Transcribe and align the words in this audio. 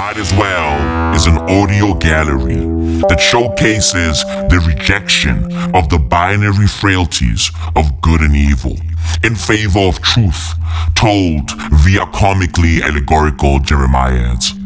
Might 0.00 0.16
as 0.16 0.32
well 0.32 1.14
is 1.14 1.26
an 1.26 1.36
audio 1.36 1.92
gallery 1.92 2.56
that 3.10 3.20
showcases 3.20 4.24
the 4.48 4.64
rejection 4.66 5.44
of 5.76 5.90
the 5.90 5.98
binary 5.98 6.68
frailties 6.68 7.50
of 7.76 8.00
good 8.00 8.22
and 8.22 8.34
evil 8.34 8.78
in 9.22 9.34
favor 9.34 9.80
of 9.80 10.00
truth 10.00 10.54
told 10.94 11.50
via 11.84 12.06
comically 12.14 12.82
allegorical 12.82 13.58
Jeremiads. 13.58 14.56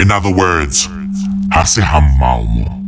In 0.00 0.10
other 0.10 0.34
words, 0.34 0.88
Hasihamaumo. 1.54 2.83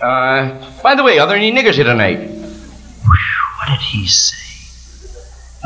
Uh, 0.00 0.80
by 0.82 0.94
the 0.94 1.02
way, 1.02 1.18
are 1.18 1.26
there 1.26 1.36
any 1.36 1.52
niggers 1.52 1.74
here 1.74 1.84
tonight? 1.84 2.20
What 2.20 3.68
did 3.68 3.80
he 3.80 4.06
say? 4.06 4.36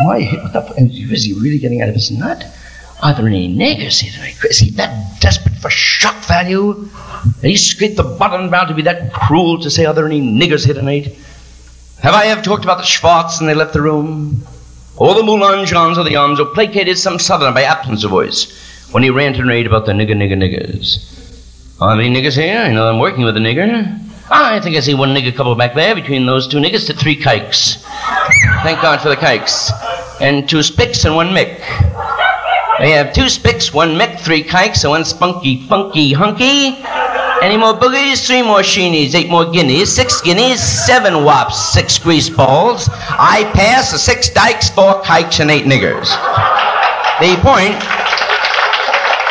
Why, 0.05 0.25
what 0.43 0.53
the, 0.53 0.75
is 0.77 1.25
he 1.25 1.33
really 1.35 1.59
getting 1.59 1.83
out 1.83 1.89
of 1.89 1.95
his 1.95 2.11
nut? 2.11 2.45
Are 3.01 3.15
there 3.15 3.29
any 3.29 3.55
niggers 3.55 4.01
here 4.01 4.13
tonight? 4.13 4.37
Is 4.51 4.59
he 4.59 4.71
that 4.71 5.21
desperate 5.21 5.55
for 5.57 5.71
shock 5.71 6.17
value? 6.25 6.89
That 7.41 7.49
he 7.49 7.57
scraped 7.57 7.97
the 7.97 8.03
bottom 8.03 8.51
bound 8.51 8.69
to 8.69 8.75
be 8.75 8.83
that 8.83 9.13
cruel 9.13 9.61
to 9.61 9.71
say, 9.71 9.85
are 9.85 9.95
there 9.95 10.07
any 10.07 10.21
niggers 10.21 10.65
here 10.65 10.75
tonight? 10.75 11.17
Have 12.03 12.15
I 12.15 12.27
ever 12.27 12.43
talked 12.43 12.65
about 12.65 12.79
the 12.79 12.85
Schwartz 12.85 13.39
and 13.39 13.49
they 13.49 13.55
left 13.55 13.73
the 13.73 13.83
room? 13.83 14.45
Or 14.97 15.15
the 15.15 15.23
Moulin 15.23 15.65
Johns 15.65 15.97
or 15.97 16.05
the 16.05 16.17
Arms 16.17 16.39
who 16.39 16.47
placated 16.47 16.99
some 16.99 17.21
southerner 17.21 17.53
by 17.53 17.63
absence 17.63 18.03
of 18.03 18.11
voice 18.11 18.91
when 18.91 19.03
he 19.05 19.11
ranted 19.11 19.41
and 19.43 19.49
raved 19.49 19.69
about 19.69 19.87
the 19.87 19.93
nigger, 19.93 20.15
nigger, 20.15 20.37
niggers? 20.37 21.81
Are 21.81 21.97
there 21.97 22.05
any 22.05 22.21
niggers 22.21 22.37
here? 22.37 22.59
I 22.59 22.73
know 22.73 22.89
I'm 22.89 22.99
working 22.99 23.25
with 23.25 23.37
a 23.37 23.41
nigger. 23.41 24.04
I 24.31 24.59
think 24.61 24.77
I 24.77 24.81
see 24.81 24.95
one 24.95 25.15
nigger 25.15 25.35
couple 25.35 25.55
back 25.55 25.75
there. 25.75 25.95
Between 25.95 26.27
those 26.27 26.49
two 26.49 26.59
niggers, 26.59 26.87
to 26.87 26.95
three 26.95 27.17
kikes. 27.17 27.85
Thank 28.63 28.81
God 28.81 29.01
for 29.01 29.11
the 29.11 29.17
kikes. 29.17 29.71
And 30.21 30.49
two 30.49 30.63
spicks 30.63 31.05
and 31.05 31.15
one 31.15 31.29
mick. 31.29 31.59
They 32.79 32.91
have 32.91 33.13
two 33.13 33.29
spicks, 33.29 33.73
one 33.73 33.91
mick, 33.91 34.19
three 34.19 34.43
kikes, 34.43 34.83
and 34.85 34.91
one 34.91 35.05
spunky, 35.05 35.67
funky, 35.69 36.13
hunky. 36.13 36.79
Any 37.43 37.57
more 37.57 37.75
boogies? 37.75 38.27
Three 38.27 38.43
more 38.43 38.61
sheenies, 38.61 39.15
eight 39.15 39.29
more 39.29 39.45
guineas, 39.45 39.95
six 39.95 40.23
guineas, 40.23 40.63
seven 40.63 41.25
wops, 41.25 41.73
six 41.73 41.99
grease 41.99 42.31
balls. 42.31 42.89
I 42.91 43.51
pass 43.55 43.93
the 43.93 43.99
six 43.99 44.31
dykes, 44.31 44.71
four 44.71 45.03
kikes, 45.03 45.41
and 45.41 45.51
eight 45.51 45.67
niggers. 45.67 46.09
The 47.21 47.37
point 47.43 47.77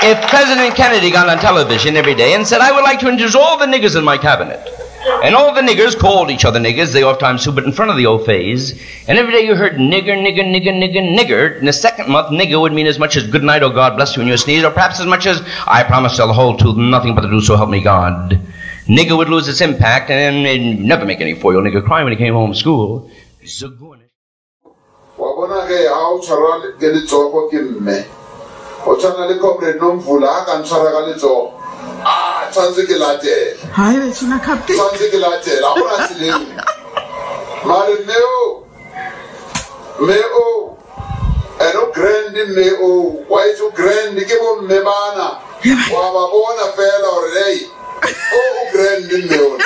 if 0.05 0.19
President 0.29 0.75
Kennedy 0.75 1.09
got 1.11 1.29
on 1.29 1.37
television 1.37 1.95
every 1.95 2.13
day 2.13 2.33
and 2.33 2.45
said, 2.45 2.59
I 2.59 2.73
would 2.73 2.83
like 2.83 2.99
to 2.99 3.07
introduce 3.07 3.35
all 3.35 3.57
the 3.57 3.65
niggers 3.65 3.97
in 3.97 4.03
my 4.03 4.17
cabinet, 4.17 4.59
and 5.23 5.35
all 5.35 5.53
the 5.53 5.61
niggers 5.61 5.97
called 5.97 6.29
each 6.29 6.45
other 6.45 6.59
niggers, 6.59 6.93
they 6.93 7.03
oftentimes 7.03 7.41
stood 7.41 7.57
in 7.59 7.71
front 7.71 7.91
of 7.91 7.97
the 7.97 8.05
old 8.05 8.25
phase, 8.25 8.81
and 9.07 9.17
every 9.17 9.33
day 9.33 9.45
you 9.45 9.55
heard 9.55 9.73
nigger, 9.73 10.15
nigger, 10.15 10.43
nigger, 10.43 10.73
nigger, 10.73 11.17
nigger, 11.17 11.59
in 11.59 11.65
the 11.65 11.73
second 11.73 12.09
month, 12.09 12.29
nigger 12.29 12.59
would 12.61 12.73
mean 12.73 12.87
as 12.87 12.99
much 12.99 13.17
as 13.17 13.27
good 13.27 13.43
night 13.43 13.63
or 13.63 13.69
God 13.69 13.95
bless 13.95 14.15
you 14.15 14.21
when 14.21 14.27
you 14.27 14.37
sneeze, 14.37 14.63
or 14.63 14.71
perhaps 14.71 14.99
as 14.99 15.05
much 15.05 15.25
as 15.25 15.41
I 15.67 15.83
promise 15.83 16.19
I'll 16.19 16.33
hold 16.33 16.59
to 16.59 16.73
nothing 16.73 17.15
but 17.15 17.21
the 17.21 17.27
truth, 17.29 17.45
so 17.45 17.55
help 17.55 17.69
me 17.69 17.81
God. 17.81 18.39
Nigger 18.87 19.17
would 19.17 19.29
lose 19.29 19.47
its 19.47 19.61
impact 19.61 20.09
and 20.09 20.45
it'd 20.45 20.79
never 20.79 21.05
make 21.05 21.21
any 21.21 21.35
four-year-old 21.35 21.67
nigger 21.67 21.85
cry 21.85 22.03
when 22.03 22.11
he 22.11 22.17
came 22.17 22.33
home 22.33 22.49
from 22.49 22.55
school. 22.55 23.09
Zagornish. 23.43 23.99
Wa 31.83 32.47
bona 32.47 32.47
ge 32.47 32.47
ha 32.47 32.47
o 32.47 32.53
tshwarwa 32.53 32.83
ke 32.83 32.97
letsogo 32.97 33.33
ke 33.33 33.33
mme 33.33 33.33
o 33.33 33.33
tshwana 33.33 33.33
le 33.33 33.33
comrade 33.33 33.33
nomvula 33.33 33.33
a 33.33 33.33
ka 33.33 33.33
ntshwara 33.33 33.33
ka 33.33 33.33
letsogo 33.33 33.53
a 33.53 33.53
tshwanetse 33.53 33.61
ke 33.61 33.63
latela 33.63 33.73
hayi 33.73 33.97
bethuna 33.99 34.39
captain 34.39 34.77
tshwanetse 34.77 35.09
ke 35.09 35.17
latela 35.17 35.67
ga 35.67 35.81
gona 35.81 36.07
tseleng 36.07 36.47
mare 37.65 37.93
mme 37.99 38.17
o 38.23 38.65
mme 39.99 40.19
o 40.33 40.77
and 41.59 41.75
o 41.75 41.91
grand 41.91 42.35
mme 42.35 42.67
o 42.81 42.89
wa 43.29 43.45
itse 43.45 43.61
o 43.61 43.71
grand 43.71 44.17
ke 44.19 44.35
bo 44.39 44.55
mme 44.61 44.79
bana 44.83 45.27
wa 45.91 46.11
ba 46.13 46.23
bona 46.31 46.65
fela 46.75 47.09
gore 47.09 47.43
ei 47.47 47.67
o 48.31 48.39
o 48.39 48.71
grand 48.71 49.11
mme 49.11 49.39
ona 49.41 49.65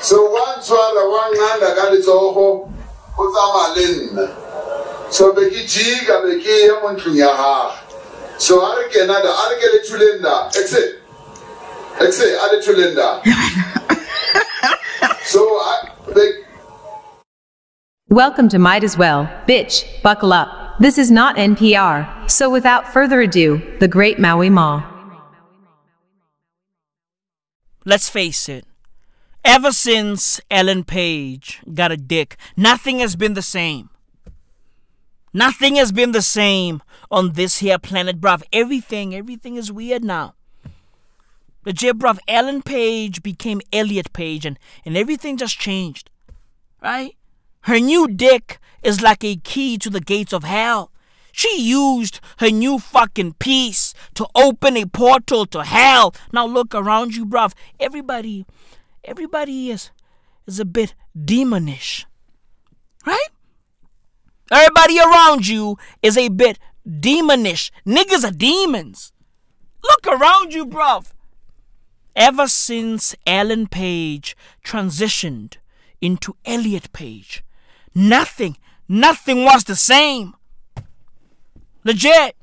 so 0.00 0.30
wa 0.32 0.56
ntshwara 0.58 1.02
wa 1.04 1.22
nqanda 1.30 1.74
ka 1.74 1.90
letsogo 1.90 2.68
o 3.18 3.22
tsamaya 3.32 3.74
le 3.74 3.86
nna 3.86 4.28
so 5.10 5.32
be 5.32 5.50
ke 5.50 5.64
jika 5.66 6.22
be 6.22 6.38
ke 6.42 6.66
ya 6.66 6.80
mo 6.80 6.92
ntlong 6.92 7.16
ya 7.16 7.32
gage. 7.32 7.88
So 8.38 8.60
a 8.60 8.76
re 8.76 8.88
kena 8.92 9.22
da 9.22 9.32
a 9.32 9.48
re 9.50 9.56
ke 9.56 9.66
le 9.72 9.78
thuleng 9.82 10.22
da 10.22 10.48
exe 12.00 12.20
exe 12.20 12.38
a 12.42 12.46
le 12.52 12.62
thuleng 12.62 12.94
da 12.94 13.22
so 15.24 15.40
I, 15.40 15.90
be, 16.14 16.44
Welcome 18.08 18.48
to 18.48 18.58
Might 18.58 18.84
As 18.84 18.96
Well, 18.96 19.26
bitch, 19.46 19.84
buckle 20.02 20.32
up. 20.32 20.78
This 20.80 20.96
is 20.96 21.10
not 21.10 21.36
NPR, 21.36 22.30
so 22.30 22.48
without 22.48 22.90
further 22.90 23.20
ado, 23.20 23.60
the 23.80 23.88
great 23.88 24.18
Maui 24.18 24.48
Ma. 24.48 24.82
Let's 27.84 28.08
face 28.08 28.48
it. 28.48 28.64
Ever 29.44 29.72
since 29.72 30.40
Ellen 30.50 30.84
Page 30.84 31.60
got 31.74 31.92
a 31.92 31.98
dick, 31.98 32.36
nothing 32.56 33.00
has 33.00 33.16
been 33.16 33.34
the 33.34 33.42
same. 33.42 33.90
Nothing 35.34 35.76
has 35.76 35.92
been 35.92 36.12
the 36.12 36.22
same 36.22 36.82
on 37.10 37.32
this 37.32 37.58
here 37.58 37.78
planet, 37.78 38.20
bruv. 38.20 38.42
Everything, 38.52 39.14
everything 39.14 39.56
is 39.56 39.70
weird 39.70 40.02
now. 40.02 40.34
Legit, 41.68 41.98
bruv. 41.98 42.18
Ellen 42.26 42.62
Page 42.62 43.22
became 43.22 43.60
Elliot 43.74 44.10
Page, 44.14 44.46
and, 44.46 44.58
and 44.86 44.96
everything 44.96 45.36
just 45.36 45.58
changed. 45.58 46.08
Right? 46.82 47.14
Her 47.64 47.78
new 47.78 48.08
dick 48.08 48.58
is 48.82 49.02
like 49.02 49.22
a 49.22 49.36
key 49.36 49.76
to 49.76 49.90
the 49.90 50.00
gates 50.00 50.32
of 50.32 50.44
hell. 50.44 50.90
She 51.30 51.60
used 51.60 52.20
her 52.38 52.48
new 52.48 52.78
fucking 52.78 53.34
piece 53.34 53.92
to 54.14 54.26
open 54.34 54.78
a 54.78 54.86
portal 54.86 55.44
to 55.44 55.62
hell. 55.62 56.14
Now 56.32 56.46
look 56.46 56.74
around 56.74 57.14
you, 57.14 57.26
bruv. 57.26 57.52
Everybody, 57.78 58.46
everybody 59.04 59.70
is 59.70 59.90
is 60.46 60.58
a 60.58 60.64
bit 60.64 60.94
demonish. 61.14 62.06
Right? 63.06 63.28
Everybody 64.50 65.00
around 65.00 65.46
you 65.46 65.76
is 66.02 66.16
a 66.16 66.30
bit 66.30 66.58
demonish. 66.88 67.70
Niggas 67.86 68.26
are 68.26 68.32
demons. 68.32 69.12
Look 69.84 70.06
around 70.06 70.54
you, 70.54 70.64
bruv. 70.64 71.12
Ever 72.18 72.48
since 72.48 73.14
Ellen 73.28 73.68
Page 73.68 74.36
transitioned 74.64 75.58
into 76.00 76.34
Elliot 76.44 76.92
Page, 76.92 77.44
nothing, 77.94 78.56
nothing 78.88 79.44
was 79.44 79.62
the 79.62 79.76
same. 79.76 80.34
Legit. 81.84 82.34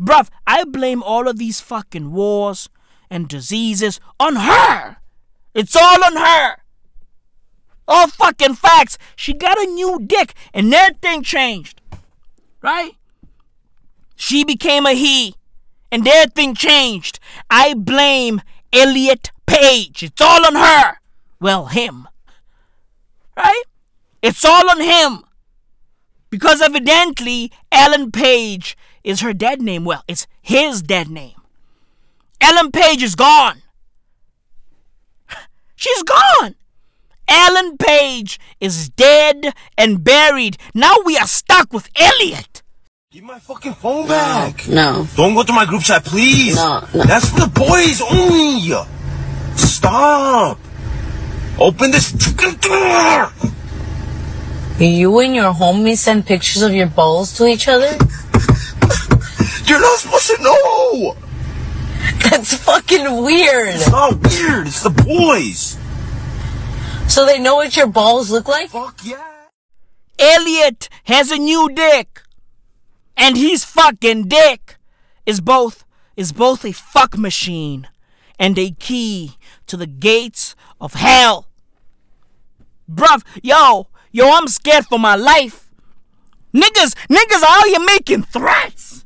Bruv, 0.00 0.30
I 0.46 0.64
blame 0.64 1.02
all 1.02 1.28
of 1.28 1.36
these 1.36 1.60
fucking 1.60 2.10
wars 2.10 2.70
and 3.10 3.28
diseases 3.28 4.00
on 4.18 4.36
her. 4.36 4.96
It's 5.52 5.76
all 5.76 6.02
on 6.04 6.16
her. 6.16 6.56
All 7.86 8.06
fucking 8.06 8.54
facts. 8.54 8.96
She 9.14 9.34
got 9.34 9.58
a 9.58 9.66
new 9.66 10.00
dick 10.06 10.32
and 10.54 10.72
everything 10.72 11.22
changed. 11.22 11.82
Right? 12.62 12.92
She 14.16 14.42
became 14.42 14.86
a 14.86 14.92
he 14.92 15.34
and 15.92 16.08
everything 16.08 16.54
changed. 16.54 17.20
I 17.50 17.74
blame 17.74 18.40
Elliot 18.72 19.30
Page. 19.46 20.02
It's 20.02 20.20
all 20.20 20.46
on 20.46 20.54
her. 20.54 20.98
Well, 21.40 21.66
him. 21.66 22.08
Right? 23.36 23.64
It's 24.22 24.44
all 24.44 24.68
on 24.70 24.80
him. 24.80 25.24
Because 26.30 26.60
evidently, 26.60 27.50
Ellen 27.72 28.10
Page 28.10 28.76
is 29.02 29.20
her 29.20 29.32
dead 29.32 29.62
name. 29.62 29.84
Well, 29.84 30.04
it's 30.06 30.26
his 30.42 30.82
dead 30.82 31.08
name. 31.08 31.40
Ellen 32.40 32.70
Page 32.70 33.02
is 33.02 33.14
gone. 33.14 33.62
She's 35.76 36.02
gone. 36.02 36.54
Ellen 37.28 37.76
Page 37.76 38.40
is 38.60 38.88
dead 38.90 39.54
and 39.76 40.02
buried. 40.02 40.56
Now 40.74 40.94
we 41.04 41.16
are 41.16 41.26
stuck 41.26 41.72
with 41.72 41.88
Elliot. 41.96 42.57
Give 43.10 43.24
my 43.24 43.38
fucking 43.38 43.72
phone 43.72 44.06
back. 44.06 44.68
No. 44.68 45.08
Don't 45.16 45.32
go 45.34 45.42
to 45.42 45.52
my 45.54 45.64
group 45.64 45.80
chat, 45.80 46.04
please. 46.04 46.56
No, 46.56 46.86
no. 46.92 47.04
That's 47.04 47.30
for 47.30 47.40
the 47.40 47.46
boys 47.46 48.02
only. 48.02 48.68
Stop. 49.56 50.58
Open 51.58 51.90
this 51.90 52.10
fucking 52.10 52.56
door. 52.56 53.32
You 54.78 55.20
and 55.20 55.34
your 55.34 55.54
homies 55.54 56.00
send 56.00 56.26
pictures 56.26 56.60
of 56.60 56.74
your 56.74 56.88
balls 56.88 57.34
to 57.38 57.46
each 57.46 57.66
other? 57.66 57.96
You're 59.64 59.80
not 59.80 59.98
supposed 60.00 60.26
to 60.26 60.42
know. 60.42 61.16
That's 62.28 62.56
fucking 62.56 63.24
weird. 63.24 63.68
It's 63.68 63.90
not 63.90 64.22
weird. 64.22 64.66
It's 64.66 64.82
the 64.82 64.90
boys. 64.90 65.78
So 67.10 67.24
they 67.24 67.38
know 67.38 67.56
what 67.56 67.74
your 67.74 67.86
balls 67.86 68.30
look 68.30 68.48
like? 68.48 68.68
Fuck 68.68 68.98
yeah. 69.02 69.46
Elliot 70.18 70.90
has 71.04 71.30
a 71.30 71.38
new 71.38 71.70
dick. 71.70 72.17
And 73.18 73.36
he's 73.36 73.64
fucking 73.64 74.28
dick 74.28 74.76
is 75.26 75.40
both 75.40 75.84
is 76.16 76.32
both 76.32 76.64
a 76.64 76.72
fuck 76.72 77.18
machine 77.18 77.88
and 78.38 78.58
a 78.58 78.70
key 78.70 79.36
to 79.66 79.76
the 79.76 79.86
gates 79.86 80.54
of 80.80 80.94
hell. 80.94 81.48
Bruv, 82.90 83.22
yo, 83.42 83.88
yo, 84.10 84.30
I'm 84.30 84.48
scared 84.48 84.86
for 84.86 84.98
my 84.98 85.14
life. 85.16 85.70
Niggas, 86.54 86.94
niggas 87.08 87.42
are 87.42 87.58
out 87.58 87.66
here 87.66 87.84
making 87.84 88.22
threats. 88.22 89.04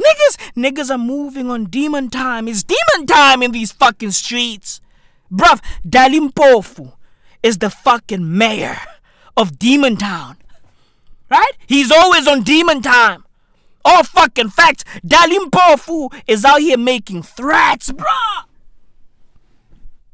Niggas, 0.00 0.52
niggas 0.56 0.90
are 0.90 0.98
moving 0.98 1.50
on 1.50 1.64
demon 1.64 2.10
time. 2.10 2.46
It's 2.48 2.62
demon 2.62 3.06
time 3.06 3.42
in 3.42 3.52
these 3.52 3.72
fucking 3.72 4.12
streets. 4.12 4.80
Bruv, 5.32 5.60
Dali 5.86 6.30
Mpofu 6.30 6.92
is 7.42 7.58
the 7.58 7.70
fucking 7.70 8.36
mayor 8.36 8.78
of 9.36 9.58
Demon 9.58 9.96
Town. 9.96 10.36
Right? 11.30 11.52
He's 11.66 11.90
always 11.90 12.26
on 12.26 12.42
demon 12.42 12.82
time. 12.82 13.24
All 13.84 14.02
fucking 14.02 14.50
facts. 14.50 14.84
Dali 15.06 15.38
Mpofu 15.38 16.12
is 16.26 16.44
out 16.44 16.60
here 16.60 16.78
making 16.78 17.22
threats, 17.22 17.92
bruh. 17.92 18.44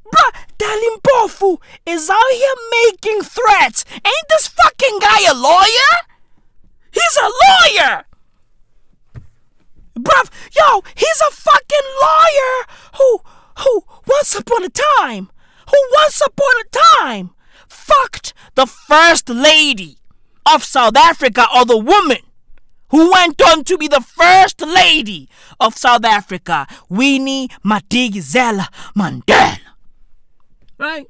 Bruh, 0.05 0.33
Dali 0.59 0.97
Mpofu 0.99 1.59
is 1.87 2.11
out 2.11 2.33
here 2.33 2.55
making 2.87 3.23
threats. 3.23 3.85
Ain't 3.93 4.29
this 4.29 4.49
fucking 4.49 4.99
guy 5.01 5.31
a 5.31 5.35
lawyer? 5.35 5.93
He's 6.91 7.19
a 7.21 7.31
lawyer. 7.45 8.05
Bruv, 9.97 10.31
yo, 10.57 10.83
he's 10.97 11.21
a 11.29 11.33
fucking 11.33 11.89
lawyer 12.03 12.67
who, 12.97 13.21
who, 13.59 13.85
once 14.07 14.35
upon 14.35 14.65
a 14.65 14.71
time, 14.71 15.31
who 15.71 15.79
once 15.93 16.21
upon 16.27 16.55
a 16.61 17.05
time 17.05 17.31
fucked 17.69 18.33
the 18.55 18.67
first 18.67 19.29
lady 19.29 20.00
of 20.55 20.65
South 20.65 20.97
Africa 20.97 21.47
or 21.55 21.65
the 21.65 21.79
woman 21.79 22.19
who 22.91 23.11
went 23.13 23.41
on 23.41 23.65
to 23.65 23.79
be 23.79 23.89
the 23.89 24.01
first 24.01 24.61
lady 24.61 25.29
of 25.61 25.77
South 25.77 26.05
Africa, 26.05 26.67
Winnie 26.89 27.49
Madikizela 27.65 28.67
Mandela. 28.97 29.59
Right? 30.79 31.07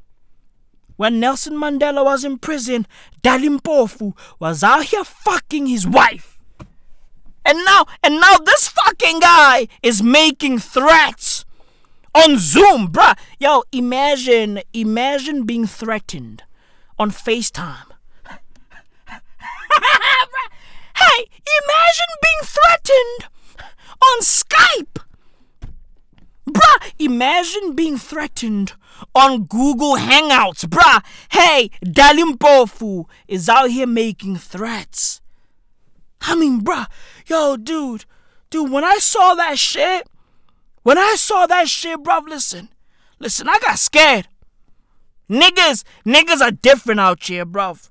When 0.96 1.18
Nelson 1.18 1.54
Mandela 1.54 2.04
was 2.04 2.24
in 2.24 2.38
prison, 2.38 2.86
Dali 3.22 3.58
Mpofu 3.58 4.12
was 4.38 4.62
out 4.62 4.84
here 4.84 5.04
fucking 5.04 5.66
his 5.66 5.86
wife. 5.86 6.38
And 7.46 7.64
now, 7.64 7.86
and 8.02 8.20
now 8.20 8.36
this 8.44 8.68
fucking 8.68 9.20
guy 9.20 9.68
is 9.82 10.02
making 10.02 10.58
threats 10.58 11.46
on 12.14 12.36
Zoom, 12.36 12.88
bruh. 12.88 13.16
Yo, 13.38 13.62
imagine, 13.72 14.60
imagine 14.74 15.46
being 15.46 15.66
threatened 15.66 16.42
on 16.98 17.10
FaceTime. 17.10 17.89
hey, 20.96 21.26
imagine 21.64 22.12
being 22.22 22.42
threatened 22.42 23.30
on 24.02 24.20
Skype. 24.20 24.98
Bruh, 26.48 26.92
imagine 26.98 27.74
being 27.74 27.96
threatened 27.96 28.72
on 29.14 29.44
Google 29.44 29.96
Hangouts, 29.96 30.64
bruh. 30.64 31.02
Hey, 31.30 31.70
Dali 31.84 32.34
Mpofu 32.34 33.04
is 33.28 33.48
out 33.48 33.70
here 33.70 33.86
making 33.86 34.36
threats. 34.36 35.20
I 36.22 36.34
mean, 36.34 36.62
bruh, 36.62 36.86
yo, 37.26 37.56
dude, 37.56 38.04
dude, 38.50 38.70
when 38.70 38.84
I 38.84 38.98
saw 38.98 39.34
that 39.34 39.58
shit, 39.58 40.08
when 40.82 40.98
I 40.98 41.14
saw 41.16 41.46
that 41.46 41.68
shit, 41.68 42.02
bruh, 42.02 42.26
listen, 42.26 42.70
listen, 43.18 43.48
I 43.48 43.58
got 43.60 43.78
scared. 43.78 44.28
Niggas, 45.28 45.84
niggas 46.04 46.40
are 46.40 46.50
different 46.50 47.00
out 47.00 47.22
here, 47.22 47.46
bruv. 47.46 47.89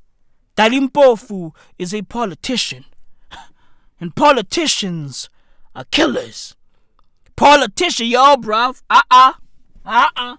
Dali 0.60 0.82
Mpofu 0.82 1.54
is 1.78 1.94
a 1.94 2.02
politician. 2.02 2.84
And 4.02 4.14
politicians 4.14 5.30
are 5.74 5.86
killers. 5.86 6.54
Politician, 7.38 8.08
yo, 8.08 8.36
bruv. 8.36 8.82
Uh-uh. 8.90 9.34
Uh-uh. 9.86 10.36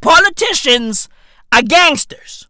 Politicians 0.00 1.10
are 1.52 1.60
gangsters. 1.60 2.48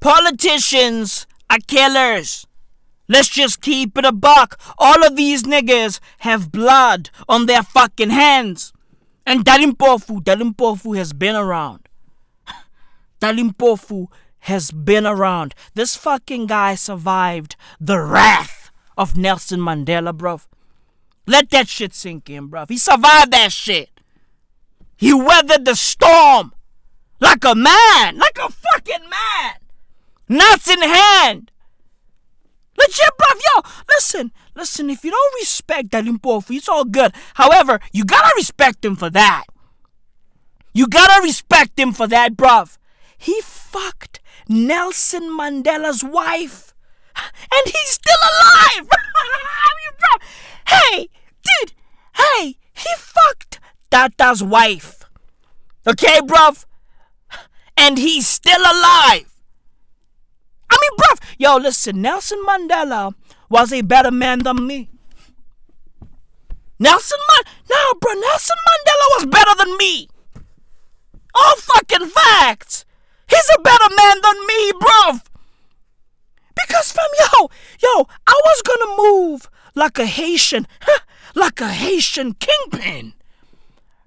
Politicians 0.00 1.26
are 1.50 1.58
killers. 1.66 2.46
Let's 3.08 3.28
just 3.28 3.60
keep 3.60 3.96
it 3.96 4.04
a 4.04 4.12
buck. 4.12 4.60
All 4.78 5.04
of 5.04 5.16
these 5.16 5.42
niggas 5.42 5.98
have 6.18 6.52
blood 6.52 7.10
on 7.28 7.46
their 7.46 7.62
fucking 7.62 8.10
hands. 8.10 8.72
And 9.26 9.44
Dali 9.44 9.72
Mpofu, 9.72 10.22
Dalimpofu 10.22 10.96
has 10.96 11.12
been 11.12 11.34
around. 11.34 11.88
Dali 13.20 13.50
Mpofu 13.50 14.08
has 14.40 14.70
been 14.70 15.06
around. 15.06 15.54
This 15.74 15.96
fucking 15.96 16.46
guy 16.46 16.74
survived 16.74 17.56
the 17.80 18.00
wrath 18.00 18.70
of 18.96 19.16
Nelson 19.16 19.60
Mandela, 19.60 20.16
bruv. 20.16 20.46
Let 21.26 21.50
that 21.50 21.68
shit 21.68 21.94
sink 21.94 22.30
in, 22.30 22.48
bruv. 22.48 22.68
He 22.68 22.78
survived 22.78 23.32
that 23.32 23.52
shit. 23.52 24.00
He 24.96 25.12
weathered 25.12 25.64
the 25.64 25.76
storm 25.76 26.52
like 27.20 27.44
a 27.44 27.54
man, 27.54 28.18
like 28.18 28.38
a 28.38 28.50
fucking 28.50 29.08
man. 29.08 29.54
Nuts 30.28 30.68
in 30.68 30.82
hand. 30.82 31.50
Legit, 32.78 33.10
bruv. 33.18 33.40
Yo, 33.54 33.62
listen, 33.88 34.32
listen. 34.54 34.90
If 34.90 35.04
you 35.04 35.10
don't 35.10 35.34
respect 35.40 35.90
that 35.90 36.04
Dali 36.04 36.16
Mpofu, 36.16 36.56
it's 36.56 36.68
all 36.68 36.84
good. 36.84 37.12
However, 37.34 37.80
you 37.92 38.04
gotta 38.04 38.32
respect 38.36 38.84
him 38.84 38.94
for 38.94 39.10
that. 39.10 39.44
You 40.72 40.86
gotta 40.86 41.22
respect 41.22 41.78
him 41.78 41.92
for 41.92 42.06
that, 42.06 42.36
bruv. 42.36 42.78
He 43.16 43.40
fucked 43.40 44.20
Nelson 44.48 45.24
Mandela's 45.24 46.04
wife, 46.04 46.72
and 47.16 47.66
he's 47.66 47.90
still 47.90 48.18
alive. 48.22 48.88
Hey, 50.68 51.08
dude, 51.42 51.72
hey, 52.14 52.58
he 52.74 52.88
fucked 52.96 53.58
Tata's 53.90 54.42
wife. 54.42 55.04
Okay, 55.86 56.18
bruv, 56.20 56.66
and 57.74 57.96
he's 57.96 58.26
still 58.26 58.60
alive. 58.60 59.37
I 60.70 60.76
mean, 60.80 60.98
bruv, 60.98 61.20
yo, 61.38 61.56
listen, 61.56 62.02
Nelson 62.02 62.42
Mandela 62.46 63.14
was 63.48 63.72
a 63.72 63.82
better 63.82 64.10
man 64.10 64.40
than 64.40 64.66
me. 64.66 64.90
Nelson 66.78 67.18
Man, 67.28 67.52
no, 67.68 67.94
bro, 68.00 68.12
Nelson 68.12 68.56
Mandela 68.68 69.06
was 69.16 69.26
better 69.26 69.54
than 69.58 69.76
me. 69.78 70.08
All 71.34 71.56
fucking 71.56 72.08
facts. 72.08 72.84
He's 73.28 73.50
a 73.56 73.60
better 73.60 73.94
man 73.96 74.16
than 74.22 74.46
me, 74.46 74.72
bruv. 74.72 75.22
Because, 76.54 76.92
fam, 76.92 77.04
yo, 77.18 77.50
yo, 77.82 78.06
I 78.26 78.40
was 78.44 78.62
gonna 78.62 78.96
move 78.96 79.50
like 79.74 79.98
a 79.98 80.06
Haitian, 80.06 80.66
like 81.34 81.60
a 81.60 81.68
Haitian 81.68 82.34
kingpin. 82.34 83.14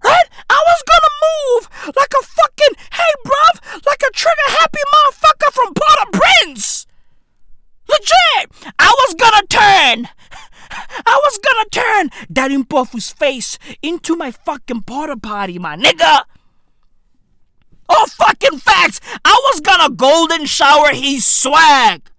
Right? 0.04 0.28
I 0.50 0.60
was 0.66 0.84
gonna 0.92 1.14
move 1.28 1.96
like 1.96 2.14
a 2.20 2.24
fucking, 2.24 2.76
hey, 2.92 3.14
bruv, 3.26 3.86
like 3.86 4.02
a 4.08 4.12
trigger 4.12 4.50
happy 4.60 4.80
motherfucker 4.94 5.52
from 5.54 5.74
Port-au-Prince. 5.74 6.88
Legit. 7.90 8.52
I 8.80 8.88
was 8.88 9.14
gonna 9.16 9.46
turn. 9.48 10.10
I 11.06 11.20
was 11.26 11.40
gonna 11.44 11.66
turn 11.70 12.10
Dali 12.32 12.64
Mpofu's 12.64 13.12
face 13.12 13.60
into 13.82 14.16
my 14.16 14.32
fucking 14.32 14.84
porta 14.84 15.18
potty, 15.18 15.60
my 15.60 15.76
nigga. 15.76 16.24
All 17.90 18.08
fucking 18.08 18.60
facts. 18.60 19.02
I 19.26 19.38
was 19.52 19.60
gonna 19.60 19.90
golden 19.90 20.46
shower 20.46 20.94
his 20.94 21.26
swag. 21.26 22.10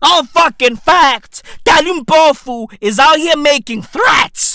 All 0.00 0.24
fucking 0.24 0.76
facts. 0.76 1.42
Dali 1.64 2.00
Mpofu 2.00 2.74
is 2.80 2.98
out 2.98 3.18
here 3.18 3.36
making 3.36 3.82
threats. 3.82 4.53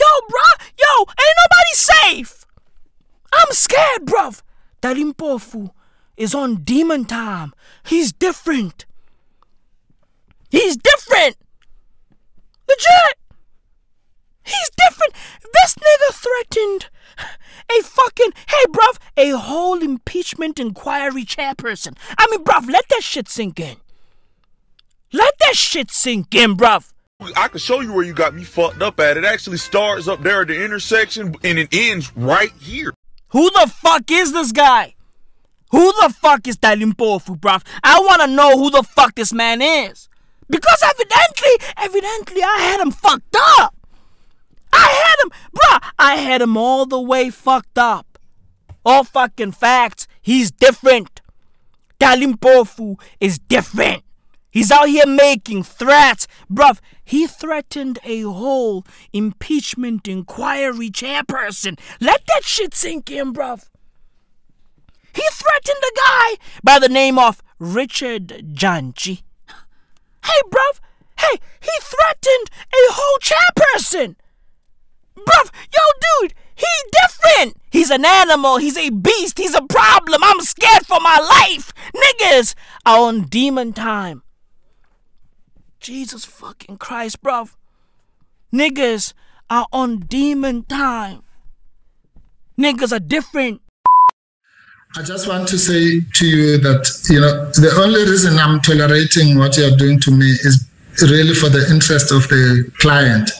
Yo, 0.00 0.06
bruh, 0.28 0.66
yo, 0.78 1.00
ain't 1.00 1.36
nobody 1.44 1.74
safe. 1.74 2.46
I'm 3.32 3.52
scared, 3.52 4.06
bruv. 4.06 4.42
Dali 4.82 5.12
Mpofu 5.12 5.70
is 6.16 6.34
on 6.34 6.64
demon 6.64 7.04
time. 7.04 7.52
He's 7.84 8.12
different. 8.12 8.86
He's 10.50 10.76
different. 10.76 11.36
Legit. 12.68 13.18
He's 14.44 14.70
different. 14.76 15.14
This 15.52 15.74
nigga 15.74 16.14
threatened 16.14 16.88
a 17.70 17.82
fucking, 17.82 18.32
hey, 18.48 18.64
bruv, 18.70 18.98
a 19.16 19.38
whole 19.38 19.82
impeachment 19.82 20.58
inquiry 20.58 21.24
chairperson. 21.24 21.96
I 22.18 22.26
mean, 22.30 22.44
bruv, 22.44 22.68
let 22.68 22.88
that 22.88 23.02
shit 23.02 23.28
sink 23.28 23.60
in. 23.60 23.76
Let 25.12 25.34
that 25.40 25.56
shit 25.56 25.90
sink 25.90 26.34
in, 26.34 26.56
bruv. 26.56 26.92
I 27.36 27.48
can 27.48 27.58
show 27.58 27.80
you 27.80 27.92
where 27.92 28.04
you 28.04 28.14
got 28.14 28.34
me 28.34 28.44
fucked 28.44 28.82
up 28.82 28.98
at. 29.00 29.16
It 29.16 29.24
actually 29.24 29.58
starts 29.58 30.08
up 30.08 30.22
there 30.22 30.42
at 30.42 30.48
the 30.48 30.64
intersection 30.64 31.34
and 31.44 31.58
it 31.58 31.68
ends 31.72 32.14
right 32.16 32.52
here. 32.60 32.94
Who 33.28 33.50
the 33.50 33.70
fuck 33.72 34.10
is 34.10 34.32
this 34.32 34.52
guy? 34.52 34.94
Who 35.70 35.92
the 36.00 36.14
fuck 36.20 36.48
is 36.48 36.56
Dali 36.56 36.90
Mpofu, 36.92 37.38
bruv? 37.38 37.64
I 37.84 38.00
wanna 38.00 38.26
know 38.26 38.58
who 38.58 38.70
the 38.70 38.82
fuck 38.82 39.14
this 39.14 39.32
man 39.32 39.62
is. 39.62 40.08
Because 40.48 40.82
evidently, 40.82 41.68
evidently, 41.76 42.42
I 42.42 42.58
had 42.58 42.80
him 42.80 42.90
fucked 42.90 43.36
up. 43.58 43.74
I 44.72 44.88
had 45.04 45.24
him, 45.24 45.30
bruh, 45.54 45.90
I 45.98 46.16
had 46.16 46.42
him 46.42 46.56
all 46.56 46.86
the 46.86 47.00
way 47.00 47.30
fucked 47.30 47.78
up. 47.78 48.18
All 48.84 49.04
fucking 49.04 49.52
facts. 49.52 50.08
He's 50.22 50.50
different. 50.50 51.20
Dali 52.00 52.32
Mpofu 52.32 52.98
is 53.20 53.38
different. 53.38 54.02
He's 54.50 54.70
out 54.70 54.88
here 54.88 55.06
making 55.06 55.62
threats. 55.62 56.26
Bruv, 56.50 56.80
he 57.04 57.26
threatened 57.26 57.98
a 58.04 58.22
whole 58.22 58.84
impeachment 59.12 60.08
inquiry 60.08 60.90
chairperson. 60.90 61.78
Let 62.00 62.26
that 62.26 62.44
shit 62.44 62.74
sink 62.74 63.10
in, 63.10 63.32
bruv. 63.32 63.68
He 65.14 65.22
threatened 65.32 65.82
a 65.82 65.96
guy 65.96 66.34
by 66.62 66.78
the 66.78 66.88
name 66.88 67.18
of 67.18 67.42
Richard 67.58 68.28
Dyantyi. 68.28 69.22
Hey, 70.24 70.40
bruv. 70.48 70.80
Hey, 71.18 71.38
he 71.60 71.72
threatened 71.80 72.50
a 72.72 72.92
whole 72.92 73.18
chairperson. 73.20 74.16
Bruv, 75.16 75.50
yo, 75.72 75.80
dude, 76.20 76.34
he 76.54 76.66
different. 76.92 77.56
He's 77.70 77.90
an 77.90 78.04
animal. 78.04 78.56
He's 78.56 78.76
a 78.76 78.90
beast. 78.90 79.38
He's 79.38 79.54
a 79.54 79.62
problem. 79.62 80.22
I'm 80.24 80.40
scared 80.40 80.86
for 80.86 80.98
my 81.00 81.18
life. 81.18 81.72
Niggas 81.94 82.54
are 82.86 83.00
on 83.00 83.22
demon 83.22 83.72
time. 83.72 84.22
Jesus 85.80 86.26
fucking 86.26 86.76
Christ, 86.76 87.22
bruv. 87.22 87.56
Niggas 88.52 89.14
are 89.48 89.66
on 89.72 90.00
demon 90.00 90.64
time. 90.64 91.22
Niggas 92.58 92.92
are 92.92 93.00
different. 93.00 93.62
I 94.96 95.02
just 95.02 95.26
want 95.26 95.48
to 95.48 95.58
say 95.58 96.00
to 96.00 96.26
you 96.26 96.58
that, 96.58 96.84
you 97.08 97.20
know, 97.20 97.46
the 97.52 97.72
only 97.80 98.02
reason 98.02 98.38
I'm 98.38 98.60
tolerating 98.60 99.38
what 99.38 99.56
you're 99.56 99.76
doing 99.76 99.98
to 100.00 100.10
me 100.10 100.26
is 100.26 100.68
really 101.00 101.32
for 101.32 101.48
the 101.48 101.66
interest 101.70 102.12
of 102.12 102.28
the 102.28 102.70
client. 102.78 103.30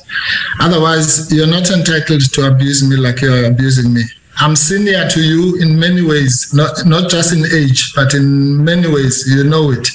Otherwise, 0.60 1.30
you're 1.34 1.46
not 1.46 1.68
entitled 1.70 2.22
to 2.32 2.46
abuse 2.48 2.88
me 2.88 2.96
like 2.96 3.20
you're 3.20 3.44
abusing 3.44 3.92
me. 3.92 4.04
I'm 4.38 4.56
senior 4.56 5.06
to 5.10 5.20
you 5.20 5.60
in 5.60 5.78
many 5.78 6.00
ways, 6.00 6.54
not, 6.54 6.86
not 6.86 7.10
just 7.10 7.34
in 7.34 7.44
age, 7.52 7.92
but 7.94 8.14
in 8.14 8.64
many 8.64 8.88
ways, 8.88 9.28
you 9.28 9.44
know 9.44 9.72
it. 9.72 9.86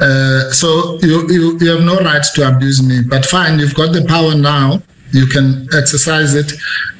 Uh, 0.00 0.50
so 0.50 0.98
you, 1.02 1.26
you, 1.28 1.58
you 1.58 1.70
have 1.70 1.84
no 1.84 1.98
right 1.98 2.24
to 2.34 2.48
abuse 2.48 2.82
me. 2.82 3.02
But 3.02 3.24
fine, 3.26 3.58
you've 3.58 3.74
got 3.74 3.92
the 3.92 4.04
power 4.06 4.34
now. 4.34 4.82
You 5.12 5.26
can 5.26 5.68
exercise 5.72 6.34
it, 6.34 6.52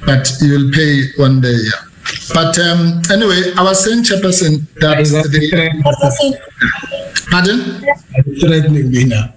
but 0.06 0.30
you'll 0.40 0.70
pay 0.72 1.10
one 1.16 1.40
day. 1.40 1.56
Yeah. 1.56 1.82
But 2.32 2.58
um, 2.58 3.02
anyway, 3.10 3.52
I 3.56 3.62
was 3.62 3.84
saying, 3.84 4.04
Chairperson, 4.04 4.66
that 4.76 4.98
the, 4.98 5.50
pardon? 7.30 8.38
Threatening 8.40 8.90
me 8.90 9.04
now. 9.04 9.34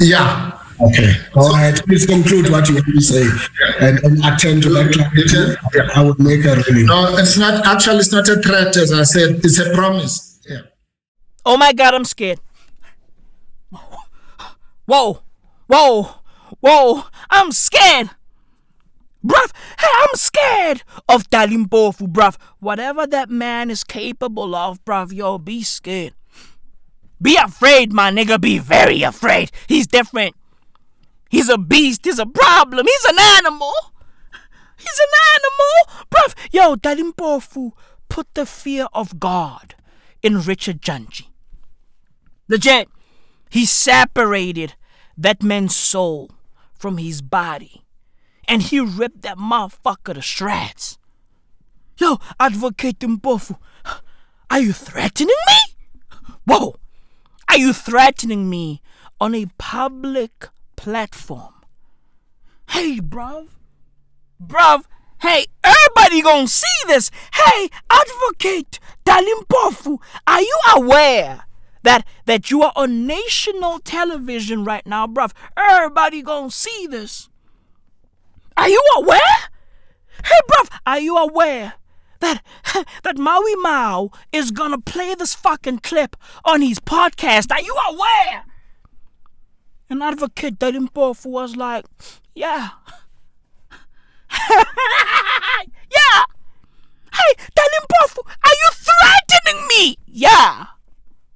Yeah. 0.00 0.58
Okay. 0.80 1.12
All 1.34 1.52
right. 1.52 1.78
Please 1.86 2.06
conclude 2.06 2.50
what 2.50 2.68
you 2.68 2.76
want 2.76 2.86
to 2.86 3.00
say 3.02 3.26
and, 3.80 3.98
and 4.02 4.24
attend 4.24 4.62
to 4.62 4.70
that 4.70 4.92
clarity. 4.92 5.90
I 5.94 6.02
would 6.02 6.18
make 6.18 6.44
a 6.46 6.54
ruling. 6.56 6.86
No, 6.86 7.16
it's 7.18 7.36
not. 7.36 7.66
Actually, 7.66 7.98
it's 7.98 8.12
not 8.12 8.28
a 8.28 8.40
threat, 8.40 8.76
as 8.76 8.92
I 8.92 9.02
said. 9.02 9.40
It's 9.44 9.58
a 9.58 9.74
promise. 9.74 10.40
Yeah. 10.48 10.62
Oh 11.44 11.56
my 11.58 11.72
God, 11.72 11.94
I'm 11.94 12.04
scared. 12.04 12.40
Whoa, 14.90 15.22
whoa, 15.68 16.16
whoa, 16.58 17.04
I'm 17.30 17.52
scared. 17.52 18.10
Bruv, 19.24 19.52
hey, 19.78 19.86
I'm 20.00 20.14
scared 20.14 20.82
of 21.08 21.30
Dali 21.30 21.64
Mpofu, 21.64 22.08
bruv. 22.08 22.36
Whatever 22.58 23.06
that 23.06 23.30
man 23.30 23.70
is 23.70 23.84
capable 23.84 24.52
of, 24.52 24.84
bruv, 24.84 25.12
yo, 25.12 25.38
be 25.38 25.62
scared. 25.62 26.14
Be 27.22 27.36
afraid, 27.36 27.92
my 27.92 28.10
nigga, 28.10 28.40
be 28.40 28.58
very 28.58 29.04
afraid. 29.04 29.52
He's 29.68 29.86
different. 29.86 30.34
He's 31.28 31.48
a 31.48 31.56
beast, 31.56 32.04
he's 32.04 32.18
a 32.18 32.26
problem, 32.26 32.84
he's 32.84 33.04
an 33.04 33.18
animal. 33.36 33.72
He's 34.76 34.98
an 34.98 35.12
animal. 35.36 36.06
Bruv, 36.10 36.34
yo, 36.50 36.74
Dali 36.74 37.12
Mpofu 37.12 37.70
put 38.08 38.26
the 38.34 38.44
fear 38.44 38.88
of 38.92 39.20
God 39.20 39.76
in 40.20 40.40
Richard 40.40 40.82
Dyantyi. 40.82 41.26
Legit, 42.48 42.88
he 43.50 43.64
separated 43.64 44.74
that 45.20 45.42
man's 45.42 45.76
soul 45.76 46.30
from 46.72 46.96
his 46.96 47.20
body 47.20 47.84
and 48.48 48.62
he 48.62 48.80
ripped 48.80 49.20
that 49.20 49.36
motherfucker 49.36 50.14
to 50.14 50.22
shreds. 50.22 50.98
Yo, 51.98 52.18
Advocate 52.40 52.98
Mpofu, 53.00 53.58
are 54.50 54.60
you 54.60 54.72
threatening 54.72 55.36
me? 55.46 55.76
Whoa, 56.46 56.74
are 57.50 57.58
you 57.58 57.74
threatening 57.74 58.48
me 58.48 58.80
on 59.20 59.34
a 59.34 59.46
public 59.58 60.48
platform? 60.76 61.52
Hey, 62.70 62.98
bruv, 63.00 63.48
bruv, 64.42 64.84
hey, 65.20 65.44
everybody 65.62 66.22
gonna 66.22 66.48
see 66.48 66.66
this. 66.86 67.10
Hey, 67.34 67.68
Advocate 67.90 68.80
Dali 69.04 69.32
Mpofu, 69.42 69.98
are 70.26 70.40
you 70.40 70.58
aware 70.76 71.44
that 71.82 72.06
that 72.26 72.50
you 72.50 72.62
are 72.62 72.72
on 72.76 73.06
national 73.06 73.78
television 73.80 74.64
right 74.64 74.86
now, 74.86 75.06
bruv? 75.06 75.32
Everybody 75.56 76.22
gonna 76.22 76.50
see 76.50 76.86
this. 76.86 77.28
Are 78.56 78.68
you 78.68 78.82
aware? 78.96 79.50
Hey, 80.24 80.40
bruv, 80.48 80.78
are 80.86 81.00
you 81.00 81.16
aware 81.16 81.74
that 82.20 82.42
that 83.02 83.18
Maui 83.18 83.54
Mao 83.56 84.10
is 84.32 84.50
gonna 84.50 84.80
play 84.80 85.14
this 85.14 85.34
fucking 85.34 85.78
clip 85.78 86.16
on 86.44 86.62
his 86.62 86.78
podcast? 86.78 87.50
Are 87.52 87.62
you 87.62 87.76
aware? 87.88 88.44
And 89.88 90.02
Advocate 90.02 90.58
Dali 90.58 90.86
Mpofu 90.86 91.26
was 91.26 91.56
like, 91.56 91.84
yeah. 92.34 92.68
yeah. 94.30 96.24
Hey, 97.12 97.34
Dali 97.56 97.78
Mpofu, 97.88 98.18
are 98.24 98.56
you 98.62 98.70
threatening 98.72 99.66
me? 99.66 99.96
Yeah. 100.06 100.66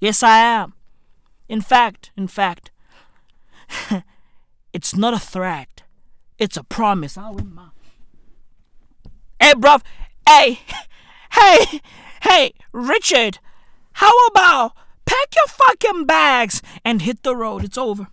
Yes, 0.05 0.23
I 0.23 0.37
am. 0.37 0.75
In 1.49 1.63
fact, 1.63 2.11
in 2.15 2.29
fact, 2.29 2.71
it's 4.75 4.95
not 4.95 5.15
a 5.15 5.19
threat. 5.19 5.83
It's 6.39 6.59
a 6.59 6.63
promise. 6.63 7.17
I'll 7.17 7.33
win 7.33 7.55
my. 7.55 7.69
Hey, 9.41 9.55
bruv. 9.55 9.81
Hey, 10.29 10.59
hey, 11.33 11.81
hey, 12.23 12.53
Richard. 12.71 13.39
How 13.95 14.13
about 14.27 14.73
pack 15.07 15.35
your 15.35 15.47
fucking 15.47 16.05
bags 16.05 16.61
and 16.85 17.01
hit 17.01 17.23
the 17.23 17.35
road? 17.35 17.65
It's 17.65 17.79
over. 17.79 18.09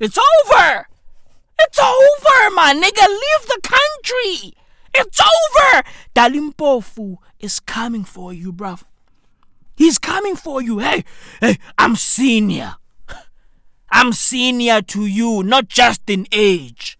It's 0.00 0.18
over. 0.18 0.88
It's 1.60 1.78
over, 1.78 2.50
my 2.56 2.74
nigga. 2.74 3.06
Leave 3.06 3.46
the 3.46 3.60
country. 3.62 4.54
It's 4.92 5.20
over. 5.20 5.84
Dali 6.16 6.50
Mpofu 6.52 7.18
is 7.38 7.60
coming 7.60 8.02
for 8.02 8.32
you, 8.32 8.52
bruv. 8.52 8.82
He's 9.80 9.96
coming 9.96 10.36
for 10.36 10.60
you. 10.60 10.80
Hey, 10.80 11.04
hey, 11.40 11.56
I'm 11.78 11.96
senior. 11.96 12.74
I'm 13.90 14.12
senior 14.12 14.82
to 14.82 15.06
you, 15.06 15.42
not 15.42 15.68
just 15.68 16.02
in 16.10 16.26
age. 16.32 16.98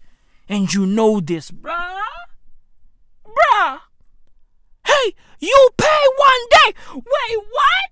And 0.49 0.73
you 0.73 0.87
know 0.87 1.19
this, 1.19 1.51
bruh. 1.51 1.99
Bruh. 3.23 3.81
Hey, 4.83 5.13
you 5.39 5.69
pay 5.77 6.03
one 6.17 6.47
day. 6.49 6.73
Wait, 6.95 7.37
what? 7.51 7.91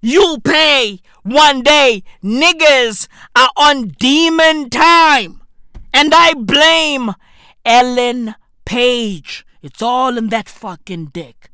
You'll 0.00 0.40
pay 0.40 1.00
one 1.22 1.62
day. 1.62 2.04
Niggas 2.24 3.06
are 3.36 3.50
on 3.58 3.88
demon 3.88 4.70
time. 4.70 5.42
And 5.92 6.14
I 6.14 6.32
blame 6.32 7.12
Ellen 7.66 8.34
Page. 8.64 9.44
It's 9.60 9.82
all 9.82 10.16
in 10.16 10.30
that 10.30 10.48
fucking 10.48 11.10
dick. 11.12 11.51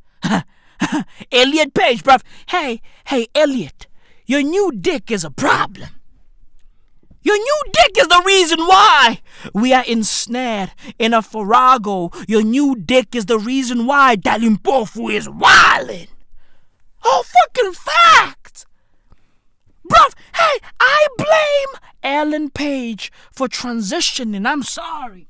Elliot 1.33 1.75
Page, 1.75 2.03
bruv. 2.03 2.23
Hey, 2.49 2.81
hey, 3.07 3.29
Elliot, 3.35 3.87
your 4.27 4.43
new 4.43 4.73
dick 4.73 5.11
is 5.11 5.25
a 5.25 5.31
problem. 5.31 5.89
Your 7.23 7.37
new 7.37 7.63
dick 7.73 7.99
is 7.99 8.09
the 8.09 8.23
reason 8.25 8.61
why 8.61 9.21
we 9.53 9.73
are 9.73 9.85
ensnared 9.85 10.73
in 10.99 11.13
a 11.13 11.21
farrago. 11.21 12.11
Your 12.27 12.43
new 12.43 12.77
dick 12.77 13.15
is 13.15 13.27
the 13.27 13.39
reason 13.39 13.87
why 13.87 14.17
Dali 14.17 14.57
Mpofu 14.57 15.13
is 15.13 15.29
wildin'. 15.29 16.09
Oh, 17.05 17.25
fucking 17.25 17.73
fact! 17.73 18.67
Bruv, 19.89 20.15
hey, 20.35 20.59
I 20.81 21.07
blame 21.17 21.81
Ellen 22.03 22.51
Page 22.51 23.11
for 23.33 23.49
transitioning. 23.49 24.47
I'm 24.47 24.63
sorry. 24.63 25.29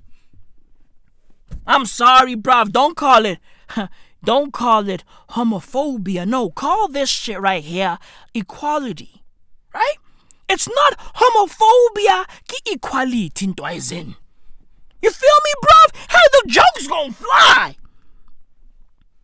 I'm 1.67 1.87
sorry, 1.87 2.35
bruv. 2.35 2.73
Don't 2.73 2.97
call 2.97 3.25
it. 3.26 3.38
Don't 4.25 4.53
call 4.53 4.89
it 4.89 5.05
homophobia. 5.31 6.27
No, 6.27 6.51
call 6.51 6.89
this 6.89 7.09
shit 7.09 7.41
right 7.41 7.63
here 7.63 7.99
equality. 8.35 9.23
Right? 9.73 9.97
It's 10.49 10.69
not 10.69 10.99
homophobia, 11.15 12.27
ki 12.49 12.59
equality 12.73 13.47
ntwaizen. 13.47 14.17
You 15.03 15.11
feel 15.11 15.39
me, 15.45 15.53
bruv? 15.63 15.97
Hey, 16.11 16.27
the 16.33 16.43
joke's 16.49 16.89
gonna 16.89 17.13
fly. 17.13 17.77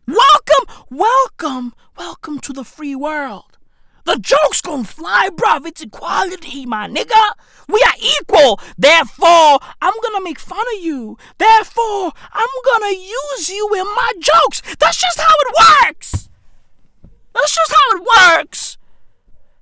Welcome, 0.07 0.85
welcome, 0.89 1.73
welcome 1.97 2.39
to 2.39 2.53
the 2.53 2.63
free 2.63 2.95
world. 2.95 3.54
The 4.05 4.17
joke's 4.19 4.61
gonna 4.61 4.83
fly, 4.83 5.29
bruv. 5.33 5.65
It's 5.65 5.81
equality, 5.81 6.65
my 6.65 6.87
nigga. 6.87 7.23
We 7.67 7.81
are 7.81 7.97
equal. 7.99 8.59
Therefore, 8.77 9.59
I'm 9.81 9.93
gonna 10.03 10.21
make 10.23 10.39
fun 10.39 10.63
of 10.75 10.83
you. 10.83 11.17
Therefore, 11.39 12.13
I'm 12.31 12.55
gonna 12.65 12.93
use 12.95 13.49
you 13.49 13.67
in 13.73 13.85
my 13.85 14.11
jokes. 14.19 14.61
That's 14.79 14.97
just 14.97 15.19
how 15.19 15.33
it 15.33 15.87
works. 15.87 16.29
That's 17.33 17.55
just 17.55 17.73
how 17.73 17.97
it 17.97 18.37
works. 18.37 18.77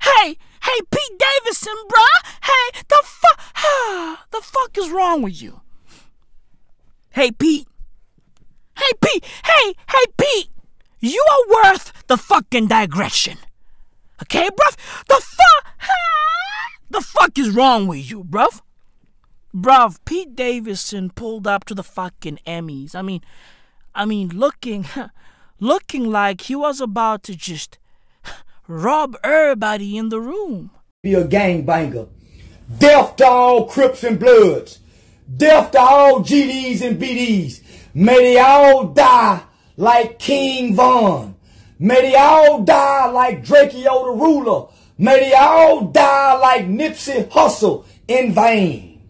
Hey, 0.01 0.37
hey, 0.61 0.79
Pete 0.91 1.17
Davidson, 1.17 1.75
bruh. 1.87 2.29
Hey, 2.43 2.81
the 2.89 3.01
fuck, 3.03 3.39
the 4.31 4.41
fuck 4.41 4.77
is 4.77 4.91
wrong 4.91 5.21
with 5.21 5.41
you? 5.41 5.61
Hey, 7.11 7.31
Pete. 7.31 7.67
Hey, 8.77 8.91
Pete. 9.01 9.23
Hey, 9.45 9.73
hey, 9.87 10.05
Pete. 10.17 10.49
You 10.99 11.25
are 11.31 11.71
worth 11.71 11.93
the 12.07 12.17
fucking 12.17 12.67
digression. 12.67 13.37
Okay, 14.23 14.47
bruv? 14.47 14.75
The 15.09 15.21
fuck? 15.21 15.89
The 16.89 17.01
fuck 17.01 17.37
is 17.37 17.49
wrong 17.49 17.87
with 17.87 18.09
you, 18.09 18.23
bruv? 18.23 18.61
Bruv, 19.53 19.99
Pete 20.05 20.33
Davidson 20.33 21.09
pulled 21.09 21.45
up 21.45 21.65
to 21.65 21.73
the 21.73 21.83
fucking 21.83 22.39
Emmys. 22.47 22.95
I 22.95 23.01
mean, 23.01 23.21
I 23.93 24.05
mean, 24.05 24.29
looking, 24.29 24.85
looking 25.59 26.09
like 26.09 26.41
he 26.41 26.55
was 26.55 26.79
about 26.79 27.23
to 27.23 27.35
just 27.35 27.79
rob 28.67 29.17
everybody 29.25 29.97
in 29.97 30.07
the 30.07 30.21
room. 30.21 30.71
Be 31.01 31.15
a 31.15 31.27
gangbanger. 31.27 32.07
Death 32.77 33.17
to 33.17 33.27
all 33.27 33.65
Crips 33.65 34.05
and 34.05 34.17
Bloods. 34.17 34.79
Death 35.35 35.71
to 35.71 35.79
all 35.81 36.21
GDs 36.21 36.81
and 36.81 36.97
BDs. 36.97 37.61
May 37.93 38.35
they 38.35 38.39
all 38.39 38.85
die 38.85 39.43
like 39.75 40.17
King 40.17 40.75
Von. 40.75 41.32
May 41.79 42.01
they 42.01 42.15
all 42.15 42.61
die 42.63 43.09
like 43.09 43.43
Drakeo 43.43 44.05
the 44.05 44.11
ruler. 44.21 44.67
May 44.97 45.19
they 45.19 45.33
all 45.33 45.81
die 45.87 46.37
like 46.37 46.65
Nipsey 46.65 47.27
Hussle 47.29 47.85
in 48.07 48.33
vain. 48.33 49.01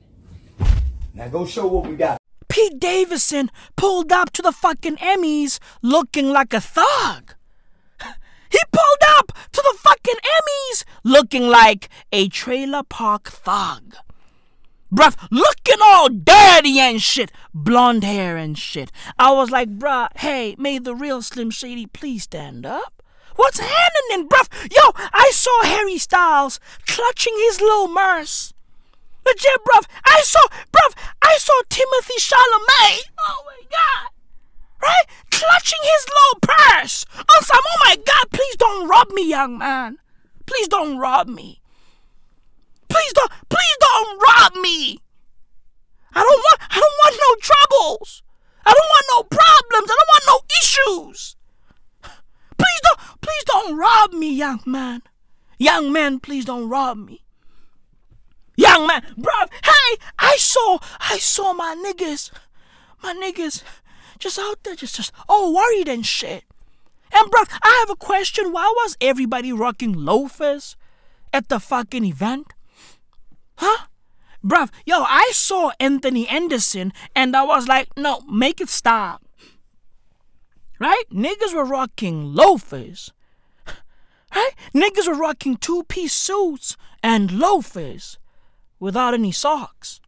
Now 1.14 1.28
go 1.28 1.46
show 1.46 1.68
what 1.68 1.88
we 1.88 1.96
got. 1.96 2.18
Pete 2.48 2.80
Davidson 2.80 3.50
pulled 3.76 4.12
up 4.12 4.32
to 4.34 4.42
the 4.42 4.52
fucking 4.52 4.98
Emmys 4.98 5.60
looking 5.82 6.30
like 6.30 6.54
a 6.54 6.62
thug. 6.62 7.36
He 8.50 8.60
pulled 8.72 9.18
up 9.18 9.32
to 9.52 9.62
the 9.62 9.78
fucking 9.80 10.20
Emmys 10.38 10.84
looking 11.04 11.48
like 11.48 11.90
a 12.12 12.28
trailer 12.30 12.84
park 12.84 13.30
thug. 13.30 13.96
Bruh, 14.94 15.16
looking 15.32 15.82
all 15.82 16.08
dirty 16.08 16.80
and 16.80 17.02
shit, 17.02 17.32
blonde 17.52 18.04
hair 18.04 18.38
and 18.38 18.56
shit. 18.56 18.92
I 19.18 19.32
was 19.32 19.50
like, 19.50 19.80
bruh, 19.80 20.10
hey, 20.18 20.56
may 20.60 20.78
the 20.78 20.94
real 20.94 21.24
Slim 21.24 21.50
Shady 21.50 21.88
please 21.88 22.24
stand 22.24 22.64
up? 22.64 23.02
What's 23.36 23.60
happening, 23.60 24.30
bruv? 24.30 24.48
Yo, 24.72 24.92
I 25.12 25.32
saw 25.34 25.64
Harry 25.64 25.98
Styles 25.98 26.60
clutching 26.86 27.34
his 27.38 27.60
little 27.60 27.88
merce. 27.88 28.54
Legit, 29.26 29.66
bruv. 29.66 29.86
I 30.06 30.22
saw, 30.22 30.42
bruv, 30.72 30.94
I 31.24 31.38
saw 31.40 31.60
Timothée 31.70 32.20
Chalamet. 32.20 33.10
Oh 33.20 33.44
my 33.48 33.62
god. 33.72 34.12
Right? 34.80 35.06
Clutching 35.32 35.80
his 35.82 36.06
little 36.08 36.40
purse. 36.56 37.06
Oh 37.18 37.62
my 37.86 37.96
god, 37.96 38.26
please 38.32 38.56
don't 38.58 38.88
rob 38.88 39.10
me, 39.10 39.28
young 39.28 39.58
man. 39.58 39.98
Please 40.46 40.68
don't 40.68 41.00
rob 41.00 41.28
me. 41.28 41.63
Please 42.94 43.14
don't, 43.14 43.32
please 43.50 43.78
don't 43.80 44.22
rob 44.22 44.56
me. 44.62 45.00
I 46.14 46.22
don't 46.22 46.44
want, 46.46 46.60
I 46.70 46.80
don't 46.80 47.00
want 47.02 47.16
no 47.26 47.36
troubles. 47.42 48.22
I 48.64 48.72
don't 48.72 48.92
want 48.94 49.06
no 49.14 49.38
problems. 49.38 49.90
I 49.92 49.96
don't 49.98 50.12
want 50.14 50.26
no 50.28 50.40
issues. 50.62 51.36
Please 52.56 52.82
don't, 52.84 53.22
please 53.22 53.44
don't 53.46 53.78
rob 53.78 54.14
me, 54.14 54.32
young 54.32 54.62
man. 54.68 55.02
Young 55.58 55.92
man, 55.92 56.20
please 56.20 56.46
don't 56.46 56.70
rob 56.70 56.98
me. 56.98 57.24
Young 58.56 58.86
man, 58.86 59.02
bruv, 59.18 59.50
hey, 59.66 59.98
I 60.20 60.36
saw, 60.38 60.78
I 61.00 61.18
saw 61.18 61.54
my 61.54 61.76
niggas, 61.76 62.30
my 63.02 63.14
niggas, 63.16 63.64
just 64.20 64.38
out 64.38 64.62
there, 64.62 64.76
just, 64.76 64.96
just 64.96 65.12
all 65.28 65.56
worried 65.56 65.88
and 65.88 66.06
shit. 66.06 66.44
And 67.12 67.32
bruv, 67.32 67.50
I 67.64 67.76
have 67.80 67.90
a 67.90 67.96
question. 67.96 68.52
Why 68.52 68.72
was 68.78 68.96
everybody 69.02 69.52
rocking 69.52 69.94
loafers 69.94 70.76
at 71.34 71.50
the 71.50 71.60
fucking 71.60 72.06
event? 72.06 72.54
Huh? 73.56 73.86
Bruv, 74.44 74.70
yo, 74.86 75.04
I 75.04 75.32
saw 75.34 75.72
Anthony 75.80 76.28
Anderson 76.28 76.92
and 77.16 77.36
I 77.36 77.44
was 77.44 77.68
like, 77.68 77.88
no, 77.98 78.22
make 78.22 78.60
it 78.60 78.70
stop. 78.70 79.24
Right? 80.80 81.04
Niggas 81.12 81.54
were 81.54 81.64
rocking 81.64 82.34
loafers. 82.34 83.14
Right? 84.36 84.52
Niggas 84.74 85.08
were 85.08 85.14
rocking 85.14 85.58
two 85.58 85.84
piece 85.84 86.14
suits 86.14 86.76
and 87.02 87.32
loafers 87.32 88.18
without 88.80 89.14
any 89.14 89.32
socks. 89.32 90.02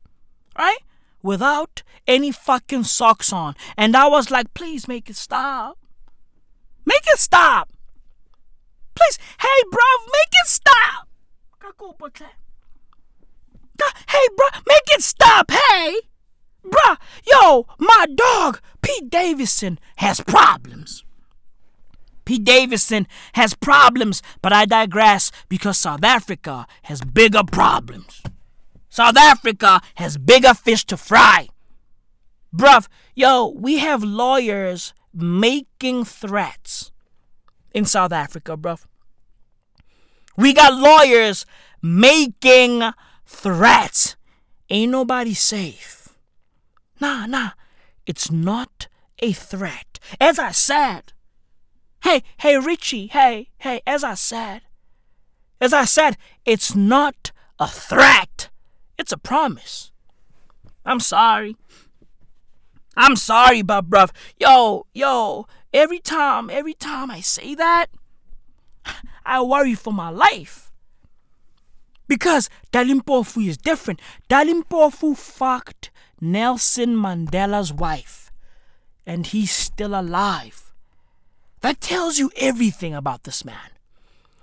Right? 0.57 0.79
Without 1.21 1.83
any 2.07 2.31
fucking 2.31 2.83
socks 2.83 3.31
on. 3.31 3.55
And 3.77 3.95
I 3.95 4.07
was 4.07 4.31
like, 4.31 4.53
please 4.53 4.87
make 4.87 5.09
it 5.09 5.15
stop. 5.15 5.77
Make 6.85 7.03
it 7.07 7.19
stop. 7.19 7.69
Please. 8.95 9.17
Hey, 9.39 9.63
bruv, 9.71 10.05
make 10.07 10.33
it 10.33 10.47
stop. 10.47 11.07
Hey, 14.09 14.27
bruh, 14.37 14.61
make 14.67 14.83
it 14.87 15.01
stop. 15.01 15.51
Hey. 15.51 15.95
Bruh, 16.65 16.97
yo, 17.29 17.67
my 17.77 18.05
dog, 18.15 18.59
Pete 18.81 19.09
Davidson, 19.09 19.79
has 19.97 20.19
problems. 20.21 21.03
Pete 22.25 22.43
Davidson 22.43 23.07
has 23.33 23.53
problems, 23.53 24.21
but 24.41 24.51
I 24.51 24.65
digress 24.65 25.31
because 25.47 25.77
South 25.77 26.03
Africa 26.03 26.65
has 26.83 27.01
bigger 27.01 27.43
problems. 27.43 28.23
South 28.89 29.17
Africa 29.17 29.81
has 29.95 30.17
bigger 30.17 30.53
fish 30.53 30.85
to 30.85 30.97
fry. 30.97 31.49
Bruv, 32.55 32.87
yo, 33.13 33.53
we 33.55 33.77
have 33.77 34.03
lawyers 34.03 34.93
making 35.13 36.05
threats 36.05 36.91
in 37.73 37.85
South 37.85 38.11
Africa, 38.11 38.57
bruv. 38.57 38.85
We 40.37 40.53
got 40.53 40.73
lawyers 40.73 41.45
making 41.81 42.81
threats. 43.25 44.15
Ain't 44.69 44.91
nobody 44.91 45.33
safe. 45.33 46.09
Nah, 46.99 47.25
nah, 47.25 47.51
it's 48.05 48.31
not 48.31 48.87
a 49.19 49.31
threat. 49.31 49.99
As 50.19 50.39
I 50.39 50.51
said, 50.51 51.13
hey, 52.03 52.23
hey, 52.37 52.57
Richie, 52.57 53.07
hey, 53.07 53.49
hey, 53.59 53.81
as 53.85 54.03
I 54.03 54.13
said, 54.13 54.61
as 55.59 55.73
I 55.73 55.85
said, 55.85 56.17
it's 56.45 56.75
not 56.75 57.31
a 57.59 57.67
threat. 57.67 58.49
It's 58.97 59.11
a 59.11 59.17
promise. 59.17 59.91
I'm 60.85 60.99
sorry. 60.99 61.55
I'm 62.97 63.15
sorry, 63.15 63.61
but 63.61 63.89
bruv. 63.89 64.11
Yo, 64.39 64.85
yo, 64.93 65.47
every 65.73 65.99
time, 65.99 66.49
every 66.49 66.73
time 66.73 67.11
I 67.11 67.19
say 67.19 67.55
that, 67.55 67.87
I 69.25 69.41
worry 69.41 69.75
for 69.75 69.91
my 69.91 70.09
life. 70.09 70.64
Because 72.07 72.49
Dali 72.71 72.99
Mpofu 72.99 73.47
is 73.47 73.57
different. 73.57 74.01
Dali 74.29 74.61
Mpofu 74.61 75.17
fucked 75.17 75.91
Nelson 76.21 76.95
Mandela's 76.95 77.73
wife. 77.73 78.31
And 79.05 79.27
he's 79.27 79.51
still 79.51 79.99
alive. 79.99 80.73
That 81.61 81.81
tells 81.81 82.19
you 82.19 82.31
everything 82.37 82.93
about 82.93 83.23
this 83.23 83.43
man. 83.43 83.71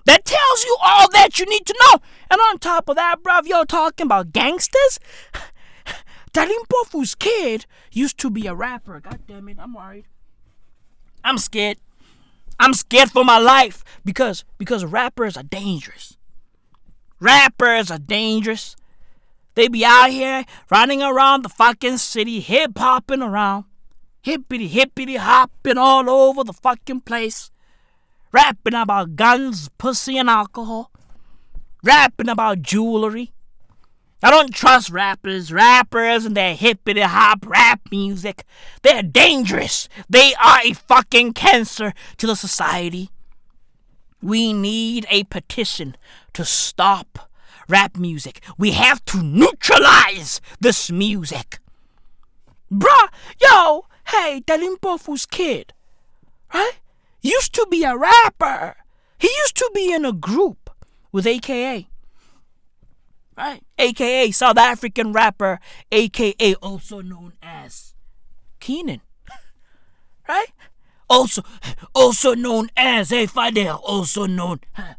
That 0.05 0.25
tells 0.25 0.65
you 0.65 0.77
all 0.83 1.09
that 1.11 1.39
you 1.39 1.47
need 1.47 1.67
to 1.67 1.77
know. 1.81 2.01
And 2.31 2.41
on 2.41 2.59
top 2.59 2.89
of 2.89 2.97
that, 2.97 3.23
bruv, 3.23 3.47
you're 3.47 3.65
talking 3.65 4.07
about 4.07 4.33
gangsters? 4.33 4.99
Dali 6.33 6.55
Mpofu's 6.67 7.15
kid 7.15 7.67
used 7.93 8.19
to 8.19 8.31
be 8.31 8.47
a 8.47 8.55
rapper. 8.55 9.01
God 9.01 9.21
damn 9.29 9.49
it, 9.49 9.59
I'm 9.61 9.75
worried. 9.75 10.07
I'm 11.23 11.39
scared. 11.39 11.79
I'm 12.59 12.75
scared 12.75 13.11
for 13.11 13.25
my 13.25 13.39
life 13.39 13.85
because 14.05 14.45
because 14.59 14.85
rappers 14.85 15.37
are 15.37 15.43
dangerous. 15.43 16.17
Rappers 17.23 17.89
are 17.93 18.01
dangerous. 18.01 18.75
They 19.55 19.69
be 19.69 19.85
out 19.85 20.11
here 20.11 20.45
running 20.73 21.05
around 21.05 21.43
the 21.43 21.49
fucking 21.49 21.99
city, 21.99 22.41
hip 22.41 22.77
hopping 22.77 23.23
around, 23.23 23.67
hippity 24.23 24.67
hippity 24.67 25.15
hopping 25.15 25.79
all 25.79 26.11
over 26.11 26.43
the 26.43 26.53
fucking 26.53 27.03
place, 27.03 27.53
rapping 28.33 28.75
about 28.75 29.15
guns, 29.15 29.71
pussy, 29.79 30.19
and 30.19 30.29
alcohol, 30.29 30.91
rapping 31.85 32.29
about 32.29 32.61
jewelry. 32.63 33.33
I 34.21 34.31
don't 34.33 34.53
trust 34.53 34.91
rappers, 34.91 35.53
rappers, 35.53 36.25
and 36.25 36.37
their 36.37 36.57
hippity 36.57 37.03
hop 37.03 37.47
rap 37.47 37.83
music. 37.93 38.43
They're 38.83 39.05
dangerous. 39.05 39.89
They 40.11 40.35
are 40.43 40.59
a 40.65 40.73
fucking 40.73 41.35
cancer 41.35 41.95
to 42.17 42.27
the 42.27 42.35
society. 42.35 43.11
We 44.21 44.53
need 44.53 45.07
a 45.09 45.23
petition 45.25 45.97
to 46.35 46.45
stop 46.45 47.31
rap 47.69 47.97
music. 47.97 48.43
We 48.59 48.73
have 48.73 49.05
to 49.07 49.23
neutralize 49.23 50.41
this 50.61 50.91
music. 50.91 51.59
Bruh, 52.71 53.09
yo, 53.41 53.87
hey, 54.09 54.43
Dali 54.47 54.77
Mpofu's 54.77 55.27
kid, 55.27 55.73
right? 56.53 56.79
Used 57.21 57.53
to 57.55 57.67
be 57.71 57.85
a 57.85 57.97
rapper. 57.97 58.77
He 59.19 59.29
used 59.29 59.57
to 59.57 59.71
be 59.75 59.93
in 59.93 60.05
a 60.05 60.13
group 60.13 60.71
with 61.13 61.27
AKA. 61.27 61.89
Right? 63.37 63.63
AKA 63.79 64.31
South 64.33 64.59
African 64.59 65.13
rapper, 65.13 65.61
AKA 65.91 66.55
also 66.57 67.01
known 67.01 67.35
as 67.43 67.95
Keenan. 68.61 69.01
Right? 70.29 70.53
Also 71.09 71.43
also 71.95 72.35
known 72.35 72.69
as 72.77 73.11
Hey 73.11 73.27
Fidel, 73.27 73.81
also 73.85 74.27
known 74.27 74.61
huh. 74.73 74.95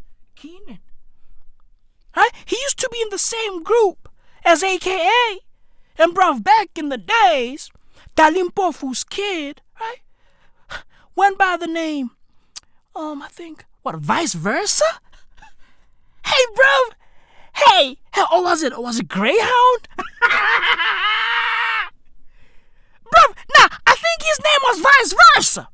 Right? 2.15 2.29
He 2.45 2.55
used 2.57 2.77
to 2.79 2.89
be 2.91 3.01
in 3.01 3.09
the 3.09 3.17
same 3.17 3.63
group 3.63 4.09
as 4.45 4.61
AKA. 4.63 5.39
And 5.97 6.15
bruv, 6.15 6.43
back 6.43 6.69
in 6.75 6.89
the 6.89 6.97
days, 6.97 7.71
Dali 8.15 8.43
Mpofu's 8.47 9.03
kid, 9.03 9.61
right, 9.79 10.01
went 11.15 11.37
by 11.37 11.55
the 11.57 11.67
name, 11.67 12.11
um, 12.95 13.21
I 13.21 13.27
think, 13.27 13.65
what, 13.83 13.95
vice 13.95 14.33
versa? 14.33 14.85
Hey, 16.25 16.41
bruv, 16.55 16.93
hey, 17.53 17.97
hey, 18.13 18.23
oh, 18.31 18.41
was 18.41 18.63
it, 18.63 18.79
was 18.79 18.99
it 18.99 19.07
Greyhound? 19.07 19.87
bruv, 23.07 23.35
nah, 23.57 23.67
I 23.85 23.95
think 23.95 24.21
his 24.21 24.39
name 24.39 24.59
was 24.63 24.79
vice 24.79 25.13
versa. 25.35 25.69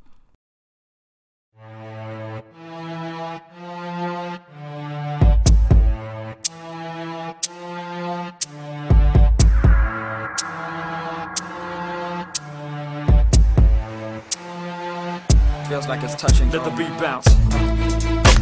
Feels 15.80 15.88
like 15.88 16.04
it's 16.04 16.15
touching. 16.15 16.52
Let 16.52 16.65
the 16.65 16.72
beat 16.72 16.89
bounce. 17.00 17.26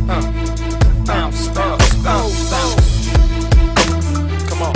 Uh, 0.10 0.22
bounce, 1.06 1.48
bounce, 1.50 1.96
bounce, 2.04 2.50
bounce. 2.50 3.10
Come 4.50 4.62
on. 4.64 4.74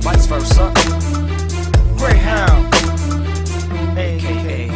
Vice 0.00 0.26
versa. 0.26 0.72
Greyhound. 1.96 2.72
AKA. 3.98 4.68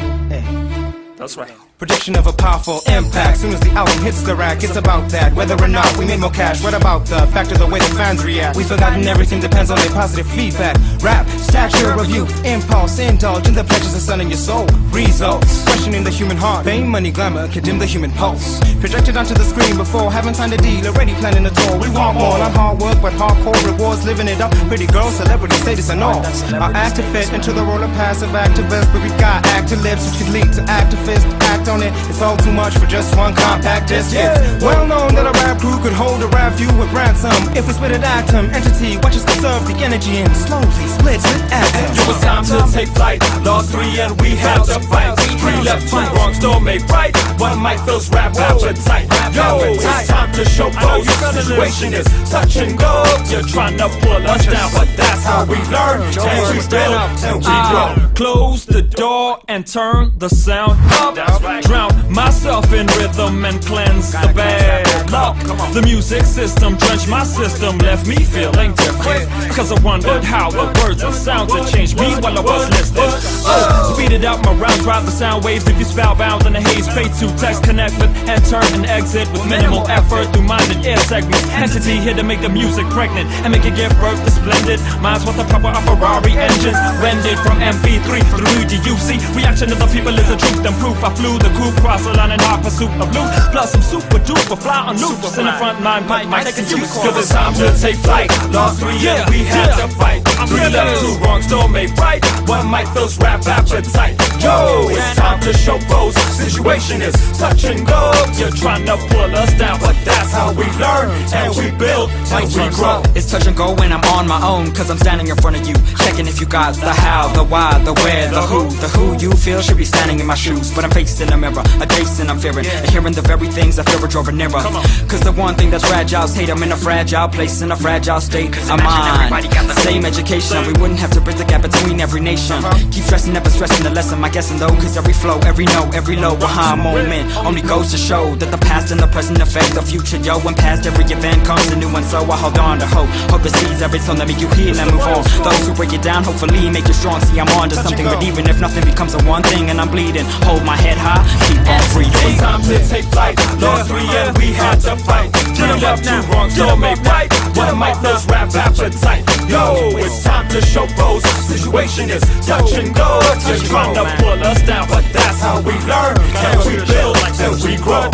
That's 1.16 1.36
right. 1.36 1.69
Prediction 1.80 2.14
of 2.18 2.26
a 2.26 2.32
powerful 2.34 2.82
impact. 2.92 3.38
Soon 3.38 3.54
as 3.54 3.60
the 3.60 3.70
album 3.70 4.04
hits 4.04 4.20
the 4.20 4.36
rack, 4.36 4.62
it's 4.62 4.76
about 4.76 5.08
that. 5.12 5.32
Whether 5.32 5.56
or 5.64 5.66
not 5.66 5.88
we 5.96 6.04
made 6.04 6.20
more 6.20 6.28
cash, 6.28 6.62
what 6.62 6.74
about 6.74 7.06
the 7.06 7.26
fact 7.32 7.52
of 7.52 7.58
the 7.58 7.66
way 7.66 7.78
the 7.78 7.94
fans 7.96 8.22
react? 8.22 8.54
We've 8.54 8.68
forgotten 8.68 9.08
everything 9.08 9.40
depends 9.40 9.70
on 9.70 9.78
their 9.78 9.88
positive 9.88 10.30
feedback. 10.30 10.76
Rap, 11.00 11.26
stature 11.40 11.96
review, 11.96 12.28
impulse, 12.44 12.98
indulge 12.98 13.48
in 13.48 13.54
the 13.54 13.64
pleasures 13.64 13.94
of 13.94 14.02
sun 14.02 14.20
in 14.20 14.28
your 14.28 14.36
soul. 14.36 14.66
Results, 14.92 15.64
questioning 15.64 16.04
the 16.04 16.10
human 16.10 16.36
heart. 16.36 16.66
Fame, 16.66 16.86
money, 16.86 17.10
glamour 17.10 17.48
can 17.48 17.64
dim 17.64 17.78
the 17.78 17.86
human 17.86 18.10
pulse. 18.10 18.60
Projected 18.80 19.16
onto 19.16 19.32
the 19.32 19.44
screen 19.44 19.78
before, 19.78 20.12
haven't 20.12 20.34
signed 20.34 20.52
a 20.52 20.58
deal, 20.58 20.86
already 20.86 21.14
planning 21.14 21.46
a 21.46 21.50
tour. 21.50 21.80
We 21.80 21.88
want 21.88 22.18
more, 22.18 22.36
not 22.36 22.52
hard 22.52 22.78
work, 22.78 23.00
but 23.00 23.14
hardcore 23.14 23.56
rewards, 23.64 24.04
living 24.04 24.28
it 24.28 24.42
up. 24.42 24.52
Pretty 24.68 24.86
girls, 24.86 25.16
celebrity 25.16 25.56
status 25.56 25.88
and 25.88 26.02
all. 26.02 26.20
Our 26.60 26.90
to 26.90 27.02
fit 27.08 27.32
into 27.32 27.54
the 27.54 27.64
role 27.64 27.82
of 27.82 27.90
passive 27.96 28.36
activist, 28.36 28.92
but 28.92 29.02
we 29.02 29.08
got 29.16 29.46
active 29.56 29.80
lips, 29.80 30.04
which 30.10 30.20
could 30.20 30.32
lead 30.34 30.52
to 30.60 30.62
activists. 30.68 31.24
Act 31.48 31.69
on 31.70 31.82
it, 31.82 31.94
it's 32.10 32.20
all 32.20 32.36
too 32.36 32.52
much 32.52 32.74
for 32.76 32.86
just 32.86 33.16
one 33.16 33.34
compact 33.34 33.88
disc. 33.88 34.10
It's 34.12 34.62
well 34.62 34.84
known 34.86 35.14
that 35.14 35.24
a 35.24 35.34
rap 35.46 35.62
crew 35.62 35.78
could 35.80 35.94
hold 35.94 36.20
a 36.22 36.28
rap 36.34 36.52
view 36.58 36.68
with 36.74 36.90
ransom. 36.92 37.30
If 37.54 37.66
we 37.66 37.72
split 37.72 37.92
an 37.92 38.02
atom, 38.02 38.50
entity, 38.50 38.98
watch 38.98 39.14
us 39.14 39.24
conserve 39.24 39.62
the 39.70 39.78
energy 39.78 40.18
and 40.18 40.34
slowly 40.34 40.86
splits 40.90 41.24
it 41.30 41.40
atoms. 41.54 41.96
It 41.96 42.06
was 42.10 42.20
time 42.20 42.44
to 42.50 42.58
take 42.74 42.90
flight. 42.90 43.22
Lost 43.46 43.70
three 43.70 44.00
and 44.02 44.20
we 44.20 44.34
had 44.34 44.66
to 44.66 44.82
fight. 44.90 45.14
Three 45.38 45.62
left, 45.62 45.88
two 45.88 46.02
wrong, 46.18 46.34
still 46.34 46.58
made 46.60 46.82
right. 46.90 47.14
One 47.38 47.62
mic 47.62 47.78
fills 47.86 48.10
rap 48.10 48.34
appetite. 48.34 49.06
Yo, 49.32 49.62
it's 49.62 50.08
time 50.08 50.32
to 50.34 50.44
show 50.44 50.70
pose. 50.74 51.06
Situation 51.06 51.94
is 51.94 52.06
touch 52.28 52.56
and 52.56 52.76
go. 52.76 53.06
You're 53.30 53.46
trying 53.46 53.78
to 53.78 53.88
pull 54.02 54.20
us 54.26 54.44
down, 54.44 54.70
but 54.74 54.88
that's 54.98 55.24
how 55.24 55.46
we 55.46 55.56
uh, 55.56 55.70
learn. 55.70 56.02
And 56.02 56.42
we 56.50 56.58
build 56.66 56.98
and 57.22 57.38
we 57.38 57.46
uh, 57.46 57.94
grow. 57.94 58.08
Close 58.14 58.66
the 58.66 58.82
door 58.82 59.38
and 59.46 59.66
turn 59.66 60.12
the 60.18 60.28
sound 60.28 60.78
up. 60.98 61.14
Drown 61.62 61.90
myself 62.12 62.72
in 62.72 62.86
rhythm 62.98 63.44
and 63.44 63.64
cleanse 63.64 64.12
the 64.12 64.32
bad 64.34 65.10
luck. 65.10 65.36
The 65.72 65.82
music 65.82 66.24
system 66.24 66.76
drenched 66.76 67.08
my 67.08 67.24
system, 67.24 67.78
left 67.78 68.06
me 68.06 68.16
feeling 68.16 68.74
different. 68.74 69.28
Cause 69.54 69.70
I 69.70 69.78
wondered 69.82 70.24
how 70.24 70.50
the 70.50 70.66
words 70.82 71.02
and 71.02 71.14
sounds 71.14 71.52
had 71.52 71.68
changed 71.68 71.98
me 71.98 72.14
while 72.18 72.38
I 72.38 72.42
was 72.42 72.70
listening. 72.70 73.10
Oh, 73.46 73.94
speeded 73.94 74.24
out 74.24 74.44
my 74.44 74.54
rounds, 74.54 74.82
ride 74.84 75.04
the 75.06 75.10
sound 75.10 75.44
waves. 75.44 75.68
If 75.68 75.78
you 75.78 75.84
spellbound 75.84 76.46
in 76.46 76.54
the 76.54 76.60
haze, 76.60 76.88
pay 76.88 77.06
to 77.20 77.26
text, 77.36 77.62
connect 77.62 77.98
with, 77.98 78.10
enter 78.28 78.62
and 78.74 78.86
exit 78.86 79.30
with 79.32 79.46
minimal 79.48 79.86
effort 79.88 80.26
through 80.32 80.48
mind 80.48 80.70
and 80.72 80.84
ear 80.84 80.98
segments. 80.98 81.46
Entity 81.50 81.98
here 82.00 82.14
to 82.14 82.22
make 82.22 82.40
the 82.40 82.48
music 82.48 82.86
pregnant 82.90 83.28
and 83.44 83.52
make 83.52 83.64
it 83.64 83.76
give 83.76 83.92
birth 84.00 84.18
to 84.24 84.30
splendid. 84.30 84.80
Mine's 85.00 85.24
what 85.24 85.36
the 85.36 85.44
proper 85.44 85.68
of 85.68 85.84
Ferrari 85.84 86.32
engines 86.34 86.78
rendered 86.98 87.38
from 87.44 87.60
MP3 87.60 88.22
through 88.34 88.64
to 88.66 88.76
UC. 88.82 89.20
Reaction 89.36 89.70
of 89.70 89.78
the 89.78 89.86
people 89.92 90.16
is 90.18 90.28
the 90.28 90.36
truth 90.36 90.64
and 90.64 90.74
proof. 90.82 90.98
I 91.04 91.14
flew 91.14 91.38
the 91.38 91.49
coop 91.56 91.74
cross 91.80 92.04
the 92.04 92.12
line 92.14 92.32
in 92.32 92.40
hot 92.40 92.62
pursuit 92.62 92.90
of 93.00 93.08
loot. 93.14 93.30
Plus 93.52 93.72
some 93.72 93.82
super 93.82 94.18
duper 94.22 94.58
fly 94.58 94.80
on 94.88 94.96
loops 94.98 95.38
in 95.38 95.46
the 95.46 95.52
front 95.58 95.80
line. 95.82 96.06
Mic, 96.06 96.28
mic, 96.28 96.44
take 96.44 96.58
a 96.58 96.64
use. 96.68 96.92
Cause 96.94 97.16
it's 97.16 97.30
time 97.30 97.54
to 97.54 97.72
take 97.80 97.96
flight. 97.96 98.30
Lost 98.50 98.80
three 98.80 98.96
and 99.08 99.28
we 99.30 99.44
had 99.44 99.74
to 99.80 99.88
fight. 99.94 100.22
Three 100.48 100.68
left, 100.68 101.00
two 101.00 101.14
wrong, 101.22 101.42
still 101.42 101.68
made 101.68 101.92
right. 101.98 102.24
One 102.48 102.70
mic 102.70 102.86
fills 102.88 103.18
rap 103.18 103.46
appetite. 103.46 104.16
Yo, 104.42 104.88
it's 104.88 105.16
time 105.16 105.40
to 105.40 105.52
show 105.52 105.78
pose. 105.90 106.16
Situation 106.36 107.02
is 107.02 107.14
touch 107.38 107.64
and 107.64 107.86
go. 107.86 108.12
You're 108.38 108.50
trying 108.50 108.86
to 108.86 108.96
pull 109.10 109.30
us 109.36 109.52
down, 109.54 109.78
but 109.80 109.96
that's 110.04 110.32
how 110.32 110.52
we 110.52 110.64
learn 110.80 111.10
and 111.34 111.50
we 111.56 111.70
build 111.76 112.10
and 112.32 112.46
we 112.48 112.68
grow. 112.76 113.02
It's 113.14 113.30
touch 113.30 113.46
and 113.46 113.56
go 113.56 113.74
when 113.74 113.92
I'm 113.92 114.04
on 114.16 114.26
my 114.26 114.40
own, 114.42 114.72
cause 114.72 114.90
I'm 114.90 114.98
standing 114.98 115.28
in 115.28 115.36
front 115.36 115.56
of 115.56 115.66
you. 115.66 115.74
Checking 116.04 116.26
if 116.26 116.40
you 116.40 116.46
got 116.46 116.74
the 116.74 116.92
how, 116.92 117.28
the 117.34 117.44
why, 117.44 117.78
the 117.84 117.92
where, 117.94 118.30
the 118.30 118.42
who. 118.42 118.68
The 118.80 118.88
who 118.88 119.18
you 119.18 119.32
feel 119.32 119.60
should 119.60 119.76
be 119.76 119.84
standing 119.84 120.20
in 120.20 120.26
my 120.26 120.34
shoes. 120.34 120.72
But 120.74 120.84
I'm 120.84 120.90
facing 120.90 121.32
a 121.32 121.36
mirror, 121.40 121.64
adjacent, 121.80 122.28
I'm 122.28 122.38
fearing. 122.38 122.66
And 122.66 122.90
hearing 122.90 123.14
the 123.14 123.22
very 123.22 123.48
things 123.48 123.78
I 123.78 123.82
fear 123.84 124.04
are 124.04 124.08
drawing 124.08 124.36
nearer. 124.36 124.62
Cause 125.08 125.20
the 125.20 125.32
one 125.32 125.54
thing 125.54 125.70
that's 125.70 125.86
fragile 125.88 126.24
is 126.24 126.34
hate. 126.34 126.50
I'm 126.50 126.62
in 126.62 126.72
a 126.72 126.76
fragile 126.76 127.28
place, 127.28 127.62
in 127.62 127.72
a 127.72 127.76
fragile 127.76 128.20
state 128.20 128.56
of 128.70 128.78
mind. 128.82 129.32
Same 129.80 130.04
education, 130.04 130.58
we 130.66 130.74
wouldn't 130.80 131.00
have 131.00 131.10
to 131.12 131.20
bridge 131.20 131.36
the 131.36 131.44
gap 131.44 131.62
between 131.62 132.00
every 132.00 132.20
nation. 132.20 132.62
Keep 132.92 133.04
stressing, 133.04 133.32
never 133.32 133.50
stressing 133.50 133.84
the 133.84 133.90
lesson. 133.90 134.20
My 134.20 134.28
guessing 134.28 134.58
though, 134.58 134.74
cause 134.82 134.96
every 134.96 135.14
flow, 135.14 135.38
every 135.40 135.64
note, 135.66 135.94
every 135.94 136.16
low, 136.16 136.36
a 136.36 136.46
high 136.46 136.74
moment 136.76 137.24
only 137.38 137.62
goes 137.62 137.90
to 137.92 137.98
show 137.98 138.34
that 138.36 138.50
the 138.50 138.58
past 138.58 138.92
and 138.92 139.00
the 139.00 139.06
present 139.08 139.40
affect 139.40 139.74
the 139.74 139.82
future. 139.82 140.18
Yo, 140.18 140.38
when 140.40 140.54
past 140.54 140.86
every 140.86 141.04
event 141.04 141.44
comes 141.46 141.66
a 141.72 141.76
new 141.76 141.90
one, 141.92 142.04
so 142.04 142.18
I 142.18 142.36
hold 142.36 142.58
on 142.58 142.78
to 142.78 142.86
hope. 142.86 143.08
Hope 143.30 143.44
it 143.46 143.54
sees 143.54 143.80
every 143.82 144.00
tone 144.00 144.16
that 144.16 144.28
make 144.28 144.40
you 144.40 144.48
heal 144.58 144.78
and 144.78 144.90
move 144.92 145.02
on. 145.02 145.24
Those 145.42 145.66
who 145.66 145.74
break 145.74 145.92
you 145.92 146.02
down, 146.02 146.24
hopefully 146.24 146.68
make 146.70 146.86
you 146.86 146.94
strong. 146.94 147.20
See, 147.22 147.40
I'm 147.40 147.48
on 147.58 147.68
to 147.70 147.76
something, 147.76 148.04
but 148.04 148.22
even 148.22 148.48
if 148.48 148.60
nothing 148.60 148.84
becomes 148.84 149.14
a 149.14 149.22
one 149.24 149.42
thing 149.42 149.70
and 149.70 149.80
I'm 149.80 149.90
bleeding, 149.90 150.26
hold 150.44 150.64
my 150.64 150.76
head 150.76 150.98
high, 150.98 151.22
keep 151.46 151.62
on 151.68 151.82
breathing. 151.94 152.38
Time 152.38 152.62
to 152.62 152.78
take 152.88 153.04
flight. 153.12 153.36
Lost 153.60 153.88
three 153.88 154.06
and 154.06 154.36
we 154.38 154.52
had 154.52 154.80
to 154.86 154.96
fight. 154.96 155.30
Three 155.56 155.80
left, 155.80 156.04
two 156.04 156.20
wrong, 156.32 156.50
still 156.50 156.76
made 156.76 156.98
right. 157.06 157.28
One 157.56 157.78
mic 157.78 157.96
fills 157.98 158.26
rap 158.26 158.54
appetite. 158.54 159.24
Yo, 159.48 159.96
it's 159.98 160.22
time 160.24 160.48
to 160.50 160.60
show 160.62 160.86
pose. 160.98 161.22
Situation 161.46 162.10
is 162.10 162.22
touch 162.46 162.72
and 162.74 162.94
go. 162.94 163.20
You're 163.46 163.58
trying 163.58 163.94
to 163.94 164.04
pull 164.22 164.40
us 164.44 164.62
down, 164.62 164.88
but 164.88 165.04
that's 165.12 165.40
how 165.40 165.60
we 165.60 165.74
learn 165.86 166.16
and 166.20 166.58
we 166.66 166.76
build 166.86 167.16
and 167.40 167.62
we 167.62 167.76
grow. 167.76 168.10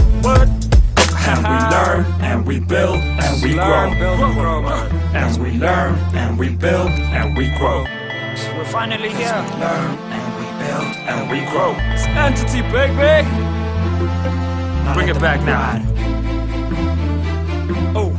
And 1.28 1.42
we 1.42 1.58
learn 1.74 2.04
and 2.20 2.46
we 2.46 2.60
build 2.60 2.98
and 3.00 3.42
we 3.42 3.54
grow. 3.54 3.90
And 5.12 5.42
we 5.42 5.50
learn 5.58 5.94
and 6.14 6.38
we 6.38 6.50
build 6.50 6.90
and 6.90 7.36
we 7.36 7.50
grow. 7.58 7.84
We're 8.56 8.64
finally 8.64 9.10
here. 9.10 9.44
Learn 9.58 9.98
and 10.12 10.35
build 10.66 10.96
and 11.06 11.30
we 11.30 11.40
grow. 11.50 11.74
It's 11.92 12.06
entity, 12.06 12.62
baby. 12.72 13.28
Bring 14.94 15.08
it 15.08 15.20
back 15.20 15.40
now. 15.44 15.82
Oh, 17.94 18.12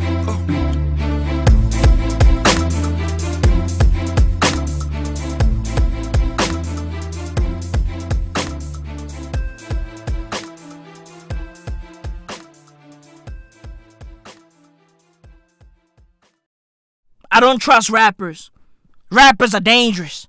I 17.29 17.39
don't 17.39 17.59
trust 17.59 17.89
rappers. 17.89 18.51
Rappers 19.11 19.53
are 19.53 19.59
dangerous. 19.59 20.27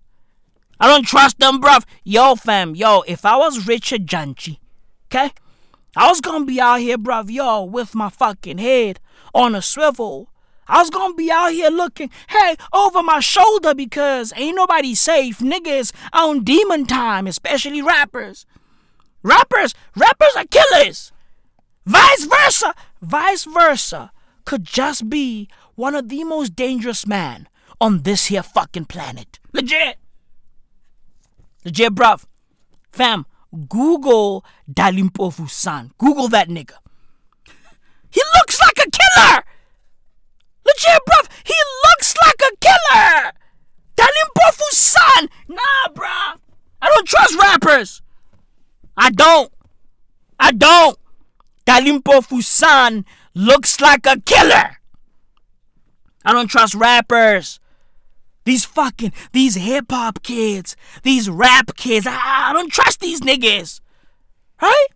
I 0.80 0.86
don't 0.86 1.06
trust 1.06 1.38
them, 1.38 1.60
bruv. 1.60 1.84
Yo, 2.04 2.36
fam, 2.36 2.74
yo, 2.74 3.02
if 3.06 3.24
I 3.24 3.36
was 3.36 3.66
Richard 3.66 4.06
Dyantyi, 4.06 4.58
okay? 5.06 5.32
I 5.96 6.08
was 6.08 6.20
gonna 6.20 6.44
be 6.44 6.60
out 6.60 6.80
here, 6.80 6.98
bruv, 6.98 7.30
yo, 7.30 7.64
with 7.64 7.94
my 7.94 8.10
fucking 8.10 8.58
head 8.58 9.00
on 9.34 9.54
a 9.54 9.62
swivel. 9.62 10.30
I 10.68 10.78
was 10.78 10.90
gonna 10.90 11.14
be 11.14 11.30
out 11.30 11.52
here 11.52 11.70
looking, 11.70 12.10
hey, 12.28 12.56
over 12.72 13.02
my 13.02 13.20
shoulder 13.20 13.74
because 13.74 14.32
ain't 14.36 14.56
nobody 14.56 14.94
safe. 14.94 15.38
Niggas 15.38 15.92
on 16.12 16.44
demon 16.44 16.86
time, 16.86 17.26
especially 17.26 17.82
rappers. 17.82 18.46
Rappers, 19.22 19.74
rappers 19.96 20.34
are 20.36 20.44
killers. 20.44 21.10
Vice 21.86 22.24
versa, 22.24 22.74
vice 23.00 23.44
versa 23.44 24.12
could 24.44 24.64
just 24.64 25.08
be 25.08 25.48
one 25.74 25.94
of 25.94 26.08
the 26.10 26.22
most 26.24 26.54
dangerous 26.54 27.06
man 27.06 27.48
on 27.80 28.02
this 28.02 28.26
here 28.26 28.42
fucking 28.42 28.84
planet. 28.84 29.38
Legit. 29.52 29.96
Legit, 31.64 31.94
bruv. 31.94 32.25
Fam, 32.90 33.27
Google 33.68 34.44
Dali 34.71 35.03
Mpofu 35.03 35.49
son. 35.49 35.92
Google 35.99 36.29
that 36.29 36.49
nigga. 36.49 36.75
He 38.11 38.23
looks 38.37 38.61
like 38.61 38.79
a 38.87 38.90
killer! 38.90 39.44
Legit, 40.64 41.01
bruv, 41.09 41.29
he 41.44 41.55
looks 41.85 42.14
like 42.25 42.40
a 42.40 42.57
killer! 42.61 43.33
Dali 43.97 44.23
Mpofu's 44.37 44.77
son! 44.77 45.29
Nah, 45.49 45.92
bruv. 45.92 46.38
I 46.81 46.88
don't 46.88 47.07
trust 47.07 47.37
rappers. 47.40 48.03
I 48.97 49.11
don't. 49.11 49.53
I 50.38 50.53
don't. 50.53 50.99
Dali 51.66 52.01
Mpofu's 52.01 52.47
son 52.47 53.05
looks 53.35 53.81
like 53.81 54.07
a 54.07 54.21
killer. 54.21 54.79
I 56.25 56.33
don't 56.33 56.49
trust 56.49 56.75
rappers. 56.75 57.61
These 58.48 58.64
fucking, 58.64 59.12
these 59.32 59.56
hip 59.56 59.84
hop 59.90 60.22
kids, 60.22 60.74
these 61.02 61.28
rap 61.28 61.76
kids, 61.76 62.06
I, 62.06 62.16
I 62.48 62.54
don't 62.54 62.72
trust 62.72 62.98
these 62.98 63.20
niggas. 63.20 63.82
Right? 64.62 64.87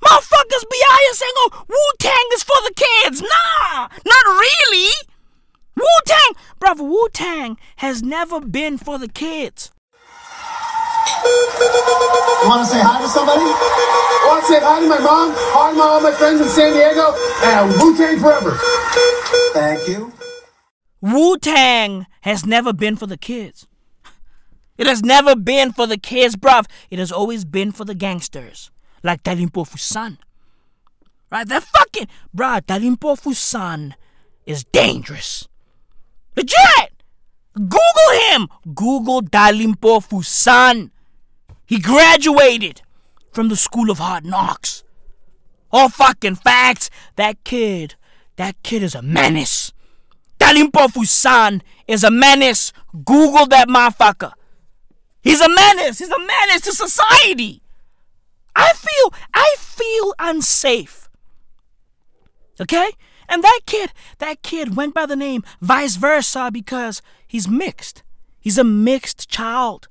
Motherfuckers 0.00 0.70
be 0.70 0.80
out 0.88 0.98
here 1.00 1.14
saying, 1.14 1.32
oh, 1.38 1.64
Wu 1.68 1.92
Tang 1.98 2.28
is 2.34 2.44
for 2.44 2.54
the 2.62 2.72
kids. 2.76 3.20
Nah, 3.20 3.88
not 4.06 4.24
really. 4.26 4.92
Wu 5.76 5.84
Tang, 6.06 6.34
brother, 6.60 6.84
Wu 6.84 7.08
Tang 7.12 7.58
has 7.78 8.00
never 8.00 8.38
been 8.38 8.78
for 8.78 8.96
the 8.96 9.08
kids. 9.08 9.72
You 11.24 12.48
want 12.48 12.64
to 12.64 12.72
say 12.72 12.80
hi 12.80 13.02
to 13.02 13.08
somebody? 13.08 13.42
I 13.42 14.24
want 14.28 14.46
to 14.46 14.52
say 14.52 14.60
hi 14.60 14.78
to 14.78 14.86
my 14.86 15.00
mom, 15.00 15.32
hi 15.34 15.74
to 15.74 15.80
all 15.82 16.00
my 16.00 16.12
friends 16.12 16.40
in 16.40 16.48
San 16.48 16.72
Diego, 16.72 17.12
and 17.42 17.72
Wu 17.72 17.96
Tang 17.96 18.20
forever. 18.20 18.56
Thank 19.52 19.88
you. 19.88 20.12
Wu 21.04 21.36
Tang 21.36 22.06
has 22.22 22.46
never 22.46 22.72
been 22.72 22.96
for 22.96 23.06
the 23.06 23.18
kids. 23.18 23.66
It 24.78 24.86
has 24.86 25.02
never 25.02 25.36
been 25.36 25.70
for 25.70 25.86
the 25.86 25.98
kids, 25.98 26.34
bruv. 26.34 26.64
It 26.88 26.98
has 26.98 27.12
always 27.12 27.44
been 27.44 27.72
for 27.72 27.84
the 27.84 27.94
gangsters, 27.94 28.70
like 29.02 29.22
Dali 29.22 29.46
Mpofu's 29.46 29.82
son. 29.82 30.16
Right? 31.30 31.46
That 31.46 31.62
fucking, 31.62 32.08
bruh, 32.34 32.62
Dali 32.62 32.96
Mpofu's 32.96 33.38
son 33.38 33.96
is 34.46 34.64
dangerous. 34.64 35.46
Legit! 36.38 37.02
Google 37.52 38.10
him! 38.30 38.48
Google 38.74 39.20
Dali 39.20 39.74
Mpofu's 39.74 40.26
son. 40.26 40.90
He 41.66 41.80
graduated 41.80 42.80
from 43.30 43.50
the 43.50 43.56
School 43.56 43.90
of 43.90 43.98
Hard 43.98 44.24
Knocks. 44.24 44.84
All 45.70 45.90
fucking 45.90 46.36
facts. 46.36 46.88
That 47.16 47.44
kid, 47.44 47.96
that 48.36 48.56
kid 48.62 48.82
is 48.82 48.94
a 48.94 49.02
menace. 49.02 49.74
Dali 50.44 50.70
Mpofu's 50.70 51.10
son 51.10 51.62
is 51.88 52.04
a 52.04 52.10
menace. 52.10 52.70
Google 52.92 53.46
that 53.46 53.66
motherfucker. 53.66 54.32
He's 55.22 55.40
a 55.40 55.48
menace. 55.48 55.98
He's 56.00 56.10
a 56.10 56.18
menace 56.18 56.60
to 56.62 56.72
society. 56.72 57.62
I 58.54 58.72
feel, 58.74 59.14
I 59.32 59.56
feel 59.58 60.14
unsafe. 60.18 61.08
Okay? 62.60 62.90
And 63.26 63.42
that 63.42 63.60
kid, 63.64 63.90
that 64.18 64.42
kid 64.42 64.76
went 64.76 64.92
by 64.92 65.06
the 65.06 65.16
name 65.16 65.44
Vice 65.62 65.96
Versa 65.96 66.50
because 66.52 67.00
he's 67.26 67.48
mixed. 67.48 68.02
He's 68.38 68.58
a 68.58 68.64
mixed 68.64 69.30
child. 69.30 69.88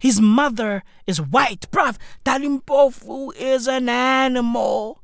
His 0.00 0.18
mother 0.18 0.82
is 1.06 1.20
white. 1.20 1.70
Bruv, 1.70 1.98
Dali 2.24 2.62
Mpofu 2.62 3.34
is 3.36 3.68
an 3.68 3.90
animal. 3.90 5.02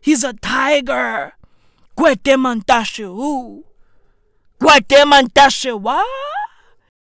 He's 0.00 0.24
a 0.24 0.32
tiger. 0.32 1.34
Gwede 1.98 2.36
Mantashe. 2.38 3.64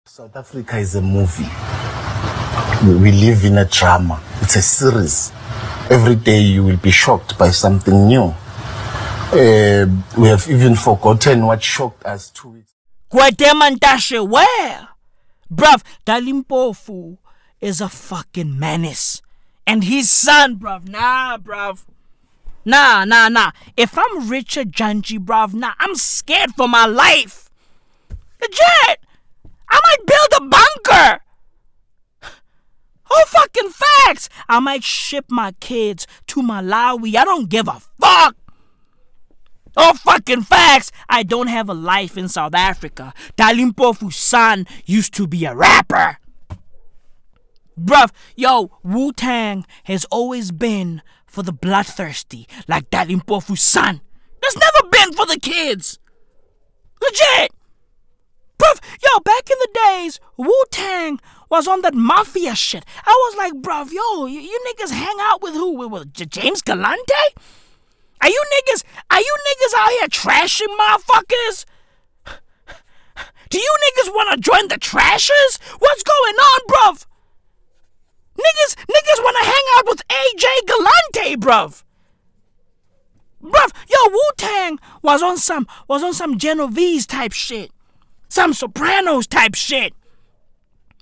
South 0.07 0.37
Africa 0.37 0.77
is 0.79 0.95
a 0.97 1.01
movie. 1.03 1.49
We- 2.87 2.95
We 2.97 3.13
live 3.13 3.45
in 3.45 3.59
a 3.59 3.65
drama. 3.65 4.21
It's 4.43 4.57
a 4.57 4.63
series. 4.63 5.33
Every 5.91 6.17
day 6.17 6.41
you 6.41 6.65
will 6.65 6.77
be 6.77 6.91
shocked 6.91 7.39
by 7.39 7.51
something 7.51 8.07
new. 8.09 8.35
Uh, 9.33 9.87
we 10.17 10.29
have 10.29 10.49
even 10.49 10.75
forgotten 10.77 11.47
what 11.47 11.63
shocked 11.63 12.05
us 12.05 12.31
two 12.31 12.49
weeks. 12.49 12.73
Gwede 13.11 13.53
Mantashe, 13.61 14.21
where? 14.29 14.89
Bruv, 15.53 15.83
Dali 16.07 16.33
Mpofu 16.45 17.19
is 17.61 17.81
a 17.81 17.89
fucking 17.89 18.59
menace. 18.59 19.23
And 19.67 19.85
his 19.85 20.11
son, 20.11 20.57
bruv, 20.57 20.89
nah, 20.89 21.39
bruv. 21.39 21.85
Nah, 22.65 23.05
nah, 23.05 23.29
nah. 23.29 23.51
If 23.77 23.97
I'm 23.97 24.29
Richard 24.29 24.73
Dyantyi, 24.73 25.19
bruv, 25.19 25.55
nah, 25.55 25.73
I'm 25.79 25.95
scared 25.97 26.53
for 26.57 26.69
my 26.69 26.87
life. 26.87 27.44
Legit! 28.45 29.01
I 29.71 29.81
might 29.85 30.07
build 30.07 30.29
a 30.37 30.49
bunker! 30.49 31.21
Oh, 33.11 33.25
fucking 33.29 33.71
facts! 33.71 34.29
I 34.49 34.61
might 34.61 34.85
ship 34.85 35.27
my 35.29 35.53
kids 35.53 36.07
to 36.29 36.43
Malawi. 36.43 37.15
I 37.17 37.25
don't 37.25 37.49
give 37.49 37.69
a 37.69 37.81
fuck! 38.01 38.37
Oh, 39.77 39.95
fucking 39.95 40.43
facts! 40.43 40.93
I 41.09 41.23
don't 41.23 41.47
have 41.47 41.69
a 41.69 41.75
life 41.75 42.19
in 42.19 42.29
South 42.29 42.55
Africa. 42.55 43.15
Dali 43.37 43.71
Mpofu's 43.71 44.17
son 44.17 44.67
used 44.85 45.15
to 45.15 45.27
be 45.27 45.45
a 45.45 45.55
rapper. 45.55 46.19
Bruv, 47.79 48.11
yo, 48.37 48.71
Wu 48.83 49.13
Tang 49.13 49.65
has 49.85 50.05
always 50.07 50.53
been 50.53 51.03
for 51.27 51.43
the 51.43 51.53
bloodthirsty, 51.53 52.47
like 52.69 52.91
Dali 52.91 53.21
Mpofu's 53.21 53.63
son. 53.63 54.01
There's 54.41 54.57
never 54.57 54.89
been 54.89 55.13
for 55.13 55.27
the 55.27 55.41
kids. 55.41 55.99
Legit! 57.03 57.53
Bruv, 58.59 58.81
yo, 59.03 59.21
back 59.21 59.51
in 59.51 59.57
the 59.61 59.81
days, 59.87 60.21
Wu 60.37 60.65
Tang 60.71 61.21
was 61.51 61.67
on 61.67 61.83
that 61.83 61.95
mafia 61.95 62.55
shit. 62.55 62.85
I 63.05 63.11
was 63.11 63.37
like, 63.37 63.53
bruv, 63.55 63.93
yo, 63.93 64.27
you, 64.27 64.41
you 64.41 64.59
niggas 64.69 64.91
hang 64.91 65.17
out 65.21 65.43
with 65.43 65.55
who? 65.55 65.73
With, 65.73 65.91
with 65.91 66.31
James 66.31 66.63
Galante? 66.63 67.25
Are 68.21 68.29
you 68.29 68.45
niggas, 68.55 68.85
are 69.11 69.21
you 69.21 69.37
niggas 69.49 69.79
out 69.79 69.91
here 69.91 70.09
trashing 70.09 70.77
motherfuckers? 70.79 71.65
Do 73.51 73.59
you 73.59 73.75
niggas 73.87 74.15
wanna 74.15 74.37
join 74.39 74.69
the 74.69 74.79
trashers? 74.79 75.59
What's 75.79 76.03
going 76.03 76.35
on, 76.35 76.61
bruv? 76.69 77.07
Niggas, 78.37 78.75
niggas 78.77 79.23
wanna 79.23 79.45
hang 79.45 79.65
out 79.77 79.87
with 79.87 80.03
AJ 80.09 80.45
Galante, 80.67 81.37
bruv. 81.37 81.85
Bruv, 83.43 83.73
yo, 83.89 84.11
Wu 84.11 84.23
Tang 84.39 84.79
was 85.03 85.23
on 85.23 85.37
some 85.37 85.67
was 85.87 86.03
on 86.03 86.15
some 86.15 86.39
Genovese 86.39 87.07
type 87.07 87.33
shit. 87.33 87.71
Some 88.35 88.53
Sopranos 88.53 89.29
type 89.29 89.55
shit. 89.55 89.95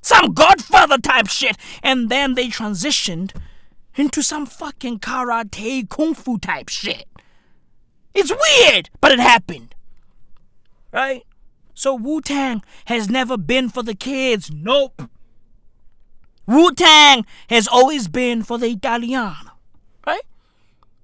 Some 0.02 0.34
Godfather 0.34 0.98
type 0.98 1.28
shit. 1.28 1.56
And 1.82 2.10
then 2.10 2.34
they 2.34 2.48
transitioned 2.48 3.34
into 3.96 4.22
some 4.22 4.44
fucking 4.44 4.98
karate 4.98 5.88
kung 5.88 6.12
fu 6.12 6.36
type 6.36 6.68
shit. 6.68 7.08
It's 8.12 8.30
weird, 8.30 8.90
but 9.00 9.12
it 9.12 9.18
happened. 9.18 9.74
Right? 10.92 11.22
So 11.72 11.94
Wu 11.94 12.20
Tang 12.20 12.62
has 12.84 13.08
never 13.08 13.38
been 13.38 13.70
for 13.70 13.82
the 13.82 13.94
kids. 13.94 14.50
Nope. 14.52 15.08
Wu 16.46 16.70
Tang 16.74 17.24
has 17.48 17.66
always 17.66 18.08
been 18.08 18.42
for 18.42 18.58
the 18.58 18.66
Italiano. 18.66 19.52
Right? 20.06 20.26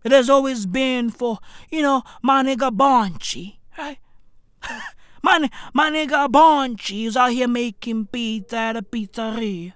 It 0.05 0.13
has 0.13 0.29
always 0.29 0.67
been 0.67 1.09
for, 1.09 1.39
you 1.71 1.81
know, 1.81 2.03
my 2.21 2.43
nigga 2.43 2.71
Bonchi. 2.71 3.57
Right? 3.79 3.97
my, 5.29 5.51
my 5.75 5.91
nigga 5.91 6.29
Bonchi 6.29 7.07
is 7.07 7.17
out 7.17 7.33
here 7.33 7.49
making 7.49 8.07
pizza 8.07 8.57
at 8.57 8.77
a 8.77 8.83
pizzeria. 8.83 9.75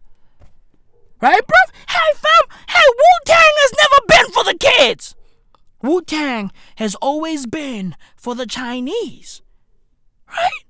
Right, 1.21 1.43
bruv? 1.43 1.69
Hey, 1.89 2.15
fam! 2.15 2.59
Hey, 2.69 2.87
Wu 2.89 3.05
Tang 3.27 3.55
has 3.63 3.73
never 3.83 4.01
been 4.09 4.33
for 4.33 4.45
the 4.45 4.59
kids! 4.59 5.15
Wu 5.83 6.03
Tang 6.03 6.51
has 6.77 6.95
always 6.97 7.47
been 7.47 7.95
for 8.17 8.35
the 8.35 8.47
Chinese. 8.47 9.43
Right? 10.27 10.65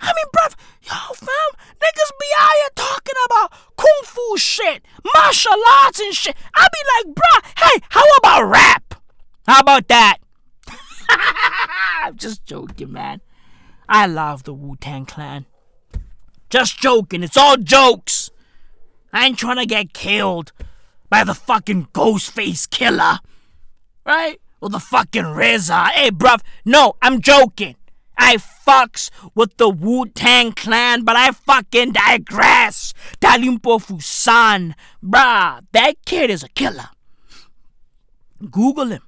I 0.00 0.06
mean, 0.06 0.26
bruv, 0.34 0.54
yo, 0.82 1.14
fam, 1.14 1.50
niggas 1.76 2.12
be 2.20 2.26
out 2.38 2.50
here 2.54 2.74
talking 2.74 3.18
about 3.26 3.52
kung 3.76 4.02
fu 4.04 4.36
shit, 4.36 4.84
martial 5.14 5.62
arts 5.84 6.00
and 6.00 6.14
shit. 6.14 6.36
I 6.54 6.66
be 6.72 7.08
like, 7.08 7.16
bruh, 7.16 7.64
hey, 7.64 7.80
how 7.88 8.04
about 8.18 8.48
rap? 8.48 8.94
How 9.46 9.60
about 9.60 9.88
that? 9.88 10.18
I'm 12.02 12.16
just 12.16 12.44
joking, 12.44 12.92
man. 12.92 13.20
I 13.88 14.06
love 14.06 14.44
the 14.44 14.52
Wu 14.52 14.76
Tang 14.76 15.06
Clan. 15.06 15.46
Just 16.50 16.78
joking, 16.78 17.22
it's 17.22 17.36
all 17.36 17.56
jokes. 17.56 18.30
I 19.12 19.26
ain't 19.26 19.38
trying 19.38 19.56
to 19.56 19.66
get 19.66 19.94
killed 19.94 20.52
by 21.08 21.24
the 21.24 21.34
fucking 21.34 21.88
Ghostface 21.94 22.68
Killah. 22.68 23.20
Right? 24.04 24.40
Or 24.60 24.68
the 24.68 24.80
fucking 24.80 25.22
RZA. 25.22 25.88
Hey, 25.90 26.10
bruv. 26.10 26.40
No, 26.64 26.94
I'm 27.00 27.20
joking. 27.20 27.76
I 28.18 28.36
fucks 28.36 29.10
with 29.34 29.56
the 29.56 29.68
Wu 29.68 30.06
Tang 30.06 30.52
Clan, 30.52 31.04
but 31.04 31.16
I 31.16 31.30
fucking 31.30 31.92
digress. 31.92 32.92
Dali 33.20 33.56
Mpofu 33.56 34.02
son, 34.02 34.74
bruh, 35.02 35.64
that 35.72 35.94
kid 36.04 36.28
is 36.28 36.42
a 36.42 36.48
killer. 36.48 36.90
Google 38.50 38.88
him. 38.88 39.02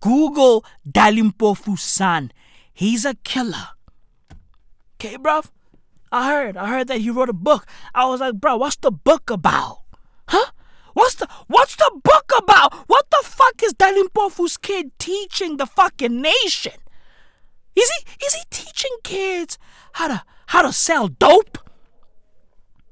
Google 0.00 0.64
Dali 0.88 1.32
Mpofu 1.32 1.78
son. 1.78 2.30
He's 2.72 3.04
a 3.04 3.14
killer. 3.14 3.70
Okay, 5.00 5.16
bruv? 5.16 5.46
I 6.12 6.30
heard, 6.30 6.58
I 6.58 6.68
heard 6.68 6.88
that 6.88 7.00
he 7.00 7.08
wrote 7.08 7.30
a 7.30 7.32
book. 7.32 7.66
I 7.94 8.04
was 8.04 8.20
like, 8.20 8.34
bro, 8.34 8.58
what's 8.58 8.76
the 8.76 8.90
book 8.90 9.30
about? 9.30 9.78
Huh? 10.28 10.50
What's 10.92 11.14
the 11.14 11.26
what's 11.46 11.74
the 11.76 11.90
book 12.04 12.30
about? 12.36 12.74
What 12.86 13.06
the 13.10 13.22
fuck 13.24 13.62
is 13.62 13.72
Dali 13.72 14.02
Mpofu's 14.08 14.58
kid 14.58 14.90
teaching 14.98 15.56
the 15.56 15.64
fucking 15.64 16.20
nation? 16.20 16.74
Is 17.74 17.90
he 17.90 18.26
is 18.26 18.34
he 18.34 18.42
teaching 18.50 18.90
kids 19.02 19.56
how 19.92 20.08
to 20.08 20.22
how 20.48 20.60
to 20.60 20.72
sell 20.72 21.08
dope? 21.08 21.56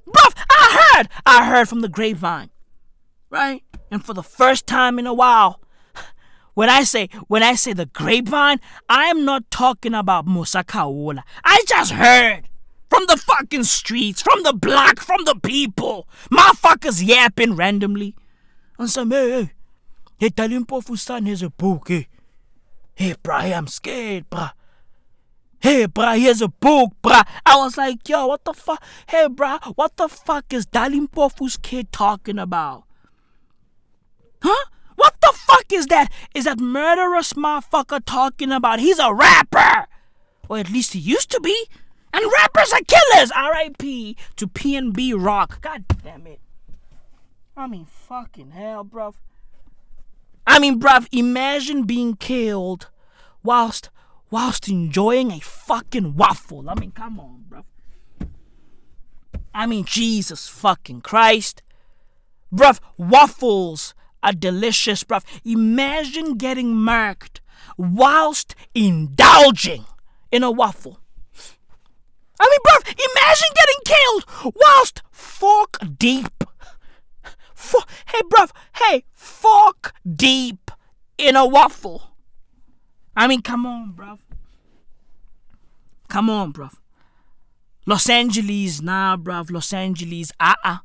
Bruv, 0.06 0.32
I 0.50 0.92
heard, 0.94 1.08
I 1.26 1.44
heard 1.44 1.68
from 1.68 1.80
the 1.82 1.90
grapevine. 1.90 2.48
Right? 3.28 3.62
And 3.90 4.02
for 4.02 4.14
the 4.14 4.22
first 4.22 4.66
time 4.66 4.98
in 4.98 5.06
a 5.06 5.12
while, 5.12 5.60
when 6.58 6.68
I 6.68 6.82
say 6.82 7.08
when 7.28 7.44
I 7.44 7.54
say 7.54 7.72
the 7.72 7.86
grapevine, 7.86 8.58
I 8.88 9.04
am 9.04 9.24
not 9.24 9.48
talking 9.48 9.94
about 9.94 10.26
Musa 10.26 10.64
Khawula. 10.64 11.22
I 11.44 11.62
just 11.68 11.92
heard 11.92 12.48
from 12.90 13.04
the 13.06 13.16
fucking 13.16 13.62
streets, 13.62 14.20
from 14.20 14.42
the 14.42 14.52
block, 14.52 14.98
from 14.98 15.24
the 15.24 15.36
people. 15.36 16.08
Motherfuckers 16.32 17.06
yapping 17.06 17.54
randomly. 17.54 18.16
And 18.76 18.90
some, 18.90 19.12
hey, 19.12 19.52
hey, 20.18 20.30
Dali 20.30 20.58
Mpofu 20.58 20.98
son, 20.98 21.26
here's 21.26 21.44
a 21.44 21.50
book, 21.50 21.90
hey. 21.90 22.08
Hey, 22.96 23.14
bruh, 23.22 23.56
I'm 23.56 23.68
scared, 23.68 24.28
bruh. 24.28 24.50
Hey, 25.60 25.86
bruh, 25.86 26.18
here's 26.18 26.42
a 26.42 26.48
book, 26.48 26.90
bruh. 27.04 27.24
I 27.46 27.54
was 27.54 27.76
like, 27.76 28.08
yo, 28.08 28.26
what 28.26 28.44
the 28.44 28.52
fuck? 28.52 28.82
Hey, 29.06 29.28
bruh, 29.28 29.62
what 29.76 29.96
the 29.96 30.08
fuck 30.08 30.52
is 30.52 30.66
Dali 30.66 31.06
Mpofu's 31.06 31.56
kid 31.56 31.92
talking 31.92 32.40
about? 32.40 32.82
Huh? 34.42 34.64
What 34.98 35.14
the 35.20 35.32
fuck 35.32 35.72
is 35.72 35.86
that? 35.86 36.10
Is 36.34 36.44
that 36.44 36.58
murderous 36.58 37.34
motherfucker 37.34 38.00
talking 38.04 38.50
about? 38.50 38.80
He's 38.80 38.98
a 38.98 39.14
rapper! 39.14 39.86
Or 40.48 40.58
at 40.58 40.70
least 40.70 40.92
he 40.92 40.98
used 40.98 41.30
to 41.30 41.40
be. 41.40 41.66
And 42.12 42.24
rappers 42.36 42.72
are 42.72 42.80
killers! 42.80 43.30
R.I.P. 43.30 44.16
to 44.34 44.48
PNB 44.48 45.14
Rock. 45.16 45.60
God 45.60 45.84
damn 46.02 46.26
it. 46.26 46.40
I 47.56 47.68
mean, 47.68 47.84
fucking 47.84 48.50
hell, 48.50 48.84
bruv. 48.84 49.14
I 50.44 50.58
mean, 50.58 50.80
bruv, 50.80 51.06
imagine 51.12 51.84
being 51.84 52.16
killed 52.16 52.88
whilst 53.44 53.90
whilst 54.30 54.68
enjoying 54.68 55.30
a 55.30 55.38
fucking 55.38 56.16
waffle. 56.16 56.68
I 56.68 56.74
mean, 56.74 56.90
come 56.90 57.20
on, 57.20 57.44
bruv. 57.48 58.28
I 59.54 59.66
mean, 59.66 59.84
Jesus 59.84 60.48
fucking 60.48 61.02
Christ. 61.02 61.62
Bruv, 62.52 62.80
waffles 62.96 63.94
are 64.22 64.32
delicious, 64.32 65.04
bruv. 65.04 65.24
Imagine 65.44 66.34
getting 66.34 66.74
marked 66.74 67.40
whilst 67.76 68.54
indulging 68.74 69.84
in 70.30 70.42
a 70.42 70.50
waffle. 70.50 71.00
I 72.40 72.46
mean, 72.48 72.60
bruv, 72.66 72.82
imagine 72.88 73.48
getting 73.54 73.80
killed 73.84 74.54
whilst 74.54 75.02
fork 75.10 75.78
deep. 75.96 76.44
For, 77.54 77.80
hey, 78.06 78.20
bruv, 78.30 78.50
hey, 78.76 79.04
fork 79.12 79.92
deep 80.16 80.70
in 81.18 81.36
a 81.36 81.46
waffle. 81.46 82.14
I 83.16 83.26
mean, 83.26 83.42
come 83.42 83.66
on, 83.66 83.92
bruv. 83.94 84.18
Come 86.08 86.30
on, 86.30 86.52
bruv. 86.52 86.74
Los 87.84 88.08
Angeles, 88.08 88.80
nah, 88.80 89.16
bruv. 89.16 89.50
Los 89.50 89.72
Angeles, 89.72 90.30
uh 90.38 90.54
uh. 90.64 90.78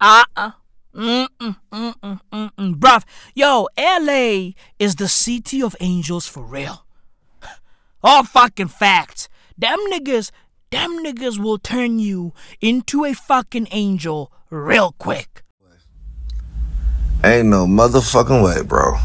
Uh 0.00 0.24
uh. 0.36 0.50
Mm-mm, 0.98 1.56
mm-mm, 1.70 2.20
mm-mm. 2.32 2.74
Bruv, 2.74 3.04
yo, 3.32 3.68
LA 3.78 4.54
is 4.80 4.96
the 4.96 5.06
city 5.06 5.62
of 5.62 5.76
angels 5.78 6.26
for 6.26 6.42
real. 6.42 6.84
All 8.02 8.24
fucking 8.24 8.66
facts. 8.66 9.28
Them 9.56 9.78
niggas, 9.92 10.32
them 10.70 10.98
niggas 11.04 11.38
will 11.38 11.58
turn 11.58 12.00
you 12.00 12.32
into 12.60 13.04
a 13.04 13.14
fucking 13.14 13.68
angel 13.70 14.32
real 14.50 14.96
quick. 14.98 15.44
Ain't 17.22 17.46
no 17.46 17.66
motherfucking 17.66 18.44
way, 18.44 18.62
bro. 18.64 18.96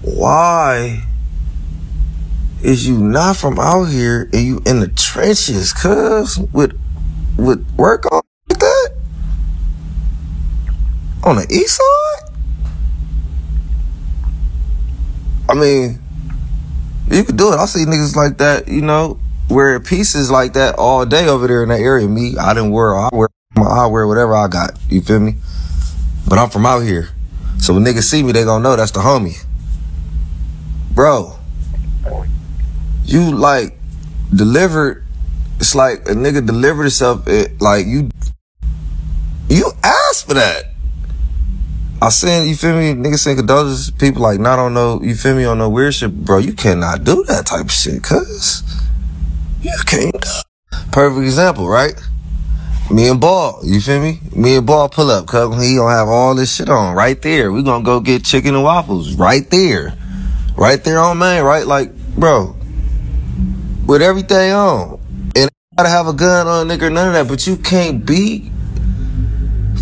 Why 0.00 1.04
is 2.62 2.88
you 2.88 2.96
not 2.96 3.36
from 3.36 3.58
out 3.58 3.84
here 3.84 4.30
and 4.32 4.46
you 4.46 4.62
in 4.64 4.80
the 4.80 4.88
trenches, 4.88 5.74
cuz, 5.74 6.38
with 6.54 6.78
with 7.36 7.66
work 7.76 8.10
on? 8.10 8.22
On 11.22 11.36
the 11.36 11.46
east 11.50 11.76
side? 11.76 12.30
I 15.48 15.54
mean, 15.54 15.98
you 17.10 17.24
could 17.24 17.36
do 17.36 17.52
it. 17.52 17.56
I 17.56 17.66
see 17.66 17.84
niggas 17.84 18.16
like 18.16 18.38
that, 18.38 18.68
you 18.68 18.82
know, 18.82 19.18
wear 19.48 19.80
pieces 19.80 20.30
like 20.30 20.52
that 20.52 20.76
all 20.76 21.04
day 21.04 21.26
over 21.28 21.46
there 21.46 21.62
in 21.62 21.68
that 21.70 21.80
area. 21.80 22.06
Me, 22.06 22.36
I 22.38 22.54
didn't 22.54 22.70
wear, 22.70 22.94
I 22.94 23.08
wear, 23.12 23.28
my 23.56 23.64
I 23.64 23.86
wear 23.86 24.06
whatever 24.06 24.34
I 24.34 24.48
got. 24.48 24.78
You 24.88 25.00
feel 25.02 25.20
me? 25.20 25.34
But 26.28 26.38
I'm 26.38 26.50
from 26.50 26.64
out 26.66 26.80
here. 26.80 27.08
So 27.58 27.74
when 27.74 27.84
niggas 27.84 28.04
see 28.04 28.22
me, 28.22 28.32
they 28.32 28.44
gonna 28.44 28.62
know 28.62 28.76
that's 28.76 28.92
the 28.92 29.00
homie. 29.00 29.44
Bro, 30.94 31.36
you 33.04 33.32
like 33.32 33.76
delivered, 34.34 35.04
it's 35.58 35.74
like 35.74 36.08
a 36.08 36.12
nigga 36.12 36.46
delivered 36.46 36.84
himself, 36.84 37.26
it, 37.26 37.60
like 37.60 37.86
you, 37.86 38.08
you 39.48 39.72
asked 39.82 40.28
for 40.28 40.34
that. 40.34 40.69
I 42.02 42.08
seen, 42.08 42.48
you 42.48 42.56
feel 42.56 42.74
me, 42.74 42.94
niggas 42.94 43.18
saying 43.18 43.36
condolences, 43.36 43.90
people 43.90 44.22
like 44.22 44.40
nah 44.40 44.54
I 44.54 44.56
don't 44.56 44.66
on 44.66 44.74
no, 44.74 45.02
you 45.02 45.14
feel 45.14 45.36
me, 45.36 45.44
on 45.44 45.58
no 45.58 45.68
weird 45.68 45.94
shit, 45.94 46.24
bro, 46.24 46.38
you 46.38 46.54
cannot 46.54 47.04
do 47.04 47.24
that 47.24 47.44
type 47.44 47.66
of 47.66 47.72
shit, 47.72 48.02
cuz. 48.02 48.62
You 49.60 49.76
can't. 49.84 50.24
Perfect 50.92 51.22
example, 51.22 51.68
right? 51.68 51.92
Me 52.90 53.08
and 53.08 53.20
Ball, 53.20 53.60
you 53.64 53.82
feel 53.82 54.00
me? 54.00 54.18
Me 54.34 54.56
and 54.56 54.66
Ball 54.66 54.88
pull 54.88 55.10
up, 55.10 55.26
cuz 55.26 55.62
he 55.62 55.76
gonna 55.76 55.94
have 55.94 56.08
all 56.08 56.34
this 56.34 56.54
shit 56.54 56.70
on 56.70 56.94
right 56.94 57.20
there. 57.20 57.52
We 57.52 57.62
gonna 57.62 57.84
go 57.84 58.00
get 58.00 58.24
chicken 58.24 58.54
and 58.54 58.64
waffles 58.64 59.14
right 59.14 59.48
there. 59.50 59.94
Right 60.56 60.82
there 60.82 61.00
on 61.00 61.18
Main, 61.18 61.42
right? 61.42 61.66
Like, 61.66 61.94
bro, 62.16 62.56
with 63.86 64.00
everything 64.00 64.52
on. 64.52 64.98
And 65.36 65.50
I 65.50 65.76
gotta 65.76 65.90
have 65.90 66.06
a 66.06 66.14
gun 66.14 66.46
on 66.46 66.70
a 66.70 66.74
nigga, 66.74 66.90
none 66.90 67.08
of 67.08 67.12
that, 67.12 67.28
but 67.28 67.46
you 67.46 67.56
can't 67.58 68.06
be 68.06 68.50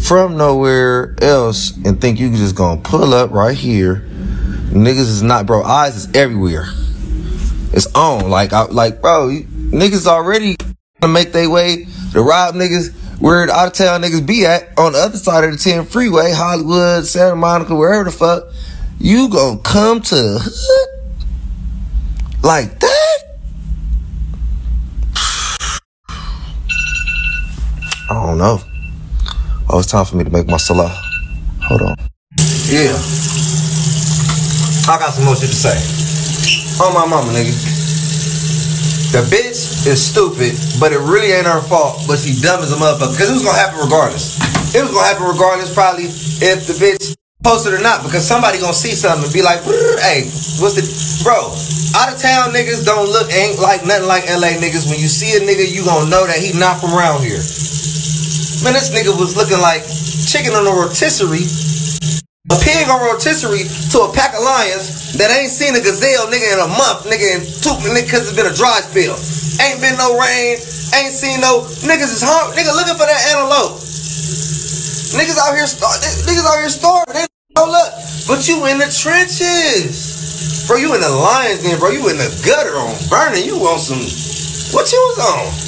from 0.07 0.37
nowhere 0.37 1.15
else 1.21 1.77
and 1.85 2.01
think 2.01 2.19
you 2.19 2.31
just 2.31 2.55
gonna 2.55 2.81
pull 2.81 3.15
up 3.15 3.31
right 3.31 3.57
here. 3.57 4.07
Niggas 4.71 4.99
is 4.99 5.23
not, 5.23 5.47
bro. 5.47 5.63
Eyes 5.63 5.97
is 5.97 6.15
everywhere. 6.15 6.67
It's 7.73 7.87
on. 7.95 8.31
Like, 8.31 8.53
I, 8.53 8.65
like, 8.65 9.01
bro, 9.01 9.29
niggas 9.29 10.07
already 10.07 10.57
gonna 11.01 11.13
make 11.13 11.33
their 11.33 11.49
way 11.51 11.87
to 12.13 12.23
rob 12.23 12.55
niggas 12.55 12.95
where 13.21 13.47
the 13.47 13.53
out 13.53 13.67
of 13.69 13.73
town 13.73 14.03
niggas 14.03 14.25
be 14.25 14.47
at 14.47 14.79
on 14.79 14.93
the 14.93 14.99
other 14.99 15.19
side 15.19 15.45
of 15.45 15.53
the 15.53 15.59
10 15.59 15.87
freeway, 15.87 16.33
Hollywood, 16.33 17.05
Santa 17.05 17.37
Monica, 17.37 17.75
wherever 17.75 18.05
the 18.05 18.13
fuck. 18.13 18.45
You 18.99 19.29
gonna 19.29 19.59
come 19.59 20.01
to 20.03 20.15
the 20.15 20.39
hood 20.43 20.89
like 22.43 22.79
that? 22.81 23.19
I 28.11 28.15
don't 28.15 28.39
know. 28.39 28.61
Oh, 29.69 29.85
it's 29.85 29.93
time 29.93 30.07
for 30.09 30.17
me 30.17 30.25
to 30.25 30.33
make 30.33 30.49
my 30.49 30.57
salah. 30.57 30.89
Hold 31.69 31.83
on. 31.85 31.95
Yeah. 32.73 32.97
I 34.89 34.97
got 34.97 35.13
some 35.13 35.29
more 35.29 35.37
shit 35.37 35.53
to 35.53 35.61
say. 35.61 35.77
On 36.81 36.97
my 36.97 37.05
mama, 37.05 37.29
nigga. 37.37 37.53
The 39.13 39.29
bitch 39.29 39.85
is 39.85 40.01
stupid, 40.01 40.57
but 40.81 40.97
it 40.97 41.05
really 41.05 41.37
ain't 41.37 41.45
her 41.45 41.61
fault, 41.61 42.01
but 42.09 42.17
she 42.17 42.41
dumb 42.41 42.65
as 42.65 42.73
a 42.73 42.81
motherfucker. 42.81 43.13
Because 43.13 43.29
it 43.29 43.37
was 43.37 43.45
gonna 43.45 43.61
happen 43.61 43.77
regardless. 43.85 44.41
It 44.73 44.81
was 44.81 44.89
gonna 44.89 45.05
happen 45.05 45.29
regardless, 45.29 45.69
probably, 45.77 46.09
if 46.09 46.65
the 46.65 46.73
bitch 46.73 47.13
posted 47.45 47.77
or 47.77 47.85
not, 47.85 48.01
because 48.09 48.25
somebody 48.25 48.57
gonna 48.65 48.73
see 48.73 48.97
something 48.97 49.29
and 49.29 49.33
be 49.37 49.45
like, 49.45 49.61
hey, 50.01 50.25
what's 50.65 50.81
the 50.81 50.85
bro? 51.21 51.53
Out 51.93 52.09
of 52.09 52.17
town 52.17 52.57
niggas 52.57 52.89
don't 52.89 53.13
look 53.13 53.29
ain't 53.37 53.61
like 53.61 53.85
nothing 53.85 54.09
like 54.09 54.25
LA 54.33 54.57
niggas. 54.57 54.89
When 54.89 54.97
you 54.97 55.13
see 55.13 55.37
a 55.37 55.45
nigga, 55.45 55.69
you 55.69 55.85
gonna 55.85 56.09
know 56.09 56.25
that 56.25 56.41
he 56.41 56.57
not 56.57 56.81
from 56.81 56.97
around 56.97 57.21
here. 57.21 57.41
Man, 58.67 58.75
this 58.75 58.91
nigga 58.91 59.15
was 59.15 59.39
looking 59.39 59.63
like 59.63 59.87
chicken 60.27 60.51
on 60.51 60.67
a 60.67 60.75
rotisserie, 60.75 61.47
a 62.51 62.57
pig 62.59 62.91
on 62.91 62.99
rotisserie 63.07 63.63
to 63.95 63.97
a 64.03 64.11
pack 64.11 64.35
of 64.35 64.43
lions 64.43 65.15
that 65.15 65.31
ain't 65.31 65.55
seen 65.55 65.79
a 65.79 65.83
gazelle 65.83 66.27
nigga 66.27 66.59
in 66.59 66.59
a 66.59 66.67
month, 66.67 67.07
nigga, 67.07 67.39
and 67.39 67.43
two 67.63 67.71
nigga 67.87 68.11
cause 68.11 68.27
it's 68.27 68.35
been 68.35 68.51
a 68.51 68.57
dry 68.59 68.83
spell. 68.83 69.15
Ain't 69.63 69.79
been 69.79 69.95
no 69.95 70.19
rain, 70.19 70.59
ain't 70.91 71.15
seen 71.15 71.39
no 71.39 71.71
niggas 71.87 72.11
is 72.11 72.25
home, 72.27 72.51
nigga 72.59 72.75
looking 72.75 72.99
for 72.99 73.07
that 73.07 73.23
antelope. 73.31 73.79
Niggas 75.15 75.39
out 75.39 75.55
here 75.55 75.71
star 75.71 75.95
niggas 76.27 76.43
out 76.43 76.59
here 76.59 76.69
starving. 76.75 77.15
They 77.15 77.63
look. 77.63 77.91
But 78.27 78.43
you 78.51 78.67
in 78.67 78.83
the 78.83 78.91
trenches. 78.91 80.67
Bro, 80.67 80.83
you 80.83 80.95
in 80.95 81.01
the 81.01 81.09
Lions 81.09 81.63
Den, 81.63 81.79
bro. 81.79 81.91
You 81.91 82.11
in 82.11 82.19
the 82.19 82.29
gutter 82.43 82.75
on 82.75 82.93
burning. 83.07 83.47
You 83.47 83.59
want 83.59 83.81
some. 83.81 84.03
What 84.75 84.91
you 84.91 84.99
was 84.99 85.19
on? 85.23 85.68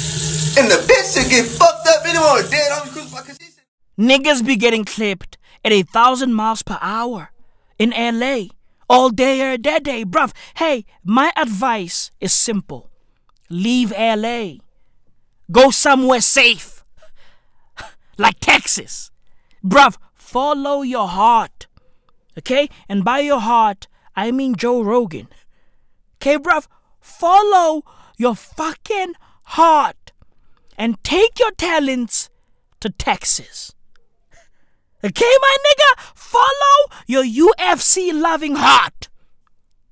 And 0.57 0.69
the 0.69 0.75
bitch 0.87 1.13
should 1.13 1.29
get 1.29 1.45
fucked 1.45 1.87
up 1.87 2.05
anymore. 2.05 2.41
Dead 2.49 2.71
on 2.71 2.87
the 2.87 2.91
crucified. 2.93 3.25
'cause 3.25 3.37
she- 3.39 4.01
Niggas 4.01 4.45
be 4.45 4.55
getting 4.55 4.83
clipped 4.85 5.37
at 5.63 5.71
a 5.71 5.83
thousand 5.83 6.33
miles 6.33 6.61
per 6.63 6.77
hour 6.81 7.31
in 7.77 7.93
LA 7.93 8.49
all 8.89 9.09
day 9.09 9.41
or 9.41 9.57
that 9.57 9.83
day, 9.83 10.03
bruv. 10.03 10.31
Hey, 10.55 10.85
my 11.03 11.31
advice 11.35 12.11
is 12.19 12.33
simple 12.33 12.89
leave 13.49 13.91
LA, 13.91 14.59
go 15.51 15.71
somewhere 15.71 16.21
safe, 16.21 16.83
like 18.17 18.39
Texas. 18.39 19.11
Bruv, 19.63 19.97
follow 20.15 20.81
your 20.81 21.07
heart, 21.09 21.67
okay? 22.39 22.69
And 22.89 23.03
by 23.03 23.19
your 23.19 23.41
heart, 23.41 23.87
I 24.15 24.31
mean 24.31 24.55
Joe 24.55 24.81
Rogan. 24.81 25.27
Okay, 26.15 26.37
bruv, 26.37 26.67
follow 27.01 27.83
your 28.17 28.35
fucking 28.35 29.13
heart 29.59 29.97
and 30.81 31.03
take 31.03 31.37
your 31.37 31.51
talents 31.51 32.31
to 32.79 32.89
Texas. 32.89 33.75
Okay, 35.03 35.33
my 35.41 35.57
nigga? 35.67 36.01
Follow 36.15 36.77
your 37.05 37.23
UFC 37.23 38.11
loving 38.11 38.55
heart 38.55 39.07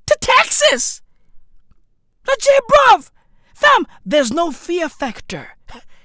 to 0.07 0.17
Texas. 0.19 1.03
Legit, 2.27 2.63
bruv. 2.71 3.11
Fam, 3.53 3.85
there's 4.03 4.31
no 4.31 4.51
fear 4.51 4.89
factor 4.89 5.49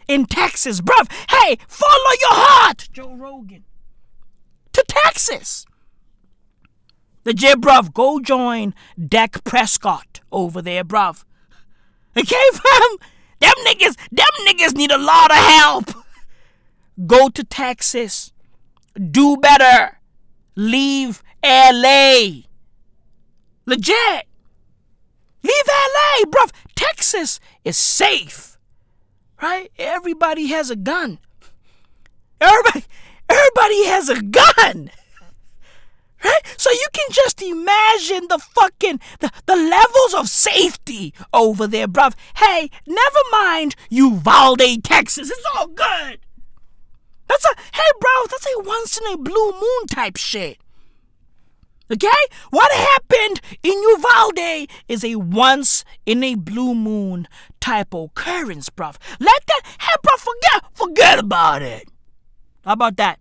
in 0.06 0.26
Texas, 0.26 0.82
bruv. 0.82 1.10
Hey, 1.30 1.56
follow 1.66 2.12
your 2.20 2.34
heart, 2.34 2.90
Joe 2.92 3.14
Rogan. 3.14 3.64
To 4.74 4.84
Texas. 4.86 5.64
Legit, 7.24 7.58
bruv. 7.58 7.94
Go 7.94 8.20
join 8.20 8.74
Dak 9.02 9.44
Prescott 9.44 10.20
over 10.30 10.60
there, 10.60 10.84
bruv. 10.84 11.24
Okay, 12.14 12.44
fam? 12.52 12.98
Them 13.40 13.54
niggas, 13.66 13.96
them 14.10 14.26
niggas 14.46 14.74
need 14.74 14.90
a 14.90 14.98
lot 14.98 15.30
of 15.30 15.36
help. 15.36 15.90
Go 17.06 17.28
to 17.28 17.44
Texas 17.44 18.32
do 18.94 19.36
better. 19.36 19.98
Leave 20.56 21.22
LA. 21.42 22.42
Legit. 23.66 24.26
Leave 25.42 25.68
LA, 25.68 26.24
bruv. 26.26 26.50
Texas 26.74 27.40
is 27.64 27.76
safe. 27.76 28.58
Right? 29.42 29.70
Everybody 29.78 30.46
has 30.48 30.70
a 30.70 30.76
gun. 30.76 31.18
Everybody 32.40 32.84
everybody 33.28 33.84
has 33.86 34.08
a 34.08 34.22
gun. 34.22 34.90
Right? 36.24 36.40
So 36.56 36.70
you 36.70 36.86
can 36.92 37.06
just 37.10 37.42
imagine 37.42 38.28
the 38.28 38.38
fucking 38.38 39.00
the, 39.20 39.30
the 39.44 39.56
levels 39.56 40.14
of 40.14 40.28
safety 40.28 41.12
over 41.32 41.66
there, 41.66 41.86
bruv. 41.86 42.14
Hey, 42.36 42.70
never 42.86 43.18
mind 43.30 43.76
Uvalde, 43.90 44.82
Texas. 44.82 45.30
It's 45.30 45.46
all 45.54 45.66
good. 45.66 46.20
That's 47.28 47.44
a 47.44 47.60
hey, 47.74 47.90
bro. 48.00 48.10
That's 48.30 48.46
a 48.46 48.62
once 48.62 48.98
in 48.98 49.12
a 49.12 49.18
blue 49.18 49.52
moon 49.52 49.86
type 49.90 50.16
shit. 50.16 50.58
Okay? 51.92 52.08
What 52.50 52.72
happened 52.72 53.40
in 53.62 53.74
Uvalde 53.74 54.68
is 54.88 55.04
a 55.04 55.16
once 55.16 55.84
in 56.06 56.24
a 56.24 56.34
blue 56.34 56.74
moon 56.74 57.28
type 57.60 57.92
occurrence, 57.92 58.70
bruv. 58.70 58.96
Let 59.20 59.46
that 59.46 59.62
hey, 59.80 59.94
bro. 60.02 60.16
Forget, 60.16 60.64
forget 60.72 61.18
about 61.18 61.62
it. 61.62 61.88
How 62.64 62.72
about 62.72 62.96
that? 62.96 63.20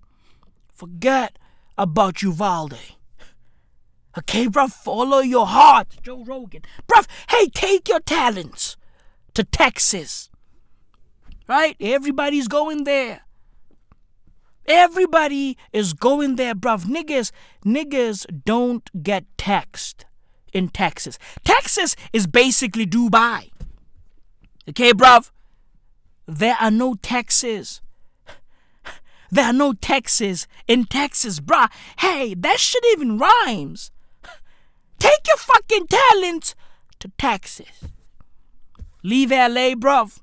Forget 0.74 1.38
about 1.78 2.22
Uvalde. 2.22 2.78
Okay, 4.18 4.48
bruv. 4.48 4.72
Follow 4.72 5.20
your 5.20 5.48
heart, 5.48 5.98
Joe 6.04 6.24
Rogan, 6.24 6.62
bruv. 6.88 7.08
Hey, 7.30 7.48
take 7.48 7.90
your 7.90 8.00
talents 8.00 8.78
to 9.34 9.44
Texas. 9.44 10.30
Right? 11.48 11.76
Everybody's 11.80 12.48
going 12.48 12.84
there. 12.84 13.22
Everybody 14.66 15.58
is 15.74 15.94
going 15.94 16.36
there, 16.38 16.56
bruv. 16.56 16.86
Niggas, 16.86 17.32
niggas 17.66 18.26
don't 18.46 18.90
get 19.04 19.26
taxed 19.38 20.06
in 20.54 20.70
Texas. 20.70 21.18
Texas 21.44 21.96
is 22.14 22.28
basically 22.28 22.86
Dubai. 22.86 23.50
Okay, 24.70 24.94
bruv? 24.94 25.32
There 26.28 26.56
are 26.62 26.72
no 26.72 26.94
taxes. 26.94 27.82
There 29.34 29.46
are 29.46 29.52
no 29.52 29.74
taxes 29.74 30.48
in 30.68 30.86
Texas, 30.86 31.40
bruh. 31.40 31.68
Hey, 31.98 32.36
that 32.36 32.60
shit 32.60 32.86
even 32.92 33.18
rhymes. 33.18 33.90
Take 35.00 35.26
your 35.26 35.38
fucking 35.38 35.88
talents 35.88 36.54
to 37.00 37.12
Texas. 37.18 37.86
Leave 39.02 39.32
LA, 39.32 39.74
bruv. 39.74 40.20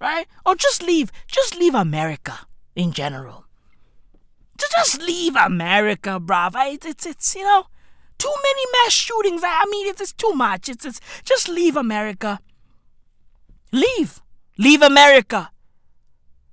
Right? 0.00 0.26
Or 0.44 0.56
just 0.56 0.82
leave, 0.82 1.12
just 1.28 1.56
leave 1.56 1.76
America 1.76 2.40
in 2.74 2.90
general. 2.90 3.44
Just 4.58 5.00
leave 5.00 5.36
America, 5.36 6.18
bruv. 6.18 6.54
It's, 6.56 6.84
it's, 6.84 7.06
it's, 7.06 7.36
you 7.36 7.44
know, 7.44 7.66
too 8.18 8.34
many 8.42 8.62
mass 8.72 8.94
shootings. 8.94 9.42
I 9.44 9.64
mean, 9.70 9.86
it's, 9.86 10.00
it's 10.00 10.12
too 10.12 10.32
much. 10.32 10.68
It's, 10.68 10.84
it's 10.84 11.00
just 11.22 11.48
leave 11.48 11.76
America. 11.76 12.40
Leave. 13.70 14.20
Leave 14.58 14.82
America. 14.82 15.52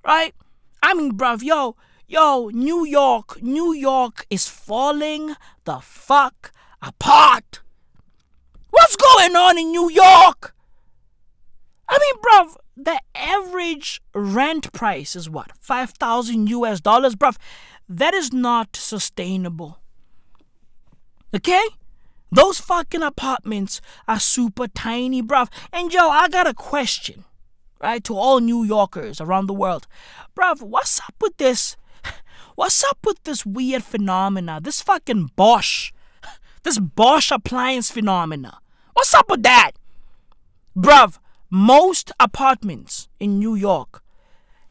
Right? 0.06 0.36
I 0.82 0.93
mean, 0.93 1.13
bruv, 1.13 1.41
yo, 1.43 1.75
yo, 2.07 2.49
New 2.53 2.86
York, 2.86 3.41
New 3.41 3.73
York 3.73 4.25
is 4.30 4.47
falling 4.47 5.36
the 5.65 5.80
fuck 5.80 6.51
apart. 6.82 7.61
What's 8.69 8.95
going 8.95 9.36
on 9.36 9.57
in 9.57 9.71
New 9.71 9.89
York? 9.89 10.55
I 11.88 11.97
mean, 11.97 12.21
bruv, 12.21 12.55
the 12.77 12.99
average 13.15 14.01
rent 14.13 14.71
price 14.71 15.15
is 15.15 15.30
what? 15.30 15.51
5,000 15.59 16.49
US 16.49 16.80
dollars, 16.80 17.15
bruv. 17.15 17.36
That 17.88 18.13
is 18.13 18.32
not 18.32 18.75
sustainable. 18.75 19.80
Okay? 21.34 21.63
Those 22.32 22.59
fucking 22.59 23.01
apartments 23.01 23.82
are 24.07 24.19
super 24.19 24.67
tiny, 24.67 25.23
bruv. 25.23 25.49
And 25.73 25.91
yo, 25.91 26.09
I 26.09 26.30
got 26.30 26.47
a 26.47 26.53
question, 26.53 27.25
right, 27.82 28.03
to 28.03 28.15
all 28.15 28.39
New 28.39 28.63
Yorkers 28.63 29.21
around 29.21 29.47
the 29.47 29.53
world. 29.53 29.88
Bruv, 30.36 30.61
what's 30.61 30.99
up 30.99 31.15
with 31.21 31.38
this? 31.38 31.75
What's 32.55 32.84
up 32.84 32.97
with 33.05 33.23
this 33.23 33.45
weird 33.45 33.84
phenomena? 33.84 34.59
This 34.61 34.82
fucking 34.82 35.32
Bosch. 35.36 35.91
This 36.63 36.77
Bosch 36.77 37.32
appliance 37.32 37.89
phenomena. 37.89 38.59
What's 38.93 39.13
up 39.13 39.30
with 39.30 39.43
that? 39.43 39.71
Bruv, 40.77 41.19
most 41.49 42.11
apartments 42.19 43.07
in 43.19 43.39
New 43.39 43.55
York 43.55 44.03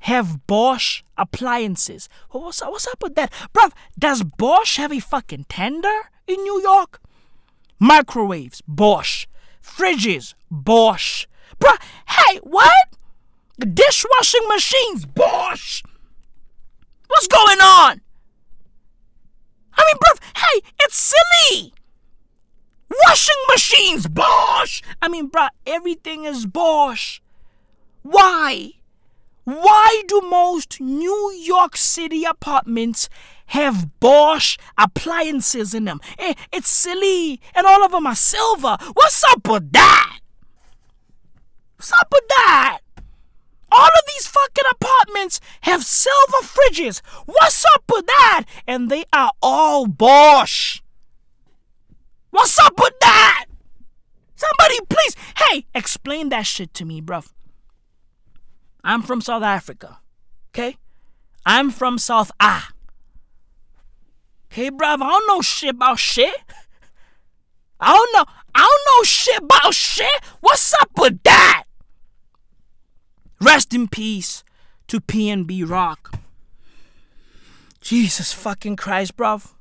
have 0.00 0.46
Bosch 0.46 1.02
appliances. 1.16 2.08
What's, 2.30 2.60
what's 2.60 2.86
up 2.86 3.02
with 3.02 3.14
that? 3.14 3.32
Bruv, 3.54 3.72
does 3.98 4.22
Bosch 4.22 4.76
have 4.76 4.92
a 4.92 5.00
fucking 5.00 5.46
tender 5.48 6.10
in 6.26 6.42
New 6.42 6.60
York? 6.60 7.00
Microwaves, 7.80 8.62
Bosch. 8.66 9.26
Fridges, 9.62 10.34
Bosch. 10.50 11.26
Bruh, 11.58 11.78
hey, 12.08 12.38
what? 12.42 12.72
The 13.58 13.66
dishwashing 13.66 14.46
machines, 14.48 15.04
Bosch. 15.04 15.82
What's 17.08 17.26
going 17.26 17.60
on? 17.60 18.00
I 19.74 19.84
mean, 19.86 19.96
bruv, 19.96 20.20
hey, 20.36 20.60
it's 20.80 20.96
silly. 20.96 21.72
Washing 23.06 23.36
machines, 23.50 24.06
Bosch. 24.08 24.82
I 25.02 25.08
mean, 25.08 25.30
bruh, 25.30 25.48
everything 25.66 26.24
is 26.24 26.46
Bosch. 26.46 27.20
Why? 28.02 28.72
Why 29.44 30.02
do 30.06 30.20
most 30.20 30.80
New 30.80 31.32
York 31.32 31.76
City 31.76 32.24
apartments 32.24 33.08
have 33.46 33.98
Bosch 33.98 34.58
appliances 34.76 35.72
in 35.74 35.84
them? 35.86 36.00
Eh, 36.18 36.34
It's 36.52 36.68
silly, 36.68 37.40
and 37.54 37.66
all 37.66 37.82
of 37.84 37.92
them 37.92 38.06
are 38.06 38.14
silver. 38.14 38.76
What's 38.92 39.24
up 39.24 39.48
with 39.48 39.72
that? 39.72 40.18
What's 41.78 41.92
up 41.92 42.08
with 42.10 42.26
that? 42.28 42.78
All 43.70 43.86
of 43.86 44.02
these 44.08 44.26
fucking 44.26 44.64
apartments 44.72 45.40
have 45.60 45.84
silver 45.84 46.42
fridges. 46.42 47.00
What's 47.26 47.64
up 47.74 47.84
with 47.88 48.04
that? 48.06 48.46
And 48.66 48.90
they 48.90 49.04
are 49.12 49.30
all 49.40 49.86
Bosch. 49.86 50.80
What's 52.30 52.58
up 52.58 52.74
with 52.78 52.94
that? 53.00 53.44
Somebody 54.34 54.80
please, 54.88 55.14
hey, 55.36 55.66
explain 55.72 56.30
that 56.30 56.46
shit 56.46 56.74
to 56.74 56.84
me, 56.84 57.00
bruv. 57.00 57.32
I'm 58.82 59.02
from 59.02 59.20
South 59.20 59.44
Africa. 59.44 60.00
Okay? 60.50 60.78
I'm 61.46 61.70
from 61.70 61.96
South 61.98 62.32
Ah. 62.40 62.70
Okay, 64.50 64.70
bruv, 64.70 65.00
I 65.00 65.08
don't 65.10 65.28
know 65.28 65.42
shit 65.42 65.70
about 65.70 66.00
shit. 66.00 66.34
I 67.78 67.92
don't 67.92 68.12
know. 68.14 68.24
I 68.52 68.66
don't 68.66 68.98
know 68.98 69.04
shit 69.04 69.38
about 69.38 69.74
shit. 69.74 70.24
What's 70.40 70.74
up 70.80 70.90
with 70.96 71.22
that? 71.22 71.67
Rest 73.40 73.72
in 73.72 73.86
peace 73.86 74.42
to 74.88 75.00
PNB 75.00 75.68
Rock. 75.68 76.18
Jesus 77.80 78.32
fucking 78.32 78.74
Christ, 78.76 79.16
me. 79.16 79.54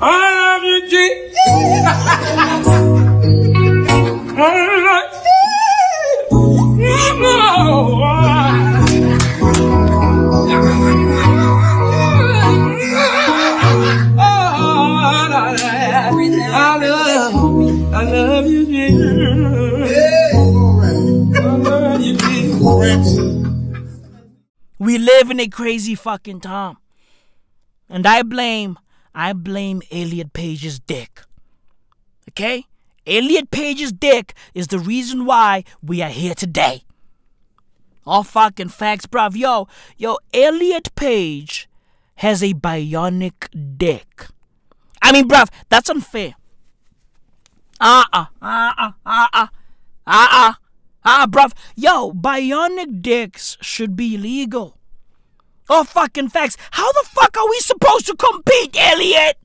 I 0.00 0.38
love 0.38 0.62
you, 0.64 0.88
G. 0.88 0.94
We 4.38 4.44
live 24.98 25.32
in 25.32 25.40
a 25.40 25.48
crazy 25.48 25.96
fucking 25.96 26.42
time. 26.42 26.76
And 27.88 28.06
I 28.06 28.22
blame, 28.22 28.78
I 29.12 29.32
blame 29.32 29.82
Elliot 29.90 30.32
Page's 30.32 30.78
dick. 30.78 31.22
Okay? 32.28 32.66
Elliot 33.08 33.50
Page's 33.50 33.92
dick 33.92 34.34
is 34.54 34.68
the 34.68 34.78
reason 34.78 35.24
why 35.24 35.64
we 35.82 36.02
are 36.02 36.10
here 36.10 36.34
today. 36.34 36.84
All 38.06 38.22
fucking 38.22 38.68
facts, 38.68 39.06
bruv. 39.06 39.34
Yo, 39.34 39.66
yo, 39.96 40.18
Elliot 40.32 40.94
Page 40.94 41.68
has 42.16 42.42
a 42.42 42.52
bionic 42.52 43.48
dick. 43.76 44.26
I 45.00 45.12
mean, 45.12 45.28
bruv, 45.28 45.48
that's 45.68 45.88
unfair. 45.88 46.34
Uh 47.80 48.04
uh, 48.12 48.26
uh 48.42 48.72
uh, 48.78 48.92
uh 49.06 49.46
uh, 50.06 50.52
uh, 51.04 51.26
bruv. 51.26 51.52
Yo, 51.76 52.12
bionic 52.12 53.00
dicks 53.02 53.56
should 53.60 53.96
be 53.96 54.18
legal. 54.18 54.78
All 55.68 55.84
fucking 55.84 56.30
facts. 56.30 56.56
How 56.72 56.90
the 56.92 57.06
fuck 57.08 57.36
are 57.36 57.48
we 57.48 57.58
supposed 57.60 58.06
to 58.06 58.16
compete, 58.16 58.76
Elliot? 58.78 59.38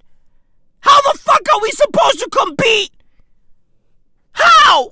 How 0.79 0.99
the 1.11 1.17
fuck 1.19 1.41
are 1.53 1.61
we 1.61 1.71
supposed 1.71 2.19
to 2.19 2.29
compete? 2.29 2.91
How? 4.33 4.91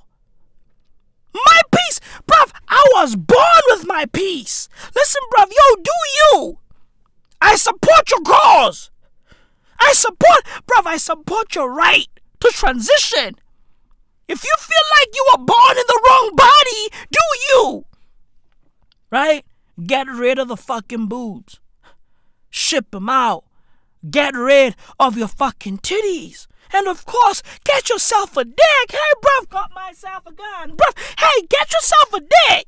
My 1.34 1.60
piece, 1.70 2.00
bruv. 2.26 2.52
I 2.68 2.84
was 2.94 3.16
born 3.16 3.62
with 3.68 3.86
my 3.86 4.06
piece. 4.06 4.68
Listen, 4.94 5.22
bruv. 5.32 5.50
Yo, 5.50 5.82
do 5.82 5.90
you? 6.16 6.58
I 7.40 7.56
support 7.56 8.10
your 8.10 8.22
cause. 8.22 8.90
I 9.80 9.92
support, 9.92 10.44
bruv. 10.66 10.86
I 10.86 10.96
support 10.96 11.54
your 11.54 11.72
right 11.72 12.08
to 12.40 12.48
transition. 12.50 13.36
If 14.28 14.44
you 14.44 14.54
feel 14.58 14.86
like 14.98 15.08
you 15.14 15.26
were 15.32 15.44
born 15.44 15.76
in 15.76 15.84
the 15.86 16.02
wrong 16.08 16.36
body, 16.36 16.88
do 17.10 17.20
you? 17.48 17.84
Right? 19.10 19.44
Get 19.84 20.06
rid 20.08 20.38
of 20.38 20.48
the 20.48 20.56
fucking 20.56 21.06
boobs. 21.06 21.60
Ship 22.50 22.90
them 22.90 23.08
out. 23.08 23.44
Get 24.08 24.34
rid 24.34 24.74
of 24.98 25.16
your 25.16 25.28
fucking 25.28 25.78
titties. 25.78 26.46
And 26.72 26.88
of 26.88 27.04
course, 27.04 27.42
get 27.64 27.88
yourself 27.90 28.36
a 28.36 28.44
dick. 28.44 28.88
Hey, 28.90 29.12
bruv, 29.22 29.48
got 29.48 29.72
myself 29.74 30.24
a 30.26 30.32
gun. 30.32 30.76
Bruv, 30.76 30.98
hey, 31.18 31.46
get 31.48 31.72
yourself 31.72 32.14
a 32.14 32.20
dick. 32.20 32.66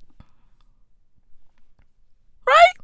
Right? 2.46 2.74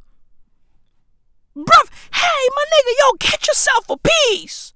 Bruv, 1.55 1.89
hey, 2.13 2.49
my 2.55 2.65
nigga, 2.73 2.93
yo, 2.99 3.11
get 3.19 3.47
yourself 3.47 3.89
a 3.89 3.97
piece. 3.97 4.73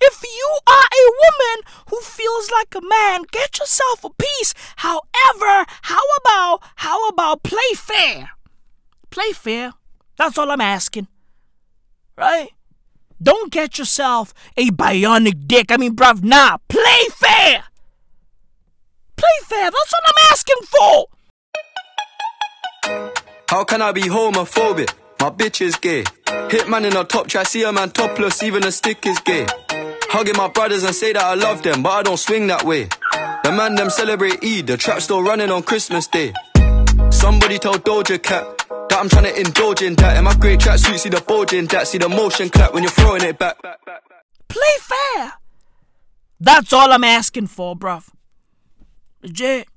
If 0.00 0.22
you 0.22 0.58
are 0.66 0.84
a 0.84 1.04
woman 1.22 1.64
who 1.90 2.00
feels 2.00 2.50
like 2.50 2.74
a 2.74 2.80
man, 2.86 3.22
get 3.30 3.58
yourself 3.58 4.04
a 4.04 4.10
piece. 4.10 4.54
However, 4.76 5.66
how 5.82 6.02
about, 6.20 6.60
how 6.76 7.08
about 7.08 7.42
play 7.42 7.74
fair? 7.74 8.30
Play 9.10 9.32
fair. 9.32 9.72
That's 10.16 10.38
all 10.38 10.50
I'm 10.50 10.60
asking. 10.60 11.08
Right? 12.16 12.50
Don't 13.22 13.50
get 13.50 13.78
yourself 13.78 14.34
a 14.56 14.70
bionic 14.70 15.46
dick. 15.46 15.72
I 15.72 15.76
mean, 15.76 15.96
bruv, 15.96 16.22
nah. 16.22 16.58
Play 16.68 17.06
fair. 17.12 17.64
Play 19.16 19.38
fair. 19.44 19.70
That's 19.70 19.92
what 19.92 20.04
I'm 20.06 20.32
asking 20.32 20.62
for. 20.64 21.06
How 23.48 23.64
can 23.64 23.80
I 23.80 23.92
be 23.92 24.02
homophobic? 24.02 24.92
My 25.20 25.30
bitch 25.30 25.60
is 25.60 25.76
gay. 25.76 26.04
Hitman 26.26 26.84
in 26.84 26.96
a 26.96 27.04
top 27.04 27.26
try, 27.26 27.42
see 27.42 27.62
a 27.64 27.72
man 27.72 27.90
topless, 27.90 28.42
even 28.42 28.64
a 28.64 28.72
stick 28.72 29.06
is 29.06 29.18
gay. 29.20 29.46
Hugging 30.10 30.36
my 30.36 30.48
brothers 30.48 30.84
and 30.84 30.94
say 30.94 31.12
that 31.12 31.22
I 31.22 31.34
love 31.34 31.62
them, 31.62 31.82
but 31.82 31.90
I 31.90 32.02
don't 32.02 32.16
swing 32.16 32.46
that 32.48 32.64
way. 32.64 32.88
The 33.42 33.52
man 33.52 33.74
them 33.76 33.90
celebrate 33.90 34.44
Eid, 34.44 34.66
the 34.66 34.76
trap 34.76 35.00
still 35.00 35.22
running 35.22 35.50
on 35.50 35.62
Christmas 35.62 36.06
Day. 36.06 36.32
Somebody 37.10 37.58
told 37.58 37.84
Doja 37.84 38.22
Cat 38.22 38.55
that 38.96 39.02
I'm 39.02 39.08
trying 39.08 39.24
to 39.24 39.40
indulge 39.40 39.82
in 39.82 39.94
that. 39.96 40.16
In 40.16 40.24
my 40.24 40.34
great 40.34 40.60
tracksuit, 40.60 40.98
see 40.98 41.08
the 41.08 41.20
bulge 41.20 41.52
in 41.52 41.66
that, 41.66 41.86
see 41.86 41.98
the 41.98 42.08
motion 42.08 42.48
clap 42.48 42.72
when 42.72 42.82
you're 42.82 42.92
throwing 42.92 43.22
it 43.22 43.38
back. 43.38 43.60
Play 44.48 44.76
fair. 44.80 45.34
That's 46.40 46.72
all 46.72 46.92
I'm 46.92 47.04
asking 47.04 47.48
for, 47.48 47.76
bruv. 47.76 48.08
Legit. 49.22 49.68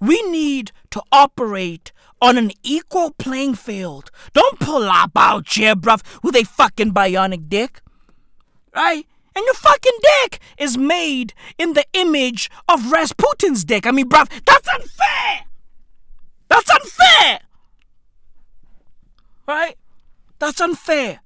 We 0.00 0.22
need 0.30 0.70
to 0.90 1.02
operate 1.10 1.92
on 2.22 2.38
an 2.38 2.52
equal 2.62 3.12
playing 3.12 3.54
field. 3.54 4.10
Don't 4.32 4.60
pull 4.60 4.84
up 4.84 5.12
out 5.16 5.52
here, 5.52 5.74
bruv, 5.74 6.02
with 6.22 6.36
a 6.36 6.44
fucking 6.44 6.92
bionic 6.92 7.48
dick. 7.48 7.80
Right? 8.74 9.06
And 9.34 9.44
your 9.44 9.54
fucking 9.54 9.98
dick 10.22 10.40
is 10.58 10.78
made 10.78 11.34
in 11.58 11.72
the 11.72 11.84
image 11.92 12.50
of 12.68 12.92
Rasputin's 12.92 13.64
dick. 13.64 13.86
I 13.86 13.90
mean, 13.90 14.08
bruv, 14.08 14.28
that's 14.44 14.68
unfair! 14.68 15.44
That's 16.48 16.70
unfair! 16.70 17.40
Right? 19.48 19.76
That's 20.38 20.60
unfair. 20.60 21.20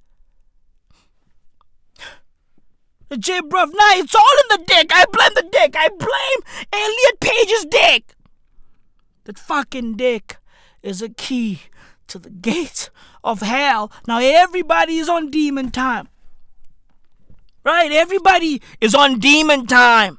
J, 3.19 3.41
bruv, 3.41 3.67
nah, 3.73 3.93
it's 3.99 4.15
all 4.15 4.23
in 4.23 4.57
the 4.57 4.63
dick. 4.65 4.89
I 4.91 5.05
blame 5.11 5.33
the 5.35 5.47
dick. 5.51 5.75
I 5.77 5.89
blame 5.89 6.67
Elliot 6.71 7.19
Page's 7.19 7.65
dick. 7.65 8.15
That 9.25 9.37
fucking 9.37 9.97
dick 9.97 10.37
is 10.81 11.01
a 11.01 11.09
key 11.09 11.63
to 12.07 12.17
the 12.17 12.29
gates 12.31 12.89
of 13.23 13.41
hell. 13.41 13.91
Now 14.07 14.19
everybody 14.19 14.97
is 14.97 15.09
on 15.09 15.29
demon 15.29 15.69
time. 15.69 16.07
Right? 17.63 17.91
Everybody 17.91 18.61
is 18.81 18.95
on 18.95 19.19
demon 19.19 19.67
time. 19.67 20.17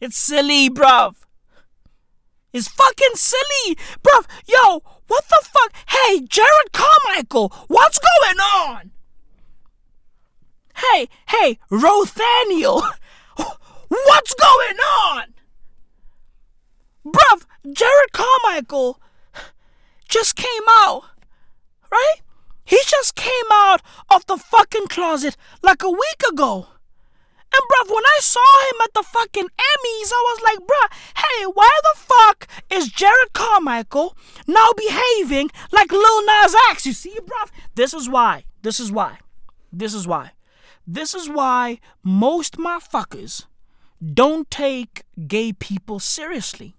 It's 0.00 0.16
silly, 0.16 0.70
bruv. 0.70 1.16
It's 2.52 2.68
fucking 2.68 3.16
silly. 3.16 3.76
Bruv, 4.02 4.26
yo, 4.46 4.82
what 5.06 5.24
the 5.28 5.40
fuck? 5.42 5.72
Hey, 5.88 6.20
Jerrod 6.20 6.72
Carmichael, 6.72 7.52
what's 7.68 7.98
going 7.98 8.38
on? 8.38 8.90
Hey, 10.76 11.08
hey, 11.28 11.58
Rothaniel, 11.70 12.82
what's 13.88 14.34
going 14.34 14.76
on? 14.78 15.34
Bruv, 17.06 17.44
Jerrod 17.66 18.12
Carmichael 18.12 19.00
just 20.08 20.36
came 20.36 20.62
out, 20.68 21.04
right? 21.90 22.16
He 22.64 22.78
just 22.86 23.14
came 23.14 23.30
out 23.52 23.82
of 24.10 24.24
the 24.26 24.36
fucking 24.38 24.86
closet 24.88 25.36
like 25.62 25.82
a 25.82 25.90
week 25.90 26.22
ago. 26.30 26.68
And 27.54 27.68
bruv, 27.68 27.94
when 27.94 28.04
I 28.04 28.18
saw 28.20 28.40
him 28.68 28.80
at 28.82 28.94
the 28.94 29.02
fucking 29.02 29.44
Emmys, 29.44 30.10
I 30.12 30.22
was 30.24 30.40
like, 30.42 30.58
bruh, 30.58 30.96
hey, 31.16 31.44
why 31.44 31.70
the 31.82 32.00
fuck 32.00 32.48
is 32.70 32.90
Jerrod 32.90 33.32
Carmichael 33.32 34.16
now 34.48 34.70
behaving 34.76 35.50
like 35.70 35.92
Lil 35.92 36.26
Nas 36.26 36.54
X? 36.70 36.86
You 36.86 36.92
see, 36.92 37.16
bruv? 37.20 37.50
This 37.76 37.94
is 37.94 38.08
why. 38.08 38.44
This 38.62 38.80
is 38.80 38.90
why. 38.90 39.18
This 39.72 39.94
is 39.94 40.06
why. 40.06 40.32
This 40.86 41.14
is 41.14 41.28
why 41.28 41.78
most 42.02 42.56
motherfuckers 42.56 43.46
don't 44.12 44.50
take 44.50 45.04
gay 45.28 45.52
people 45.52 46.00
seriously. 46.00 46.76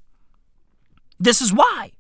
This 1.20 1.42
is 1.42 1.54
why. 1.54 1.94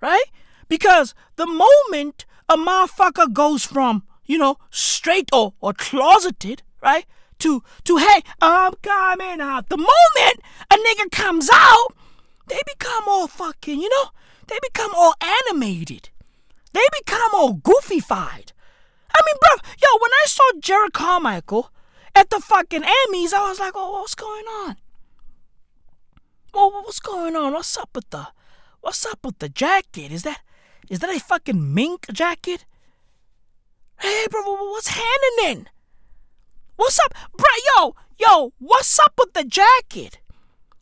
Right? 0.00 0.30
Because 0.68 1.14
the 1.36 1.46
moment 1.46 2.24
a 2.48 2.56
motherfucker 2.56 3.32
goes 3.32 3.64
from, 3.64 4.04
you 4.24 4.38
know, 4.38 4.56
straight 4.70 5.28
or, 5.32 5.54
or 5.60 5.72
closeted, 5.72 6.62
right? 6.80 7.04
To 7.40 7.62
to 7.84 7.96
hey, 7.96 8.22
I'm 8.40 8.74
coming 8.82 9.40
out. 9.40 9.68
The 9.68 9.76
moment 9.76 10.40
a 10.70 10.76
nigga 10.76 11.10
comes 11.10 11.48
out, 11.52 11.94
they 12.46 12.60
become 12.66 13.04
all 13.06 13.28
fucking, 13.28 13.80
you 13.80 13.88
know, 13.88 14.10
they 14.46 14.58
become 14.62 14.92
all 14.94 15.14
animated. 15.20 16.10
They 16.72 16.86
become 16.98 17.30
all 17.34 17.54
goofyfied. 17.54 18.52
I 19.14 19.20
mean, 19.26 19.36
bro, 19.40 19.70
yo, 19.80 19.88
when 20.00 20.10
I 20.22 20.24
saw 20.26 20.50
Jerrod 20.60 20.92
Carmichael 20.92 21.72
at 22.14 22.30
the 22.30 22.40
fucking 22.40 22.82
Emmys, 22.82 23.32
I 23.32 23.48
was 23.48 23.58
like, 23.58 23.72
oh, 23.74 24.00
what's 24.00 24.14
going 24.14 24.44
on? 24.46 24.76
Well, 26.52 26.70
what's 26.70 27.00
going 27.00 27.36
on? 27.36 27.52
What's 27.52 27.76
up 27.76 27.90
with 27.94 28.10
the 28.10 28.28
what's 28.80 29.06
up 29.06 29.20
with 29.24 29.38
the 29.38 29.48
jacket? 29.48 30.12
Is 30.12 30.22
that 30.24 30.40
is 30.88 30.98
that 31.00 31.14
a 31.14 31.20
fucking 31.20 31.74
mink 31.74 32.06
jacket? 32.12 32.64
Hey, 34.00 34.26
bro, 34.30 34.42
what's 34.42 34.88
happening? 34.88 35.68
What's 36.80 36.98
up, 36.98 37.12
bro? 37.36 37.46
Yo, 37.76 37.94
yo, 38.18 38.52
what's 38.58 38.98
up 39.00 39.12
with 39.18 39.34
the 39.34 39.44
jacket? 39.44 40.18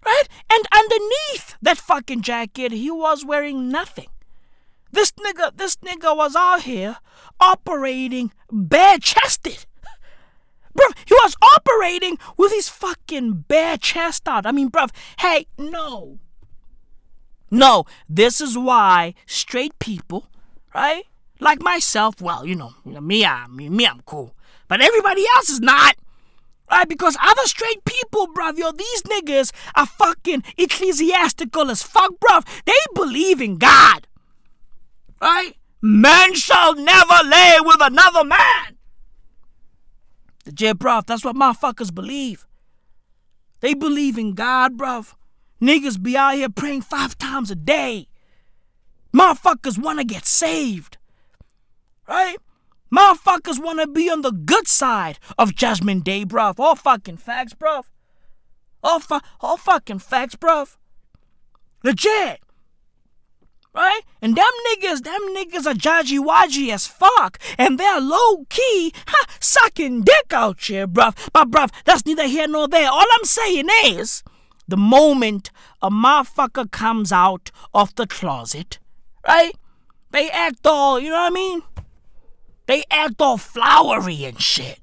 Right? 0.06 0.28
And 0.48 0.64
underneath 0.72 1.56
that 1.60 1.76
fucking 1.78 2.22
jacket, 2.22 2.70
he 2.70 2.88
was 2.88 3.24
wearing 3.24 3.68
nothing. 3.68 4.06
This 4.92 5.10
nigga, 5.10 5.56
this 5.56 5.74
nigga 5.78 6.16
was 6.16 6.36
out 6.36 6.62
here 6.62 6.98
operating 7.40 8.30
bare 8.48 8.98
chested. 8.98 9.66
Bruv, 10.72 10.96
he 11.04 11.14
was 11.14 11.34
operating 11.42 12.16
with 12.36 12.52
his 12.52 12.68
fucking 12.68 13.46
bare 13.48 13.76
chest 13.76 14.28
out. 14.28 14.46
I 14.46 14.52
mean, 14.52 14.70
bruv, 14.70 14.90
hey, 15.18 15.48
no. 15.58 16.20
No, 17.50 17.86
this 18.08 18.40
is 18.40 18.56
why 18.56 19.14
straight 19.26 19.76
people, 19.80 20.28
right? 20.72 21.06
Like 21.40 21.60
myself, 21.60 22.20
well, 22.20 22.46
you 22.46 22.54
know, 22.54 22.72
me, 22.84 23.24
I, 23.24 23.48
me, 23.48 23.68
me, 23.68 23.84
I'm 23.84 24.02
cool. 24.06 24.36
But 24.68 24.80
everybody 24.80 25.24
else 25.36 25.48
is 25.48 25.60
not. 25.60 25.96
Right, 26.70 26.86
because 26.86 27.16
other 27.22 27.46
straight 27.46 27.82
people, 27.86 28.28
bruv, 28.34 28.58
yo, 28.58 28.72
these 28.72 29.02
niggas 29.04 29.52
are 29.74 29.86
fucking 29.86 30.44
ecclesiastical 30.58 31.70
as 31.70 31.82
fuck, 31.82 32.12
bruv. 32.20 32.46
They 32.66 32.74
believe 32.94 33.40
in 33.40 33.56
God. 33.56 34.06
Right? 35.20 35.56
Man 35.80 36.34
shall 36.34 36.74
never 36.74 37.24
lay 37.24 37.56
with 37.60 37.78
another 37.80 38.22
man. 38.22 38.76
The 40.44 40.52
J, 40.52 40.74
bruv, 40.74 41.06
that's 41.06 41.24
what 41.24 41.36
motherfuckers 41.36 41.94
believe. 41.94 42.46
They 43.60 43.72
believe 43.72 44.18
in 44.18 44.34
God, 44.34 44.76
bruv. 44.76 45.14
Niggas 45.62 46.02
be 46.02 46.16
out 46.16 46.34
here 46.34 46.48
praying 46.50 46.82
five 46.82 47.16
times 47.16 47.50
a 47.50 47.54
day. 47.54 48.08
Motherfuckers 49.14 49.78
wanna 49.78 50.04
get 50.04 50.26
saved. 50.26 50.98
Right? 52.06 52.36
Motherfuckers 52.94 53.62
want 53.62 53.80
to 53.80 53.86
be 53.86 54.10
on 54.10 54.22
the 54.22 54.32
good 54.32 54.66
side 54.66 55.18
of 55.38 55.54
Judgment 55.54 56.04
Day, 56.04 56.24
bruv. 56.24 56.58
All 56.58 56.74
fucking 56.74 57.18
facts, 57.18 57.54
bruv. 57.54 57.84
All, 58.82 59.00
fu- 59.00 59.20
all 59.40 59.56
fucking 59.56 59.98
facts, 59.98 60.36
bruv. 60.36 60.76
Legit. 61.84 62.40
Right? 63.74 64.00
And 64.22 64.34
them 64.34 64.44
niggas, 64.70 65.04
them 65.04 65.20
niggas 65.36 65.66
are 65.66 65.74
judgy 65.74 66.18
wadgy 66.18 66.72
as 66.72 66.86
fuck. 66.86 67.38
And 67.58 67.78
they're 67.78 68.00
low 68.00 68.44
key, 68.48 68.92
ha, 69.06 69.26
sucking 69.38 70.02
dick 70.02 70.32
out 70.32 70.60
here, 70.60 70.88
bruv. 70.88 71.16
But, 71.32 71.50
bruv, 71.50 71.70
that's 71.84 72.06
neither 72.06 72.26
here 72.26 72.48
nor 72.48 72.66
there. 72.68 72.88
All 72.90 73.06
I'm 73.12 73.24
saying 73.24 73.68
is, 73.84 74.24
the 74.66 74.76
moment 74.76 75.50
a 75.80 75.90
motherfucker 75.90 76.70
comes 76.70 77.12
out 77.12 77.50
of 77.72 77.94
the 77.94 78.06
closet, 78.06 78.78
right? 79.26 79.56
They 80.10 80.30
act 80.30 80.66
all, 80.66 80.98
you 80.98 81.10
know 81.10 81.16
what 81.16 81.32
I 81.32 81.34
mean? 81.34 81.62
They 82.68 82.84
act 82.90 83.20
all 83.20 83.38
flowery 83.38 84.24
and 84.24 84.40
shit. 84.40 84.78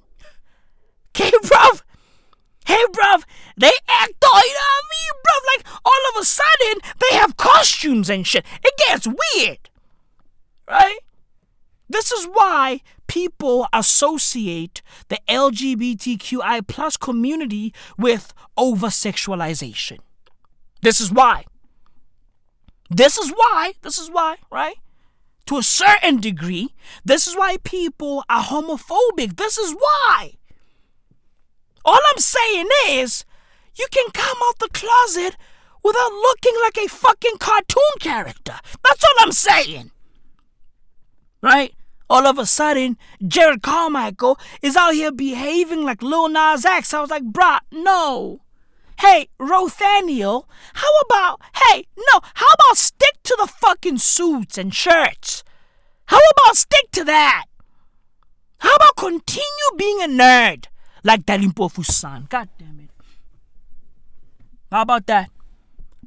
Okay, 1.15 1.29
bruv? 1.43 1.83
Hey, 2.65 2.83
bruv, 2.91 3.23
they 3.55 3.71
act 3.87 4.25
all, 4.25 4.41
you 4.41 4.53
know 4.53 4.59
what 4.59 4.83
I 4.83 4.91
mean, 4.95 5.13
bruv? 5.23 5.41
Like, 5.55 5.81
all 5.85 6.09
of 6.09 6.21
a 6.21 6.25
sudden, 6.25 6.81
they 6.99 7.15
have 7.15 7.37
costumes 7.37 8.09
and 8.09 8.25
shit. 8.25 8.43
It 8.63 8.73
gets 8.87 9.07
weird. 9.07 9.69
Right? 10.67 10.97
This 11.87 12.11
is 12.11 12.25
why 12.25 12.81
people 13.05 13.67
associate 13.71 14.81
the 15.09 15.19
LGBTQI 15.29 16.67
plus 16.67 16.97
community 16.97 17.71
with 17.99 18.33
over 18.57 18.87
sexualization. 18.87 19.99
This 20.81 20.99
is 20.99 21.11
why. 21.11 21.45
This 22.89 23.19
is 23.19 23.29
why. 23.29 23.73
This 23.83 23.99
is 23.99 24.09
why, 24.09 24.37
right? 24.51 24.77
To 25.47 25.57
a 25.57 25.63
certain 25.63 26.19
degree. 26.19 26.73
This 27.03 27.27
is 27.27 27.35
why 27.35 27.57
people 27.63 28.23
are 28.29 28.43
homophobic. 28.43 29.37
This 29.37 29.57
is 29.57 29.73
why. 29.73 30.33
All 31.83 31.99
I'm 32.11 32.17
saying 32.17 32.67
is, 32.87 33.25
you 33.75 33.87
can 33.91 34.09
come 34.11 34.37
out 34.43 34.59
the 34.59 34.69
closet 34.69 35.37
without 35.83 36.11
looking 36.11 36.53
like 36.63 36.77
a 36.77 36.89
fucking 36.89 37.37
cartoon 37.37 37.99
character. 37.99 38.59
That's 38.83 39.03
all 39.03 39.15
I'm 39.19 39.31
saying. 39.31 39.91
Right? 41.41 41.75
All 42.09 42.25
of 42.25 42.39
a 42.39 42.45
sudden, 42.45 42.97
Jerrod 43.21 43.61
Carmichael 43.61 44.39
is 44.63 44.75
out 44.75 44.93
here 44.93 45.11
behaving 45.11 45.83
like 45.83 46.01
Lil 46.01 46.29
Nas 46.29 46.65
X. 46.65 46.93
I 46.93 47.01
was 47.01 47.11
like, 47.11 47.23
bruh, 47.23 47.59
no. 47.71 48.41
Hey, 48.99 49.29
Rothaniel, 49.39 50.45
how 50.73 50.91
about, 51.05 51.41
hey, 51.55 51.85
no, 51.97 52.19
how 52.35 52.47
about 52.53 52.77
stick 52.77 53.21
to 53.23 53.35
the 53.39 53.47
fucking 53.47 53.97
suits 53.97 54.57
and 54.57 54.73
shirts? 54.73 55.43
How 56.07 56.17
about 56.17 56.55
stick 56.55 56.91
to 56.91 57.03
that? 57.03 57.45
How 58.59 58.73
about 58.75 58.95
continue 58.95 59.71
being 59.77 60.01
a 60.01 60.07
nerd 60.07 60.67
like 61.03 61.25
Dali 61.25 61.47
Mpofu 61.51 61.85
san? 61.85 62.27
God 62.29 62.49
damn 62.57 62.79
it. 62.79 62.89
How 64.71 64.81
about 64.81 65.05
that? 65.07 65.29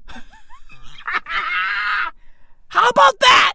How 2.69 2.89
about 2.89 3.21
that? 3.21 3.53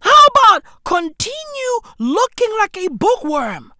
How 0.00 0.20
about 0.34 0.62
continue 0.84 1.80
looking 1.98 2.50
like 2.58 2.76
a 2.76 2.88
bookworm? 2.90 3.72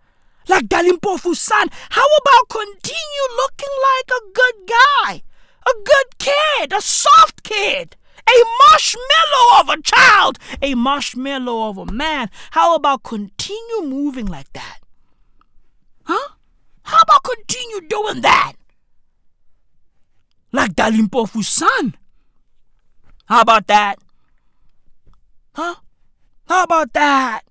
Like 0.49 0.67
Dali 0.69 0.91
Mpofu 0.91 1.35
san? 1.35 1.69
How 1.91 2.07
about 2.21 2.49
continue 2.49 3.27
looking 3.37 3.75
like 3.91 4.11
a 4.11 4.33
good 4.33 4.55
guy? 4.67 5.23
A 5.67 5.75
good 5.85 6.19
kid, 6.19 6.73
a 6.73 6.81
soft 6.81 7.43
kid, 7.43 7.97
a 8.29 8.33
marshmallow 8.71 9.61
of 9.61 9.69
a 9.69 9.83
child, 9.83 10.39
a 10.63 10.75
marshmallow 10.75 11.69
of 11.69 11.79
a 11.79 11.87
man. 11.87 12.31
How 12.53 12.77
about 12.77 13.03
continue 13.03 13.83
moving 13.83 14.27
like 14.27 14.53
that? 14.53 14.79
Huh? 16.05 16.35
How 16.85 17.01
about 17.01 17.25
continue 17.25 17.89
doing 17.89 18.21
that? 18.21 18.53
Like 20.53 20.75
Dali 20.75 21.01
Mpofu 21.01 21.45
son. 21.45 21.97
How 23.27 23.41
about 23.41 23.67
that? 23.67 23.99
Huh? 25.55 25.75
How 26.47 26.63
about 26.63 26.93
that? 26.93 27.46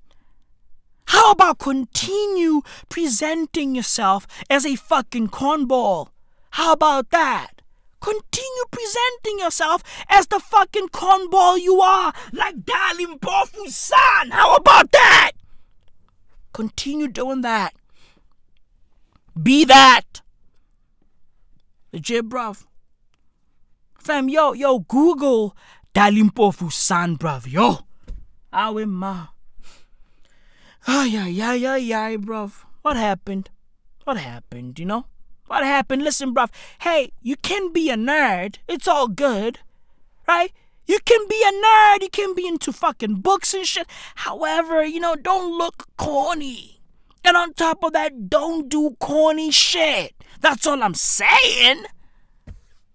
How 1.08 1.32
about 1.32 1.60
continue 1.60 2.62
presenting 2.90 3.76
yourself 3.76 4.28
as 4.50 4.66
a 4.66 4.76
fucking 4.76 5.30
cornball? 5.30 6.10
How 6.52 6.74
about 6.74 7.10
that? 7.12 7.62
Continue 8.02 8.66
presenting 8.72 9.40
yourself 9.40 9.82
as 10.10 10.28
the 10.28 10.40
fucking 10.40 10.90
cornball 10.90 11.60
you 11.60 11.82
are, 11.82 12.14
like 12.32 12.58
Dali 12.58 13.06
Mpofu 13.06 13.68
san. 13.68 14.32
How 14.32 14.56
about 14.56 14.92
that? 14.92 15.32
Continue 16.54 17.08
doing 17.08 17.42
that. 17.42 17.74
Be 19.42 19.66
that. 19.66 20.22
Legit, 21.92 22.30
bruv. 22.30 22.66
Fam, 23.98 24.30
yo, 24.30 24.54
yo, 24.54 24.80
Google 24.80 25.56
Dali 25.94 26.22
Mpofu 26.30 26.72
san, 26.72 27.18
bruv. 27.18 27.52
Yo. 27.52 27.80
Awe 28.54 28.86
ma. 28.86 29.28
Ay, 30.88 31.18
ay, 31.18 31.42
ay, 31.42 31.66
ay, 31.66 31.94
ay, 31.94 32.18
bruv. 32.18 32.66
What 32.84 32.96
happened? 32.96 33.50
What 34.04 34.18
happened, 34.18 34.78
you 34.78 34.86
know? 34.86 35.06
What 35.48 35.64
happened? 35.64 36.04
Listen, 36.04 36.34
bruv. 36.34 36.50
Hey, 36.82 37.12
you 37.22 37.36
can 37.38 37.74
be 37.74 37.90
a 37.90 37.96
nerd. 37.96 38.58
It's 38.68 38.88
all 38.88 39.08
good. 39.08 39.60
Right? 40.28 40.52
You 40.86 41.00
can 41.04 41.28
be 41.28 41.42
a 41.42 41.52
nerd. 41.52 42.04
You 42.04 42.10
can 42.10 42.36
be 42.36 42.48
into 42.48 42.72
fucking 42.72 43.16
books 43.16 43.54
and 43.54 43.66
shit. 43.66 43.88
However, 44.16 44.86
you 44.86 45.00
know, 45.00 45.16
don't 45.16 45.58
look 45.58 45.88
corny. 45.98 46.82
And 47.24 47.36
on 47.36 47.54
top 47.54 47.84
of 47.84 47.94
that, 47.94 48.30
don't 48.30 48.70
do 48.70 48.96
corny 49.00 49.50
shit. 49.50 50.14
That's 50.42 50.68
all 50.68 50.84
I'm 50.84 50.94
saying. 50.94 51.86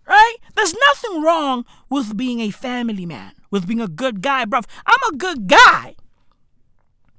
Right? 0.06 0.36
There's 0.54 0.74
nothing 0.86 1.22
wrong 1.22 1.64
with 1.88 2.16
being 2.16 2.40
a 2.40 2.50
family 2.50 3.06
man, 3.06 3.32
with 3.50 3.66
being 3.66 3.80
a 3.80 3.88
good 3.88 4.22
guy, 4.22 4.44
bruv. 4.44 4.64
I'm 4.86 5.14
a 5.14 5.16
good 5.16 5.48
guy. 5.48 5.96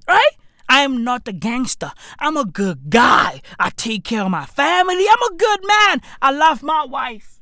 Right? 0.08 0.32
I 0.68 0.80
am 0.80 1.04
not 1.04 1.28
a 1.28 1.32
gangster. 1.32 1.92
I'm 2.18 2.36
a 2.36 2.44
good 2.44 2.90
guy. 2.90 3.42
I 3.58 3.70
take 3.70 4.04
care 4.04 4.22
of 4.22 4.30
my 4.30 4.46
family. 4.46 5.06
I'm 5.08 5.32
a 5.32 5.36
good 5.36 5.60
man. 5.66 6.00
I 6.20 6.30
love 6.30 6.62
my 6.62 6.84
wife. 6.84 7.40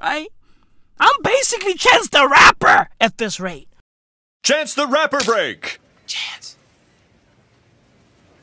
Right? 0.00 0.28
I'm 0.98 1.22
basically 1.22 1.74
Chance 1.74 2.08
the 2.08 2.28
Rapper 2.28 2.88
at 3.00 3.18
this 3.18 3.40
rate. 3.40 3.68
Chance 4.42 4.74
the 4.74 4.86
Rapper 4.86 5.20
break. 5.24 5.80
Chance. 6.06 6.56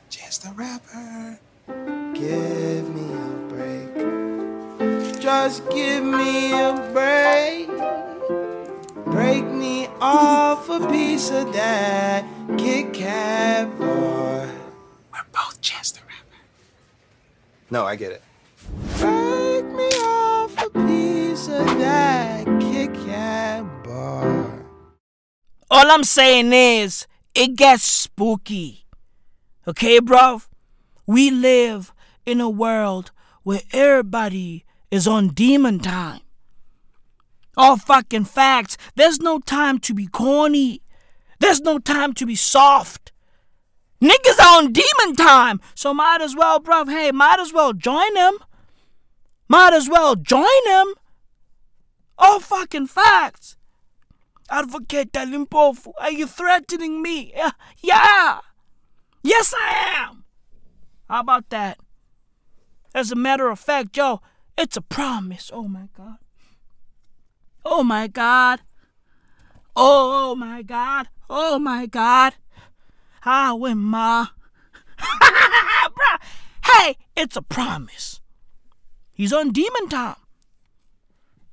Chance 0.09 0.37
the 0.39 0.51
Rapper. 0.51 1.39
Give 2.13 2.89
me 2.89 3.13
a 3.13 3.29
break. 3.49 5.21
Just 5.21 5.69
give 5.69 6.03
me 6.03 6.53
a 6.53 6.73
break. 6.91 7.69
Break 9.11 9.43
me 9.43 9.87
off 9.99 10.69
a 10.69 10.79
piece 10.89 11.31
of 11.31 11.51
that 11.51 12.25
Kit 12.57 12.93
Kat 12.93 13.67
bar. 13.77 14.47
We're 15.11 15.25
both 15.33 15.59
Chance 15.59 15.91
the 15.91 15.99
Rapper. 15.99 16.41
No, 17.69 17.85
I 17.85 17.97
get 17.97 18.13
it. 18.13 18.23
Break 18.99 19.65
me 19.65 19.89
off 19.99 20.57
a 20.63 20.69
piece 20.69 21.49
of 21.49 21.65
that 21.77 22.45
Kit 22.61 22.93
Kat 23.05 23.65
bar. 23.83 24.63
All 25.69 25.91
I'm 25.91 26.05
saying 26.05 26.53
is, 26.53 27.05
it 27.35 27.57
gets 27.57 27.83
spooky. 27.83 28.85
Okay, 29.67 29.99
bruv? 29.99 30.47
We 31.05 31.31
live 31.31 31.93
in 32.25 32.39
a 32.39 32.49
world 32.49 33.11
where 33.43 33.61
everybody 33.73 34.63
is 34.89 35.05
on 35.05 35.29
demon 35.29 35.79
time. 35.79 36.21
All 37.57 37.77
fucking 37.77 38.25
facts. 38.25 38.77
There's 38.95 39.19
no 39.19 39.39
time 39.39 39.79
to 39.79 39.93
be 39.93 40.07
corny. 40.07 40.81
There's 41.39 41.61
no 41.61 41.79
time 41.79 42.13
to 42.13 42.25
be 42.25 42.35
soft. 42.35 43.11
Niggas 44.01 44.39
on 44.39 44.71
demon 44.71 45.15
time. 45.15 45.61
So 45.75 45.93
might 45.93 46.21
as 46.21 46.35
well, 46.35 46.59
bruv, 46.59 46.89
hey, 46.89 47.11
might 47.11 47.39
as 47.39 47.53
well 47.53 47.73
join 47.73 48.13
them. 48.13 48.37
Might 49.47 49.73
as 49.73 49.89
well 49.89 50.15
join 50.15 50.45
them. 50.65 50.93
All 52.17 52.39
fucking 52.39 52.87
facts. 52.87 53.57
Advocate 54.49 55.11
Limpofu, 55.13 55.93
are 55.99 56.11
you 56.11 56.27
threatening 56.27 57.01
me? 57.01 57.31
Yeah. 57.35 57.51
yeah. 57.81 58.39
Yes, 59.23 59.53
I 59.57 60.07
am. 60.09 60.23
How 61.09 61.21
about 61.21 61.49
that? 61.49 61.77
As 62.93 63.11
a 63.11 63.15
matter 63.15 63.49
of 63.49 63.59
fact, 63.59 63.93
Joe, 63.93 64.21
it's 64.57 64.77
a 64.77 64.81
promise. 64.81 65.49
Oh 65.53 65.67
my 65.67 65.87
God. 65.97 66.17
Oh 67.63 67.83
my 67.83 68.07
God. 68.07 68.61
Oh 69.75 70.35
my 70.35 70.61
God. 70.61 71.07
Oh 71.29 71.59
my 71.59 71.85
God. 71.85 72.33
Ah, 73.25 73.53
when 73.53 73.77
ma. 73.77 74.27
hey, 76.65 76.97
it's 77.15 77.35
a 77.35 77.41
promise. 77.41 78.19
He's 79.13 79.33
on 79.33 79.51
demon 79.51 79.89
time. 79.89 80.15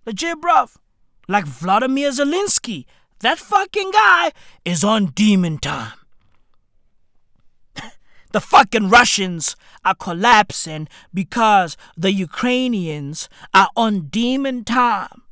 Legit, 0.06 0.40
bruv. 0.40 0.76
Like 1.28 1.44
Vladimir 1.44 2.10
Zelensky. 2.10 2.86
That 3.20 3.38
fucking 3.38 3.90
guy 3.90 4.32
is 4.64 4.82
on 4.82 5.06
demon 5.06 5.58
time. 5.58 5.98
the 8.32 8.40
fucking 8.40 8.88
Russians 8.88 9.56
are 9.84 9.94
collapsing 9.94 10.88
because 11.12 11.76
the 11.96 12.12
Ukrainians 12.12 13.28
are 13.52 13.68
on 13.76 14.08
demon 14.08 14.64
time. 14.64 15.24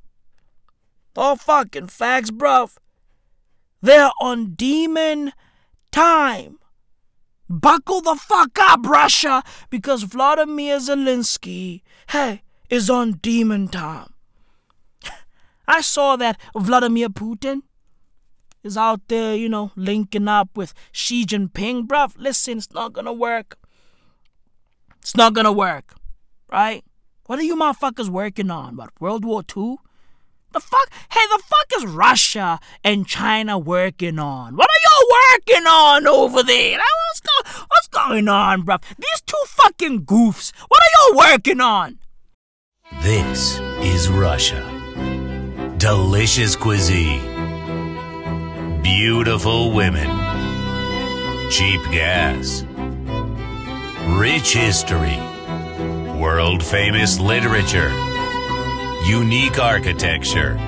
All 1.17 1.37
fucking 1.37 1.89
facts, 1.89 2.31
bruv. 2.31 2.77
They're 3.81 4.11
on 4.21 4.55
demon 4.55 5.33
time. 5.91 6.59
Buckle 7.49 8.01
the 8.01 8.17
fuck 8.17 8.59
up, 8.61 8.81
Russia, 8.85 9.43
because 9.71 10.03
Vladimir 10.03 10.79
Zelensky, 10.79 11.83
hey, 12.09 12.43
is 12.69 12.91
on 12.91 13.13
demon 13.23 13.69
time. 13.69 14.13
I 15.69 15.81
saw 15.81 16.17
that 16.17 16.41
Vladimir 16.57 17.09
Putin 17.09 17.63
is 18.65 18.77
out 18.77 19.01
there, 19.07 19.37
you 19.37 19.49
know, 19.49 19.71
linking 19.77 20.27
up 20.27 20.51
with 20.57 20.75
Xi 20.91 21.25
Jinping. 21.25 21.87
Bruv, 21.87 22.15
listen, 22.17 22.59
it's 22.59 22.73
not 22.73 22.93
gonna 22.93 23.13
work. 23.13 23.57
It's 25.01 25.17
not 25.17 25.35
gonna 25.35 25.53
work, 25.53 25.95
right? 26.51 26.85
What 27.27 27.39
are 27.39 27.43
you 27.43 27.57
motherfuckers 27.57 28.09
working 28.09 28.51
on? 28.51 28.77
What, 28.77 28.91
World 29.01 29.25
War 29.25 29.45
II? 29.57 29.77
The 30.57 30.61
fuck? 30.61 30.91
Hey, 31.13 31.21
the 31.29 31.43
fuck 31.45 31.67
is 31.77 31.85
Russia 31.85 32.59
and 32.83 33.07
China 33.07 33.59
working 33.59 34.19
on? 34.19 34.57
What 34.57 34.67
are 34.71 34.81
y'all 34.87 35.07
working 35.35 35.67
on 35.67 36.07
over 36.07 36.43
there? 36.43 36.79
What's, 36.79 37.21
go- 37.21 37.67
what's 37.69 37.89
going 37.89 38.27
on, 38.27 38.63
bruv? 38.63 38.83
These 38.97 39.21
two 39.27 39.43
fucking 39.49 40.07
goofs. 40.07 40.55
What 40.67 40.81
are 40.81 40.93
y'all 40.95 41.19
working 41.31 41.61
on? 41.61 41.99
This 43.03 43.61
is 43.83 44.09
Russia. 44.09 44.65
Delicious 45.77 46.57
cuisine. 46.57 47.21
Beautiful 48.83 49.73
women. 49.73 50.09
Cheap 51.51 51.83
gas. 51.93 52.65
Rich 54.19 54.55
history. 54.55 55.19
World 56.19 56.65
famous 56.65 57.21
literature. 57.21 57.93
Unique 59.07 59.61
architecture. 59.61 60.59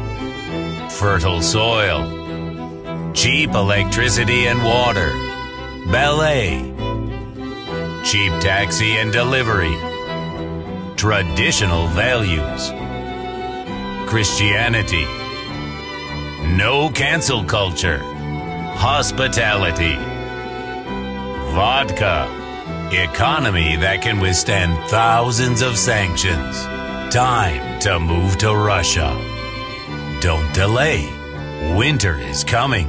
Fertile 0.91 1.43
soil. 1.43 3.13
Cheap 3.13 3.51
electricity 3.51 4.47
and 4.47 4.63
water. 4.63 5.11
Ballet. 5.91 6.63
Cheap 8.05 8.33
taxi 8.41 8.93
and 8.93 9.11
delivery. 9.11 9.77
Traditional 10.95 11.89
values. 11.89 12.71
Christianity. 14.09 15.05
No 16.57 16.91
cancel 16.95 17.43
culture. 17.43 17.99
Hospitality. 18.77 19.97
Vodka. 21.57 22.29
Economy 22.93 23.75
that 23.75 24.01
can 24.01 24.21
withstand 24.21 24.79
thousands 24.89 25.61
of 25.61 25.77
sanctions. 25.77 26.78
Time 27.11 27.81
to 27.81 27.99
move 27.99 28.37
to 28.37 28.55
Russia. 28.55 29.17
Don't 30.21 30.53
delay. 30.53 31.09
Winter 31.75 32.19
is 32.19 32.45
coming. 32.45 32.87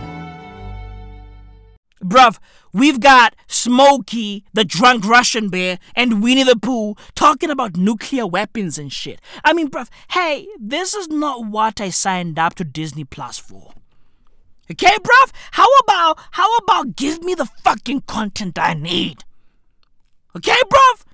Bruv, 2.04 2.38
we've 2.74 3.00
got 3.00 3.34
Smokey, 3.48 4.44
the 4.52 4.66
drunk 4.66 5.06
Russian 5.06 5.48
bear, 5.48 5.80
and 5.96 6.22
Winnie 6.22 6.44
the 6.44 6.58
Pooh 6.58 6.96
talking 7.16 7.50
about 7.50 7.78
nuclear 7.78 8.28
weapons 8.28 8.78
and 8.78 8.92
shit. 8.92 9.22
I 9.46 9.54
mean, 9.54 9.70
bruv, 9.70 9.88
hey, 10.12 10.50
this 10.60 10.94
is 10.94 11.08
not 11.08 11.46
what 11.46 11.80
I 11.80 11.90
signed 11.90 12.38
up 12.38 12.56
to 12.56 12.66
Disney 12.66 13.06
Plus 13.06 13.40
for. 13.40 13.72
Okay, 14.70 14.98
bruv? 14.98 15.32
How 15.52 15.68
about, 15.84 16.20
how 16.32 16.54
about 16.58 16.98
give 16.98 17.24
me 17.24 17.36
the 17.36 17.46
fucking 17.46 18.02
content 18.02 18.60
I 18.60 18.74
need? 18.74 19.24
Okay, 20.36 20.58
bruv? 20.70 21.06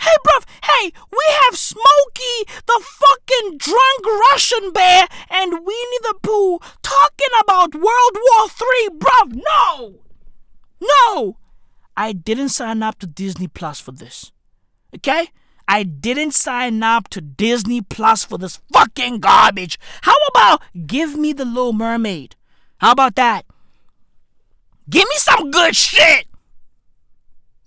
Hey, 0.00 0.16
bruv, 0.24 0.44
hey, 0.64 0.92
we 1.12 1.24
have 1.42 1.58
Smokey, 1.58 2.46
the 2.66 2.82
fucking 2.82 3.58
drunk 3.58 4.06
Russian 4.32 4.72
bear, 4.72 5.06
and 5.28 5.52
Winnie 5.52 6.00
the 6.02 6.14
Pooh 6.22 6.58
talking 6.82 7.28
about 7.42 7.74
World 7.74 8.14
War 8.14 8.48
III, 8.48 8.98
bruv. 8.98 9.42
No! 9.44 10.00
No! 10.80 11.36
I 11.96 12.12
didn't 12.12 12.48
sign 12.48 12.82
up 12.82 12.98
to 13.00 13.06
Disney 13.06 13.46
Plus 13.46 13.78
for 13.78 13.92
this. 13.92 14.32
Okay? 14.96 15.28
I 15.68 15.82
didn't 15.82 16.32
sign 16.32 16.82
up 16.82 17.08
to 17.10 17.20
Disney 17.20 17.82
Plus 17.82 18.24
for 18.24 18.38
this 18.38 18.58
fucking 18.72 19.20
garbage. 19.20 19.78
How 20.02 20.16
about 20.30 20.62
give 20.86 21.16
me 21.16 21.34
the 21.34 21.44
Little 21.44 21.74
Mermaid? 21.74 22.36
How 22.78 22.92
about 22.92 23.16
that? 23.16 23.44
Give 24.88 25.04
me 25.04 25.16
some 25.16 25.50
good 25.50 25.76
shit! 25.76 26.26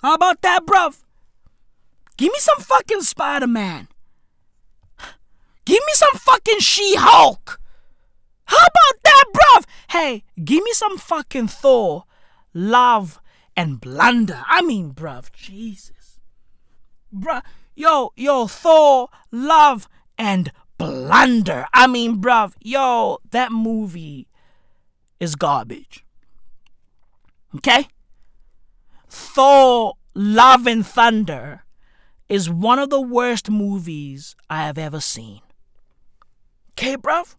How 0.02 0.16
about 0.16 0.42
that, 0.42 0.66
bruv? 0.66 1.03
Give 2.18 2.32
me 2.32 2.40
some 2.40 2.60
fucking 2.60 3.02
Spider 3.02 3.48
Man. 3.48 3.88
Give 5.66 5.82
me 5.86 5.94
some 5.94 6.14
fucking 6.14 6.60
She 6.60 6.96
Hulk. 6.96 7.60
How 8.46 8.58
about 8.58 9.04
that, 9.04 9.24
bruv? 9.34 9.66
Hey, 9.90 10.24
give 10.44 10.64
me 10.64 10.72
some 10.74 10.98
fucking 10.98 11.48
Thor, 11.48 12.04
Love, 12.54 13.20
and 13.56 13.80
Blunder. 13.80 14.44
I 14.48 14.62
mean, 14.62 14.94
bruv, 14.94 15.32
Jesus. 15.32 16.20
Bruh, 17.14 17.42
yo, 17.76 18.12
yo, 18.16 18.48
Thor, 18.48 19.10
Love, 19.32 19.88
and 20.18 20.52
Blunder. 20.78 21.66
I 21.74 21.88
mean, 21.88 22.22
bruv, 22.22 22.54
yo, 22.60 23.20
that 23.32 23.52
movie 23.52 24.28
is 25.20 25.36
garbage. 25.36 26.06
Okay? 27.56 27.88
Thor, 29.08 29.94
Love, 30.14 30.68
and 30.68 30.86
Thunder 30.86 31.63
is 32.30 32.50
one 32.50 32.80
of 32.80 32.90
the 32.90 33.02
worst 33.02 33.50
movies 33.50 34.36
I 34.50 34.66
have 34.66 34.78
ever 34.78 35.00
seen. 35.00 35.42
Okay, 36.72 36.98
bruv? 36.98 37.36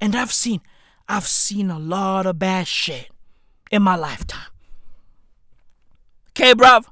And 0.00 0.14
I've 0.14 0.32
seen, 0.32 0.60
I've 1.08 1.26
seen 1.26 1.70
a 1.70 1.78
lot 1.78 2.26
of 2.26 2.38
bad 2.38 2.66
shit 2.66 3.10
in 3.70 3.82
my 3.82 3.96
lifetime. 3.96 4.50
Okay, 6.30 6.52
bruv? 6.52 6.84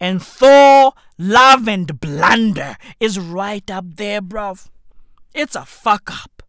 And 0.00 0.22
Thor, 0.22 0.92
Love, 1.16 1.68
and 1.68 1.98
Blunder 1.98 2.76
is 3.00 3.18
right 3.18 3.68
up 3.70 3.96
there, 3.96 4.20
bruv. 4.20 4.68
It's 5.34 5.56
a 5.56 5.64
fuck 5.64 6.10
up. 6.10 6.42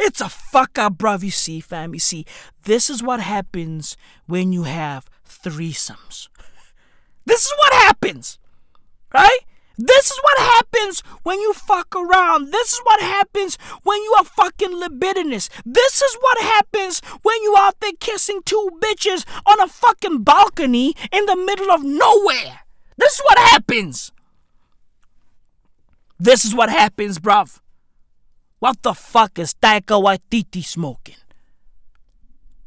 It's 0.00 0.20
a 0.20 0.28
fuck 0.28 0.78
up, 0.78 0.94
bruv. 0.94 1.22
You 1.22 1.30
see, 1.30 1.60
fam. 1.60 1.94
You 1.94 2.00
see, 2.00 2.24
this 2.64 2.90
is 2.90 3.02
what 3.02 3.20
happens 3.20 3.96
when 4.26 4.52
you 4.52 4.64
have 4.64 5.08
threesomes. 5.28 6.28
This 7.24 7.44
is 7.44 7.54
what 7.58 7.72
happens, 7.74 8.38
right? 9.14 9.38
This 9.78 10.10
is 10.10 10.20
what 10.22 10.38
happens 10.38 11.00
when 11.22 11.40
you 11.40 11.52
fuck 11.54 11.94
around. 11.96 12.52
This 12.52 12.74
is 12.74 12.80
what 12.84 13.00
happens 13.00 13.56
when 13.82 14.02
you 14.02 14.14
are 14.18 14.24
fucking 14.24 14.78
libidinous. 14.78 15.48
This 15.64 16.02
is 16.02 16.16
what 16.20 16.38
happens 16.42 17.00
when 17.22 17.42
you 17.42 17.54
out 17.58 17.80
there 17.80 17.92
kissing 17.98 18.40
two 18.44 18.70
bitches 18.80 19.24
on 19.46 19.60
a 19.60 19.68
fucking 19.68 20.22
balcony 20.22 20.94
in 21.10 21.26
the 21.26 21.36
middle 21.36 21.70
of 21.70 21.82
nowhere. 21.82 22.60
This 22.96 23.14
is 23.14 23.20
what 23.24 23.38
happens. 23.38 24.12
This 26.18 26.44
is 26.44 26.54
what 26.54 26.68
happens, 26.68 27.18
bruv. 27.18 27.60
What 28.58 28.82
the 28.82 28.94
fuck 28.94 29.38
is 29.38 29.54
Taika 29.54 30.00
Waititi 30.00 30.64
smoking? 30.64 31.16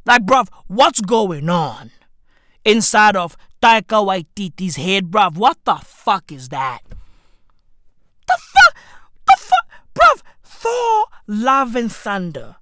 Like, 0.05 0.23
bruv, 0.23 0.49
what's 0.67 1.01
going 1.01 1.49
on? 1.49 1.91
inside 2.65 3.15
of 3.15 3.37
Taika 3.65 4.05
Waititi's 4.05 4.75
head, 4.75 5.09
bruv. 5.09 5.37
What 5.37 5.57
the 5.65 5.73
fuck 5.77 6.31
is 6.31 6.49
that? 6.49 6.81
The 8.27 8.37
fuck? 8.37 8.75
The 9.25 9.37
fuck? 9.39 9.67
Bruv, 9.95 10.21
Thor 10.43 11.05
Love 11.25 11.75
and 11.75 11.91
Thunder 11.91 12.57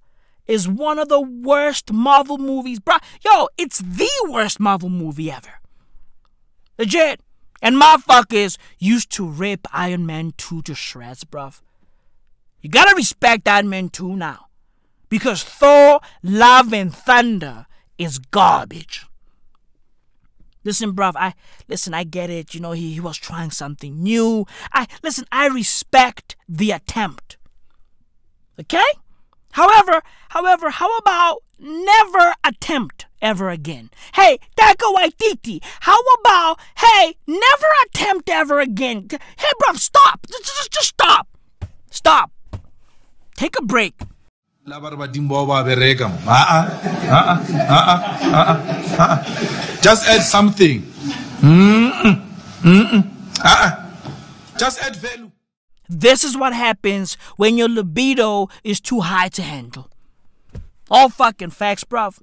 is 0.48 0.70
one 0.70 0.98
of 1.00 1.10
the 1.10 1.20
worst 1.20 1.92
Marvel 1.92 2.38
movies, 2.38 2.80
bruv. 2.80 3.02
Yo, 3.20 3.50
it's 3.58 3.80
the 3.80 4.10
worst 4.30 4.62
Marvel 4.62 4.88
movie 4.88 5.30
ever. 5.30 5.60
Legit. 6.80 7.20
And 7.62 7.76
motherfuckers 7.76 8.58
used 8.80 9.12
to 9.12 9.28
rip 9.28 9.68
Iron 9.74 10.06
Man 10.06 10.32
2 10.38 10.62
to 10.62 10.74
shreds, 10.74 11.26
bruv. 11.26 11.60
You 12.62 12.70
gotta 12.70 12.96
respect 12.96 13.46
Iron 13.50 13.70
Man 13.70 13.90
2 13.90 14.16
now. 14.16 14.46
Because 15.10 15.44
Thor, 15.44 16.00
Love, 16.24 16.72
and 16.72 16.96
Thunder 16.96 17.66
is 17.98 18.20
garbage. 18.20 19.06
Listen, 20.64 20.94
bruv, 20.94 21.14
I 21.16 21.34
listen, 21.68 21.94
I 21.94 22.04
get 22.04 22.30
it. 22.30 22.54
You 22.54 22.60
know, 22.62 22.72
he, 22.72 22.94
he 22.94 23.00
was 23.00 23.18
trying 23.18 23.52
something 23.52 24.02
new. 24.02 24.46
I 24.72 24.88
listen, 25.04 25.26
I 25.32 25.48
respect 25.48 26.36
the 26.48 26.72
attempt. 26.72 27.38
Okay? 28.60 28.84
However, 29.54 30.02
however, 30.30 30.70
how 30.70 30.96
about 30.98 31.44
never 31.60 32.34
attempt 32.44 33.06
ever 33.22 33.50
again? 33.50 33.90
Hey, 34.16 34.40
Taika 34.58 34.94
Waititi, 34.96 35.64
how 35.82 35.98
about 36.20 36.60
hey, 36.78 37.16
never 37.28 37.68
attempt 37.86 38.30
ever 38.30 38.60
again? 38.60 39.08
Hey, 39.12 39.52
bruv, 39.62 39.78
stop. 39.78 40.26
Just, 40.28 40.46
just, 40.46 40.72
just 40.72 40.88
stop. 40.88 41.28
Stop. 41.92 42.32
Take 43.36 43.58
a 43.60 43.64
break. 43.64 44.02
Badimo 44.66 45.30
bao 45.30 45.48
ba 45.48 45.64
bereka 45.64 46.08
mo. 46.10 46.18
Ah, 46.28 46.68
ah, 47.12 47.40
ah, 49.00 49.18
just 49.82 50.08
add 50.08 50.22
something 50.24 50.82
mm-mm, 51.44 53.04
ah, 53.44 53.60
ah. 53.66 53.72
just 54.58 54.80
add 54.82 54.96
value 54.96 55.32
This 55.90 56.24
is 56.24 56.38
what 56.38 56.54
happens 56.54 57.16
when 57.36 57.58
your 57.58 57.68
libido 57.68 58.50
is 58.64 58.80
too 58.80 59.02
high 59.02 59.28
to 59.30 59.44
handle. 59.44 59.92
All 60.90 61.10
fucking 61.10 61.52
facts, 61.52 61.84
bruv. 61.84 62.18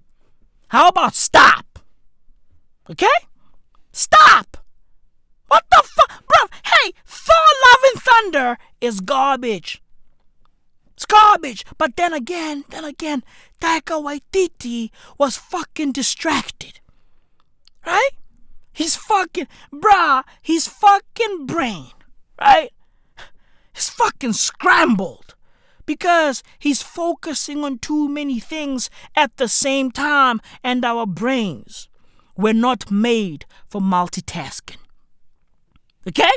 How 0.69 0.89
about 0.89 1.15
stop? 1.15 1.79
Okay? 2.89 3.07
Stop! 3.93 4.57
What 5.47 5.65
the 5.71 5.83
fuck? 5.85 6.25
Bruv, 6.27 6.49
hey, 6.65 6.93
Thor 7.05 7.47
Love 7.65 7.83
and 7.93 8.03
Thunder 8.03 8.59
is 8.81 9.01
garbage. 9.01 9.83
It's 11.01 11.07
garbage. 11.07 11.65
But 11.79 11.97
then 11.97 12.13
again, 12.13 12.65
then 12.69 12.85
again, 12.85 13.25
Taika 13.59 13.97
Waititi 14.05 14.91
was 15.17 15.39
fucking 15.39 15.93
distracted. 15.93 16.81
Right? 17.87 18.11
He's 18.71 18.97
fucking, 18.97 19.49
bruh, 19.73 20.25
his 20.43 20.69
fucking 20.69 21.47
brain, 21.47 21.93
right? 22.39 22.69
He's 23.75 23.89
fucking 23.89 24.35
scrambled 24.35 25.35
because 25.87 26.43
he's 26.59 26.83
focusing 26.83 27.65
on 27.65 27.79
too 27.79 28.07
many 28.07 28.39
things 28.39 28.91
at 29.17 29.35
the 29.39 29.49
same 29.49 29.91
time, 29.91 30.39
and 30.63 30.85
our 30.85 31.07
brains 31.07 31.89
were 32.37 32.53
not 32.53 32.91
made 32.91 33.47
for 33.71 33.81
multitasking. 33.81 34.77
Okay? 36.07 36.31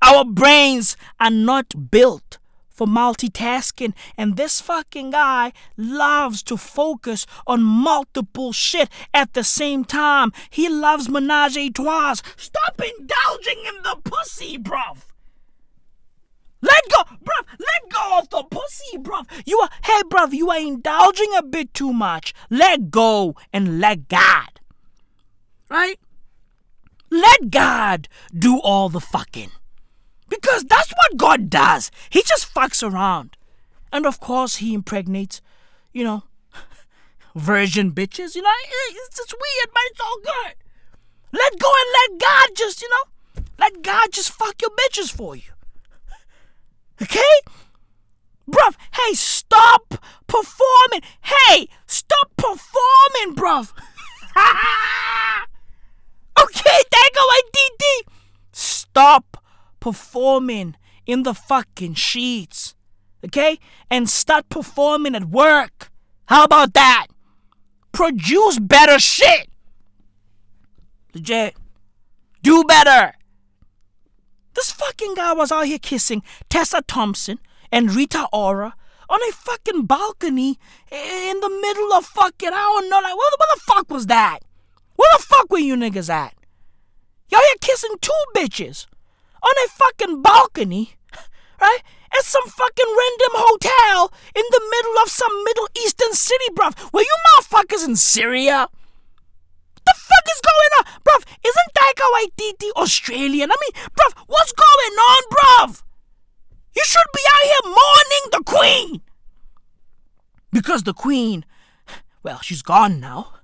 Our 0.00 0.24
brains 0.24 0.96
are 1.18 1.32
not 1.32 1.90
built 1.90 2.37
for 2.78 2.86
multitasking, 2.86 3.92
and 4.16 4.36
this 4.36 4.60
fucking 4.60 5.10
guy 5.10 5.52
loves 5.76 6.44
to 6.44 6.56
focus 6.56 7.26
on 7.44 7.60
multiple 7.60 8.52
shit 8.52 8.88
at 9.12 9.34
the 9.34 9.42
same 9.42 9.84
time. 9.84 10.32
He 10.48 10.68
loves 10.68 11.08
menage 11.08 11.56
a 11.56 11.70
trois. 11.70 12.14
Stop 12.36 12.80
indulging 12.80 13.64
in 13.66 13.82
the 13.82 13.96
pussy, 14.04 14.56
bruv. 14.58 15.06
Let 16.62 16.82
go, 16.88 17.02
bruv. 17.02 17.44
Let 17.58 17.92
go 17.92 18.18
of 18.18 18.30
the 18.30 18.44
pussy, 18.48 18.98
bruv. 18.98 19.26
You 19.44 19.58
are, 19.58 19.70
hey, 19.82 20.02
bruv, 20.08 20.32
you 20.32 20.48
are 20.50 20.60
indulging 20.60 21.34
a 21.36 21.42
bit 21.42 21.74
too 21.74 21.92
much. 21.92 22.32
Let 22.48 22.92
go 22.92 23.34
and 23.52 23.80
let 23.80 24.08
God. 24.08 24.60
Right? 25.68 25.98
Let 27.10 27.50
God 27.50 28.08
do 28.32 28.60
all 28.60 28.88
the 28.88 29.00
fucking. 29.00 29.50
Because 30.28 30.64
that's 30.64 30.92
what 30.92 31.16
God 31.16 31.50
does. 31.50 31.90
He 32.10 32.22
just 32.22 32.52
fucks 32.52 32.82
around. 32.82 33.36
And 33.92 34.06
of 34.06 34.20
course, 34.20 34.56
he 34.56 34.74
impregnates, 34.74 35.40
you 35.92 36.04
know, 36.04 36.24
virgin 37.34 37.92
bitches. 37.92 38.34
You 38.34 38.42
know, 38.42 38.50
it's 38.90 39.16
just 39.16 39.32
weird, 39.32 39.70
but 39.72 39.82
it's 39.90 40.00
all 40.00 40.18
good. 40.22 40.54
Let 41.32 41.58
go 41.58 41.68
and 41.68 42.12
let 42.12 42.20
God 42.20 42.48
just, 42.56 42.82
you 42.82 42.88
know, 42.90 43.42
let 43.58 43.82
God 43.82 44.12
just 44.12 44.32
fuck 44.32 44.60
your 44.60 44.70
bitches 44.70 45.10
for 45.10 45.36
you. 45.36 45.52
Okay? 47.00 47.40
Bruv, 48.50 48.74
hey, 48.94 49.14
stop 49.14 49.94
performing. 50.26 51.02
Hey, 51.20 51.68
stop 51.86 52.30
performing, 52.36 53.34
bruv. 53.34 53.72
okay, 56.42 56.82
Taika 56.90 57.22
Waititi. 57.30 58.08
Stop 58.52 59.37
performing 59.88 60.76
in 61.06 61.22
the 61.22 61.32
fucking 61.32 61.94
sheets. 61.94 62.74
Okay? 63.24 63.58
And 63.90 64.08
start 64.08 64.50
performing 64.50 65.14
at 65.14 65.24
work. 65.24 65.90
How 66.26 66.44
about 66.44 66.74
that? 66.74 67.06
Produce 67.90 68.58
better 68.58 68.98
shit. 68.98 69.48
Legit. 71.14 71.56
Do 72.42 72.64
better. 72.64 73.14
This 74.54 74.70
fucking 74.72 75.14
guy 75.14 75.32
was 75.32 75.50
out 75.50 75.66
here 75.66 75.78
kissing 75.78 76.22
Tessa 76.50 76.82
Thompson 76.86 77.38
and 77.72 77.94
Rita 77.94 78.28
Ora 78.30 78.74
on 79.08 79.20
a 79.22 79.32
fucking 79.32 79.86
balcony 79.86 80.58
in 80.92 81.40
the 81.40 81.48
middle 81.62 81.94
of 81.94 82.04
fucking, 82.04 82.50
I 82.52 82.56
don't 82.56 82.90
know, 82.90 83.00
like, 83.00 83.16
what, 83.16 83.34
what 83.38 83.48
the 83.54 83.60
fuck 83.60 83.90
was 83.90 84.06
that? 84.06 84.40
Where 84.96 85.08
the 85.16 85.22
fuck 85.22 85.50
were 85.50 85.58
you 85.58 85.76
niggas 85.76 86.10
at? 86.10 86.34
Y'all 87.30 87.40
here 87.40 87.56
kissing 87.62 87.94
two 88.02 88.12
bitches 88.36 88.86
on 89.42 89.54
a 89.64 89.68
fucking 89.68 90.22
balcony, 90.22 90.96
right? 91.60 91.80
At 92.16 92.24
some 92.24 92.46
fucking 92.46 92.86
random 92.86 93.34
hotel 93.34 94.12
in 94.34 94.44
the 94.50 94.62
middle 94.70 95.02
of 95.02 95.10
some 95.10 95.44
Middle 95.44 95.68
Eastern 95.84 96.12
city, 96.12 96.46
bruv. 96.54 96.92
Were 96.92 97.02
you 97.02 97.16
motherfuckers 97.38 97.86
in 97.86 97.96
Syria? 97.96 98.68
What 98.68 99.82
the 99.84 99.94
fuck 99.94 100.26
is 100.32 100.40
going 100.40 100.72
on? 100.78 100.84
Bruv, 101.04 101.24
isn't 101.44 101.74
Taika 101.74 102.06
Waititi 102.14 102.70
Australian? 102.80 103.50
I 103.50 103.56
mean, 103.60 103.84
bruv, 103.96 104.22
what's 104.26 104.52
going 104.52 104.94
on, 104.94 105.22
bruv? 105.30 105.82
You 106.74 106.82
should 106.84 107.06
be 107.14 107.20
out 107.34 107.44
here 107.44 107.64
mourning 107.64 108.24
the 108.32 108.42
Queen. 108.44 109.00
Because 110.52 110.84
the 110.84 110.94
Queen, 110.94 111.44
well, 112.22 112.40
she's 112.40 112.62
gone 112.62 113.00
now, 113.00 113.34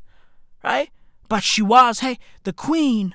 right? 0.63 0.91
But 1.29 1.43
she 1.43 1.61
was, 1.61 2.01
hey, 2.01 2.19
the 2.45 2.53
Queen 2.53 3.15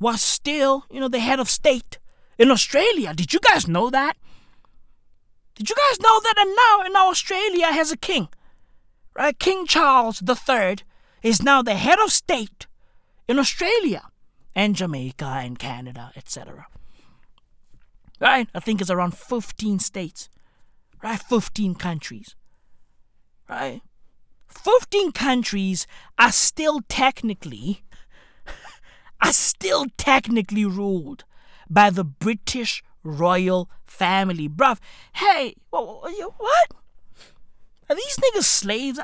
was 0.00 0.22
still, 0.22 0.84
you 0.90 0.98
know, 0.98 1.08
the 1.08 1.20
head 1.20 1.38
of 1.38 1.48
state 1.48 1.98
in 2.40 2.50
Australia. 2.50 3.12
Did 3.14 3.34
you 3.34 3.38
guys 3.38 3.68
know 3.68 3.90
that? 3.90 4.16
Did 5.54 5.68
you 5.68 5.76
guys 5.76 6.00
know 6.00 6.20
that? 6.20 6.34
And 6.38 6.56
now, 6.56 7.00
now 7.00 7.10
Australia 7.10 7.66
has 7.66 7.92
a 7.92 7.98
king, 7.98 8.28
right? 9.14 9.38
King 9.38 9.66
Charles 9.66 10.22
III 10.26 10.78
is 11.22 11.42
now 11.42 11.60
the 11.60 11.74
head 11.74 12.00
of 12.00 12.10
state 12.10 12.66
in 13.28 13.38
Australia 13.38 14.08
and 14.56 14.74
Jamaica 14.74 15.26
and 15.26 15.58
Canada, 15.58 16.12
etc. 16.16 16.66
Right? 18.18 18.48
I 18.54 18.60
think 18.60 18.80
it's 18.80 18.90
around 18.90 19.14
15 19.14 19.78
states, 19.78 20.30
right? 21.02 21.20
15 21.20 21.74
countries, 21.74 22.36
right? 23.50 23.82
15 24.48 25.12
countries 25.12 25.86
are 26.18 26.32
still 26.32 26.80
technically 26.88 27.82
are 29.22 29.32
still 29.34 29.84
technically 29.98 30.64
ruled 30.64 31.24
by 31.70 31.88
the 31.90 32.04
British 32.04 32.82
royal 33.02 33.70
family. 33.86 34.48
Bruv, 34.48 34.78
hey, 35.14 35.54
what? 35.70 36.68
Are 37.88 37.96
these 37.96 38.18
niggas 38.18 38.44
slaves? 38.44 38.98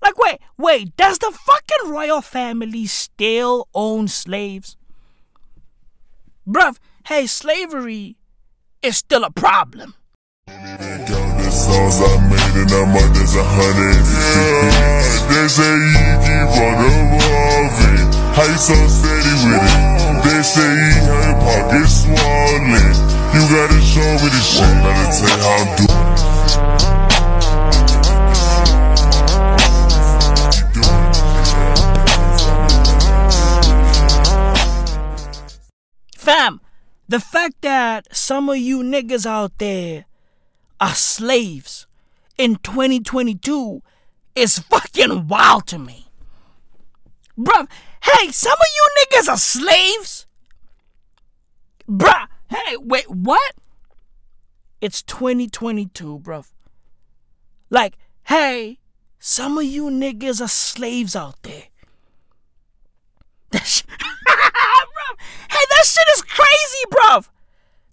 Like, 0.00 0.18
wait, 0.18 0.38
wait, 0.56 0.96
does 0.96 1.18
the 1.18 1.30
fucking 1.30 1.90
royal 1.92 2.22
family 2.22 2.86
still 2.86 3.68
own 3.74 4.08
slaves? 4.08 4.76
Bruv, 6.48 6.78
hey, 7.06 7.26
slavery 7.26 8.16
is 8.82 8.96
still 8.96 9.24
a 9.24 9.30
problem 9.30 9.94
songs 11.52 12.00
I 12.00 12.16
made 12.32 12.56
and 12.64 12.72
I'm 12.72 12.96
there's 13.12 13.36
a 13.36 13.44
They 15.28 15.46
say 15.48 15.72
you 15.92 16.08
keep 16.24 16.50
on 16.64 16.76
evolving 16.88 18.08
How 18.32 18.48
you 18.48 18.56
so 18.56 18.76
steady 18.88 19.34
with 19.44 19.60
it? 19.60 20.02
They 20.24 20.42
say 20.42 21.12
pocket 21.44 21.88
swollen. 21.88 22.94
You 23.34 23.42
gotta 23.50 23.80
show 23.82 24.10
me 24.20 24.28
this 24.30 24.46
shit, 24.54 24.74
gotta 24.84 25.06
tell 25.18 25.38
how 25.44 25.58
I'm 25.58 25.70
doing. 25.76 26.02
Fam, 36.16 36.60
the 37.08 37.20
fact 37.20 37.62
that 37.62 38.14
some 38.14 38.48
of 38.48 38.56
you 38.58 38.82
niggas 38.82 39.26
out 39.26 39.58
there 39.58 40.04
are 40.82 40.96
slaves 40.96 41.86
in 42.36 42.56
2022 42.56 43.82
is 44.34 44.58
fucking 44.58 45.28
wild 45.28 45.64
to 45.68 45.78
me. 45.78 46.08
Bruh, 47.38 47.68
hey, 48.02 48.32
some 48.32 48.58
of 48.58 48.66
you 48.74 48.88
niggas 48.98 49.28
are 49.28 49.36
slaves? 49.36 50.26
Bruh, 51.88 52.26
hey, 52.48 52.76
wait, 52.78 53.08
what? 53.08 53.54
It's 54.80 55.02
2022, 55.02 56.18
bruv. 56.18 56.50
Like, 57.70 57.96
hey, 58.24 58.80
some 59.20 59.58
of 59.58 59.64
you 59.64 59.84
niggas 59.84 60.40
are 60.40 60.48
slaves 60.48 61.14
out 61.14 61.40
there. 61.42 61.68
Bruv, 63.52 63.62
hey, 65.48 65.64
that 65.70 65.84
shit 65.84 66.08
is 66.14 66.22
crazy, 66.22 66.84
bruv. 66.90 67.28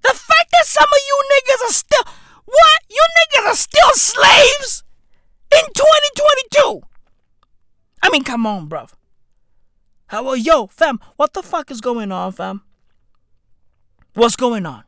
The 0.02 0.10
fact 0.10 0.52
that 0.52 0.66
some 0.66 0.88
of 0.88 1.02
you 1.06 1.24
niggas 1.32 1.70
are 1.70 1.74
still, 1.74 2.14
what? 2.50 2.80
You 2.90 3.04
niggas 3.18 3.46
are 3.52 3.56
still 3.56 3.92
slaves 3.94 4.84
in 5.52 5.66
2022. 5.74 6.82
I 8.02 8.10
mean, 8.10 8.24
come 8.24 8.46
on, 8.46 8.70
bruv. 8.70 8.94
How 10.08 10.24
well, 10.24 10.36
yo, 10.36 10.68
fam, 10.68 11.00
what 11.18 11.34
the 11.34 11.44
fuck 11.44 11.70
is 11.70 11.82
going 11.82 12.12
on, 12.12 12.32
fam? 12.32 12.64
What's 14.16 14.36
going 14.36 14.66
on? 14.66 14.84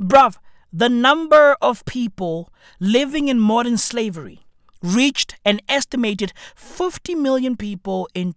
Bruv, 0.00 0.36
the 0.72 0.88
number 0.88 1.56
of 1.62 1.84
people 1.84 2.52
living 2.80 3.28
in 3.28 3.38
modern 3.38 3.78
slavery 3.78 4.40
reached 4.82 5.36
an 5.44 5.60
estimated 5.68 6.32
50 6.56 7.14
million 7.14 7.56
people 7.56 8.08
in 8.14 8.32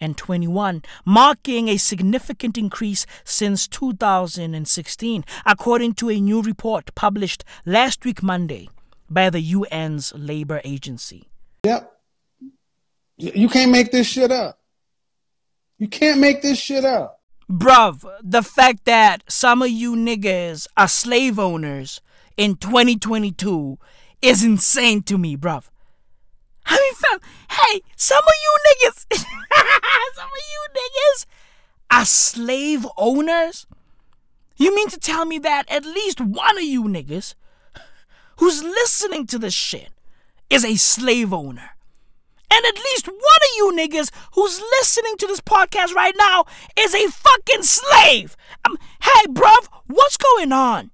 2021, 0.00 0.82
marking 1.04 1.68
a 1.68 1.76
significant 1.76 2.56
increase 2.56 3.06
since 3.24 3.68
2016, 3.68 5.24
according 5.44 5.94
to 5.94 6.10
a 6.10 6.20
new 6.20 6.40
report 6.42 6.94
published 6.94 7.44
last 7.66 8.04
week, 8.04 8.22
Monday, 8.22 8.68
by 9.08 9.28
the 9.30 9.54
UN's 9.54 10.12
labor 10.16 10.60
agency. 10.64 11.28
Yep. 11.64 11.92
You 13.18 13.48
can't 13.48 13.70
make 13.70 13.92
this 13.92 14.06
shit 14.06 14.32
up. 14.32 14.58
You 15.78 15.88
can't 15.88 16.20
make 16.20 16.40
this 16.40 16.58
shit 16.58 16.84
up. 16.84 17.20
Bruv, 17.50 18.04
the 18.22 18.42
fact 18.42 18.84
that 18.84 19.22
some 19.28 19.60
of 19.60 19.68
you 19.68 19.94
niggas 19.96 20.66
are 20.76 20.88
slave 20.88 21.38
owners 21.38 22.00
in 22.36 22.56
2022 22.56 23.78
is 24.22 24.44
insane 24.44 25.02
to 25.02 25.18
me, 25.18 25.36
bruv. 25.36 25.64
I 26.66 26.76
mean, 26.76 26.94
fam, 26.94 27.20
hey, 27.50 27.82
some 27.96 28.22
of 28.22 28.34
you 28.42 28.56
niggas, 28.68 29.06
some 30.14 30.26
of 30.26 30.44
you 30.52 30.66
niggas 30.74 31.26
are 31.90 32.04
slave 32.04 32.86
owners? 32.96 33.66
You 34.56 34.74
mean 34.74 34.88
to 34.90 34.98
tell 34.98 35.24
me 35.24 35.38
that 35.38 35.70
at 35.70 35.84
least 35.84 36.20
one 36.20 36.58
of 36.58 36.62
you 36.64 36.84
niggas 36.84 37.34
who's 38.36 38.62
listening 38.62 39.26
to 39.28 39.38
this 39.38 39.54
shit 39.54 39.88
is 40.50 40.64
a 40.64 40.76
slave 40.76 41.32
owner? 41.32 41.70
And 42.52 42.66
at 42.66 42.76
least 42.76 43.06
one 43.06 43.16
of 43.16 43.56
you 43.56 43.72
niggas 43.76 44.10
who's 44.34 44.60
listening 44.60 45.16
to 45.18 45.26
this 45.26 45.40
podcast 45.40 45.94
right 45.94 46.14
now 46.18 46.44
is 46.78 46.94
a 46.94 47.08
fucking 47.08 47.62
slave. 47.62 48.36
Um, 48.64 48.76
hey, 49.02 49.26
bruv, 49.28 49.68
what's 49.86 50.16
going 50.16 50.52
on? 50.52 50.90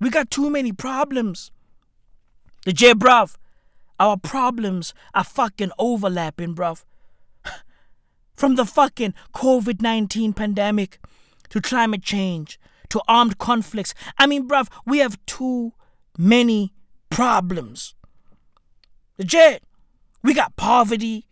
We 0.00 0.10
got 0.10 0.30
too 0.30 0.48
many 0.48 0.72
problems. 0.72 1.50
The 2.64 2.72
J, 2.72 2.94
bruv, 2.94 3.36
our 4.00 4.16
problems 4.16 4.94
are 5.14 5.22
fucking 5.22 5.70
overlapping, 5.78 6.54
bruv. 6.54 6.84
From 8.34 8.56
the 8.56 8.64
fucking 8.64 9.14
COVID 9.34 9.82
19 9.82 10.32
pandemic 10.32 10.98
to 11.50 11.60
climate 11.60 12.02
change 12.02 12.58
to 12.88 13.02
armed 13.06 13.38
conflicts. 13.38 13.94
I 14.18 14.26
mean, 14.26 14.48
bruv, 14.48 14.68
we 14.86 14.98
have 14.98 15.24
too 15.26 15.74
many 16.18 16.72
problems. 17.10 17.94
J, 19.20 19.60
we 20.22 20.34
got 20.34 20.56
poverty. 20.56 21.26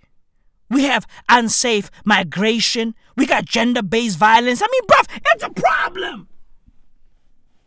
We 0.70 0.84
have 0.84 1.06
unsafe 1.30 1.90
migration. 2.04 2.94
We 3.16 3.24
got 3.24 3.46
gender 3.46 3.82
based 3.82 4.18
violence. 4.18 4.62
I 4.62 4.66
mean, 4.70 4.86
bruv, 4.86 5.20
it's 5.32 5.42
a 5.42 5.50
problem. 5.50 6.28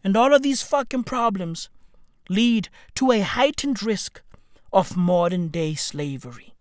And 0.03 0.15
all 0.15 0.33
of 0.33 0.43
these 0.43 0.61
fucking 0.61 1.03
problems 1.03 1.69
lead 2.29 2.69
to 2.95 3.11
a 3.11 3.21
heightened 3.21 3.81
risk 3.81 4.21
of 4.73 4.95
modern 4.95 5.49
day 5.49 5.75
slavery. 5.75 6.53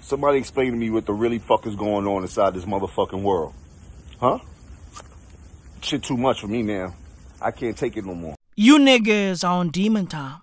Somebody 0.00 0.38
explain 0.38 0.72
to 0.72 0.76
me 0.76 0.90
what 0.90 1.06
the 1.06 1.12
really 1.12 1.38
fuck 1.38 1.66
is 1.66 1.76
going 1.76 2.06
on 2.06 2.22
inside 2.22 2.54
this 2.54 2.64
motherfucking 2.64 3.22
world. 3.22 3.54
Huh? 4.18 4.38
Shit 5.82 6.02
too 6.02 6.16
much 6.16 6.40
for 6.40 6.48
me 6.48 6.62
now. 6.62 6.94
I 7.40 7.52
can't 7.52 7.76
take 7.76 7.96
it 7.96 8.04
no 8.04 8.14
more. 8.14 8.34
You 8.56 8.78
niggas 8.78 9.44
are 9.44 9.52
on 9.52 9.70
demon 9.70 10.06
time. 10.06 10.42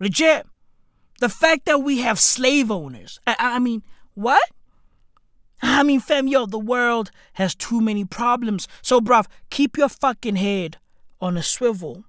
Legit. 0.00 0.46
The 1.20 1.28
fact 1.28 1.66
that 1.66 1.82
we 1.82 1.98
have 1.98 2.18
slave 2.18 2.70
owners. 2.70 3.20
I, 3.26 3.36
I 3.38 3.58
mean, 3.58 3.82
what? 4.14 4.42
I 5.62 5.82
mean, 5.82 6.00
fam, 6.00 6.26
yo, 6.26 6.46
the 6.46 6.58
world 6.58 7.10
has 7.34 7.54
too 7.54 7.80
many 7.80 8.04
problems. 8.04 8.66
So, 8.80 9.00
bruv, 9.00 9.26
keep 9.50 9.76
your 9.76 9.90
fucking 9.90 10.36
head 10.36 10.78
on 11.20 11.36
a 11.36 11.42
swivel. 11.42 12.04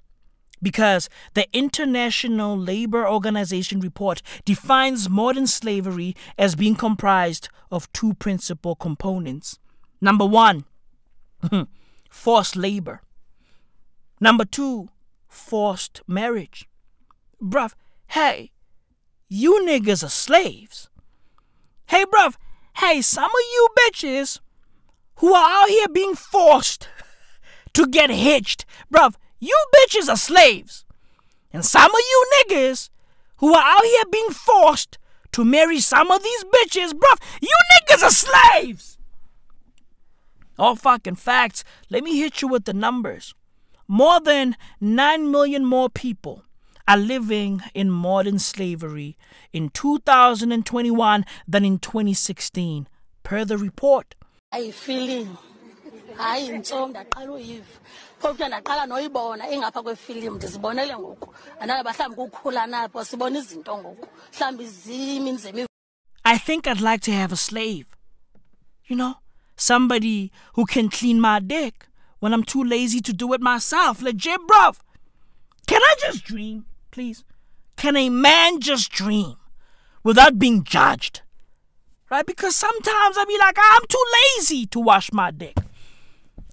Because 0.61 1.09
the 1.33 1.47
International 1.53 2.57
Labor 2.57 3.07
Organization 3.07 3.79
report 3.79 4.21
defines 4.45 5.09
modern 5.09 5.47
slavery 5.47 6.15
as 6.37 6.55
being 6.55 6.75
comprised 6.75 7.49
of 7.71 7.91
two 7.93 8.13
principal 8.13 8.75
components. 8.75 9.57
Number 9.99 10.25
one, 10.25 10.65
forced 12.09 12.55
labor. 12.55 13.01
Number 14.19 14.45
two, 14.45 14.89
forced 15.27 16.01
marriage. 16.07 16.67
Bruv, 17.41 17.73
hey, 18.07 18.51
you 19.27 19.65
niggas 19.65 20.03
are 20.03 20.09
slaves. 20.09 20.89
Hey, 21.87 22.05
bruv, 22.05 22.35
hey, 22.77 23.01
some 23.01 23.25
of 23.25 23.31
you 23.53 23.67
bitches 23.79 24.39
who 25.15 25.33
are 25.33 25.63
out 25.63 25.69
here 25.69 25.87
being 25.87 26.15
forced 26.15 26.87
to 27.73 27.87
get 27.87 28.09
hitched, 28.09 28.65
bruv, 28.93 29.15
you 29.41 29.57
bitches 29.75 30.07
are 30.07 30.15
slaves. 30.15 30.85
And 31.51 31.65
some 31.65 31.91
of 31.91 31.99
you 31.99 32.25
niggas 32.39 32.89
who 33.37 33.53
are 33.53 33.63
out 33.63 33.83
here 33.83 34.03
being 34.09 34.29
forced 34.29 34.97
to 35.33 35.43
marry 35.43 35.79
some 35.79 36.11
of 36.11 36.23
these 36.23 36.43
bitches, 36.45 36.91
bruv, 36.93 37.17
you 37.41 37.49
niggas 37.73 38.03
are 38.03 38.11
slaves. 38.11 38.97
All 40.57 40.75
fucking 40.75 41.15
facts. 41.15 41.63
Let 41.89 42.03
me 42.03 42.17
hit 42.19 42.41
you 42.41 42.47
with 42.47 42.65
the 42.65 42.73
numbers. 42.73 43.33
More 43.87 44.19
than 44.21 44.55
9 44.79 45.31
million 45.31 45.65
more 45.65 45.89
people 45.89 46.43
are 46.87 46.97
living 46.97 47.61
in 47.73 47.89
modern 47.89 48.37
slavery 48.39 49.17
in 49.51 49.69
2021 49.69 51.25
than 51.47 51.65
in 51.65 51.79
2016, 51.79 52.87
per 53.23 53.43
the 53.43 53.57
report. 53.57 54.15
ayifilimu 54.53 55.37
hayi 56.17 56.49
ndaqala 56.89 57.31
uyiva 57.31 57.79
phofu 58.19 58.37
ke 58.37 58.47
ndaqala 58.47 58.85
noyibona 58.85 59.49
ingapha 59.49 59.83
kwefilimu 59.83 60.35
ndizibonele 60.35 60.97
ngoku 60.97 61.33
kukhula 62.15 62.67
napho 62.67 63.05
sibona 63.05 63.39
izinto 63.39 63.77
ngoku 63.77 64.07
mhlawumbi 64.33 65.65
I 66.23 66.37
think 66.37 66.67
I'd 66.67 66.81
like 66.81 67.01
to 67.01 67.11
have 67.11 67.31
a 67.31 67.35
slave. 67.35 67.87
You 68.85 68.95
know, 68.95 69.15
somebody 69.55 70.31
who 70.53 70.65
can 70.65 70.89
clean 70.89 71.19
my 71.19 71.39
dick 71.39 71.87
when 72.19 72.33
I'm 72.33 72.43
too 72.43 72.63
lazy 72.63 73.01
to 73.01 73.13
do 73.13 73.33
it 73.33 73.41
myself. 73.41 74.01
Legit, 74.01 74.39
bruv. 74.47 74.77
Can 75.67 75.81
I 75.81 75.95
just 75.99 76.23
dream, 76.23 76.65
please? 76.91 77.23
Can 77.75 77.95
a 77.95 78.09
man 78.09 78.59
just 78.59 78.91
dream 78.91 79.37
without 80.03 80.37
being 80.37 80.63
judged? 80.63 81.21
Right? 82.09 82.25
Because 82.25 82.55
sometimes 82.55 83.17
I 83.17 83.25
be 83.25 83.37
like, 83.39 83.57
I'm 83.57 83.81
too 83.87 84.03
lazy 84.37 84.65
to 84.67 84.79
wash 84.79 85.11
my 85.11 85.31
dick. 85.31 85.57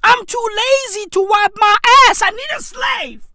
I'm 0.03 0.25
too 0.27 0.47
lazy 0.57 1.09
to 1.11 1.21
wipe 1.21 1.53
my 1.57 1.77
ass. 2.09 2.23
I 2.23 2.31
need 2.31 2.51
a 2.57 2.63
slave. 2.63 3.29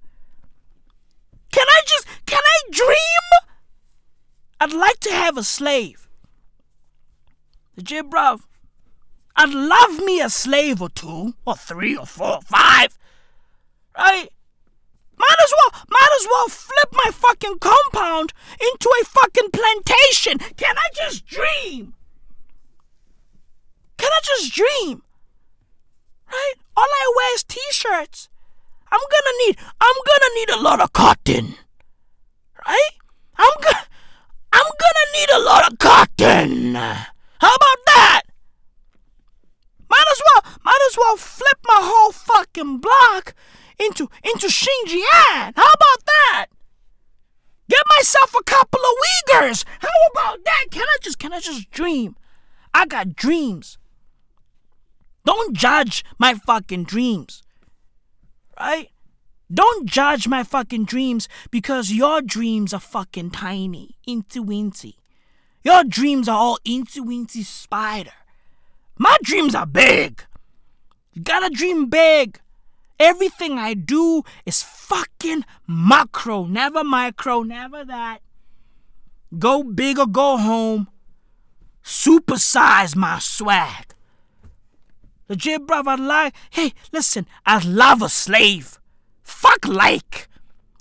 Can 1.52 1.68
I 1.68 1.82
just, 1.86 2.08
can 2.26 2.42
I 2.44 2.72
dream? 2.72 3.54
I'd 4.60 4.74
like 4.74 5.00
to 5.02 5.12
have 5.12 5.38
a 5.38 5.44
slave. 5.44 6.08
Legit, 7.76 8.10
bruv. 8.10 8.42
I'd 9.36 9.50
love 9.50 10.00
me 10.00 10.22
a 10.22 10.30
slave 10.30 10.82
or 10.82 10.90
two, 10.90 11.34
or 11.46 11.56
three, 11.56 11.98
or 11.98 12.06
four, 12.06 12.36
or 12.36 12.42
five. 12.42 12.98
Right? 13.98 14.30
Might 15.18 15.38
as 15.44 15.54
well, 15.54 15.82
might 15.90 16.10
as 16.20 16.28
well 16.30 16.48
flip 16.50 16.90
my 16.92 17.12
fucking 17.12 17.60
compound 17.60 18.34
into 18.60 18.90
a 19.02 19.06
fucking 19.06 19.50
plantation. 19.52 20.40
Can 20.58 20.76
I 20.78 20.88
just 20.96 21.26
dream? 21.26 21.94
Can 23.98 24.12
I 24.12 24.20
just 24.24 24.54
dream? 24.54 25.04
Right? 26.32 26.54
All 26.76 26.88
I 26.88 27.14
wear 27.16 27.36
is 27.36 27.44
t-shirts. 27.44 28.30
I'm 28.92 29.00
gonna 29.00 29.38
need, 29.46 29.58
I'm 29.82 29.96
gonna 30.06 30.36
need 30.36 30.50
a 30.50 30.62
lot 30.62 30.82
of 30.82 30.94
cotton. 30.94 31.56
Right? 32.68 32.92
I'm 33.38 33.52
gonna, 33.62 33.86
I'm 34.54 34.72
gonna 34.84 35.08
need 35.14 35.30
a 35.30 35.40
lot 35.40 35.72
of 35.72 35.80
cotton. 35.80 36.76
How 36.76 37.56
about 37.56 37.80
that? 37.88 38.22
Might 39.90 40.06
as 40.12 40.22
well 40.26 40.54
might 40.64 40.80
as 40.90 40.98
well 40.98 41.18
flip 41.18 41.60
my 41.68 41.80
whole 41.82 42.12
fucking 42.12 42.80
block 42.80 43.36
into 43.80 44.10
into 44.24 44.48
Xinjiang. 44.48 45.54
How 45.56 45.72
about 45.72 46.06
that? 46.06 46.48
Get 47.70 47.82
myself 47.98 48.34
a 48.40 48.44
couple 48.44 48.80
of 48.80 48.96
Uyghurs. 49.08 49.66
How 49.80 49.90
about 50.12 50.44
that? 50.46 50.66
Can 50.72 50.84
I 50.84 50.98
just 51.02 51.20
can 51.20 51.34
I 51.34 51.40
just 51.40 51.70
dream? 51.72 52.16
I 52.74 52.86
got 52.86 53.16
dreams. 53.16 53.78
Don't 55.26 55.56
judge 55.56 56.04
my 56.18 56.34
fucking 56.34 56.84
dreams. 56.84 57.44
Right? 58.60 58.90
Don't 59.54 59.86
judge 59.86 60.28
my 60.28 60.44
fucking 60.44 60.86
dreams 60.86 61.28
because 61.52 61.92
your 61.92 62.22
dreams 62.22 62.74
are 62.74 62.80
fucking 62.80 63.32
tiny, 63.32 63.96
wincy. 64.08 64.96
Your 65.64 65.84
dreams 65.84 66.28
are 66.28 66.38
all 66.38 66.60
wincy 66.66 67.46
spider. 67.46 68.12
My 68.98 69.18
dreams 69.24 69.56
are 69.56 69.66
big. 69.66 70.24
You 71.14 71.22
gotta 71.22 71.50
dream 71.50 71.88
big. 71.88 72.40
Everything 73.00 73.58
I 73.58 73.74
do 73.74 74.24
is 74.46 74.64
fucking 74.64 75.46
macro, 75.68 76.46
never 76.46 76.84
micro, 76.84 77.44
never 77.44 77.84
that. 77.86 78.20
Go 79.38 79.64
big 79.64 80.00
or 80.00 80.08
go 80.08 80.38
home. 80.38 80.88
Supersize 81.84 82.96
my 82.96 83.20
swag. 83.20 83.94
Legit, 85.34 85.66
bruv, 85.66 85.88
I'd 85.88 86.00
like, 86.00 86.36
hey, 86.52 86.74
listen, 86.92 87.26
I'd 87.44 87.66
love 87.66 88.04
a 88.04 88.10
slave. 88.10 88.78
Fuck 89.24 89.68
like. 89.68 90.30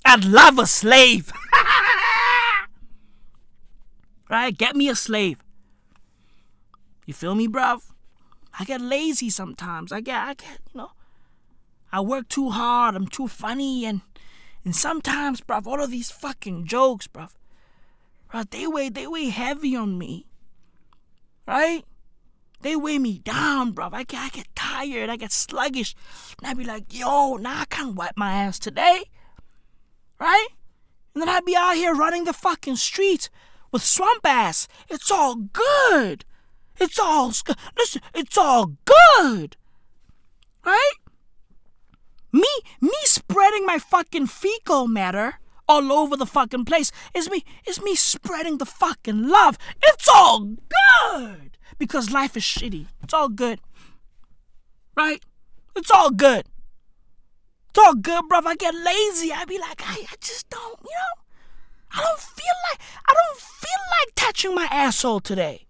I'd 0.05 0.25
love 0.25 0.59
a 0.59 0.67
slave. 0.67 1.31
right? 4.29 4.55
Get 4.55 4.75
me 4.75 4.89
a 4.89 4.95
slave. 4.95 5.39
You 7.07 7.15
feel 7.15 7.33
me, 7.33 7.47
bruv? 7.47 7.81
I 8.59 8.63
get 8.63 8.79
lazy 8.79 9.31
sometimes. 9.31 9.91
I 9.91 10.01
get, 10.01 10.21
I 10.21 10.35
get, 10.35 10.59
you 10.71 10.81
know, 10.81 10.91
I 11.91 12.01
work 12.01 12.29
too 12.29 12.51
hard. 12.51 12.93
I'm 12.93 13.07
too 13.07 13.27
funny, 13.27 13.85
and 13.85 14.01
and 14.63 14.75
sometimes, 14.75 15.41
bruv, 15.41 15.65
all 15.65 15.81
of 15.81 15.89
these 15.89 16.11
fucking 16.11 16.67
jokes, 16.67 17.07
bruv, 17.07 17.31
bruv, 18.31 18.51
they 18.51 18.67
weigh, 18.67 18.89
they 18.89 19.07
weigh 19.07 19.29
heavy 19.29 19.75
on 19.75 19.97
me, 19.97 20.27
right? 21.47 21.83
They 22.63 22.77
weigh 22.77 22.97
me 22.97 23.19
down, 23.19 23.73
bruv. 23.73 23.93
I 23.93 24.03
get, 24.03 24.19
I 24.21 24.29
get 24.29 24.55
tired. 24.55 25.09
I 25.09 25.17
get 25.17 25.33
sluggish, 25.33 25.95
and 26.39 26.49
I 26.49 26.53
be 26.53 26.63
like, 26.63 26.85
yo, 26.93 27.35
nah, 27.35 27.61
I 27.61 27.65
can't 27.65 27.95
wipe 27.95 28.15
my 28.15 28.31
ass 28.33 28.57
today, 28.57 29.03
right? 30.17 30.47
And 31.13 31.21
then 31.21 31.27
I'd 31.27 31.43
be 31.43 31.57
out 31.57 31.75
here 31.75 31.93
running 31.93 32.23
the 32.23 32.31
fucking 32.31 32.77
streets 32.77 33.29
with 33.73 33.83
swamp 33.83 34.25
ass. 34.25 34.69
It's 34.89 35.11
all 35.11 35.35
good. 35.35 36.23
It's 36.79 36.97
all 36.97 37.33
listen. 37.77 38.01
It's 38.15 38.37
all 38.37 38.77
good, 38.85 39.57
right? 40.65 40.93
Me, 42.31 42.47
me 42.79 42.93
spreading 43.03 43.65
my 43.65 43.77
fucking 43.77 44.27
fecal 44.27 44.87
matter 44.87 45.35
all 45.67 45.91
over 45.91 46.15
the 46.15 46.25
fucking 46.25 46.63
place 46.63 46.91
is 47.13 47.29
me, 47.29 47.43
is 47.67 47.81
me 47.81 47.93
spreading 47.93 48.57
the 48.57 48.65
fucking 48.65 49.27
love. 49.27 49.57
It's 49.83 50.07
all 50.07 50.55
good 51.11 51.52
because 51.77 52.11
life 52.11 52.37
is 52.37 52.43
shitty. 52.43 52.87
It's 53.03 53.13
all 53.13 53.29
good, 53.29 53.59
right? 54.95 55.21
It's 55.75 55.91
all 55.91 56.11
good. 56.11 56.45
It's 57.69 57.79
all 57.79 57.95
good, 57.95 58.27
bro. 58.29 58.39
If 58.39 58.45
I 58.45 58.55
get 58.55 58.75
lazy. 58.75 59.31
I 59.33 59.45
be 59.45 59.57
like, 59.59 59.81
I, 59.81 60.05
I 60.11 60.15
just 60.21 60.49
don't, 60.49 60.79
you 60.83 60.91
know. 60.91 61.23
I 61.95 62.01
don't 62.01 62.19
feel 62.19 62.55
like 62.71 62.81
I 63.07 63.13
don't 63.13 63.39
feel 63.39 63.83
like 63.99 64.15
touching 64.15 64.55
my 64.55 64.67
asshole 64.71 65.19
today 65.19 65.67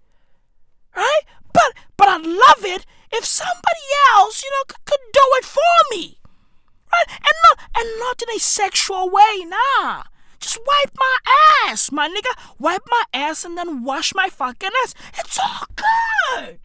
right? 0.95 1.21
But 1.53 1.73
but 1.97 2.07
I'd 2.07 2.25
love 2.25 2.65
it 2.65 2.85
if 3.11 3.25
somebody 3.25 3.87
else, 4.15 4.43
you 4.43 4.49
know, 4.51 4.63
could, 4.67 4.85
could 4.85 4.99
do 5.11 5.21
it 5.37 5.45
for 5.45 5.59
me, 5.91 6.17
right? 6.91 7.05
And 7.09 7.35
not 7.43 7.59
and 7.75 7.99
not 7.99 8.21
in 8.21 8.35
a 8.35 8.39
sexual 8.39 9.09
way, 9.09 9.45
nah. 9.45 10.03
Just 10.43 10.59
wipe 10.67 10.91
my 10.99 11.17
ass, 11.65 11.89
my 11.89 12.09
nigga. 12.09 12.37
Wipe 12.59 12.81
my 12.89 13.03
ass 13.13 13.45
and 13.45 13.57
then 13.57 13.81
wash 13.81 14.13
my 14.13 14.27
fucking 14.27 14.71
ass. 14.83 14.93
It's 15.17 15.39
all 15.39 15.65
good. 15.73 16.59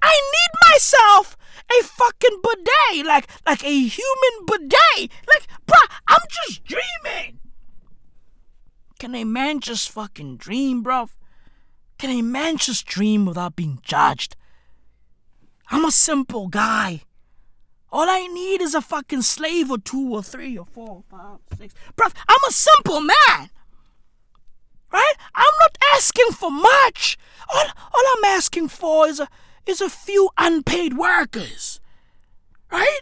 I 0.00 0.14
need 0.14 0.72
myself 0.72 1.36
a 1.70 1.82
fucking 1.82 2.40
bidet, 2.42 3.04
like 3.04 3.28
like 3.44 3.62
a 3.62 3.86
human 3.88 4.46
bidet. 4.46 5.10
Like, 5.28 5.46
bruh, 5.66 5.96
I'm 6.08 6.22
just 6.30 6.64
dreaming. 6.64 7.40
Can 8.98 9.14
a 9.14 9.24
man 9.24 9.60
just 9.60 9.90
fucking 9.90 10.38
dream, 10.38 10.82
bruv? 10.82 11.10
Can 11.98 12.08
a 12.08 12.22
man 12.22 12.56
just 12.56 12.86
dream 12.86 13.26
without 13.26 13.54
being 13.54 13.80
judged? 13.82 14.34
I'm 15.70 15.84
a 15.84 15.90
simple 15.90 16.48
guy. 16.48 17.02
All 17.90 18.08
I 18.08 18.26
need 18.26 18.60
is 18.60 18.74
a 18.74 18.82
fucking 18.82 19.22
slave 19.22 19.70
or 19.70 19.78
two 19.78 20.14
or 20.14 20.22
three 20.22 20.58
or 20.58 20.66
four 20.66 20.88
or 20.88 21.02
five, 21.10 21.38
or 21.50 21.56
six. 21.56 21.74
Bruv, 21.96 22.12
I'm 22.28 22.38
a 22.48 22.52
simple 22.52 23.00
man. 23.00 23.50
Right? 24.92 25.14
I'm 25.34 25.54
not 25.60 25.78
asking 25.94 26.32
for 26.32 26.50
much. 26.50 27.18
All, 27.52 27.64
all 27.64 28.02
I'm 28.16 28.24
asking 28.24 28.68
for 28.68 29.06
is 29.06 29.20
a 29.20 29.28
is 29.66 29.80
a 29.80 29.90
few 29.90 30.30
unpaid 30.38 30.96
workers. 30.96 31.80
Right? 32.72 33.00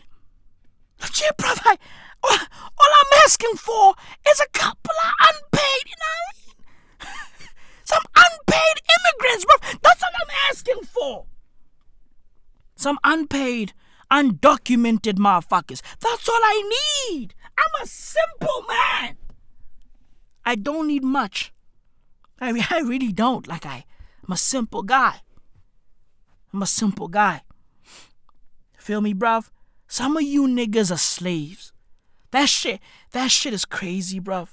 Legit, 1.00 1.36
bruv, 1.36 1.60
I, 1.64 1.78
all, 2.22 2.38
all 2.78 2.92
I'm 3.00 3.20
asking 3.24 3.54
for 3.56 3.94
is 4.28 4.40
a 4.40 4.48
couple 4.58 4.94
of 5.04 5.12
unpaid, 5.20 5.84
you 5.86 5.94
know 6.00 7.08
some 7.84 8.02
unpaid 8.16 8.80
immigrants, 8.96 9.44
bro. 9.44 9.56
That's 9.82 10.02
all 10.02 10.10
I'm 10.22 10.50
asking 10.50 10.82
for. 10.82 11.26
Some 12.74 12.98
unpaid, 13.04 13.72
undocumented 14.10 15.14
motherfuckers. 15.14 15.82
That's 16.00 16.28
all 16.28 16.40
I 16.42 17.10
need. 17.10 17.34
I'm 17.58 17.82
a 17.82 17.86
simple 17.86 18.64
man. 18.68 19.16
I 20.44 20.54
don't 20.54 20.86
need 20.86 21.04
much. 21.04 21.52
I 22.40 22.66
I 22.70 22.80
really 22.80 23.12
don't. 23.12 23.46
Like 23.46 23.66
I, 23.66 23.84
I'm 24.26 24.32
a 24.32 24.36
simple 24.36 24.82
guy. 24.82 25.22
I'm 26.52 26.62
a 26.62 26.66
simple 26.66 27.08
guy. 27.08 27.42
Feel 28.78 29.00
me, 29.00 29.14
bruv? 29.14 29.50
Some 29.88 30.16
of 30.16 30.22
you 30.22 30.46
niggas 30.46 30.92
are 30.92 30.98
slaves. 30.98 31.72
That 32.30 32.48
shit, 32.48 32.80
that 33.12 33.30
shit 33.30 33.54
is 33.54 33.64
crazy, 33.64 34.20
bruv. 34.20 34.48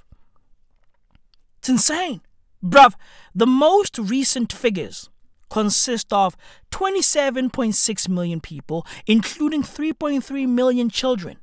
It's 1.60 1.70
insane. 1.70 2.22
Bruv, 2.64 2.94
the 3.36 3.48
most 3.48 3.98
recent 3.98 4.52
figures 4.52 5.10
consist 5.50 6.12
of 6.12 6.36
27.6 6.72 8.10
million 8.10 8.40
people, 8.40 8.86
including 9.06 9.64
3.3 9.64 10.48
million 10.48 10.90
children, 10.90 11.38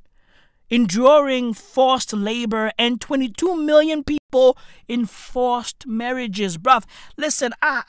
enduring 0.69 1.53
forced 1.53 2.13
labor, 2.13 2.71
and 2.77 2.99
22 2.99 3.55
million 3.55 4.03
people 4.03 4.57
in 4.87 5.05
forced 5.05 5.85
marriages. 5.87 6.57
Bruv, 6.57 6.83
listen, 7.17 7.53
I, 7.61 7.83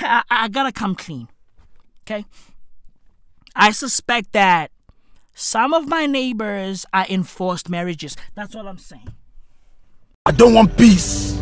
I, 0.00 0.22
I 0.30 0.48
gotta 0.48 0.72
come 0.72 0.94
clean. 0.94 1.28
Okay? 2.02 2.24
I 3.54 3.72
suspect 3.72 4.32
that 4.32 4.70
some 5.34 5.72
of 5.72 5.88
my 5.88 6.06
neighbors 6.06 6.86
are 6.92 7.06
in 7.08 7.22
forced 7.22 7.68
marriages. 7.68 8.16
That's 8.34 8.54
all 8.54 8.68
I'm 8.68 8.78
saying. 8.78 9.08
I 10.26 10.32
don't 10.32 10.54
want 10.54 10.76
peace. 10.76 11.40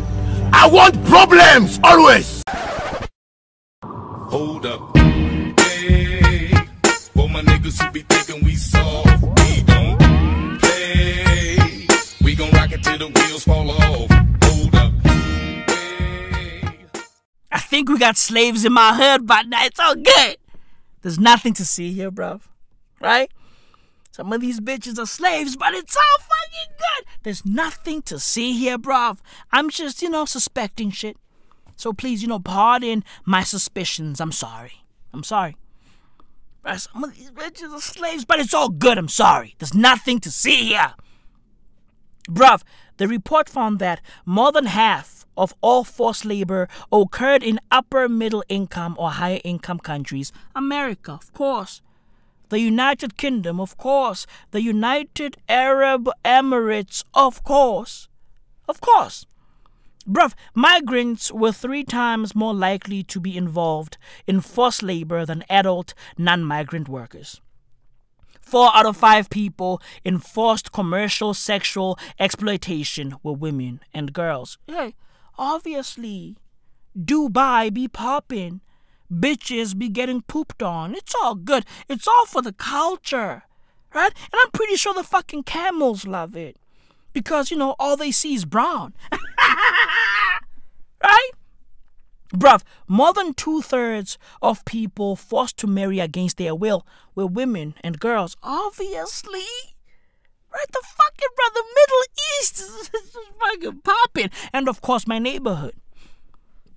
I 0.53 0.69
want 0.71 1.03
problems 1.05 1.79
always. 1.83 2.41
Hold 4.29 4.67
up. 4.67 4.95
Hey, 4.95 6.51
for 7.15 7.27
my 7.27 7.41
niggas 7.41 7.81
who 7.81 7.91
be 7.91 8.01
thinking 8.01 8.45
we 8.45 8.53
soft, 8.53 9.23
we 9.23 9.63
don't 9.63 10.59
play. 10.59 11.87
We 12.21 12.35
gon' 12.35 12.51
rock 12.51 12.71
it 12.71 12.83
till 12.83 12.99
the 12.99 13.07
wheels 13.07 13.43
fall 13.43 13.71
off. 13.71 14.11
Hold 14.43 14.75
up. 14.75 14.93
I 17.51 17.57
think 17.59 17.89
we 17.89 17.97
got 17.97 18.17
slaves 18.17 18.65
in 18.65 18.73
my 18.73 18.93
hood, 18.93 19.25
but 19.25 19.47
it's 19.49 19.79
all 19.79 19.95
good. 19.95 20.37
There's 21.01 21.19
nothing 21.19 21.53
to 21.55 21.65
see 21.65 21.93
here, 21.93 22.11
bruv. 22.11 22.41
Right? 23.01 23.31
Some 24.11 24.31
of 24.31 24.41
these 24.41 24.59
bitches 24.59 24.99
are 24.99 25.07
slaves, 25.07 25.55
but 25.55 25.73
it's 25.73 25.95
all 25.95 26.19
fucking 26.19 26.75
good. 26.77 27.05
There's 27.23 27.47
nothing 27.47 28.03
to 28.03 28.19
see 28.19 28.53
here, 28.53 28.77
bruv. 28.77 29.17
I'm 29.51 29.71
just, 29.71 30.03
you 30.03 30.09
know, 30.11 30.25
suspecting 30.25 30.91
shit. 30.91 31.17
So 31.79 31.93
please, 31.93 32.21
you 32.21 32.27
know, 32.27 32.39
pardon 32.39 33.05
my 33.23 33.41
suspicions. 33.41 34.19
I'm 34.19 34.33
sorry. 34.33 34.83
I'm 35.13 35.23
sorry. 35.23 35.55
Some 36.75 37.05
of 37.05 37.15
these 37.15 37.31
bitches 37.31 37.73
are 37.73 37.79
slaves, 37.79 38.25
but 38.25 38.37
it's 38.37 38.53
all 38.53 38.67
good. 38.67 38.97
I'm 38.97 39.07
sorry. 39.07 39.55
There's 39.59 39.73
nothing 39.73 40.19
to 40.19 40.29
see 40.29 40.65
here. 40.65 40.93
Bruv, 42.29 42.63
the 42.97 43.07
report 43.07 43.47
found 43.47 43.79
that 43.79 44.01
more 44.25 44.51
than 44.51 44.65
half 44.65 45.25
of 45.37 45.55
all 45.61 45.85
forced 45.85 46.25
labor 46.25 46.67
occurred 46.91 47.43
in 47.43 47.61
upper 47.71 48.09
middle 48.09 48.43
income 48.49 48.97
or 48.99 49.11
higher 49.11 49.39
income 49.45 49.79
countries. 49.79 50.33
America, 50.53 51.13
of 51.13 51.31
course 51.31 51.81
the 52.49 52.59
United 52.59 53.15
Kingdom, 53.15 53.59
of 53.59 53.77
course, 53.77 54.25
the 54.49 54.61
United 54.63 55.37
Arab 55.47 56.09
Emirates, 56.25 57.03
of 57.13 57.43
course. 57.43 58.09
Of 58.67 58.81
course. 58.81 59.27
Bruv, 60.07 60.33
migrants 60.55 61.31
were 61.31 61.51
three 61.51 61.83
times 61.83 62.33
more 62.33 62.53
likely 62.53 63.03
to 63.03 63.19
be 63.19 63.37
involved 63.37 63.97
in 64.25 64.41
forced 64.41 64.81
labor 64.81 65.25
than 65.25 65.43
adult 65.49 65.93
non 66.17 66.43
migrant 66.43 66.87
workers. 66.87 67.41
Four 68.41 68.75
out 68.75 68.87
of 68.87 68.97
five 68.97 69.29
people 69.29 69.79
in 70.03 70.17
forced 70.17 70.71
commercial 70.71 71.35
sexual 71.35 71.99
exploitation 72.17 73.13
were 73.21 73.33
women 73.33 73.81
and 73.93 74.11
girls. 74.11 74.57
Hey, 74.65 74.95
obviously, 75.37 76.35
Dubai 76.97 77.71
be 77.71 77.87
popping. 77.87 78.61
Bitches 79.11 79.77
be 79.77 79.89
getting 79.89 80.21
pooped 80.21 80.63
on. 80.63 80.95
It's 80.95 81.13
all 81.21 81.35
good. 81.35 81.65
It's 81.87 82.07
all 82.07 82.25
for 82.25 82.41
the 82.41 82.53
culture. 82.53 83.43
Right? 83.93 84.13
And 84.31 84.39
I'm 84.43 84.51
pretty 84.51 84.75
sure 84.75 84.93
the 84.93 85.03
fucking 85.03 85.43
camels 85.43 86.07
love 86.07 86.35
it. 86.35 86.57
Because, 87.19 87.51
you 87.51 87.57
know, 87.57 87.75
all 87.79 87.97
they 87.97 88.11
see 88.11 88.33
is 88.33 88.45
brown. 88.45 88.93
right? 91.03 91.31
Bruv, 92.33 92.63
more 92.87 93.11
than 93.11 93.33
two 93.33 93.61
thirds 93.61 94.17
of 94.41 94.63
people 94.63 95.17
forced 95.17 95.57
to 95.57 95.67
marry 95.67 95.99
against 95.99 96.37
their 96.37 96.55
will 96.55 96.87
were 97.15 97.27
women 97.27 97.75
and 97.83 97.99
girls. 97.99 98.37
Obviously. 98.41 99.43
Right? 100.49 100.71
The 100.71 100.81
fucking 100.81 101.27
brother, 101.35 101.59
Middle 101.75 102.03
East 102.39 102.59
is 102.61 102.89
fucking 103.41 103.81
popping. 103.81 104.29
And 104.53 104.69
of 104.69 104.79
course, 104.79 105.05
my 105.05 105.19
neighborhood. 105.19 105.73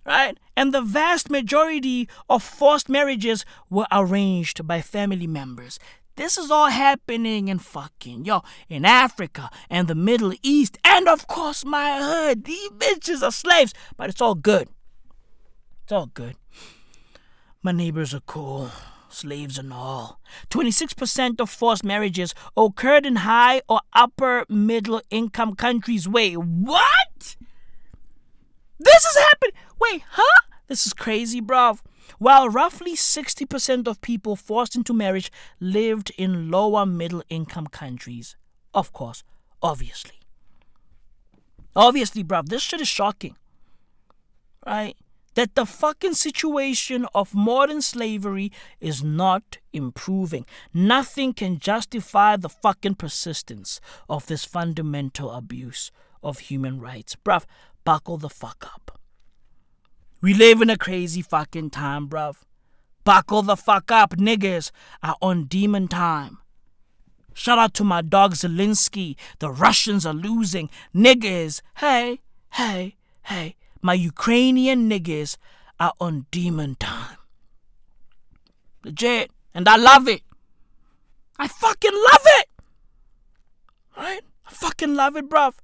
Right? 0.05 0.36
And 0.56 0.74
the 0.74 0.82
vast 0.82 1.31
majority 1.31 2.09
of 2.28 2.43
forced 2.43 2.89
marriages 2.89 3.44
were 3.70 3.86
arranged 3.93 4.66
by 4.66 4.81
family 4.81 5.28
members. 5.28 5.78
This 6.16 6.36
is 6.36 6.51
all 6.51 6.68
happening 6.68 7.48
in 7.48 7.59
fucking, 7.59 8.26
yo, 8.26 8.43
in 8.68 8.84
Africa 8.84 9.48
and 9.70 9.89
the 9.89 9.94
Middle 9.94 10.34
East. 10.43 10.78
And 10.84 11.09
of 11.09 11.26
course, 11.26 11.64
my 11.64 11.98
hood. 12.02 12.44
These 12.44 12.70
bitches 12.70 13.22
are 13.22 13.32
slaves. 13.32 13.72
But 13.97 14.10
it's 14.10 14.20
all 14.20 14.34
good. 14.34 14.68
It's 15.84 15.93
all 15.93 16.06
good. 16.06 16.36
My 17.62 17.72
neighbors 17.72 18.12
are 18.12 18.20
cool, 18.20 18.70
slaves 19.09 19.56
and 19.56 19.72
all. 19.72 20.20
26% 20.51 21.40
of 21.40 21.48
forced 21.48 21.84
marriages 21.84 22.34
occurred 22.56 23.06
in 23.06 23.16
high 23.16 23.62
or 23.68 23.80
upper 23.93 24.44
middle 24.48 25.01
income 25.10 25.55
countries. 25.55 26.09
Wait, 26.09 26.36
what? 26.36 27.36
This 28.78 29.05
is 29.05 29.16
happening. 29.16 29.55
Wait, 29.80 30.02
huh? 30.10 30.40
This 30.66 30.86
is 30.86 30.93
crazy, 30.93 31.40
bruv. 31.40 31.78
While 32.23 32.49
roughly 32.51 32.94
60% 32.94 33.89
of 33.89 34.01
people 34.01 34.36
forced 34.36 34.77
into 34.77 34.94
marriage 34.94 35.32
lived 35.59 36.12
in 36.16 36.53
lower 36.53 36.86
middle 36.86 37.24
income 37.28 37.66
countries. 37.66 38.36
Of 38.73 38.93
course, 38.93 39.24
obviously. 39.61 40.20
Obviously, 41.74 42.23
bruv, 42.23 42.47
this 42.49 42.62
shit 42.62 42.81
is 42.81 42.86
shocking. 42.86 43.35
Right? 44.65 44.94
that 45.35 45.55
the 45.55 45.66
fucking 45.66 46.12
situation 46.15 47.07
of 47.12 47.35
modern 47.35 47.82
slavery 47.82 48.53
is 48.81 49.03
not 49.03 49.59
improving. 49.73 50.47
Nothing 50.73 51.32
can 51.32 51.59
justify 51.59 52.36
the 52.36 52.51
fucking 52.51 52.97
persistence 52.97 53.81
of 54.09 54.27
this 54.27 54.44
fundamental 54.44 55.32
abuse 55.32 55.90
of 56.23 56.39
human 56.39 56.78
rights. 56.81 57.16
Bruv, 57.16 57.47
buckle 57.85 58.19
the 58.19 58.28
fuck 58.28 58.65
up. 58.73 59.01
We 60.23 60.32
live 60.32 60.62
in 60.62 60.70
a 60.70 60.78
crazy 60.78 61.20
fucking 61.20 61.70
time, 61.70 62.09
bruv. 62.09 62.36
Buckle 63.05 63.43
the 63.43 63.57
fuck 63.57 63.90
up. 63.90 64.12
Niggas 64.16 64.70
are 65.03 65.16
on 65.20 65.44
demon 65.44 65.89
time. 65.89 66.39
Shout 67.35 67.59
out 67.59 67.74
to 67.74 67.85
my 67.85 68.03
dog 68.03 68.35
Zelensky. 68.35 69.16
The 69.40 69.51
Russians 69.51 70.07
are 70.07 70.15
losing. 70.15 70.70
Niggas, 70.94 71.61
hey, 71.78 72.20
hey, 72.51 72.97
hey 73.24 73.57
my 73.82 73.94
Ukrainian 73.94 74.89
niggas 74.89 75.36
are 75.81 75.93
on 76.01 76.27
demon 76.31 76.77
time. 76.77 77.19
Legit. 78.85 79.31
And 79.55 79.69
I 79.69 79.77
love 79.77 80.09
it. 80.09 80.23
I 81.39 81.49
fucking 81.49 81.93
love 81.93 82.27
it. 82.39 82.49
Right? 83.97 84.20
I 84.47 84.51
fucking 84.51 84.94
love 84.94 85.16
it, 85.16 85.28
bruv. 85.28 85.55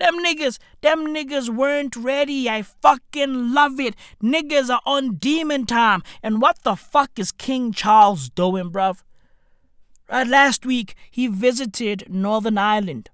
Them 0.00 0.18
niggas, 0.24 0.58
them 0.80 1.08
niggas 1.08 1.50
weren't 1.50 1.94
ready. 1.94 2.48
I 2.48 2.62
fucking 2.62 3.52
love 3.52 3.78
it. 3.78 3.94
Niggas 4.22 4.70
are 4.70 4.80
on 4.86 5.16
demon 5.16 5.66
time. 5.66 6.02
And 6.22 6.40
what 6.40 6.62
the 6.62 6.74
fuck 6.74 7.18
is 7.18 7.30
King 7.32 7.70
Charles 7.70 8.30
doing, 8.30 8.70
bruv? 8.70 9.02
Right, 10.10 10.26
last 10.26 10.64
week 10.64 10.94
he 11.10 11.26
visited 11.26 12.06
Northern 12.08 12.56
Ireland. 12.56 13.10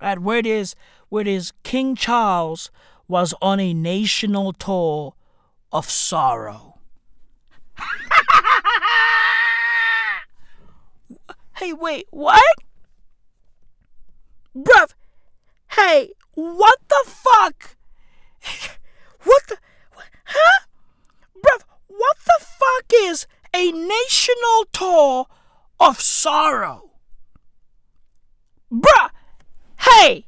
Right, 0.00 0.18
where 0.18 0.38
it 0.38 0.46
is, 0.46 0.74
where 1.10 1.20
it 1.20 1.28
is 1.28 1.52
King 1.64 1.94
Charles 1.94 2.70
was 3.06 3.34
on 3.42 3.60
a 3.60 3.74
national 3.74 4.54
tour 4.54 5.14
of 5.70 5.90
sorrow. 5.90 6.78
hey, 11.56 11.74
wait, 11.74 12.06
what? 12.10 12.42
Bruv, 14.56 14.94
hey, 15.72 16.12
what 16.34 16.78
the 16.88 17.04
fuck? 17.06 17.76
what 19.24 19.42
the. 19.48 19.56
Huh? 20.24 20.66
Bruv, 21.36 21.64
what 21.88 22.16
the 22.24 22.44
fuck 22.44 22.92
is 22.94 23.26
a 23.54 23.72
national 23.72 24.66
tour 24.72 25.26
of 25.78 26.00
sorrow? 26.00 26.90
Bruh, 28.72 29.10
hey, 29.80 30.26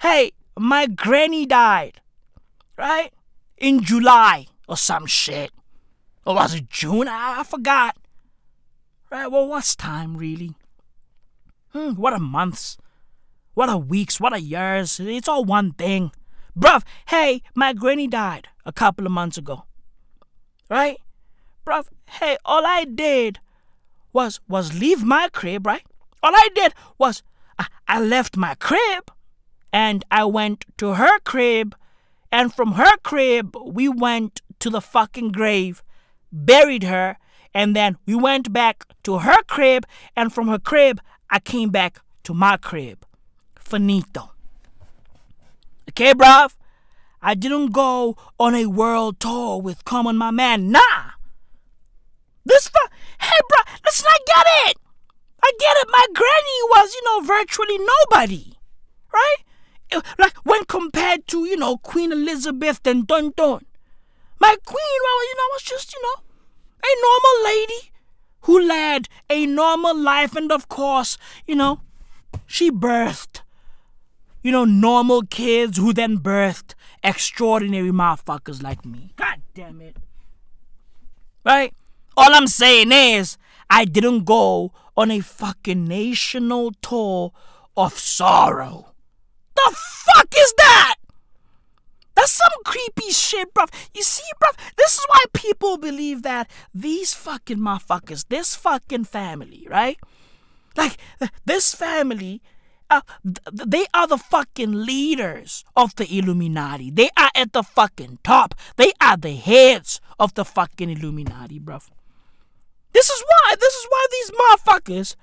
hey, 0.00 0.32
my 0.56 0.86
granny 0.86 1.46
died 1.46 2.00
right? 2.78 3.12
In 3.58 3.82
July 3.82 4.46
or 4.66 4.76
some 4.76 5.04
shit. 5.04 5.50
Or 6.24 6.36
was 6.36 6.54
it 6.54 6.70
June? 6.70 7.08
I, 7.08 7.40
I 7.40 7.42
forgot. 7.42 7.96
Right? 9.10 9.26
Well, 9.26 9.48
what's 9.48 9.74
time 9.74 10.16
really? 10.16 10.54
Hmm, 11.72 11.92
what 11.92 12.14
a 12.14 12.18
months. 12.18 12.78
What 13.58 13.68
a 13.68 13.76
weeks. 13.76 14.20
What 14.20 14.32
a 14.32 14.40
years. 14.40 15.00
It's 15.00 15.26
all 15.26 15.44
one 15.44 15.72
thing. 15.72 16.12
Bruv, 16.56 16.84
hey, 17.08 17.42
my 17.56 17.72
granny 17.72 18.06
died 18.06 18.46
a 18.64 18.72
couple 18.72 19.04
of 19.04 19.10
months 19.10 19.36
ago. 19.36 19.64
Right? 20.70 20.98
Bruv, 21.66 21.86
hey, 22.06 22.36
all 22.44 22.64
I 22.64 22.84
did 22.84 23.40
was 24.12 24.38
was 24.48 24.78
leave 24.78 25.02
my 25.02 25.28
crib, 25.32 25.66
right? 25.66 25.82
All 26.22 26.30
I 26.36 26.48
did 26.54 26.72
was 26.98 27.24
I, 27.58 27.66
I 27.88 28.00
left 28.00 28.36
my 28.36 28.54
crib 28.54 29.10
and 29.72 30.04
I 30.08 30.24
went 30.24 30.64
to 30.76 30.94
her 30.94 31.18
crib 31.24 31.74
and 32.30 32.54
from 32.54 32.74
her 32.74 32.96
crib, 32.98 33.56
we 33.60 33.88
went 33.88 34.40
to 34.60 34.70
the 34.70 34.80
fucking 34.80 35.32
grave, 35.32 35.82
buried 36.30 36.84
her, 36.84 37.16
and 37.52 37.74
then 37.74 37.98
we 38.06 38.14
went 38.14 38.52
back 38.52 38.84
to 39.02 39.18
her 39.18 39.42
crib, 39.48 39.84
and 40.14 40.32
from 40.32 40.46
her 40.46 40.60
crib, 40.60 41.00
I 41.28 41.40
came 41.40 41.70
back 41.70 41.98
to 42.22 42.34
my 42.34 42.56
crib. 42.56 43.04
Finito. 43.68 44.32
Okay, 45.90 46.14
bruv? 46.14 46.54
I 47.20 47.34
didn't 47.34 47.72
go 47.72 48.16
on 48.38 48.54
a 48.54 48.66
world 48.66 49.20
tour 49.20 49.60
with 49.60 49.84
Common 49.84 50.16
My 50.16 50.30
Man. 50.30 50.70
Nah! 50.70 51.18
This 52.44 52.68
fu- 52.68 52.94
Hey, 53.20 53.40
bruh, 53.50 53.66
let's 53.84 54.02
not 54.02 54.20
get 54.26 54.46
it! 54.68 54.78
I 55.42 55.52
get 55.58 55.76
it. 55.76 55.88
My 55.90 56.06
granny 56.14 56.58
was, 56.70 56.94
you 56.94 57.04
know, 57.04 57.26
virtually 57.26 57.78
nobody. 57.78 58.54
Right? 59.12 59.36
Eh, 59.90 60.00
like 60.18 60.36
when 60.44 60.64
compared 60.64 61.26
to 61.28 61.44
you 61.46 61.56
know 61.56 61.78
Queen 61.78 62.12
Elizabeth 62.12 62.86
and 62.86 63.06
Don 63.06 63.32
Don. 63.36 63.64
My 64.38 64.56
queen, 64.64 64.98
well, 65.04 65.28
you 65.28 65.36
know, 65.36 65.48
was 65.52 65.62
just 65.62 65.92
you 65.92 66.02
know 66.02 66.22
a 66.84 66.92
normal 67.02 67.44
lady 67.44 67.90
who 68.42 68.60
led 68.60 69.08
a 69.28 69.46
normal 69.46 69.96
life, 69.96 70.36
and 70.36 70.52
of 70.52 70.68
course, 70.68 71.18
you 71.46 71.54
know, 71.54 71.80
she 72.46 72.70
birthed 72.70 73.40
you 74.42 74.52
know 74.52 74.64
normal 74.64 75.22
kids 75.22 75.78
who 75.78 75.92
then 75.92 76.18
birthed 76.18 76.74
extraordinary 77.02 77.90
motherfuckers 77.90 78.62
like 78.62 78.84
me. 78.84 79.12
God 79.16 79.40
damn 79.54 79.80
it! 79.80 79.96
Right? 81.44 81.72
All 82.16 82.34
I'm 82.34 82.46
saying 82.48 82.90
is, 82.92 83.38
I 83.70 83.84
didn't 83.84 84.24
go 84.24 84.72
on 84.96 85.10
a 85.10 85.20
fucking 85.20 85.84
national 85.84 86.72
tour 86.82 87.32
of 87.76 87.98
sorrow. 87.98 88.92
The 89.54 89.76
fuck 89.76 90.34
is 90.36 90.54
that? 90.58 90.96
That's 92.16 92.32
some 92.32 92.62
creepy 92.64 93.10
shit, 93.12 93.54
bruv. 93.54 93.72
You 93.94 94.02
see, 94.02 94.24
bruv, 94.42 94.58
this 94.76 94.94
is 94.94 95.06
why 95.08 95.20
people 95.32 95.78
believe 95.78 96.22
that 96.22 96.50
these 96.74 97.14
fucking 97.14 97.58
motherfuckers, 97.58 98.24
this 98.28 98.56
fucking 98.56 99.04
family, 99.04 99.68
right? 99.70 99.98
Like, 100.76 100.96
this 101.44 101.76
family, 101.76 102.42
uh, 102.90 103.00
they 103.24 103.86
are 103.92 104.06
the 104.06 104.18
fucking 104.18 104.72
leaders 104.72 105.64
of 105.76 105.94
the 105.96 106.06
Illuminati. 106.18 106.90
They 106.90 107.10
are 107.16 107.30
at 107.34 107.52
the 107.52 107.62
fucking 107.62 108.18
top. 108.24 108.54
They 108.76 108.92
are 109.00 109.16
the 109.16 109.34
heads 109.34 110.00
of 110.18 110.34
the 110.34 110.44
fucking 110.44 110.90
Illuminati, 110.90 111.60
bruv. 111.60 111.88
This 112.92 113.10
is 113.10 113.22
why, 113.26 113.54
this 113.60 113.74
is 113.74 113.86
why 113.88 114.06
these 114.10 114.30
motherfuckers 114.30 115.16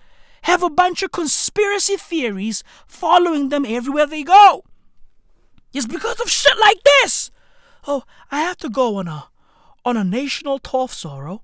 have 0.44 0.62
a 0.62 0.70
bunch 0.70 1.02
of 1.02 1.12
conspiracy 1.12 1.98
theories 1.98 2.64
following 2.86 3.50
them 3.50 3.66
everywhere 3.66 4.06
they 4.06 4.24
go. 4.24 4.64
It's 5.74 5.88
because 5.88 6.22
of 6.22 6.30
shit 6.30 6.58
like 6.60 6.82
this. 6.84 7.32
Oh, 7.88 8.04
I 8.32 8.42
have 8.42 8.58
to 8.58 8.70
go 8.70 8.98
on 8.98 9.08
a 9.08 9.30
on 9.84 9.98
a 9.98 10.04
national 10.04 10.60
tour 10.60 10.84
of 10.84 10.94
sorrow 10.94 11.44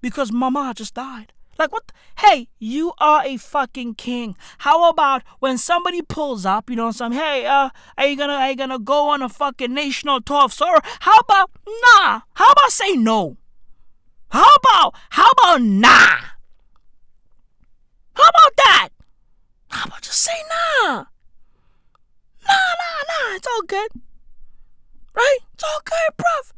because 0.00 0.30
mama 0.30 0.72
just 0.76 0.94
died. 0.94 1.32
Like 1.58 1.72
what? 1.72 1.92
Hey, 2.18 2.48
you 2.58 2.92
are 2.98 3.24
a 3.24 3.36
fucking 3.36 3.94
king. 3.94 4.36
How 4.58 4.88
about 4.88 5.22
when 5.38 5.58
somebody 5.58 6.02
pulls 6.02 6.46
up, 6.46 6.70
you 6.70 6.76
know, 6.76 6.90
some 6.90 7.12
hey, 7.12 7.46
uh, 7.46 7.70
are 7.98 8.06
you 8.06 8.16
gonna 8.16 8.34
are 8.34 8.50
you 8.50 8.56
gonna 8.56 8.78
go 8.78 9.10
on 9.10 9.22
a 9.22 9.28
fucking 9.28 9.72
national 9.72 10.20
tour 10.22 10.44
of 10.44 10.52
sorrow? 10.52 10.80
How 11.00 11.18
about 11.18 11.50
nah? 11.66 12.20
How 12.34 12.50
about 12.50 12.70
say 12.70 12.92
no? 12.92 13.36
How 14.30 14.48
about 14.56 14.94
how 15.10 15.30
about 15.30 15.62
nah? 15.62 16.16
How 18.14 18.28
about 18.28 18.56
that? 18.56 18.88
How 19.68 19.84
about 19.86 20.02
just 20.02 20.22
say 20.22 20.32
nah? 20.48 21.04
Nah, 22.46 22.72
nah, 22.80 22.98
nah. 23.08 23.36
It's 23.36 23.46
all 23.46 23.62
good. 23.62 23.90
Right? 25.14 25.38
It's 25.54 25.64
all 25.64 25.80
good, 25.84 26.16
bruv. 26.16 26.52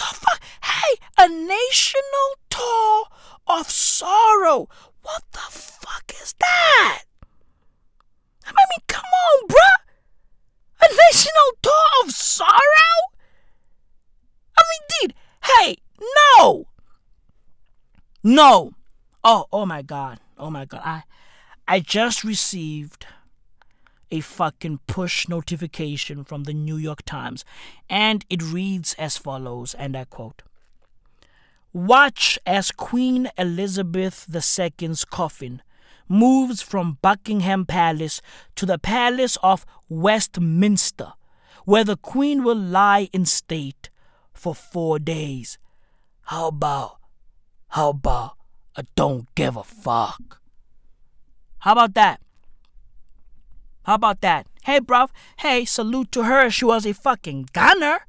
All 0.00 0.12
fun. 0.12 0.38
Hey, 0.62 0.98
a 1.18 1.28
national 1.28 2.28
tour 2.50 3.06
of 3.46 3.70
sorrow. 3.70 4.68
What 5.02 5.22
the 5.32 5.38
fuck 5.38 6.12
is 6.22 6.34
that? 6.40 7.04
I 8.46 8.50
mean, 8.50 8.84
come 8.86 9.02
on, 9.04 9.48
bruh. 9.48 9.78
A 10.80 10.86
national 10.94 11.58
tour 11.62 12.04
of 12.04 12.12
sorrow? 12.12 12.96
I 14.56 14.62
mean, 14.62 14.88
dude, 15.00 15.14
hey, 15.44 15.76
no. 16.38 16.66
No. 18.22 18.72
Oh, 19.24 19.46
oh 19.52 19.66
my 19.66 19.82
god. 19.82 20.20
Oh 20.36 20.50
my 20.50 20.64
god. 20.64 20.82
I 20.84 21.02
I 21.66 21.80
just 21.80 22.24
received 22.24 23.06
a 24.10 24.20
fucking 24.20 24.80
push 24.86 25.28
notification 25.28 26.24
from 26.24 26.44
the 26.44 26.54
New 26.54 26.76
York 26.76 27.02
Times, 27.04 27.44
and 27.88 28.24
it 28.30 28.42
reads 28.42 28.94
as 28.94 29.16
follows, 29.16 29.74
and 29.74 29.96
I 29.96 30.04
quote 30.04 30.42
Watch 31.72 32.38
as 32.46 32.72
Queen 32.72 33.30
Elizabeth 33.36 34.26
II's 34.34 35.04
coffin 35.04 35.62
moves 36.08 36.62
from 36.62 36.98
Buckingham 37.02 37.66
Palace 37.66 38.22
to 38.56 38.64
the 38.64 38.78
Palace 38.78 39.36
of 39.42 39.66
Westminster, 39.88 41.12
where 41.64 41.84
the 41.84 41.96
Queen 41.96 42.42
will 42.42 42.56
lie 42.56 43.10
in 43.12 43.26
state 43.26 43.90
for 44.32 44.54
four 44.54 44.98
days. 44.98 45.58
How 46.22 46.48
about, 46.48 46.96
how 47.68 47.90
about 47.90 48.36
a 48.74 48.84
don't 48.94 49.32
give 49.34 49.56
a 49.56 49.64
fuck? 49.64 50.40
How 51.58 51.72
about 51.72 51.94
that? 51.94 52.20
How 53.88 53.94
about 53.94 54.20
that? 54.20 54.46
Hey, 54.64 54.80
bruv. 54.80 55.08
Hey, 55.38 55.64
salute 55.64 56.12
to 56.12 56.24
her. 56.24 56.50
She 56.50 56.66
was 56.66 56.84
a 56.84 56.92
fucking 56.92 57.48
gunner, 57.54 58.00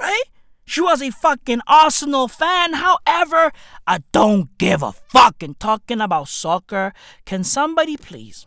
right? 0.00 0.22
She 0.64 0.80
was 0.80 1.02
a 1.02 1.10
fucking 1.10 1.60
Arsenal 1.66 2.26
fan. 2.26 2.72
However, 2.72 3.52
I 3.86 3.98
don't 4.12 4.56
give 4.56 4.82
a 4.82 4.92
fucking 4.92 5.56
talking 5.58 6.00
about 6.00 6.28
soccer, 6.28 6.94
can 7.26 7.44
somebody 7.44 7.98
please, 7.98 8.46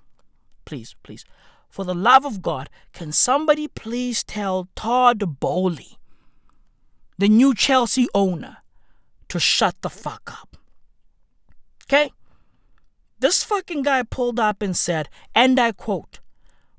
please, 0.65 0.95
please, 1.03 1.25
for 1.69 1.85
the 1.85 1.93
love 1.93 2.25
of 2.25 2.41
God, 2.41 2.71
can 2.91 3.11
somebody 3.11 3.67
please 3.67 4.23
tell 4.23 4.67
Todd 4.73 5.39
Boehly, 5.39 5.99
the 7.19 7.29
new 7.29 7.53
Chelsea 7.53 8.07
owner, 8.15 8.63
to 9.29 9.39
shut 9.39 9.75
the 9.83 9.91
fuck 9.91 10.31
up? 10.41 10.57
Okay? 11.85 12.11
This 13.19 13.43
fucking 13.43 13.83
guy 13.83 14.01
pulled 14.01 14.39
up 14.39 14.63
and 14.63 14.75
said, 14.75 15.07
and 15.35 15.59
I 15.59 15.71
quote, 15.71 16.19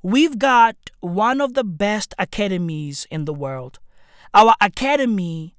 We've 0.02 0.38
got 0.38 0.76
one 1.00 1.40
of 1.40 1.54
the 1.54 1.64
best 1.64 2.14
academies 2.18 3.06
in 3.10 3.24
the 3.24 3.34
world. 3.34 3.80
Our 4.32 4.54
academy 4.60 5.54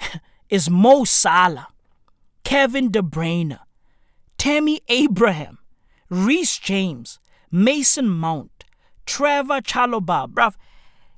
is 0.48 0.70
Mo 0.70 1.04
Salah, 1.04 1.68
Kevin 2.42 2.90
De 2.90 3.02
Bruyne, 3.02 3.58
Tammy 4.38 4.80
Abraham, 4.88 5.58
Reece 6.08 6.58
James, 6.58 7.18
Mason 7.50 8.08
Mount, 8.08 8.64
Trevoh 9.06 9.60
Chalobah. 9.60 10.32
Bruv, 10.32 10.54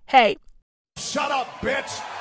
hey. 0.07 0.37
Shut 0.97 1.31
up, 1.31 1.47
bitch! 1.61 2.18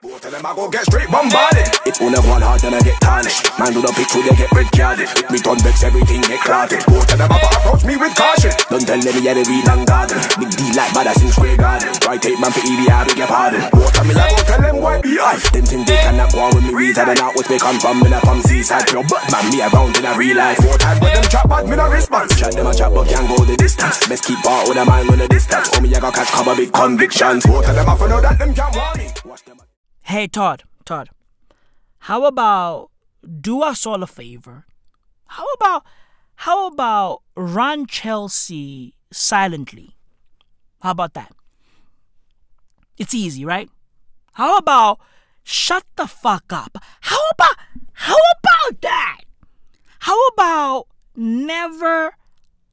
Both 0.00 0.24
of 0.24 0.32
them 0.32 0.46
I 0.48 0.56
go 0.56 0.64
get 0.72 0.88
straight 0.88 1.12
bombarded. 1.12 1.68
If 1.84 2.00
one 2.00 2.16
of 2.16 2.24
one 2.24 2.40
hard, 2.40 2.64
then 2.64 2.72
I 2.72 2.80
get 2.80 2.96
tarnished. 3.04 3.44
Man 3.60 3.76
do 3.76 3.84
the 3.84 3.92
pick 3.92 4.08
they 4.08 4.32
get 4.32 4.48
red 4.56 4.72
carded. 4.72 5.12
Me 5.28 5.36
done 5.44 5.60
vex 5.60 5.84
everything 5.84 6.24
get 6.24 6.40
clotted. 6.40 6.80
Both 6.88 7.12
of 7.12 7.20
them 7.20 7.28
have 7.28 7.44
approach 7.60 7.84
me 7.84 8.00
with 8.00 8.16
caution. 8.16 8.48
Don't 8.72 8.80
tell 8.80 8.96
them 8.96 9.20
yeah 9.20 9.36
they 9.36 9.44
read 9.44 9.68
and 9.68 9.84
garden. 9.84 10.16
Big 10.40 10.56
D 10.56 10.72
like 10.72 10.88
bad 10.96 11.12
in 11.20 11.28
square 11.28 11.52
garden. 11.60 11.92
Try 12.00 12.16
take 12.16 12.40
man 12.40 12.48
for 12.48 12.64
EDI, 12.64 12.88
beg 12.88 13.20
your 13.20 13.28
pardon. 13.28 13.60
Both 13.76 13.92
of 13.92 14.04
me 14.08 14.16
like 14.16 14.32
go 14.32 14.40
tell 14.48 14.62
them 14.64 14.76
why 14.80 15.04
be 15.04 15.20
I. 15.20 15.36
Them 15.52 15.68
think 15.68 15.84
they 15.84 16.00
cannot 16.00 16.32
go 16.32 16.48
on 16.48 16.56
with 16.56 16.72
me. 16.72 16.96
I 16.96 17.04
don't 17.04 17.20
know 17.20 17.36
what 17.36 17.44
they 17.44 17.60
come 17.60 17.76
from. 17.76 18.00
Me 18.00 18.08
not 18.08 18.24
from 18.24 18.40
seaside 18.40 18.88
pure, 18.88 19.04
but 19.04 19.20
man 19.28 19.52
me 19.52 19.60
around 19.60 20.00
in 20.00 20.08
a 20.08 20.16
real 20.16 20.32
life. 20.40 20.64
Four 20.64 20.80
times 20.80 20.96
but 21.04 21.12
them 21.12 21.28
chat 21.28 21.44
bad, 21.44 21.68
me 21.68 21.76
no 21.76 21.92
response. 21.92 22.40
Chat 22.40 22.56
them 22.56 22.64
a 22.64 22.72
chat 22.72 22.88
but 22.88 23.04
can't 23.04 23.28
go 23.28 23.44
the 23.44 23.52
distance. 23.52 24.00
Best 24.08 24.24
keep 24.24 24.40
out 24.48 24.64
with 24.64 24.80
a 24.80 24.84
mind 24.88 25.12
on 25.12 25.20
the 25.20 25.28
distance. 25.28 25.68
Oh 25.76 25.84
me 25.84 25.92
I 25.92 26.00
got 26.00 26.16
catch 26.16 26.32
cover 26.32 26.56
big 26.56 26.72
convictions. 26.72 27.44
Both 27.44 27.68
of 27.68 27.76
them 27.76 27.84
have 27.84 28.00
to 28.00 28.08
know 28.08 28.20
that 28.24 28.40
them 28.40 28.56
can't 28.56 28.72
warn 28.72 28.96
me. 28.96 29.12
Watch 29.28 29.44
them. 29.44 29.59
Hey, 30.10 30.26
Todd, 30.26 30.64
Todd, 30.84 31.10
how 32.10 32.24
about 32.24 32.90
do 33.22 33.62
us 33.62 33.86
all 33.86 34.02
a 34.02 34.08
favor? 34.08 34.66
How 35.26 35.46
about 35.54 35.84
how 36.34 36.66
about 36.66 37.22
run 37.36 37.86
Chelsea 37.86 38.96
silently? 39.12 39.94
How 40.82 40.90
about 40.90 41.14
that? 41.14 41.30
It's 42.98 43.14
easy, 43.14 43.44
right? 43.44 43.70
How 44.32 44.58
about 44.58 44.98
shut 45.44 45.84
the 45.94 46.08
fuck 46.08 46.52
up? 46.52 46.78
How 47.02 47.22
about 47.30 47.54
how 47.92 48.16
about 48.16 48.80
that? 48.80 49.20
How 50.00 50.18
about 50.34 50.88
never 51.14 52.16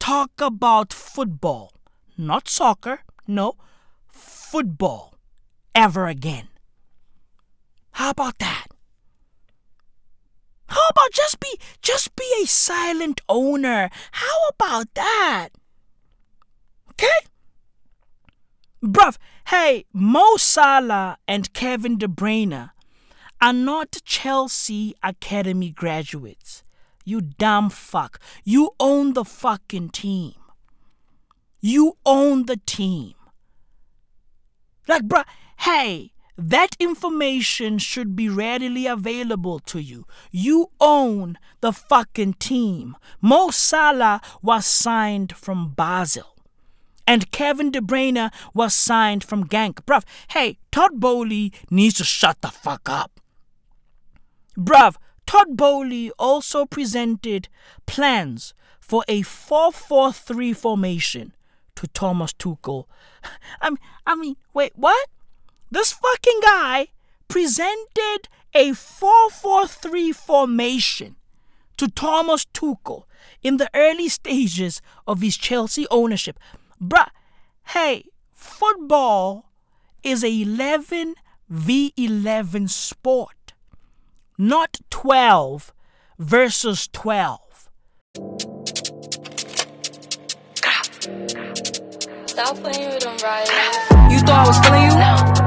talk 0.00 0.32
about 0.40 0.92
football? 0.92 1.70
Not 2.16 2.48
soccer, 2.48 3.02
no, 3.28 3.54
football 4.08 5.14
ever 5.72 6.08
again. 6.08 6.48
How 7.98 8.10
about 8.10 8.38
that? 8.38 8.68
How 10.68 10.86
about 10.90 11.10
just 11.10 11.40
be 11.40 11.58
just 11.82 12.14
be 12.14 12.22
a 12.40 12.46
silent 12.46 13.20
owner? 13.28 13.90
How 14.12 14.48
about 14.50 14.94
that? 14.94 15.48
Okay? 16.90 17.18
Bruv, 18.80 19.16
hey, 19.48 19.84
Mo 19.92 20.36
Salah 20.36 21.18
and 21.26 21.52
Kevin 21.52 21.98
De 21.98 22.06
Bruyne 22.06 22.70
are 23.40 23.52
not 23.52 23.96
Chelsea 24.04 24.94
Academy 25.02 25.70
graduates. 25.70 26.62
You 27.04 27.20
dumb 27.20 27.68
fuck. 27.68 28.20
You 28.44 28.70
own 28.78 29.14
the 29.14 29.24
fucking 29.24 29.88
team. 29.88 30.34
You 31.60 31.96
own 32.06 32.46
the 32.46 32.58
team. 32.64 33.14
Like, 34.86 35.02
bruh, 35.02 35.24
hey, 35.58 36.12
that 36.38 36.76
information 36.78 37.78
should 37.78 38.14
be 38.14 38.28
readily 38.28 38.86
available 38.86 39.58
to 39.58 39.80
you. 39.80 40.06
You 40.30 40.70
own 40.80 41.36
the 41.60 41.72
fucking 41.72 42.34
team. 42.34 42.96
Mo 43.20 43.50
Salah 43.50 44.20
was 44.40 44.64
signed 44.64 45.34
from 45.34 45.70
Basel. 45.70 46.36
And 47.08 47.32
Kevin 47.32 47.72
De 47.72 47.80
Bruyne 47.80 48.30
was 48.54 48.72
signed 48.72 49.24
from 49.24 49.48
Genk. 49.48 49.84
Bruv, 49.84 50.04
hey, 50.30 50.58
Todd 50.70 51.00
Boehly 51.00 51.52
needs 51.70 51.96
to 51.96 52.04
shut 52.04 52.40
the 52.40 52.48
fuck 52.48 52.88
up. 52.88 53.20
Bruv, 54.56 54.94
Todd 55.26 55.56
Boehly 55.56 56.12
also 56.20 56.66
presented 56.66 57.48
plans 57.86 58.54
for 58.78 59.04
a 59.08 59.22
4-4-3 59.22 60.54
formation 60.54 61.34
to 61.74 61.88
Thomas 61.88 62.32
Tuchel. 62.32 62.84
I 63.60 63.70
mean, 63.70 63.78
I 64.06 64.14
mean, 64.14 64.36
wait, 64.54 64.72
what? 64.76 65.08
This 65.70 65.92
fucking 65.92 66.40
guy 66.42 66.88
presented 67.28 68.28
a 68.54 68.70
4-4-3 68.70 70.14
formation 70.14 71.16
to 71.76 71.88
Thomas 71.88 72.46
Tuchel 72.46 73.04
in 73.42 73.58
the 73.58 73.70
early 73.74 74.08
stages 74.08 74.80
of 75.06 75.20
his 75.20 75.36
Chelsea 75.36 75.86
ownership. 75.90 76.38
Bruh, 76.82 77.08
hey, 77.68 78.04
football 78.32 79.50
is 80.02 80.24
a 80.24 80.42
11 80.42 81.14
v 81.48 81.92
11 81.96 82.68
sport, 82.68 83.52
not 84.38 84.78
12 84.90 85.72
versus 86.18 86.88
12. 86.92 87.68
Stop 92.26 92.56
playing 92.56 92.88
with 92.88 93.00
them, 93.00 93.16
right? 93.22 93.48
You 94.10 94.18
thought 94.20 94.44
I 94.44 94.46
was 94.46 94.58
feeling 94.60 94.82
you? 94.84 95.37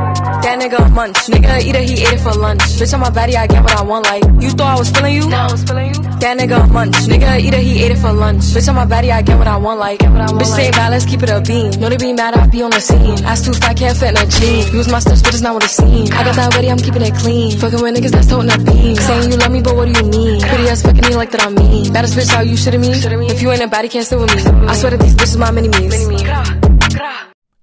That 0.42 0.58
nigga 0.60 0.92
munch. 0.92 1.18
Nigga 1.30 1.62
eat 1.62 1.76
it, 1.76 1.88
he 1.88 2.02
ate 2.02 2.14
it 2.14 2.20
for 2.20 2.34
lunch. 2.34 2.62
Bitch, 2.82 2.94
on 2.94 3.00
my 3.00 3.10
body, 3.12 3.38
I 3.38 3.46
get 3.46 3.62
what 3.64 3.78
I 3.78 3.84
want. 3.84 4.06
Like, 4.06 4.24
you 4.42 4.50
thought 4.50 4.76
I 4.76 4.80
was 4.80 4.90
feeling 4.90 5.16
you? 5.16 5.30
Now 5.30 5.48
I 5.48 5.52
was 5.52 5.64
feeling 5.64 5.94
you. 5.94 6.02
That 6.22 6.38
nigga 6.38 6.70
munch. 6.72 6.96
Nigga 7.06 7.40
eat 7.40 7.54
it, 7.54 7.62
he 7.62 7.84
ate 7.84 7.92
it 7.92 7.98
for 7.98 8.12
lunch. 8.12 8.42
Bitch, 8.54 8.68
on 8.68 8.76
my 8.76 8.86
body, 8.86 9.12
I 9.12 9.22
get 9.22 9.38
what 9.38 9.48
I 9.48 9.58
want. 9.58 9.80
Like, 9.80 10.00
bitch, 10.00 10.46
say 10.46 10.72
bad, 10.72 10.90
let's 10.90 11.06
keep 11.06 11.22
it 11.22 11.30
a 11.30 11.42
beam. 11.42 11.72
Know 11.80 11.90
they 11.90 11.98
be 11.98 12.14
mad, 12.14 12.34
I 12.34 12.48
be 12.48 12.62
on 12.64 12.72
the 12.72 12.82
scene. 12.82 13.24
Ass 13.24 13.46
too 13.46 13.54
fat, 13.54 13.78
can't 13.78 13.96
fit 13.96 14.10
in 14.10 14.18
a 14.18 14.26
jean. 14.26 14.74
Use 14.74 14.90
my 14.90 15.00
steps, 15.00 15.22
but 15.22 15.34
it's 15.34 15.42
not 15.42 15.54
what 15.54 15.64
it 15.64 15.70
seems. 15.70 16.10
I 16.12 16.24
got 16.24 16.36
that 16.36 16.56
ready, 16.56 16.72
I'm 16.72 16.78
keeping 16.78 17.02
it 17.04 17.14
clean. 17.16 17.58
Fucking 17.60 17.82
with 17.82 17.96
niggas 17.96 18.12
that's 18.12 18.28
toting 18.28 18.50
a 18.50 18.58
beam. 18.58 18.96
Saying 18.96 19.32
you 19.32 19.38
love 19.38 19.52
me, 19.52 19.62
but 19.62 19.76
what 19.76 19.94
do 19.94 19.94
you 19.94 20.10
mean? 20.10 20.42
Pretty 20.42 20.68
ass 20.70 20.82
fucking 20.82 21.06
me 21.06 21.16
like 21.16 21.32
that 21.32 21.46
I'm 21.46 21.54
mean. 21.54 21.94
Baddest 21.94 22.18
bitch, 22.18 22.30
how 22.34 22.42
you 22.42 22.56
shitting 22.56 22.82
me? 22.82 22.90
If 23.30 23.42
you 23.42 23.52
ain't 23.52 23.62
a 23.62 23.68
baddie, 23.68 23.92
can't 23.92 24.06
sit 24.06 24.20
with 24.20 24.36
me. 24.36 24.42
I 24.68 24.76
swear 24.76 24.92
that 24.92 25.00
these 25.00 25.16
bitches 25.16 25.38
my 25.38 25.52
mini 25.52 25.70
me's. 25.70 26.12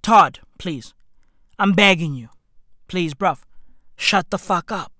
Todd, 0.02 0.38
please. 0.58 0.94
I'm 1.58 1.72
begging 1.72 2.14
you. 2.14 2.28
Please, 2.88 3.14
bruv. 3.14 3.40
Shut 3.96 4.30
the 4.30 4.38
fuck 4.38 4.72
up. 4.72 4.92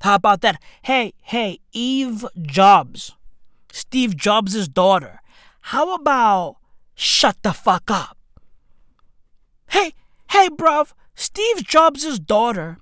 How 0.00 0.14
about 0.14 0.40
that? 0.42 0.60
Hey, 0.82 1.14
hey, 1.22 1.60
Eve 1.72 2.24
Jobs. 2.40 3.12
Steve 3.72 4.16
Jobs' 4.16 4.68
daughter. 4.68 5.20
How 5.60 5.94
about 5.94 6.56
shut 6.94 7.36
the 7.42 7.52
fuck 7.52 7.90
up? 7.90 8.16
Hey, 9.70 9.94
hey, 10.30 10.48
bruv. 10.48 10.92
Steve 11.14 11.64
Jobs' 11.64 12.18
daughter 12.18 12.78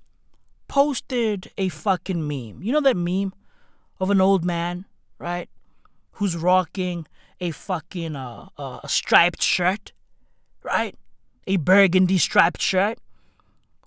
posted 0.68 1.50
a 1.56 1.68
fucking 1.68 2.26
meme. 2.26 2.62
You 2.62 2.72
know 2.72 2.80
that 2.80 2.96
meme 2.96 3.32
of 4.00 4.10
an 4.10 4.20
old 4.20 4.44
man, 4.44 4.84
right? 5.18 5.48
Who's 6.12 6.36
rocking 6.36 7.06
a 7.40 7.50
fucking 7.50 8.16
uh, 8.16 8.48
uh, 8.58 8.86
striped 8.86 9.42
shirt, 9.42 9.92
right? 10.62 10.94
A 11.46 11.56
burgundy 11.56 12.18
striped 12.18 12.60
shirt. 12.60 12.98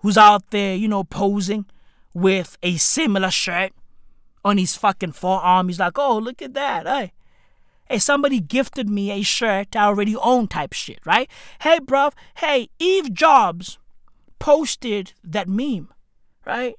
Who's 0.06 0.20
out 0.20 0.52
there, 0.52 0.76
you 0.76 0.88
know, 0.88 1.04
posing 1.04 1.66
with 2.14 2.60
a 2.62 2.78
similar 2.78 3.32
shirt 3.32 3.74
on 4.44 4.60
his 4.60 4.76
fucking 4.76 5.14
forearm. 5.14 5.68
He's 5.68 5.80
like, 5.80 5.98
oh, 5.98 6.20
look 6.20 6.44
at 6.44 6.54
that. 6.54 6.86
Hey, 6.86 7.12
hey, 7.90 7.98
somebody 7.98 8.40
gifted 8.40 8.88
me 8.88 9.10
a 9.10 9.24
shirt 9.24 9.76
I 9.76 9.86
already 9.86 10.16
own 10.16 10.48
type 10.48 10.74
shit, 10.74 11.00
right? 11.08 11.28
Hey, 11.62 11.80
bruv, 11.80 12.12
hey, 12.36 12.70
Eve 12.78 13.16
Jobs 13.16 13.80
posted 14.38 15.14
that 15.24 15.48
meme, 15.48 15.92
right? 16.46 16.76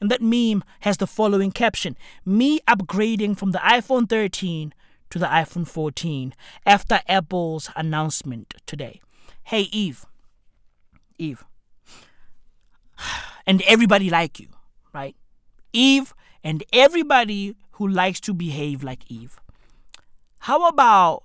And 0.00 0.08
that 0.08 0.22
meme 0.22 0.62
has 0.82 0.98
the 0.98 1.08
following 1.08 1.50
caption 1.50 1.96
Me 2.24 2.60
upgrading 2.68 3.38
from 3.38 3.50
the 3.50 3.58
iPhone 3.58 4.08
13 4.08 4.72
to 5.10 5.18
the 5.18 5.26
iPhone 5.26 5.66
14 5.66 6.32
after 6.64 7.00
Apple's 7.08 7.70
announcement 7.74 8.54
today. 8.66 9.00
Hey, 9.42 9.62
Eve. 9.62 10.06
Eve. 11.18 11.44
And 13.46 13.62
everybody 13.62 14.10
like 14.10 14.38
you, 14.38 14.48
right? 14.92 15.16
Eve 15.72 16.14
and 16.44 16.62
everybody 16.72 17.56
who 17.72 17.88
likes 17.88 18.20
to 18.20 18.34
behave 18.34 18.82
like 18.82 19.10
Eve. 19.10 19.40
How 20.40 20.68
about 20.68 21.24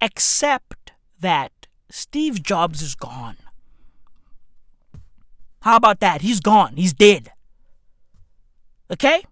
accept 0.00 0.92
that 1.20 1.52
Steve 1.90 2.42
Jobs 2.42 2.82
is 2.82 2.94
gone? 2.94 3.36
How 5.60 5.76
about 5.76 6.00
that? 6.00 6.22
He's 6.22 6.40
gone. 6.40 6.76
He's 6.76 6.92
dead. 6.92 7.32
Okay? 8.90 9.24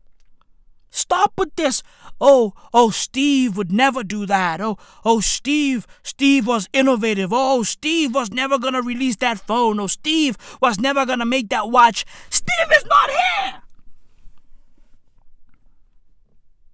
Stop 0.94 1.32
with 1.36 1.56
this. 1.56 1.82
Oh, 2.20 2.52
oh, 2.72 2.90
Steve 2.90 3.56
would 3.56 3.72
never 3.72 4.04
do 4.04 4.26
that. 4.26 4.60
Oh, 4.60 4.78
oh, 5.04 5.18
Steve, 5.18 5.88
Steve 6.04 6.46
was 6.46 6.68
innovative. 6.72 7.32
Oh, 7.32 7.58
oh, 7.58 7.62
Steve 7.64 8.14
was 8.14 8.30
never 8.30 8.60
gonna 8.60 8.80
release 8.80 9.16
that 9.16 9.40
phone. 9.40 9.80
Oh, 9.80 9.88
Steve 9.88 10.38
was 10.62 10.78
never 10.78 11.04
gonna 11.04 11.26
make 11.26 11.48
that 11.48 11.68
watch. 11.68 12.04
Steve 12.30 12.70
is 12.72 12.84
not 12.86 13.10
here. 13.10 13.62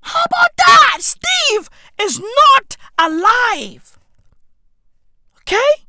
How 0.02 0.22
about 0.26 0.56
that? 0.58 0.98
Steve 1.00 1.70
is 1.98 2.20
not 2.20 2.76
alive. 2.98 3.98
Okay? 5.38 5.86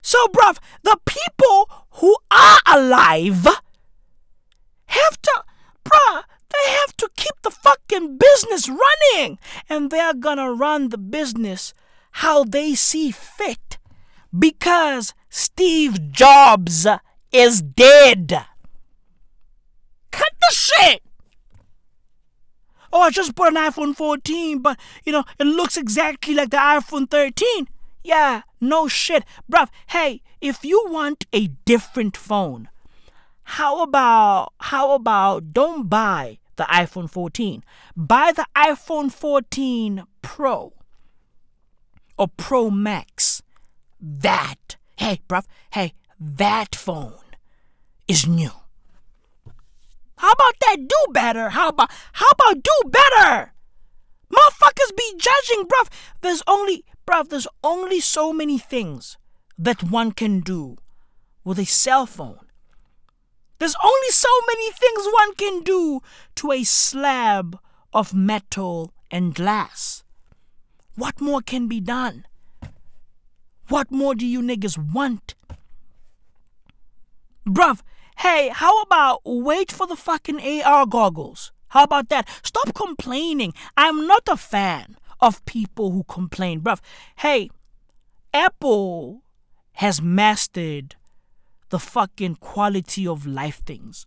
So, 0.00 0.26
bruv, 0.28 0.56
the 0.82 0.96
people 1.04 1.68
who 2.00 2.16
are 2.30 2.60
alive 2.66 3.46
have 4.86 5.20
to, 5.20 5.44
bruh, 5.84 6.22
they 6.64 6.70
have 6.72 6.96
to 6.96 7.10
keep 7.16 7.34
the 7.42 7.50
fucking 7.50 8.18
business 8.18 8.68
running. 8.68 9.38
And 9.68 9.90
they're 9.90 10.14
gonna 10.14 10.52
run 10.52 10.88
the 10.88 10.98
business 10.98 11.74
how 12.12 12.44
they 12.44 12.74
see 12.74 13.10
fit. 13.10 13.78
Because 14.36 15.14
Steve 15.28 16.12
Jobs 16.12 16.86
is 17.32 17.62
dead. 17.62 18.46
Cut 20.10 20.32
the 20.40 20.54
shit. 20.54 21.02
Oh, 22.92 23.00
I 23.00 23.10
just 23.10 23.34
bought 23.34 23.48
an 23.48 23.56
iPhone 23.56 23.94
14, 23.94 24.60
but 24.60 24.78
you 25.04 25.12
know, 25.12 25.24
it 25.38 25.44
looks 25.44 25.76
exactly 25.76 26.34
like 26.34 26.50
the 26.50 26.56
iPhone 26.56 27.10
13. 27.10 27.68
Yeah, 28.02 28.42
no 28.60 28.88
shit. 28.88 29.24
Bruv, 29.50 29.68
hey, 29.88 30.22
if 30.40 30.64
you 30.64 30.86
want 30.88 31.26
a 31.32 31.48
different 31.64 32.16
phone, 32.16 32.68
how 33.42 33.82
about 33.82 34.52
how 34.60 34.92
about 34.92 35.52
don't 35.52 35.88
buy 35.88 36.38
the 36.56 36.64
iPhone 36.64 37.08
14. 37.08 37.62
Buy 37.96 38.32
the 38.32 38.46
iPhone 38.56 39.12
14 39.12 40.04
Pro 40.22 40.72
or 42.18 42.28
Pro 42.28 42.70
Max. 42.70 43.42
That, 44.00 44.76
hey, 44.96 45.20
bruv, 45.28 45.44
hey, 45.72 45.94
that 46.18 46.74
phone 46.74 47.14
is 48.08 48.26
new. 48.26 48.50
How 50.18 50.32
about 50.32 50.54
that? 50.60 50.76
Do 50.88 51.12
better. 51.12 51.50
How 51.50 51.68
about 51.68 51.90
how 52.12 52.28
about 52.30 52.62
do 52.62 52.90
better? 52.90 53.52
Motherfuckers 54.32 54.96
be 54.96 55.14
judging, 55.18 55.66
bruv. 55.66 55.88
There's 56.20 56.42
only 56.46 56.84
bruv, 57.06 57.28
there's 57.28 57.48
only 57.62 58.00
so 58.00 58.32
many 58.32 58.58
things 58.58 59.18
that 59.58 59.82
one 59.82 60.12
can 60.12 60.40
do 60.40 60.76
with 61.44 61.58
a 61.58 61.64
cell 61.66 62.06
phone. 62.06 62.45
There's 63.58 63.76
only 63.82 64.10
so 64.10 64.28
many 64.46 64.70
things 64.70 65.06
one 65.12 65.34
can 65.34 65.62
do 65.62 66.00
to 66.36 66.52
a 66.52 66.64
slab 66.64 67.58
of 67.92 68.14
metal 68.14 68.92
and 69.10 69.34
glass. 69.34 70.04
What 70.94 71.20
more 71.20 71.40
can 71.40 71.68
be 71.68 71.80
done? 71.80 72.26
What 73.68 73.90
more 73.90 74.14
do 74.14 74.26
you 74.26 74.40
niggas 74.42 74.78
want? 74.78 75.34
Bruv, 77.46 77.80
hey, 78.18 78.48
how 78.48 78.82
about 78.82 79.22
wait 79.24 79.72
for 79.72 79.86
the 79.86 79.96
fucking 79.96 80.40
AR 80.62 80.86
goggles? 80.86 81.52
How 81.68 81.84
about 81.84 82.08
that? 82.10 82.28
Stop 82.42 82.74
complaining. 82.74 83.54
I'm 83.76 84.06
not 84.06 84.22
a 84.28 84.36
fan 84.36 84.96
of 85.20 85.44
people 85.46 85.90
who 85.90 86.04
complain. 86.04 86.60
Bruv, 86.60 86.80
hey, 87.16 87.50
Apple 88.32 89.22
has 89.74 90.00
mastered 90.02 90.96
the 91.70 91.78
fucking 91.78 92.36
quality 92.36 93.06
of 93.06 93.26
life 93.26 93.62
things. 93.64 94.06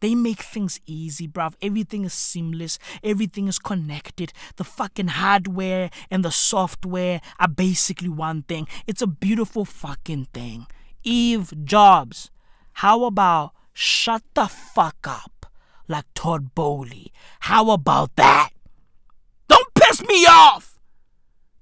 They 0.00 0.14
make 0.14 0.42
things 0.42 0.80
easy, 0.86 1.26
bruv. 1.26 1.54
Everything 1.60 2.04
is 2.04 2.12
seamless. 2.12 2.78
Everything 3.02 3.48
is 3.48 3.58
connected. 3.58 4.32
The 4.56 4.64
fucking 4.64 5.08
hardware 5.08 5.90
and 6.10 6.24
the 6.24 6.30
software 6.30 7.20
are 7.40 7.48
basically 7.48 8.08
one 8.08 8.42
thing. 8.42 8.68
It's 8.86 9.02
a 9.02 9.08
beautiful 9.08 9.64
fucking 9.64 10.28
thing. 10.32 10.66
Eve 11.02 11.52
Jobs, 11.64 12.30
how 12.74 13.04
about 13.04 13.52
shut 13.72 14.22
the 14.34 14.46
fuck 14.46 15.06
up 15.08 15.46
like 15.88 16.04
Todd 16.14 16.54
Boehly? 16.54 17.12
How 17.40 17.70
about 17.70 18.14
that? 18.16 18.50
Don't 19.48 19.74
piss 19.74 20.00
me 20.02 20.26
off! 20.26 20.78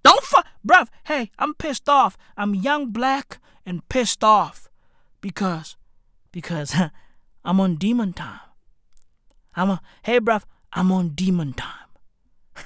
Don't 0.02 0.22
fuck. 0.22 0.46
Bruv, 0.66 0.88
hey, 1.04 1.30
I'm 1.38 1.54
pissed 1.54 1.88
off. 1.88 2.18
I'm 2.36 2.54
young, 2.54 2.90
black, 2.90 3.38
and 3.64 3.88
pissed 3.88 4.22
off 4.22 4.65
because 5.20 5.76
because 6.32 6.74
I'm 7.44 7.60
on 7.60 7.76
demon 7.76 8.12
time. 8.12 8.40
I'm 9.54 9.70
a 9.70 9.80
hey 10.02 10.20
bruv, 10.20 10.42
I'm 10.72 10.92
on 10.92 11.10
demon 11.10 11.52
time. 11.52 11.88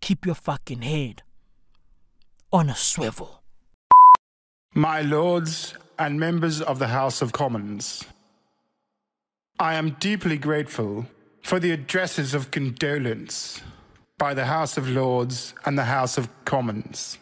Keep 0.00 0.26
your 0.26 0.34
fucking 0.34 0.82
head 0.82 1.22
on 2.52 2.70
a 2.70 2.76
swivel. 2.76 3.42
My 4.74 5.02
lords 5.02 5.74
and 5.98 6.20
members 6.20 6.60
of 6.60 6.78
the 6.78 6.88
House 6.88 7.20
of 7.20 7.32
Commons, 7.32 8.04
I 9.58 9.74
am 9.74 9.96
deeply 9.98 10.38
grateful 10.38 11.06
for 11.42 11.58
the 11.58 11.72
addresses 11.72 12.34
of 12.34 12.50
condolence 12.50 13.60
by 14.18 14.34
the 14.34 14.44
House 14.46 14.76
of 14.76 14.88
Lords 14.88 15.54
and 15.64 15.78
the 15.78 15.84
House 15.84 16.18
of 16.18 16.28
Commons, 16.44 17.18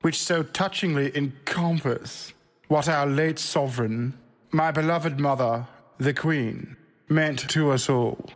which 0.00 0.18
so 0.18 0.42
touchingly 0.42 1.16
encompass 1.16 2.32
what 2.68 2.88
our 2.88 3.06
late 3.06 3.38
sovereign, 3.38 4.18
my 4.50 4.70
beloved 4.70 5.20
mother, 5.20 5.66
the 5.98 6.14
Queen, 6.14 6.76
meant 7.08 7.48
to 7.50 7.70
us 7.70 7.88
all. 7.88 8.30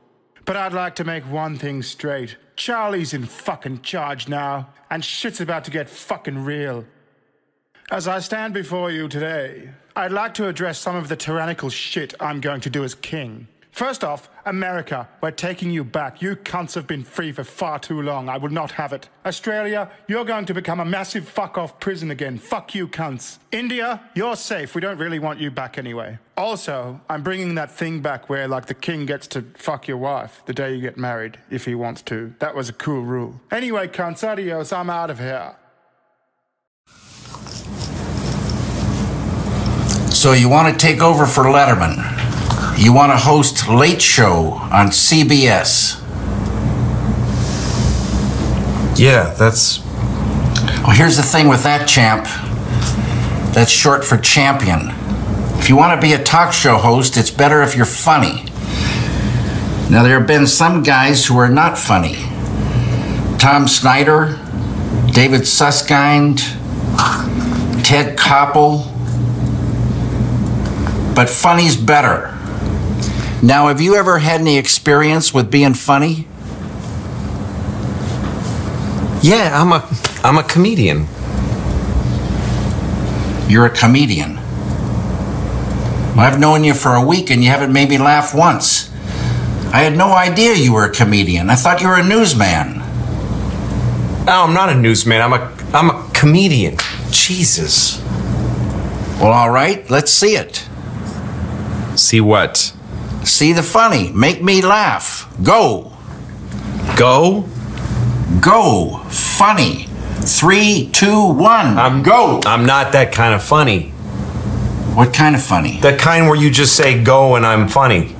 But 0.44 0.56
I'd 0.56 0.72
like 0.72 0.94
to 0.96 1.04
make 1.04 1.24
one 1.24 1.56
thing 1.56 1.82
straight. 1.82 2.36
Charlie's 2.56 3.14
in 3.14 3.24
fucking 3.24 3.82
charge 3.82 4.28
now, 4.28 4.70
and 4.90 5.04
shit's 5.04 5.40
about 5.40 5.64
to 5.64 5.70
get 5.70 5.90
fucking 5.90 6.44
real. 6.44 6.84
As 7.90 8.08
I 8.08 8.20
stand 8.20 8.54
before 8.54 8.90
you 8.90 9.08
today, 9.08 9.70
I'd 9.96 10.12
like 10.12 10.34
to 10.34 10.48
address 10.48 10.78
some 10.78 10.96
of 10.96 11.08
the 11.08 11.16
tyrannical 11.16 11.70
shit 11.70 12.14
I'm 12.20 12.40
going 12.40 12.60
to 12.62 12.70
do 12.70 12.84
as 12.84 12.94
king. 12.94 13.48
First 13.78 14.02
off, 14.02 14.28
America, 14.44 15.08
we're 15.20 15.30
taking 15.30 15.70
you 15.70 15.84
back. 15.84 16.20
You 16.20 16.34
cunts 16.34 16.74
have 16.74 16.88
been 16.88 17.04
free 17.04 17.30
for 17.30 17.44
far 17.44 17.78
too 17.78 18.02
long. 18.02 18.28
I 18.28 18.36
will 18.36 18.50
not 18.50 18.72
have 18.72 18.92
it. 18.92 19.08
Australia, 19.24 19.88
you're 20.08 20.24
going 20.24 20.46
to 20.46 20.52
become 20.52 20.80
a 20.80 20.84
massive 20.84 21.28
fuck 21.28 21.56
off 21.56 21.78
prison 21.78 22.10
again. 22.10 22.38
Fuck 22.38 22.74
you 22.74 22.88
cunts. 22.88 23.38
India, 23.52 24.02
you're 24.16 24.34
safe. 24.34 24.74
We 24.74 24.80
don't 24.80 24.98
really 24.98 25.20
want 25.20 25.38
you 25.38 25.52
back 25.52 25.78
anyway. 25.78 26.18
Also, 26.36 27.00
I'm 27.08 27.22
bringing 27.22 27.54
that 27.54 27.70
thing 27.70 28.00
back 28.00 28.28
where, 28.28 28.48
like, 28.48 28.66
the 28.66 28.74
king 28.74 29.06
gets 29.06 29.28
to 29.28 29.42
fuck 29.54 29.86
your 29.86 29.98
wife 29.98 30.42
the 30.46 30.52
day 30.52 30.74
you 30.74 30.80
get 30.80 30.96
married, 30.96 31.38
if 31.48 31.64
he 31.64 31.76
wants 31.76 32.02
to. 32.02 32.34
That 32.40 32.56
was 32.56 32.68
a 32.68 32.72
cool 32.72 33.02
rule. 33.02 33.40
Anyway, 33.52 33.86
cunts, 33.86 34.26
adios. 34.26 34.72
I'm 34.72 34.90
out 34.90 35.08
of 35.08 35.20
here. 35.20 35.54
So 40.10 40.32
you 40.32 40.48
want 40.48 40.76
to 40.76 40.84
take 40.84 41.00
over 41.00 41.26
for 41.26 41.44
Letterman? 41.44 42.27
You 42.78 42.92
want 42.92 43.10
to 43.10 43.18
host 43.18 43.68
Late 43.68 44.00
Show 44.00 44.52
on 44.52 44.90
CBS? 44.90 46.00
Yeah, 48.96 49.34
that's. 49.34 49.80
Well, 50.84 50.92
here's 50.92 51.16
the 51.16 51.24
thing 51.24 51.48
with 51.48 51.64
that, 51.64 51.88
champ. 51.88 52.26
That's 53.52 53.72
short 53.72 54.04
for 54.04 54.16
champion. 54.16 54.92
If 55.58 55.68
you 55.68 55.76
want 55.76 56.00
to 56.00 56.06
be 56.06 56.12
a 56.12 56.22
talk 56.22 56.52
show 56.52 56.76
host, 56.76 57.16
it's 57.16 57.32
better 57.32 57.62
if 57.62 57.74
you're 57.74 57.84
funny. 57.84 58.44
Now, 59.90 60.04
there 60.04 60.16
have 60.16 60.28
been 60.28 60.46
some 60.46 60.84
guys 60.84 61.26
who 61.26 61.36
are 61.36 61.48
not 61.48 61.76
funny. 61.76 62.14
Tom 63.40 63.66
Snyder, 63.66 64.38
David 65.12 65.48
Susskind, 65.48 66.38
Ted 67.84 68.16
Koppel. 68.16 68.86
But 71.16 71.28
funny's 71.28 71.76
better. 71.76 72.37
Now, 73.42 73.68
have 73.68 73.80
you 73.80 73.94
ever 73.94 74.18
had 74.18 74.40
any 74.40 74.58
experience 74.58 75.32
with 75.32 75.50
being 75.50 75.74
funny? 75.74 76.26
Yeah, 79.22 79.60
I'm 79.60 79.72
a 79.72 79.88
I'm 80.24 80.38
a 80.38 80.42
comedian. 80.42 81.06
You're 83.48 83.66
a 83.66 83.70
comedian. 83.70 84.36
Well, 86.16 86.20
I've 86.20 86.40
known 86.40 86.64
you 86.64 86.74
for 86.74 86.94
a 86.94 87.04
week 87.04 87.30
and 87.30 87.42
you 87.42 87.50
haven't 87.50 87.72
made 87.72 87.88
me 87.88 87.98
laugh 87.98 88.34
once. 88.34 88.90
I 89.72 89.82
had 89.82 89.96
no 89.96 90.12
idea 90.12 90.54
you 90.54 90.72
were 90.72 90.84
a 90.84 90.92
comedian. 90.92 91.48
I 91.48 91.54
thought 91.54 91.80
you 91.80 91.88
were 91.88 91.96
a 91.98 92.04
newsman. 92.04 92.78
No, 94.24 94.42
I'm 94.42 94.54
not 94.54 94.68
a 94.68 94.74
newsman. 94.74 95.20
I'm 95.20 95.32
a 95.32 95.54
I'm 95.72 95.90
a 95.90 96.10
comedian. 96.12 96.76
Jesus. 97.10 98.02
Well, 99.20 99.32
all 99.32 99.50
right, 99.50 99.88
let's 99.90 100.12
see 100.12 100.36
it. 100.36 100.68
See 101.96 102.20
what? 102.20 102.72
See 103.28 103.52
the 103.52 103.62
funny. 103.62 104.10
Make 104.10 104.42
me 104.42 104.62
laugh. 104.62 105.32
Go. 105.42 105.92
Go? 106.96 107.42
Go. 108.40 109.04
Funny. 109.10 109.84
Three, 110.22 110.88
two, 110.92 111.32
one. 111.32 111.78
I'm 111.78 112.02
go. 112.02 112.40
I'm 112.46 112.66
not 112.66 112.92
that 112.92 113.12
kind 113.12 113.34
of 113.34 113.42
funny. 113.42 113.90
What 114.94 115.14
kind 115.14 115.36
of 115.36 115.42
funny? 115.42 115.78
The 115.78 115.96
kind 115.96 116.26
where 116.26 116.36
you 116.36 116.50
just 116.50 116.74
say 116.74 117.02
go 117.04 117.36
and 117.36 117.46
I'm 117.46 117.68
funny. 117.68 118.16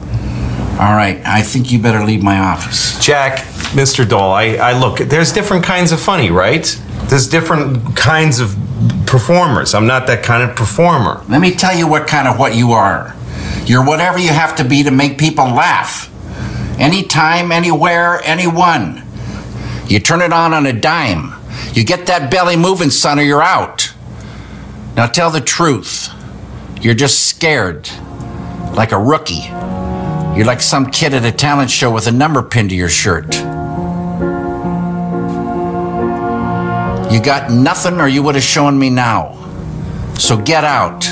All 0.78 0.94
right, 0.94 1.20
I 1.24 1.43
think 1.43 1.72
you 1.72 1.80
better 1.80 2.05
leave 2.05 2.22
my 2.22 2.39
office. 2.39 3.05
Jack, 3.05 3.39
Mr. 3.72 4.09
Doll, 4.09 4.30
I, 4.30 4.55
I 4.56 4.78
look, 4.78 4.98
there's 4.98 5.32
different 5.32 5.64
kinds 5.64 5.90
of 5.90 6.01
funny, 6.01 6.30
right? 6.30 6.64
There's 7.09 7.26
different 7.26 7.97
kinds 7.97 8.39
of 8.39 8.56
performers. 9.06 9.74
I'm 9.74 9.89
not 9.89 10.06
that 10.06 10.22
kind 10.22 10.48
of 10.48 10.55
performer. 10.55 11.24
Let 11.28 11.40
me 11.40 11.52
tell 11.52 11.76
you 11.76 11.89
what 11.89 12.06
kind 12.06 12.28
of 12.28 12.39
what 12.39 12.55
you 12.55 12.70
are. 12.72 13.16
You're 13.68 13.84
whatever 13.84 14.18
you 14.18 14.30
have 14.30 14.56
to 14.56 14.64
be 14.64 14.82
to 14.84 14.90
make 14.90 15.18
people 15.18 15.44
laugh. 15.44 16.10
Anytime, 16.80 17.52
anywhere, 17.52 18.18
anyone. 18.24 19.02
You 19.86 19.98
turn 20.00 20.22
it 20.22 20.32
on 20.32 20.54
on 20.54 20.64
a 20.64 20.72
dime. 20.72 21.34
You 21.74 21.84
get 21.84 22.06
that 22.06 22.30
belly 22.30 22.56
moving, 22.56 22.88
son, 22.88 23.18
or 23.18 23.22
you're 23.22 23.42
out. 23.42 23.92
Now 24.96 25.06
tell 25.06 25.30
the 25.30 25.42
truth. 25.42 26.08
You're 26.80 26.94
just 26.94 27.28
scared. 27.28 27.90
Like 28.72 28.92
a 28.92 28.98
rookie. 28.98 29.48
You're 30.34 30.46
like 30.46 30.62
some 30.62 30.86
kid 30.86 31.12
at 31.12 31.26
a 31.26 31.32
talent 31.32 31.70
show 31.70 31.92
with 31.92 32.06
a 32.06 32.12
number 32.12 32.42
pinned 32.42 32.70
to 32.70 32.76
your 32.76 32.88
shirt. 32.88 33.34
You 37.12 37.20
got 37.20 37.50
nothing, 37.50 38.00
or 38.00 38.08
you 38.08 38.22
would 38.22 38.34
have 38.34 38.44
shown 38.44 38.78
me 38.78 38.88
now. 38.88 39.34
So 40.18 40.38
get 40.38 40.64
out. 40.64 41.04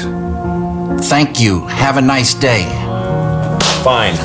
Thank 1.05 1.41
you. 1.41 1.67
Have 1.67 1.97
a 1.97 2.03
nice 2.03 2.35
day. 2.35 2.65
Fine. 3.83 4.17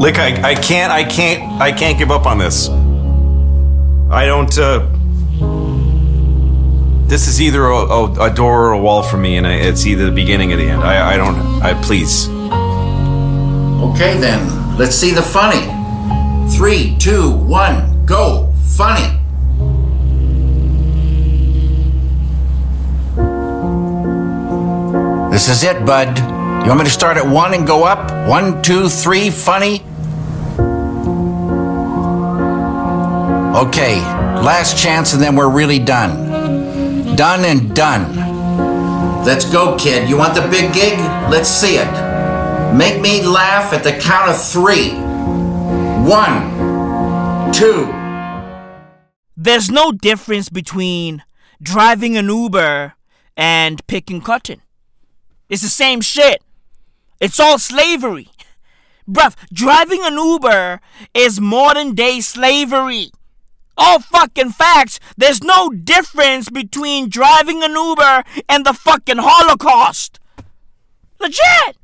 Lick, 0.00 0.18
I, 0.18 0.50
I 0.50 0.54
can't, 0.54 0.92
I 0.92 1.04
can't, 1.04 1.60
I 1.60 1.72
can't 1.72 1.98
give 1.98 2.10
up 2.10 2.26
on 2.26 2.38
this. 2.38 2.68
I 4.10 4.26
don't, 4.26 4.56
uh. 4.58 4.86
This 7.08 7.26
is 7.26 7.40
either 7.40 7.64
a, 7.64 7.74
a, 7.74 8.30
a 8.30 8.34
door 8.34 8.66
or 8.66 8.72
a 8.72 8.78
wall 8.78 9.02
for 9.02 9.16
me, 9.16 9.36
and 9.36 9.46
I, 9.46 9.54
it's 9.54 9.86
either 9.86 10.04
the 10.04 10.12
beginning 10.12 10.52
or 10.52 10.56
the 10.56 10.68
end. 10.68 10.82
I, 10.82 11.14
I 11.14 11.16
don't, 11.16 11.36
I, 11.62 11.74
please. 11.82 12.28
Okay 13.90 14.18
then, 14.18 14.76
let's 14.76 14.94
see 14.94 15.12
the 15.12 15.22
funny. 15.22 15.66
Three, 16.56 16.96
two, 16.98 17.30
one, 17.30 18.04
go. 18.04 18.52
Funny. 18.76 19.18
This 25.36 25.50
is 25.50 25.64
it, 25.64 25.84
bud. 25.84 26.18
You 26.18 26.68
want 26.68 26.78
me 26.78 26.84
to 26.86 26.90
start 26.90 27.18
at 27.18 27.26
one 27.26 27.52
and 27.52 27.66
go 27.66 27.84
up? 27.84 28.10
One, 28.26 28.62
two, 28.62 28.88
three, 28.88 29.28
funny? 29.28 29.82
Okay, 33.54 34.00
last 34.40 34.82
chance 34.82 35.12
and 35.12 35.22
then 35.22 35.36
we're 35.36 35.50
really 35.50 35.78
done. 35.78 37.14
Done 37.16 37.44
and 37.44 37.76
done. 37.76 38.16
Let's 39.26 39.44
go, 39.44 39.76
kid. 39.76 40.08
You 40.08 40.16
want 40.16 40.34
the 40.34 40.48
big 40.48 40.72
gig? 40.72 40.98
Let's 41.30 41.50
see 41.50 41.76
it. 41.76 42.74
Make 42.74 43.02
me 43.02 43.22
laugh 43.22 43.74
at 43.74 43.84
the 43.84 43.92
count 43.92 44.30
of 44.30 44.42
three. 44.42 44.92
One, 46.08 47.52
two. 47.52 47.92
There's 49.36 49.70
no 49.70 49.92
difference 49.92 50.48
between 50.48 51.24
driving 51.60 52.16
an 52.16 52.30
Uber 52.30 52.94
and 53.36 53.86
picking 53.86 54.22
cotton. 54.22 54.62
It's 55.48 55.62
the 55.62 55.68
same 55.68 56.00
shit. 56.00 56.42
It's 57.20 57.40
all 57.40 57.58
slavery. 57.58 58.28
Bruv, 59.08 59.36
driving 59.52 60.00
an 60.02 60.14
Uber 60.14 60.80
is 61.14 61.40
modern 61.40 61.94
day 61.94 62.20
slavery. 62.20 63.10
All 63.76 64.00
fucking 64.00 64.50
facts. 64.50 64.98
There's 65.16 65.42
no 65.42 65.68
difference 65.70 66.48
between 66.48 67.08
driving 67.08 67.62
an 67.62 67.72
Uber 67.72 68.24
and 68.48 68.64
the 68.64 68.72
fucking 68.72 69.18
Holocaust. 69.18 70.18
Legit. 71.20 71.76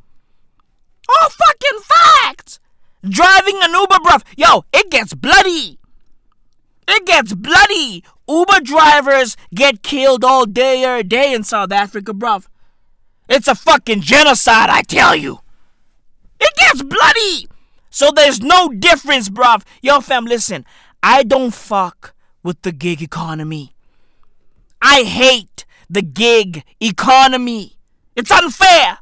All 1.08 1.28
fucking 1.28 1.80
facts. 1.82 2.60
Driving 3.08 3.58
an 3.62 3.72
Uber, 3.72 3.96
bruv. 3.96 4.22
Yo, 4.36 4.64
it 4.72 4.90
gets 4.90 5.12
bloody. 5.14 5.78
It 6.88 7.06
gets 7.06 7.34
bloody. 7.34 8.04
Uber 8.28 8.60
drivers 8.60 9.36
get 9.54 9.82
killed 9.82 10.24
all 10.24 10.46
day, 10.46 10.84
every 10.84 11.02
day 11.02 11.34
in 11.34 11.42
South 11.44 11.72
Africa, 11.72 12.14
bruv. 12.14 12.46
It's 13.32 13.48
a 13.48 13.54
fucking 13.54 14.02
genocide, 14.02 14.68
I 14.68 14.82
tell 14.82 15.16
you. 15.16 15.40
It 16.38 16.54
gets 16.54 16.82
bloody. 16.82 17.48
So 17.88 18.10
there's 18.14 18.42
no 18.42 18.68
difference, 18.68 19.30
bruv. 19.30 19.62
Yo, 19.80 20.02
fam, 20.02 20.26
listen. 20.26 20.66
I 21.02 21.22
don't 21.22 21.54
fuck 21.54 22.12
with 22.42 22.60
the 22.60 22.72
gig 22.72 23.00
economy. 23.00 23.74
I 24.82 25.04
hate 25.04 25.64
the 25.88 26.02
gig 26.02 26.62
economy. 26.78 27.78
It's 28.14 28.30
unfair. 28.30 28.98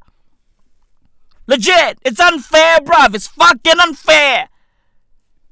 Legit. 1.49 1.99
It's 2.03 2.21
unfair, 2.21 2.79
bruv. 2.79 3.17
It's 3.17 3.27
fucking 3.27 3.81
unfair. 3.81 4.49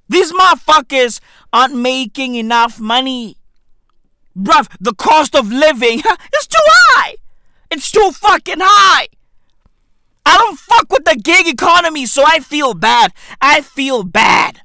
These 0.09 0.32
motherfuckers 0.32 1.18
aren't 1.52 1.74
making 1.74 2.36
enough 2.36 2.78
money. 2.78 3.38
Bruv, 4.36 4.68
the 4.78 4.94
cost 4.94 5.34
of 5.34 5.50
living 5.50 5.98
is 6.38 6.46
too 6.46 6.59
high. 6.64 7.16
It's 7.70 7.90
too 7.90 8.11
fucking 8.12 8.61
high. 8.61 9.09
I 10.24 10.36
don't 10.36 10.59
fuck 10.59 10.93
with 10.93 11.05
the 11.05 11.16
gig 11.16 11.47
economy, 11.47 12.07
so 12.07 12.23
I 12.27 12.40
feel 12.40 12.74
bad. 12.74 13.12
I 13.40 13.62
feel 13.62 14.03
bad 14.03 14.61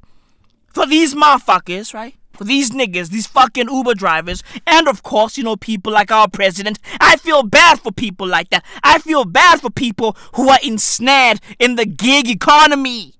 for 0.74 0.86
these 0.86 1.14
motherfuckers, 1.16 1.94
right? 1.94 2.16
For 2.34 2.44
these 2.44 2.72
niggas, 2.72 3.10
these 3.10 3.28
fucking 3.28 3.70
Uber 3.70 3.94
drivers, 3.94 4.44
and 4.66 4.88
of 4.88 5.04
course, 5.04 5.38
you 5.38 5.44
know, 5.44 5.56
people 5.56 5.94
like 5.94 6.12
our 6.12 6.28
president. 6.28 6.80
I 7.00 7.16
feel 7.16 7.44
bad 7.44 7.80
for 7.80 7.92
people 7.92 8.28
like 8.28 8.50
that. 8.50 8.66
I 8.84 8.98
feel 8.98 9.24
bad 9.24 9.62
for 9.62 9.70
people 9.70 10.18
who 10.36 10.50
are 10.50 10.60
ensnared 10.64 11.40
in 11.60 11.76
the 11.76 11.86
gig 11.86 12.28
economy. 12.28 13.14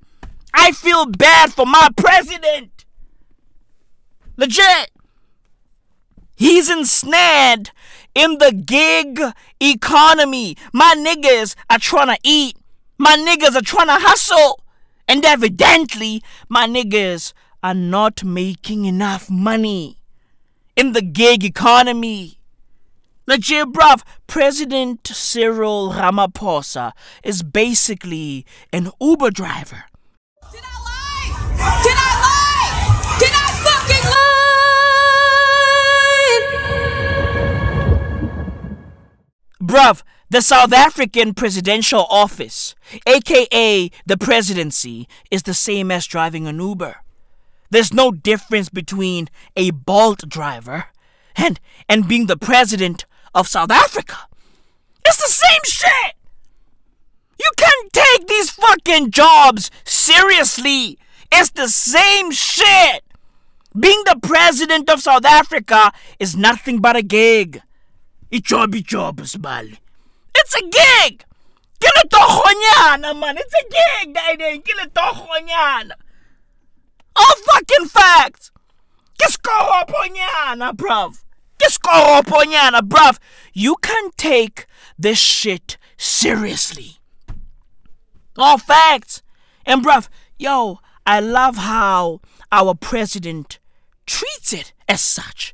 I 0.54 0.72
feel 0.72 1.06
bad 1.06 1.54
for 1.54 1.66
my 1.66 1.90
president. 1.96 2.86
Legit. 4.36 4.92
He's 6.36 6.70
ensnared 6.70 7.72
in 8.16 8.38
the 8.38 8.52
gig 8.52 9.20
economy. 9.60 10.58
My 10.72 10.94
niggas 10.98 11.56
are 11.70 11.80
trying 11.80 12.16
to 12.16 12.18
eat. 12.24 12.58
My 12.98 13.16
niggas 13.16 13.56
are 13.56 13.62
trying 13.62 13.88
to 13.88 13.98
hustle. 13.98 14.62
And 15.08 15.26
evidently, 15.26 16.24
my 16.50 16.68
niggas 16.68 17.34
are 17.62 17.74
not 17.74 18.24
making 18.24 18.86
enough 18.86 19.30
money 19.30 20.00
in 20.76 20.94
the 20.94 21.02
gig 21.02 21.44
economy. 21.44 22.40
Legit, 23.26 23.68
bruv, 23.68 24.02
President 24.28 25.08
Cyril 25.08 25.94
Ramaphosa 25.94 26.92
is 27.24 27.42
basically 27.42 28.46
an 28.74 28.92
Uber 29.00 29.32
driver. 29.32 29.86
Did 30.52 30.62
I 30.64 30.84
lie? 30.84 31.84
Did 31.84 31.94
I? 31.96 32.13
Bruv, 39.64 40.04
the 40.30 40.42
South 40.42 40.74
African 40.74 41.34
presidential 41.34 42.06
office, 42.10 42.76
aka 43.08 43.90
the 44.06 44.18
presidency, 44.18 45.08
is 45.32 45.44
the 45.44 45.54
same 45.54 45.90
as 45.90 46.06
driving 46.06 46.48
an 46.48 46.60
Uber. 46.60 46.98
There's 47.70 47.94
no 47.94 48.12
difference 48.12 48.68
between 48.68 49.30
a 49.56 49.72
Bolt 49.72 50.28
driver 50.28 50.88
and 51.38 51.62
and 51.88 52.10
being 52.10 52.26
the 52.26 52.36
president 52.36 53.06
of 53.34 53.48
South 53.48 53.72
Africa. 53.72 54.18
It's 55.06 55.18
the 55.18 55.32
same 55.32 55.62
shit. 55.64 56.16
You 57.40 57.50
can't 57.56 57.94
take 57.94 58.28
these 58.28 58.50
fucking 58.52 59.12
jobs 59.12 59.72
seriously. 59.86 61.00
It's 61.32 61.52
the 61.52 61.70
same 61.70 62.32
shit. 62.32 63.06
Being 63.80 64.04
the 64.06 64.20
president 64.22 64.90
of 64.90 65.02
South 65.02 65.26
Africa 65.26 65.94
is 66.20 66.36
nothing 66.36 66.80
but 66.80 66.98
a 66.98 67.02
gig. 67.02 67.62
Ijob 68.34 68.74
ijob 68.76 69.22
smali. 69.26 69.78
It's 70.36 70.56
a 70.56 70.62
gig. 70.62 71.24
Kile 71.80 72.04
tohonyana 72.10 73.20
man. 73.20 73.38
It's 73.38 73.54
a 73.54 73.64
gig. 73.76 74.14
Dai 74.16 74.58
kile 74.58 74.88
tohonyana. 74.90 75.94
All 77.16 77.36
fucking 77.46 77.88
facts. 77.90 78.52
Kiskoroponyana, 79.20 80.74
bruv. 80.74 81.24
Kiskoroponyana, 81.62 82.82
bruv. 82.82 83.20
You 83.54 83.76
can't 83.82 84.18
take 84.18 84.66
this 84.98 85.20
shit 85.20 85.78
seriously. 85.98 86.98
All 88.38 88.58
facts. 88.58 89.22
And 89.66 89.86
bruv, 89.86 90.10
yo, 90.40 90.80
I 91.06 91.20
love 91.20 91.58
how 91.58 92.22
our 92.52 92.74
president 92.74 93.60
treats 94.08 94.54
it 94.54 94.74
as 94.90 95.02
such. 95.02 95.54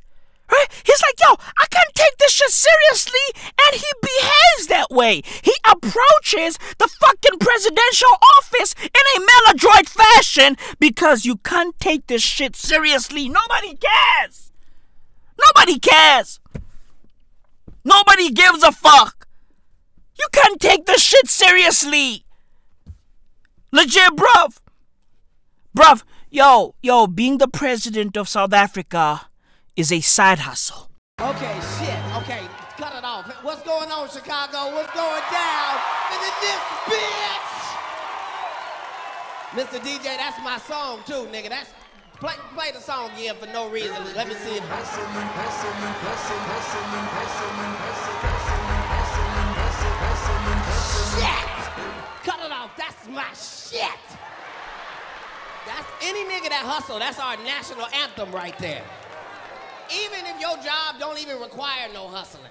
Right? 0.50 0.66
He's 0.84 1.02
like, 1.02 1.14
yo, 1.20 1.36
I 1.58 1.66
can't 1.70 1.94
take 1.94 2.18
this 2.18 2.32
shit 2.32 2.50
seriously, 2.50 3.20
and 3.34 3.80
he 3.80 3.86
behaves 4.02 4.66
that 4.68 4.90
way. 4.90 5.22
He 5.42 5.52
approaches 5.64 6.58
the 6.78 6.88
fucking 6.88 7.38
presidential 7.38 8.10
office 8.36 8.74
in 8.82 9.04
a 9.16 9.20
maladroit 9.20 9.88
fashion 9.88 10.56
because 10.78 11.24
you 11.24 11.36
can't 11.36 11.78
take 11.78 12.08
this 12.08 12.22
shit 12.22 12.56
seriously. 12.56 13.28
Nobody 13.28 13.76
cares. 13.76 14.50
Nobody 15.38 15.78
cares. 15.78 16.40
Nobody 17.84 18.30
gives 18.30 18.62
a 18.62 18.72
fuck. 18.72 19.26
You 20.18 20.26
can't 20.32 20.60
take 20.60 20.86
this 20.86 21.02
shit 21.02 21.28
seriously. 21.28 22.24
Legit, 23.72 24.16
bruv. 24.16 24.58
Bruv, 25.76 26.02
yo, 26.28 26.74
yo, 26.82 27.06
being 27.06 27.38
the 27.38 27.48
president 27.48 28.16
of 28.16 28.28
South 28.28 28.52
Africa 28.52 29.29
is 29.76 29.92
a 29.92 30.00
side 30.00 30.38
hustle. 30.38 30.90
Okay, 31.20 31.56
shit. 31.78 32.00
Okay, 32.22 32.40
cut 32.76 32.94
it 32.96 33.04
off. 33.04 33.26
What's 33.42 33.62
going 33.62 33.90
on, 33.90 34.08
Chicago? 34.08 34.74
What's 34.74 34.92
going 34.94 35.24
down? 35.30 35.74
And 36.12 36.20
in 36.24 36.34
this 36.40 36.62
bitch! 36.88 37.50
Mr. 39.52 39.78
DJ, 39.82 40.16
that's 40.16 40.38
my 40.42 40.58
song 40.58 41.00
too, 41.06 41.28
nigga. 41.28 41.50
That's 41.50 41.70
play, 42.18 42.34
play 42.54 42.70
the 42.72 42.80
song 42.80 43.10
again 43.12 43.34
for 43.36 43.46
no 43.46 43.68
reason. 43.68 43.96
Let 44.16 44.28
me 44.28 44.34
see 44.34 44.56
it. 44.56 44.62
Shit! 51.20 51.50
Cut 52.24 52.40
it 52.44 52.52
off. 52.52 52.70
That's 52.76 53.08
my 53.08 53.28
shit. 53.34 54.00
That's 55.66 55.88
any 56.02 56.24
nigga 56.24 56.48
that 56.48 56.64
hustle. 56.64 56.98
That's 56.98 57.20
our 57.20 57.36
national 57.44 57.86
anthem 57.92 58.32
right 58.32 58.56
there. 58.58 58.84
Even 59.92 60.26
if 60.26 60.40
your 60.40 60.56
job 60.58 60.96
don't 60.98 61.18
even 61.20 61.40
require 61.40 61.88
no 61.92 62.06
hustling. 62.08 62.50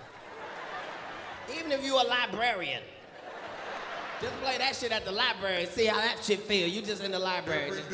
Even 1.58 1.72
if 1.72 1.84
you 1.84 1.96
a 1.96 2.04
librarian. 2.04 2.84
Just 4.22 4.34
play 4.42 4.58
that 4.58 4.76
shit 4.76 4.92
at 4.92 5.06
the 5.06 5.12
library 5.12 5.64
and 5.64 5.72
see 5.72 5.86
how 5.86 5.96
that 5.98 6.22
shit 6.22 6.42
feel. 6.42 6.68
You 6.68 6.82
just 6.82 7.04
in 7.04 7.12
the 7.12 7.20
library. 7.20 7.70
Just- 7.70 7.90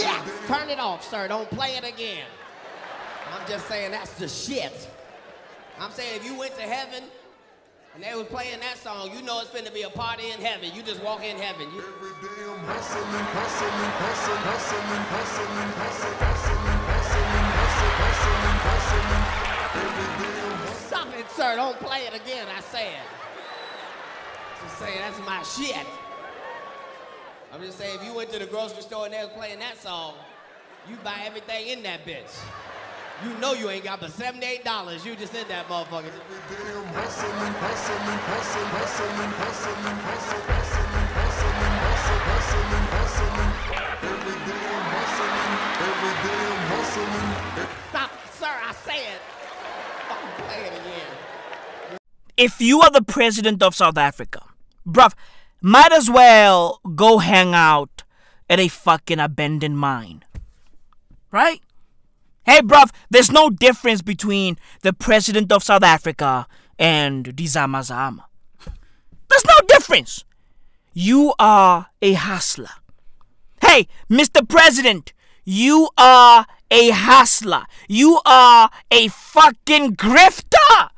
Shit! 0.00 0.48
Turn 0.48 0.70
it 0.70 0.78
off, 0.80 1.08
sir. 1.08 1.28
Don't 1.28 1.50
play 1.50 1.76
it 1.76 1.84
again. 1.84 2.24
I'm 3.32 3.46
just 3.46 3.68
saying 3.68 3.90
that's 3.90 4.12
the 4.14 4.28
shit. 4.28 4.88
I'm 5.78 5.90
saying 5.90 6.16
if 6.16 6.24
you 6.24 6.34
went 6.38 6.54
to 6.56 6.62
heaven 6.62 7.04
and 7.94 8.02
they 8.02 8.12
was 8.14 8.26
playing 8.26 8.58
that 8.58 8.76
song, 8.76 9.10
you 9.14 9.22
know 9.22 9.40
it's 9.40 9.50
finna 9.50 9.72
be 9.72 9.82
a 9.82 9.90
party 9.90 10.30
in 10.30 10.40
heaven. 10.40 10.70
You 10.74 10.82
just 10.82 11.00
walk 11.02 11.22
in 11.22 11.38
heaven. 11.38 11.70
You... 11.70 11.78
Every 11.78 12.10
day 12.26 12.42
I'm 12.42 12.58
hustling, 12.66 13.06
hustling, 13.06 13.70
hustling, 13.78 14.42
hustling, 14.42 14.98
hustling, 15.14 15.62
hustling, 15.62 16.18
hustling, 16.18 16.58
hustling, 16.74 17.30
hustling, 17.54 17.94
hustling, 18.02 18.58
hustling. 18.66 19.54
Stop 20.88 21.08
it, 21.16 21.30
sir. 21.30 21.54
Don't 21.54 21.78
play 21.78 22.06
it 22.06 22.14
again, 22.14 22.46
I 22.50 22.60
said. 22.60 22.98
Just 24.62 24.78
saying 24.78 24.98
that's 24.98 25.20
my 25.24 25.42
shit. 25.42 25.86
I'm 27.52 27.60
just 27.60 27.78
saying 27.78 28.00
if 28.00 28.04
you 28.04 28.12
went 28.12 28.30
to 28.32 28.40
the 28.40 28.46
grocery 28.46 28.82
store 28.82 29.04
and 29.04 29.14
they 29.14 29.22
was 29.22 29.30
playing 29.36 29.60
that 29.60 29.78
song, 29.78 30.14
you 30.90 30.96
buy 31.04 31.20
everything 31.24 31.68
in 31.68 31.84
that 31.84 32.04
bitch. 32.04 32.42
You 33.22 33.38
know 33.38 33.52
you 33.52 33.70
ain't 33.70 33.84
got 33.84 34.00
but 34.00 34.10
$78. 34.10 35.04
You 35.04 35.14
just 35.14 35.34
in 35.34 35.46
that 35.48 35.68
motherfucker. 35.68 36.10
Stop, 47.90 48.10
sir, 48.32 48.46
I 48.46 48.74
said. 48.84 49.20
If 52.36 52.60
you 52.60 52.80
are 52.80 52.90
the 52.90 53.02
president 53.02 53.62
of 53.62 53.76
South 53.76 53.96
Africa, 53.96 54.42
bruv, 54.86 55.14
might 55.60 55.92
as 55.92 56.10
well 56.10 56.80
go 56.96 57.18
hang 57.18 57.54
out 57.54 58.02
at 58.50 58.58
a 58.58 58.66
fucking 58.68 59.20
abandoned 59.20 59.78
mine. 59.78 60.24
Right? 61.30 61.60
Hey, 62.46 62.60
bruv, 62.60 62.90
there's 63.08 63.32
no 63.32 63.48
difference 63.48 64.02
between 64.02 64.58
the 64.82 64.92
president 64.92 65.50
of 65.50 65.62
South 65.62 65.82
Africa 65.82 66.46
and 66.78 67.24
Dizama 67.24 67.82
Zama. 67.82 68.26
There's 69.28 69.46
no 69.46 69.66
difference. 69.66 70.24
You 70.92 71.32
are 71.38 71.86
a 72.02 72.12
hustler. 72.12 72.68
Hey, 73.62 73.88
Mr. 74.10 74.46
President, 74.46 75.14
you 75.44 75.88
are 75.96 76.46
a 76.70 76.90
hustler. 76.90 77.64
You 77.88 78.20
are 78.26 78.70
a 78.90 79.08
fucking 79.08 79.96
grifter. 79.96 80.90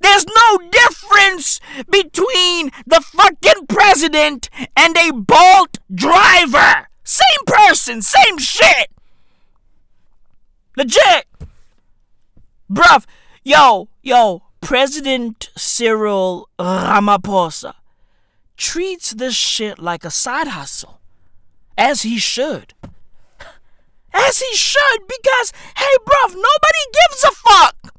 There's 0.00 0.24
no 0.26 0.58
difference 0.70 1.60
between 1.90 2.70
the 2.86 3.02
fucking 3.02 3.66
president 3.68 4.48
and 4.74 4.96
a 4.96 5.12
Bolt 5.12 5.78
driver. 5.94 6.88
Same 7.04 7.44
person, 7.46 8.00
same 8.00 8.38
shit. 8.38 8.90
Legit. 10.76 11.26
Bruv, 12.70 13.04
yo, 13.42 13.88
yo, 14.02 14.42
President 14.60 15.50
Cyril 15.56 16.48
Ramaphosa 16.58 17.74
treats 18.56 19.12
this 19.12 19.34
shit 19.34 19.78
like 19.78 20.04
a 20.04 20.10
side 20.10 20.48
hustle. 20.48 21.00
As 21.76 22.02
he 22.02 22.18
should. 22.18 22.74
As 24.12 24.40
he 24.40 24.54
should, 24.54 25.00
because, 25.08 25.52
hey, 25.76 25.96
bruv, 26.04 26.34
nobody 26.34 26.84
gives 26.92 27.24
a 27.24 27.30
fuck. 27.30 27.94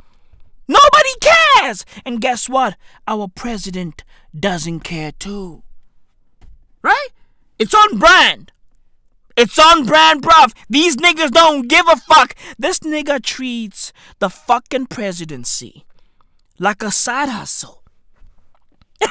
Nobody 0.67 1.09
cares. 1.19 1.85
And 2.05 2.21
guess 2.21 2.47
what? 2.47 2.77
Our 3.07 3.27
president 3.27 4.03
doesn't 4.37 4.81
care 4.81 5.11
too. 5.11 5.63
Right? 6.81 7.09
It's 7.59 7.73
on 7.73 7.97
brand. 7.97 8.51
It's 9.37 9.57
on 9.57 9.85
brand, 9.85 10.21
bruv. 10.21 10.53
These 10.69 10.97
niggas 10.97 11.31
don't 11.31 11.67
give 11.67 11.87
a 11.87 11.95
fuck. 11.95 12.35
This 12.57 12.79
nigga 12.79 13.21
treats 13.23 13.93
the 14.19 14.29
fucking 14.29 14.87
presidency 14.87 15.85
like 16.59 16.83
a 16.83 16.91
side 16.91 17.29
hustle. 17.29 17.83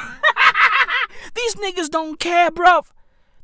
These 1.35 1.55
niggas 1.57 1.91
don't 1.91 2.19
care, 2.19 2.51
bruv. 2.51 2.87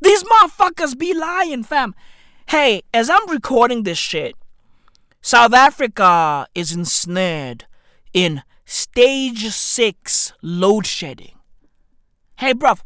These 0.01 0.25
motherfuckers 0.25 0.99
be 0.99 1.15
lying, 1.15 1.65
fam. 1.65 1.95
Hey, 2.49 2.83
as 2.93 3.11
I'm 3.11 3.29
recording 3.29 3.83
this 3.83 3.99
shit, 3.99 4.35
South 5.21 5.55
Africa 5.55 6.47
is 6.55 6.73
ensnared 6.73 7.67
in 8.13 8.43
stage 8.65 9.49
six 9.49 10.33
load 10.43 10.87
shedding. 10.87 11.39
Hey, 12.39 12.55
bruv, 12.55 12.81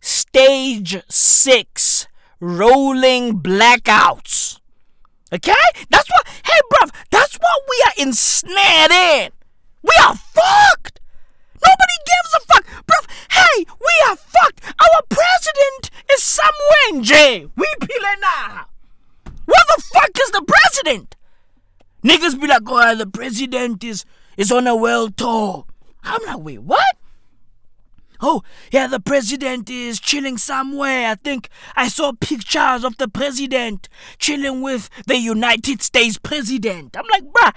stage 0.00 1.02
six 1.08 2.08
rolling 2.40 3.40
blackouts. 3.40 4.60
Okay? 5.32 5.52
That's 5.90 6.08
what, 6.10 6.26
hey, 6.44 6.60
bruv, 6.72 6.94
that's 7.10 7.36
what 7.36 7.62
we 7.68 7.84
are 7.86 8.06
ensnared 8.06 8.90
in. 8.90 9.32
We 9.82 9.92
are 10.02 10.14
fucked. 10.14 11.00
Nobody 11.54 11.96
gives 12.06 12.34
a 12.36 12.40
fuck. 12.46 12.66
Bruv, 12.86 13.10
hey, 13.30 13.64
we 13.80 14.10
are 14.10 14.16
fucked. 14.16 14.62
Our 14.64 15.02
president 15.08 15.90
is 16.12 16.22
somewhere 16.22 16.88
in 16.90 17.02
jail. 17.02 17.50
We 17.56 17.66
pilena. 17.80 18.66
Where 19.46 19.64
the 19.76 19.82
fuck 19.92 20.10
is 20.20 20.30
the 20.30 20.44
president? 20.46 21.16
Niggas 22.04 22.40
be 22.40 22.46
like, 22.46 22.62
oh, 22.66 22.94
the 22.94 23.06
president 23.06 23.82
is, 23.82 24.04
is 24.36 24.52
on 24.52 24.66
a 24.66 24.76
world 24.76 25.16
tour. 25.16 25.64
I'm 26.04 26.24
like, 26.26 26.38
wait, 26.38 26.62
what? 26.62 26.96
Oh, 28.20 28.42
yeah, 28.72 28.86
the 28.86 29.00
president 29.00 29.68
is 29.70 30.00
chilling 30.00 30.38
somewhere. 30.38 31.10
I 31.10 31.14
think 31.16 31.48
I 31.74 31.88
saw 31.88 32.12
pictures 32.12 32.84
of 32.84 32.96
the 32.96 33.08
president 33.08 33.88
chilling 34.18 34.62
with 34.62 34.88
the 35.06 35.18
United 35.18 35.82
States 35.82 36.18
president. 36.18 36.96
I'm 36.96 37.06
like, 37.12 37.24
bruh, 37.24 37.52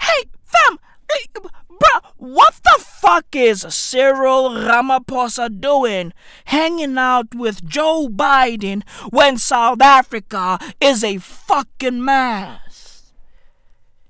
hey, 0.00 0.24
fam, 0.44 0.78
hey, 1.12 1.26
bruh, 1.34 2.10
what 2.16 2.54
the 2.62 2.84
fuck 2.84 3.26
is 3.34 3.66
Cyril 3.68 4.50
Ramaphosa 4.50 5.60
doing 5.60 6.12
hanging 6.46 6.96
out 6.98 7.34
with 7.34 7.64
Joe 7.64 8.08
Biden 8.08 8.82
when 9.10 9.36
South 9.36 9.82
Africa 9.82 10.58
is 10.80 11.02
a 11.02 11.18
fucking 11.18 12.04
mess? 12.04 13.12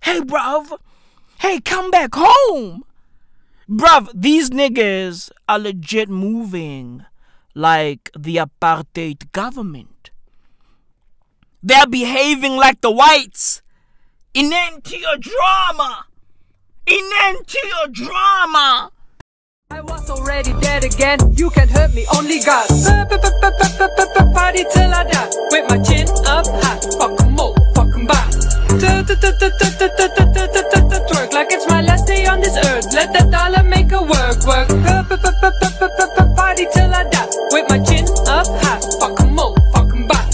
Hey, 0.03 0.21
bruv, 0.21 0.79
hey, 1.41 1.61
come 1.61 1.91
back 1.91 2.11
home. 2.15 2.85
Bruv, 3.69 4.11
these 4.15 4.51
niggas 4.51 5.31
are 5.49 5.59
legit 5.59 6.11
moving 6.11 7.05
like 7.55 8.11
the 8.19 8.37
apartheid 8.37 9.33
government. 9.33 10.11
They're 11.63 11.87
behaving 11.87 12.57
like 12.57 12.83
the 12.83 12.91
whites. 12.91 13.63
In 14.35 14.51
to 14.51 14.99
your 14.99 15.17
drama. 15.17 16.05
In 16.87 17.09
to 17.47 17.59
your 17.67 17.89
drama. 17.91 18.91
I 19.71 19.81
was 19.81 20.11
already 20.11 20.53
dead 20.61 20.85
again. 20.85 21.19
You 21.35 21.49
can 21.49 21.69
hurt 21.69 21.95
me, 21.95 22.05
only 22.15 22.41
God. 22.41 22.69
Party 24.35 24.65
till 24.75 24.93
I 24.93 25.05
die. 25.11 25.31
With 25.51 25.71
my 25.71 25.79
chin 25.83 26.07
up 26.27 26.47
high. 26.47 26.81
Fuck 26.99 27.21
'em 27.23 27.41
all, 27.41 27.55
fuck 27.75 27.95
'em 27.95 28.07
back. 28.07 28.31
Twerk 31.09 31.33
like 31.33 31.51
it's 31.51 31.67
my 31.67 31.74
this 32.45 32.57
earth. 32.69 32.87
Let 32.93 33.13
that 33.15 33.31
dollar 33.31 33.65
make 33.65 33.91
a 33.93 34.03
work, 34.03 34.39
work. 34.45 34.69
Party 36.37 36.67
till 36.75 36.93
I 36.93 37.05
die. 37.09 37.29
With 37.53 37.67
my 37.73 37.81
chin 37.89 38.05
up 38.29 38.47
high. 38.63 38.81
Fuck 39.01 39.21
'em 39.21 39.39
all, 39.39 39.55
fuck 39.73 39.91
'em 39.95 40.07
back. 40.07 40.29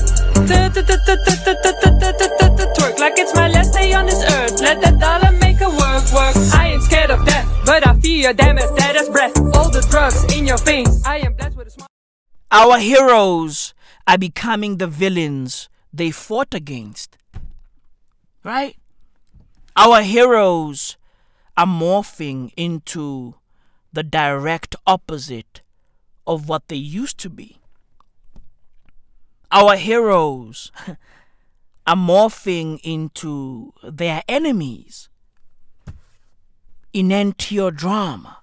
Twerk 2.77 2.99
like 2.99 3.19
it's 3.23 3.35
my 3.35 3.49
last 3.49 3.73
day 3.73 3.93
on 3.95 4.07
this 4.07 4.23
earth. 4.37 4.61
Let 4.61 4.81
that 4.83 4.99
dollar 4.99 5.33
make 5.39 5.61
a 5.61 5.71
work, 5.71 6.05
work. 6.13 6.37
I 6.61 6.73
ain't 6.73 6.83
scared 6.83 7.11
of 7.11 7.25
death, 7.25 7.47
but 7.65 7.87
I 7.87 7.95
fear 8.01 8.33
damn 8.33 8.59
as 8.59 8.71
dead 8.73 8.97
as 8.97 9.09
breath. 9.09 9.37
All 9.55 9.71
the 9.71 9.83
drugs 9.91 10.25
in 10.37 10.47
your 10.47 10.59
veins. 10.59 11.03
I 11.07 11.19
am 11.19 11.35
blessed 11.35 11.57
with 11.57 11.69
a 11.69 11.71
smile. 11.71 11.89
Our 12.51 12.79
heroes 12.79 13.75
are 14.07 14.19
becoming 14.19 14.79
the 14.79 14.89
villains 14.89 15.69
they 15.93 16.11
fought 16.11 16.53
against. 16.55 17.17
Right? 18.43 18.77
Our 19.77 20.03
heroes 20.03 20.97
are 21.61 21.67
morphing 21.67 22.51
into 22.57 23.35
the 23.93 24.03
direct 24.03 24.75
opposite 24.87 25.61
of 26.27 26.49
what 26.49 26.69
they 26.69 26.77
used 26.77 27.19
to 27.19 27.29
be. 27.29 27.59
Our 29.53 29.77
heroes 29.77 30.73
are 31.87 31.97
morphing 31.97 32.81
into 32.83 33.75
their 33.83 34.23
enemies 34.27 35.11
in 36.95 37.09
NTO 37.09 37.77
drama. 37.77 38.39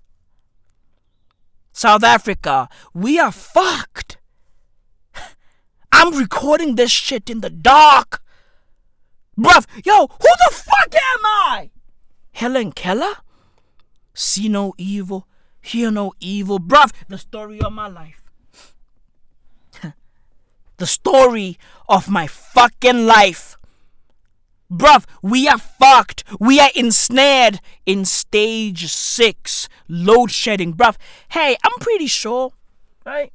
South 1.74 2.04
Africa, 2.04 2.70
we 2.94 3.18
are 3.18 3.32
fucked. 3.32 4.20
I'm 5.92 6.16
recording 6.16 6.76
this 6.76 6.92
shit 6.92 7.32
in 7.32 7.42
the 7.42 7.50
dark. 7.50 8.22
Bruv, 9.36 9.66
yo, 9.84 10.06
who 10.06 10.30
the 10.48 10.54
fuck 10.54 10.94
am 10.94 11.26
I? 11.26 11.72
Helen 12.38 12.72
Keller? 12.72 13.16
See 14.14 14.48
no 14.48 14.76
evil, 14.78 15.28
hear 15.60 15.90
no 15.90 16.14
evil. 16.20 16.60
Bruv, 16.60 16.92
the 17.08 17.18
story 17.18 17.60
of 17.60 17.74
my 17.74 17.88
life. 17.88 18.22
the 20.78 20.86
story 20.86 21.58
of 21.90 22.08
my 22.12 22.28
fucking 22.28 23.08
life. 23.08 23.58
Bruv, 24.72 25.06
we 25.24 25.48
are 25.48 25.58
fucked. 25.58 26.24
We 26.40 26.60
are 26.60 26.70
ensnared 26.76 27.60
in 27.88 28.06
stage 28.06 28.86
six 28.86 29.68
load 29.88 30.30
shedding. 30.30 30.76
Bruv, 30.76 30.96
hey, 31.30 31.58
I'm 31.64 31.80
pretty 31.80 32.06
sure, 32.06 32.54
right? 33.04 33.34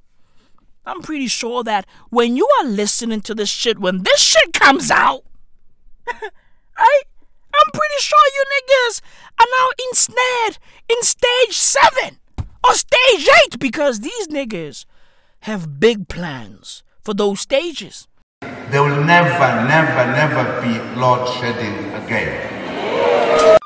I'm 0.86 1.02
pretty 1.02 1.26
sure 1.26 1.64
that 1.64 1.86
when 2.10 2.36
you 2.36 2.48
are 2.60 2.68
listening 2.68 3.22
to 3.22 3.34
this 3.34 3.48
shit, 3.48 3.80
when 3.80 4.04
this 4.04 4.20
shit 4.20 4.52
comes 4.52 4.92
out, 4.92 5.24
right? 6.78 7.02
I'm 7.62 7.70
pretty 7.72 8.00
sure 8.00 8.18
you 8.34 8.44
niggas 8.56 9.00
are 9.38 9.46
now 9.48 9.68
ensnared 9.88 10.58
in 10.88 11.00
stage 11.02 11.52
seven 11.52 12.18
or 12.64 12.74
stage 12.74 13.28
eight 13.44 13.58
because 13.60 14.00
these 14.00 14.26
niggas 14.26 14.84
have 15.40 15.78
big 15.78 16.08
plans 16.08 16.82
for 17.04 17.14
those 17.14 17.40
stages. 17.40 18.08
There 18.40 18.82
will 18.82 19.04
never, 19.04 19.28
never, 19.68 20.06
never 20.10 20.60
be 20.60 21.00
load 21.00 21.28
shedding 21.34 21.92
again. 22.02 23.58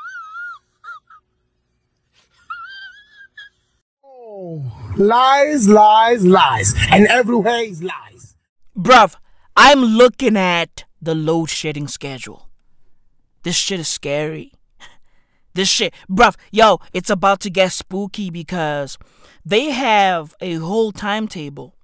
Oh, 4.05 4.62
lies, 4.97 5.68
lies, 5.68 6.23
lies. 6.27 6.74
And 6.90 7.06
everywhere 7.06 7.60
is 7.60 7.82
lies. 7.82 8.36
Bruv, 8.77 9.16
I'm 9.56 9.81
looking 9.81 10.36
at 10.36 10.85
the 11.01 11.14
load 11.14 11.48
shedding 11.48 11.89
schedule. 11.89 12.45
This 13.47 13.55
shit 13.55 13.78
is 13.78 13.86
scary. 13.86 14.51
This 15.55 15.68
shit, 15.68 15.94
bruv, 16.10 16.35
yo, 16.51 16.81
it's 16.93 17.10
about 17.10 17.39
to 17.43 17.48
get 17.48 17.70
spooky 17.70 18.28
because 18.28 18.98
they 19.44 19.70
have 19.70 20.35
a 20.40 20.55
whole 20.55 20.90
timetable 20.90 21.77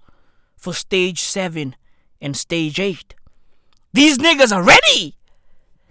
for 0.56 0.74
stage 0.74 1.20
7 1.20 1.76
and 2.20 2.36
stage 2.36 2.80
8. 2.80 3.14
These 3.92 4.18
niggas 4.18 4.50
are 4.50 4.64
ready. 4.64 5.14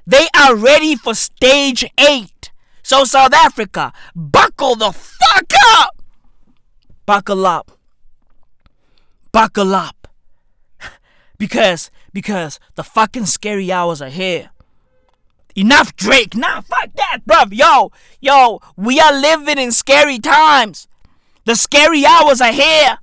They 0.06 0.28
are 0.38 0.58
ready 0.58 0.98
for 0.98 1.16
stage 1.16 1.86
8. 1.98 2.52
So, 2.84 3.06
South 3.06 3.34
Africa, 3.34 3.94
buckle 4.14 4.76
the 4.76 4.92
fuck 4.92 5.54
up. 5.78 5.96
Buckle 7.06 7.46
up. 7.46 7.72
Buckle 9.32 9.74
up. 9.74 10.10
Because, 11.38 11.90
because 12.12 12.60
the 12.76 12.84
fucking 12.84 13.28
scary 13.28 13.72
hours 13.72 14.02
are 14.02 14.10
here. 14.10 14.50
Enough 15.56 15.96
Drake. 15.96 16.36
Nah, 16.36 16.62
fuck 16.62 16.94
that, 16.96 17.20
bruv. 17.28 17.50
Yo, 17.52 17.92
yo, 18.20 18.60
we 18.76 19.00
are 19.00 19.14
living 19.14 19.58
in 19.58 19.72
scary 19.72 20.20
times. 20.20 20.88
The 21.46 21.56
scary 21.56 22.06
hours 22.06 22.42
are 22.42 22.52
here. 22.54 22.98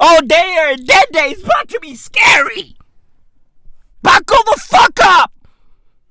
Oh, 0.00 0.20
day 0.20 0.56
or 0.60 0.76
dead 0.76 1.06
day 1.12 1.30
is 1.30 1.42
about 1.42 1.68
to 1.68 1.78
be 1.80 1.94
scary. 1.94 2.76
Buckle 4.02 4.42
the 4.44 4.60
fuck 4.60 4.98
up. 5.02 5.32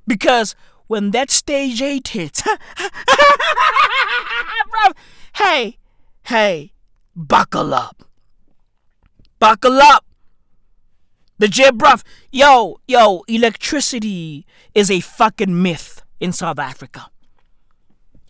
Because 0.07 0.55
when 0.87 1.11
that 1.11 1.29
stage 1.29 1.81
eight 1.81 2.07
hits, 2.09 2.41
bruv, 2.41 2.55
hey, 5.35 5.77
hey, 6.23 6.73
buckle 7.15 7.73
up. 7.73 8.03
Buckle 9.39 9.79
up. 9.81 10.05
The 11.37 11.47
jet, 11.47 11.75
bruv. 11.75 12.03
Yo, 12.31 12.79
yo, 12.87 13.23
electricity 13.27 14.45
is 14.75 14.89
a 14.89 14.99
fucking 14.99 15.61
myth 15.61 16.01
in 16.19 16.31
South 16.31 16.59
Africa. 16.59 17.09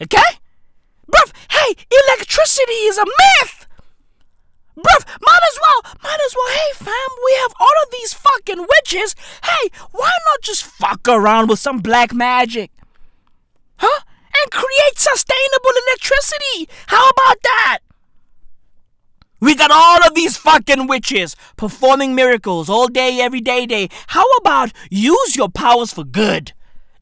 Okay? 0.02 0.40
Bruv, 1.12 1.32
hey, 1.50 1.76
electricity 1.92 2.82
is 2.90 2.98
a 2.98 3.06
myth! 3.06 3.68
Bruv, 4.76 5.06
might 5.22 5.44
as 5.50 5.60
well, 5.62 5.94
might 6.04 6.20
as 6.26 6.36
well, 6.36 6.52
hey 6.52 6.74
fam, 6.74 7.10
we 7.26 7.34
have 7.42 7.54
all 7.60 7.76
of 7.86 7.92
these 7.92 8.14
fucking 8.14 8.66
witches. 8.68 9.16
Hey, 9.44 9.70
why 9.92 10.10
not 10.26 10.42
just 10.42 10.64
fuck 10.64 11.08
around 11.08 11.48
with 11.50 11.60
some 11.60 11.80
black 11.80 12.12
magic? 12.12 12.72
Huh? 13.78 14.02
And 14.42 14.52
create 14.52 14.98
sustainable 14.98 15.72
electricity. 15.88 16.68
How 16.88 17.08
about 17.08 17.38
that? 17.44 17.80
We 19.44 19.56
got 19.56 19.72
all 19.72 20.08
of 20.08 20.16
these 20.16 20.38
fucking 20.38 20.88
witches 20.88 21.36
performing 21.58 22.16
miracles 22.16 22.70
all 22.70 22.88
day, 22.88 23.20
every 23.20 23.42
day, 23.42 23.66
day. 23.66 23.90
How 24.08 24.24
about 24.38 24.72
use 24.90 25.36
your 25.36 25.50
powers 25.50 25.92
for 25.92 26.06
good? 26.06 26.54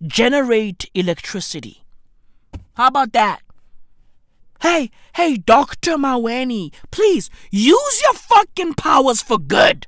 Generate 0.02 0.90
electricity. 0.96 1.84
How 2.74 2.88
about 2.88 3.14
that? 3.14 3.42
Hey, 4.60 4.90
hey, 5.14 5.38
Dr. 5.38 5.98
Maweni, 5.98 6.74
please 6.90 7.30
use 7.52 8.02
your 8.02 8.16
fucking 8.16 8.74
powers 8.74 9.22
for 9.22 9.38
good. 9.38 9.86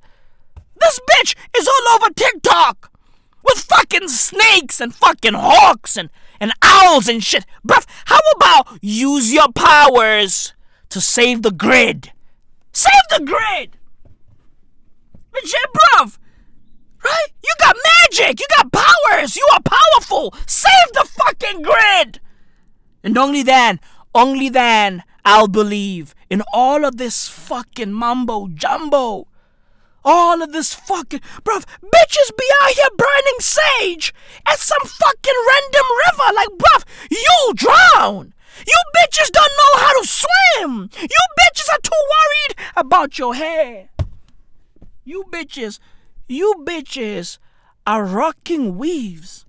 This 0.80 1.00
bitch 1.10 1.34
is 1.58 1.68
all 1.68 1.96
over 1.96 2.14
TikTok 2.14 2.92
with 3.44 3.62
fucking 3.62 4.10
snakes 4.10 4.80
and 4.80 4.94
fucking 4.94 5.34
hawks 5.34 5.98
and, 5.98 6.12
and 6.40 6.54
owls 6.62 7.08
and 7.08 7.24
shit. 7.24 7.48
Bruv, 7.68 7.88
how 8.06 8.20
about 8.36 8.78
use 8.80 9.34
your 9.34 9.52
powers 9.54 10.54
to 10.90 11.02
save 11.02 11.42
the 11.42 11.50
grid? 11.50 12.13
Save 12.74 12.92
the 13.12 13.24
grid! 13.24 13.78
Legit, 15.34 15.70
bruv! 15.74 16.18
Right? 17.04 17.28
You 17.44 17.54
got 17.60 17.76
magic! 18.02 18.40
You 18.40 18.48
got 18.58 18.72
powers! 18.72 19.36
You 19.36 19.48
are 19.54 19.62
powerful! 19.62 20.34
Save 20.48 20.94
the 20.94 21.08
fucking 21.08 21.62
grid! 21.62 22.20
And 23.04 23.18
only 23.18 23.44
then, 23.44 23.80
only 24.16 24.50
then, 24.50 25.04
I'll 25.24 25.48
believe 25.48 26.16
in 26.30 26.42
all 26.52 26.84
of 26.84 26.98
this 26.98 27.30
fucking 27.30 27.94
mumbo 27.94 28.48
jumbo. 28.48 29.28
All 30.04 30.42
of 30.42 30.52
this 30.52 30.74
fucking. 30.74 31.22
Bruv, 31.44 31.66
bitches 31.82 32.38
be 32.38 32.46
out 32.62 32.72
here 32.72 32.86
burning 32.98 33.40
sage 33.40 34.14
at 34.46 34.60
some 34.60 34.82
fucking 34.82 35.34
random 35.48 35.86
river. 36.06 36.34
Like, 36.36 36.50
bruv, 36.58 36.84
you'll 37.10 37.54
drown. 37.54 38.33
You 38.66 38.78
bitches 38.96 39.32
don't 39.32 39.52
know 39.58 39.80
how 39.80 40.02
to 40.02 40.08
swim. 40.08 40.90
You 41.02 41.22
bitches 41.40 41.74
are 41.74 41.82
too 41.82 42.04
worried 42.16 42.72
about 42.76 43.18
your 43.18 43.36
hair. 43.36 43.90
You 45.04 45.26
bitches, 45.32 45.80
you 46.28 46.64
bitches 46.66 47.38
are 47.86 48.06
rocking 48.06 48.78
weaves. 48.78 49.46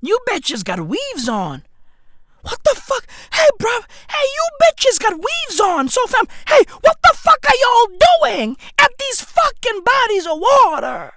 You 0.00 0.18
bitches 0.28 0.64
got 0.64 0.86
weaves 0.86 1.28
on. 1.28 1.62
What 2.42 2.62
the 2.62 2.78
fuck? 2.78 3.06
Hey, 3.32 3.48
bruv. 3.58 3.84
Hey, 4.10 4.26
you 4.36 4.48
bitches 4.62 5.00
got 5.00 5.14
weaves 5.14 5.60
on. 5.60 5.88
So, 5.88 6.06
fam, 6.06 6.26
hey, 6.46 6.62
what 6.82 6.98
the 7.02 7.14
fuck 7.14 7.44
are 7.46 7.56
y'all 7.56 7.98
doing 8.20 8.56
at 8.78 8.90
these 8.98 9.22
fucking 9.22 9.82
bodies 9.82 10.26
of 10.26 10.38
water? 10.38 11.14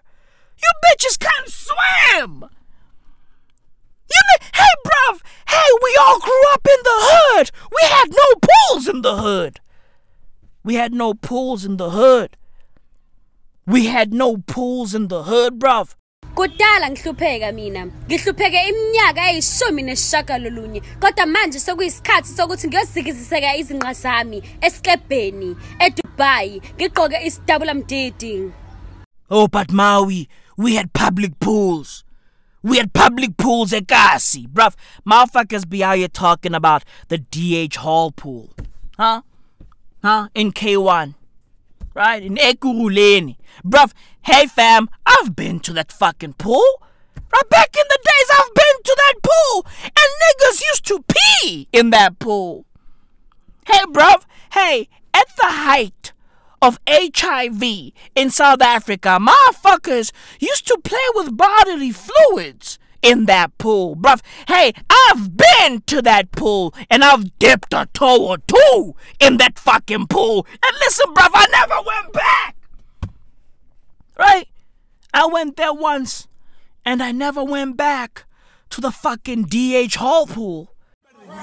You 0.57 0.69
bitches 0.85 1.19
can't 1.19 1.49
swim. 1.49 2.49
You 4.09 4.21
know, 4.27 4.47
hey, 4.53 4.73
bruv. 4.85 5.19
Hey, 5.49 5.69
we 5.83 5.97
all 6.01 6.19
grew 6.19 6.43
up 6.53 6.65
in 6.75 6.79
the 6.83 6.97
hood. 7.09 7.51
We 7.71 7.83
had 7.89 8.09
no 8.11 8.27
pools 8.47 8.87
in 8.87 9.01
the 9.01 9.15
hood. 9.17 9.59
We 10.63 10.75
had 10.75 10.93
no 10.93 11.13
pools 11.13 11.65
in 11.65 11.77
the 11.77 11.89
hood. 11.91 12.37
We 13.65 13.85
had 13.87 14.13
no 14.13 14.37
pools 14.37 14.93
in 14.95 15.07
the 15.07 15.23
hood, 15.23 15.59
bruv. 15.59 15.95
kudala 16.35 16.89
ngihlupheka 16.89 17.51
mina 17.51 17.85
ngihlupheke 17.85 18.69
iminyaka 18.69 19.31
eyishumi 19.31 19.81
nesishagalolunye 19.83 20.81
kodwa 20.99 21.25
manje 21.25 21.59
sekuyisikhathi 21.59 22.29
sokuthi 22.29 22.67
ngiyozikiziseka 22.67 23.55
izinqa 23.55 23.93
zami 23.93 24.43
esiklebheni 24.61 25.55
edubai 25.79 26.61
ngigqoke 26.75 27.25
isitabula 27.25 27.73
mdidi 27.73 28.51
Oh, 29.29 29.47
but 29.47 29.71
Maui, 29.71 30.29
we 30.57 30.75
had 30.75 30.93
public 30.93 31.37
pools. 31.39 32.03
We 32.63 32.77
had 32.77 32.93
public 32.93 33.37
pools 33.37 33.71
at 33.73 33.87
Kasi, 33.87 34.47
bruv. 34.47 34.75
Motherfuckers 35.05 35.67
be 35.67 35.83
out 35.83 35.97
here 35.97 36.07
talking 36.07 36.53
about 36.53 36.83
the 37.07 37.17
DH 37.17 37.75
Hall 37.77 38.11
pool. 38.11 38.53
Huh? 38.97 39.21
Huh? 40.03 40.29
In 40.33 40.51
K1. 40.51 41.15
Right? 41.93 42.23
In 42.23 42.35
Ekurhuleni. 42.35 43.37
Bruv, 43.63 43.93
hey 44.21 44.45
fam, 44.47 44.89
I've 45.05 45.35
been 45.35 45.59
to 45.61 45.73
that 45.73 45.91
fucking 45.91 46.33
pool. 46.33 46.63
Right 47.15 47.49
back 47.49 47.75
in 47.75 47.83
the 47.89 47.99
days, 48.03 48.29
I've 48.33 48.53
been 48.53 48.83
to 48.83 48.95
that 48.97 49.13
pool. 49.23 49.65
And 49.83 50.09
niggas 50.23 50.61
used 50.61 50.85
to 50.87 51.03
pee 51.07 51.67
in 51.73 51.89
that 51.91 52.19
pool. 52.19 52.65
Hey, 53.65 53.83
bruv, 53.91 54.23
hey, 54.53 54.87
at 55.13 55.27
the 55.35 55.47
height 55.47 56.13
of 56.61 56.79
HIV 56.87 57.63
in 58.15 58.29
South 58.29 58.61
Africa, 58.61 59.19
motherfuckers 59.21 60.11
used 60.39 60.67
to 60.67 60.77
play 60.83 60.97
with 61.15 61.37
bodily 61.37 61.91
fluids 61.91 62.79
in 63.01 63.25
that 63.25 63.57
pool, 63.57 63.95
bruv. 63.95 64.21
Hey, 64.47 64.73
I've 64.89 65.37
been 65.37 65.81
to 65.87 66.01
that 66.01 66.31
pool 66.31 66.73
and 66.89 67.03
I've 67.03 67.37
dipped 67.39 67.73
a 67.73 67.87
toe 67.93 68.25
or 68.27 68.37
two 68.39 68.95
in 69.19 69.37
that 69.37 69.59
fucking 69.59 70.07
pool. 70.07 70.45
And 70.65 70.77
listen, 70.79 71.13
bruv, 71.13 71.29
I 71.33 71.47
never 71.51 71.75
went 71.85 72.13
back. 72.13 72.55
Right? 74.17 74.47
I 75.13 75.27
went 75.27 75.57
there 75.57 75.73
once 75.73 76.27
and 76.83 77.03
I 77.03 77.11
never 77.11 77.43
went 77.43 77.77
back 77.77 78.25
to 78.71 78.81
the 78.81 78.91
fucking 78.91 79.45
DH 79.45 79.95
Hall 79.95 80.25
pool. 80.25 80.73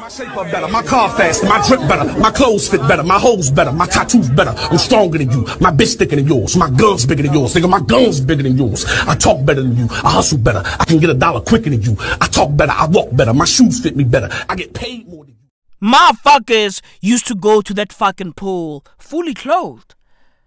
My 0.01 0.09
shape 0.09 0.37
up 0.37 0.51
better, 0.51 0.67
my 0.69 0.83
car 0.83 1.09
faster, 1.17 1.47
my 1.47 1.65
drip 1.67 1.81
better, 1.89 2.19
my 2.19 2.31
clothes 2.31 2.69
fit 2.69 2.81
better, 2.89 3.03
my 3.05 3.19
hoes 3.19 3.51
better, 3.51 3.71
my 3.71 3.87
tattoos 3.87 4.29
better. 4.29 4.53
I'm 4.57 4.79
stronger 4.79 5.19
than 5.19 5.31
you, 5.31 5.43
my 5.61 5.71
bitch 5.71 5.97
thicker 5.97 6.17
than 6.17 6.27
yours, 6.27 6.57
my 6.57 6.69
guns 6.69 7.07
bigger 7.07 7.23
than 7.23 7.33
yours, 7.33 7.55
nigga, 7.55 7.71
my 7.71 7.81
guns 7.81 8.21
bigger 8.21 8.43
than 8.43 8.57
yours. 8.57 8.85
I 9.07 9.15
talk 9.15 9.45
better 9.47 9.63
than 9.63 9.77
you, 9.77 9.87
I 9.91 10.11
hustle 10.11 10.39
better, 10.39 10.63
I 10.65 10.85
can 10.85 10.99
get 10.99 11.11
a 11.11 11.15
dollar 11.15 11.41
quicker 11.41 11.71
than 11.71 11.81
you. 11.83 11.97
I 12.21 12.27
talk 12.27 12.57
better, 12.57 12.73
I 12.73 12.87
walk 12.87 13.15
better, 13.15 13.33
my 13.33 13.45
shoes 13.45 13.81
fit 13.81 13.95
me 13.97 14.05
better, 14.05 14.29
I 14.49 14.57
get 14.57 14.75
paid 14.75 15.09
more 15.09 15.25
than 15.25 15.35
you. 15.35 15.89
Motherfuckers 15.91 16.81
used 17.01 17.27
to 17.29 17.35
go 17.37 17.61
to 17.61 17.73
that 17.75 17.93
fucking 17.93 18.33
pool 18.33 18.85
fully 18.99 19.35
clothed. 19.35 19.95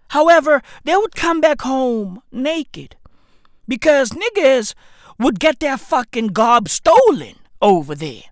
However, 0.10 0.62
they 0.84 0.96
would 0.96 1.16
come 1.16 1.40
back 1.40 1.62
home 1.62 2.22
naked 2.32 2.98
because 3.68 4.10
niggas 4.10 4.74
would 5.18 5.40
get 5.40 5.60
their 5.60 5.78
fucking 5.78 6.28
garb 6.28 6.68
stolen 6.68 7.36
over 7.62 7.96
there. 7.96 8.24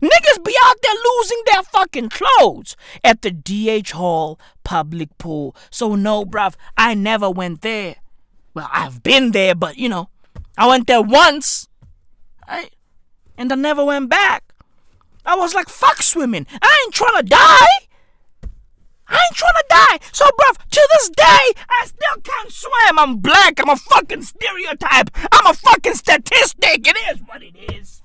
Niggas 0.00 0.44
be 0.44 0.54
out 0.64 0.76
there 0.82 0.94
losing 0.94 1.42
their 1.46 1.62
fucking 1.62 2.08
clothes 2.08 2.76
at 3.04 3.22
the 3.22 3.30
DH 3.30 3.90
Hall 3.90 4.40
public 4.64 5.16
pool. 5.18 5.54
So, 5.70 5.94
no, 5.94 6.24
bruv, 6.24 6.54
I 6.76 6.94
never 6.94 7.30
went 7.30 7.62
there. 7.62 7.96
Well, 8.54 8.68
I've 8.72 9.02
been 9.02 9.32
there, 9.32 9.54
but 9.54 9.76
you 9.76 9.88
know, 9.88 10.08
I 10.56 10.66
went 10.66 10.86
there 10.86 11.02
once. 11.02 11.68
I, 12.48 12.70
and 13.36 13.52
I 13.52 13.56
never 13.56 13.84
went 13.84 14.08
back. 14.10 14.54
I 15.24 15.36
was 15.36 15.54
like, 15.54 15.68
fuck 15.68 16.02
swimming. 16.02 16.46
I 16.62 16.82
ain't 16.84 16.94
trying 16.94 17.16
to 17.16 17.22
die. 17.22 17.86
I 19.10 19.16
ain't 19.16 19.36
trying 19.36 19.52
to 19.52 19.64
die. 19.68 19.98
So, 20.12 20.24
bruv, 20.24 20.56
to 20.70 20.88
this 20.92 21.10
day, 21.10 21.62
I 21.68 21.86
still 21.86 22.22
can't 22.22 22.50
swim. 22.50 22.98
I'm 22.98 23.16
black. 23.16 23.60
I'm 23.60 23.68
a 23.68 23.76
fucking 23.76 24.22
stereotype. 24.22 25.10
I'm 25.32 25.46
a 25.46 25.54
fucking 25.54 25.94
statistic. 25.94 26.86
It 26.86 26.96
is 27.12 27.20
what 27.26 27.42
it 27.42 27.56
is. 27.74 28.02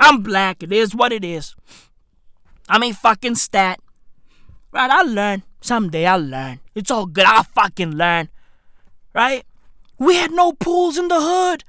I'm 0.00 0.22
black. 0.22 0.62
It 0.62 0.72
is 0.72 0.94
what 0.94 1.12
it 1.12 1.24
is. 1.24 1.54
I'm 2.68 2.82
a 2.82 2.92
fucking 2.92 3.36
stat. 3.36 3.80
Right? 4.72 4.90
I'll 4.90 5.08
learn. 5.08 5.42
Someday 5.60 6.06
I'll 6.06 6.20
learn. 6.20 6.60
It's 6.74 6.90
all 6.90 7.06
good. 7.06 7.24
I'll 7.24 7.44
fucking 7.44 7.92
learn. 7.92 8.28
Right? 9.14 9.44
We 9.98 10.16
had 10.16 10.32
no 10.32 10.52
pools 10.52 10.96
in 10.96 11.08
the 11.08 11.20
hood. 11.20 11.64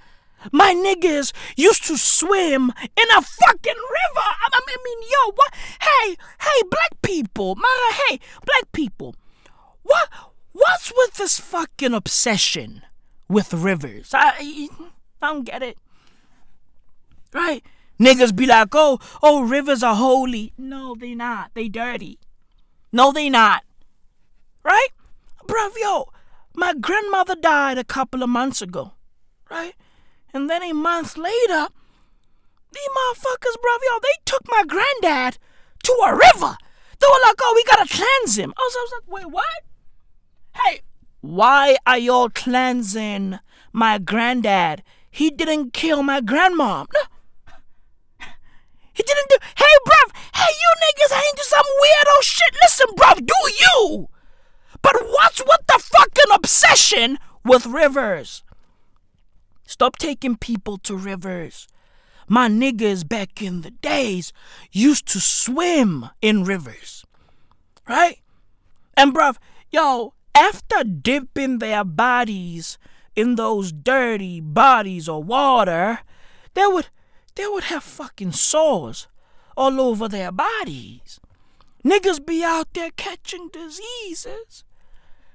My 0.52 0.74
niggas 0.74 1.34
used 1.56 1.84
to 1.86 1.98
swim 1.98 2.72
in 2.82 3.06
a 3.18 3.22
fucking 3.22 3.76
river. 3.76 4.28
I 4.54 4.78
mean, 4.84 5.02
yo, 5.04 5.32
what? 5.36 5.54
Hey, 5.82 6.18
hey, 6.40 6.62
black 6.70 7.02
people, 7.02 7.56
my, 7.56 7.92
hey, 8.08 8.20
black 8.46 8.72
people, 8.72 9.16
what? 9.84 10.10
What's 10.54 10.92
with 10.96 11.16
this 11.16 11.40
fucking 11.40 11.94
obsession 11.94 12.84
with 13.30 13.54
rivers? 13.54 14.12
I, 14.14 14.70
I 15.22 15.28
don't 15.28 15.44
get 15.46 15.62
it. 15.62 15.78
Right? 17.34 17.64
Niggas 18.02 18.36
be 18.36 18.48
like, 18.48 18.70
oh, 18.74 19.00
oh, 19.22 19.44
rivers 19.44 19.84
are 19.84 19.96
holy. 19.96 20.54
No, 20.58 20.96
they 21.00 21.14
not. 21.14 21.52
They 21.54 21.68
dirty. 21.68 22.18
No, 22.92 23.12
they 23.12 23.30
not. 23.30 23.64
Right? 24.64 24.88
Bruv, 25.46 25.74
yo, 25.80 26.10
my 26.56 26.74
grandmother 26.74 27.36
died 27.36 27.78
a 27.78 27.84
couple 27.84 28.24
of 28.24 28.30
months 28.30 28.60
ago. 28.60 28.94
Right? 29.52 29.76
And 30.34 30.50
then 30.50 30.64
a 30.64 30.74
month 30.74 31.16
later, 31.16 31.68
these 32.74 32.90
motherfuckers, 32.98 33.58
bruv, 33.62 33.80
yo, 33.84 34.00
they 34.02 34.18
took 34.26 34.48
my 34.48 34.64
granddad 34.68 35.38
to 35.84 35.94
a 36.04 36.12
river. 36.12 36.58
They 37.00 37.08
were 37.08 37.28
like, 37.28 37.36
oh, 37.40 37.54
we 37.56 37.64
gotta 37.66 37.88
cleanse 37.88 38.36
him. 38.36 38.52
I 38.58 38.62
was, 38.62 38.76
I 38.78 38.82
was 38.82 38.94
like, 38.94 39.14
wait, 39.14 39.32
what? 39.32 39.46
Hey, 40.56 40.82
why 41.22 41.78
are 41.86 42.00
y'all 42.00 42.30
cleansing 42.30 43.38
my 43.72 44.00
granddad? 44.00 44.82
He 45.12 45.30
didn't 45.30 45.74
kill 45.74 46.02
my 46.02 46.20
grandmom. 46.20 46.88
No. 46.92 47.02
He 49.02 49.14
didn't 49.14 49.30
do. 49.30 49.38
Hey, 49.58 49.76
bruv. 49.88 50.16
Hey, 50.36 50.54
you 50.62 50.70
niggas 50.84 51.16
ain't 51.16 51.36
do 51.36 51.44
some 51.44 51.66
weirdo 51.82 52.22
shit. 52.22 52.56
Listen, 52.62 52.88
bruv, 52.96 53.26
do 53.26 53.34
you? 53.60 54.10
But 54.84 54.96
what's 55.02 55.40
with 55.42 55.66
the 55.68 55.80
fucking 55.80 56.36
obsession 56.36 57.18
with 57.44 57.66
rivers? 57.66 58.44
Stop 59.66 59.98
taking 59.98 60.36
people 60.36 60.78
to 60.80 60.96
rivers. 60.96 61.68
my 62.28 62.48
niggas 62.48 63.08
back 63.08 63.42
in 63.42 63.62
the 63.62 63.72
days 63.72 64.32
used 64.72 65.08
to 65.08 65.20
swim 65.20 66.10
in 66.22 66.44
rivers. 66.44 67.04
Right? 67.90 68.20
And 68.96 69.16
bruv, 69.16 69.38
yo, 69.72 70.14
after 70.36 70.84
dipping 70.84 71.58
their 71.58 71.84
bodies 71.84 72.78
in 73.16 73.36
those 73.36 73.72
dirty 73.72 74.40
bodies 74.40 75.10
of 75.10 75.26
water, 75.26 76.00
they 76.54 76.68
would 76.68 76.90
they 77.36 77.48
would 77.48 77.66
have 77.66 77.84
fucking 77.84 78.34
sores 78.34 79.08
all 79.56 79.80
over 79.80 80.08
their 80.08 80.32
bodies. 80.32 81.20
Niggas 81.84 82.26
be 82.26 82.44
out 82.44 82.74
there 82.74 82.92
catching 82.92 83.50
diseases. 83.50 84.64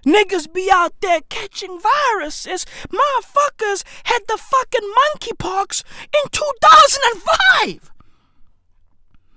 Niggas 0.06 0.52
be 0.52 0.70
out 0.72 0.94
there 1.00 1.20
catching 1.28 1.80
viruses. 1.80 2.64
Motherfuckers 2.88 3.82
had 4.04 4.20
the 4.28 4.38
fucking 4.38 4.88
monkeypox 5.18 5.82
in 6.14 6.30
2005. 6.30 7.90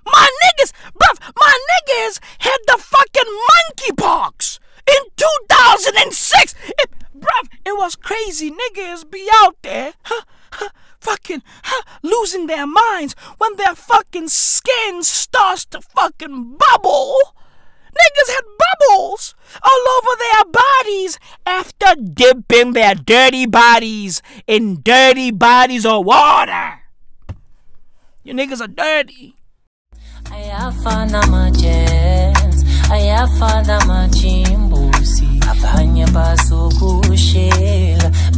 My 0.06 0.30
niggas, 0.44 0.72
bruv, 0.94 1.19
my 1.36 1.60
niggas 1.72 2.19
had 2.40 2.57
the 2.68 2.77
fucking 2.77 3.31
monkeypox 3.49 4.60
in 4.88 5.10
2006. 5.18 6.56
It, 6.77 6.91
bruv, 7.18 7.49
it 7.65 7.76
was 7.76 7.95
crazy. 7.95 8.52
Niggas 8.52 9.10
be 9.10 9.27
out 9.34 9.57
there, 9.64 9.94
huh, 10.03 10.23
huh, 10.51 10.69
fucking 10.99 11.41
huh, 11.63 11.84
losing 12.03 12.47
their 12.47 12.67
minds 12.67 13.15
when 13.38 13.55
their 13.57 13.76
fucking 13.76 14.27
skin 14.30 15.03
starts 15.03 15.65
to 15.65 15.81
fucking 15.81 16.57
bubble. 16.57 17.15
Niggas 17.89 18.30
had 18.34 18.45
bubbles 18.63 19.35
all 19.63 19.84
over 19.97 20.13
their 20.19 20.45
bodies 20.51 21.19
after 21.45 21.95
dipping 22.01 22.73
their 22.73 22.95
dirty 22.95 23.45
bodies 23.45 24.21
in 24.47 24.81
dirty 24.81 25.31
bodies 25.31 25.85
of 25.85 26.05
water. 26.05 26.80
You 28.23 28.34
niggas 28.34 28.61
are 28.61 28.67
dirty. 28.67 29.35
ayafana 30.31 31.21
amajens 31.23 32.63
ayafana 32.91 33.81
amajimbusi 33.81 35.30
abanye 35.51 36.05
bazokushela 36.07 37.89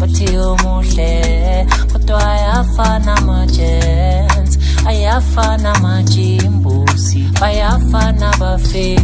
bathi 0.01 0.37
omuhle 0.37 1.67
kodwa 1.91 2.31
ayafana 2.33 3.17
amajens 3.17 4.51
ayafana 4.85 5.75
amajimbusi 5.75 7.19
bayafana 7.41 8.33
bafela 8.39 9.01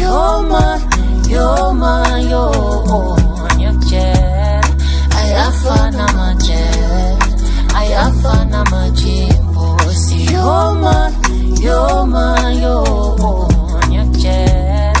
yoma 0.00 0.80
yoma 1.30 1.92
yo 2.30 2.44
nyakjela 3.58 4.62
ayafana 5.20 6.08
amajens 6.08 7.42
ayafana 7.80 8.60
amajimbusi 8.66 10.18
yoma 10.34 11.12
yoma 11.66 12.26
yo 12.62 12.78
nyakjela 13.90 14.92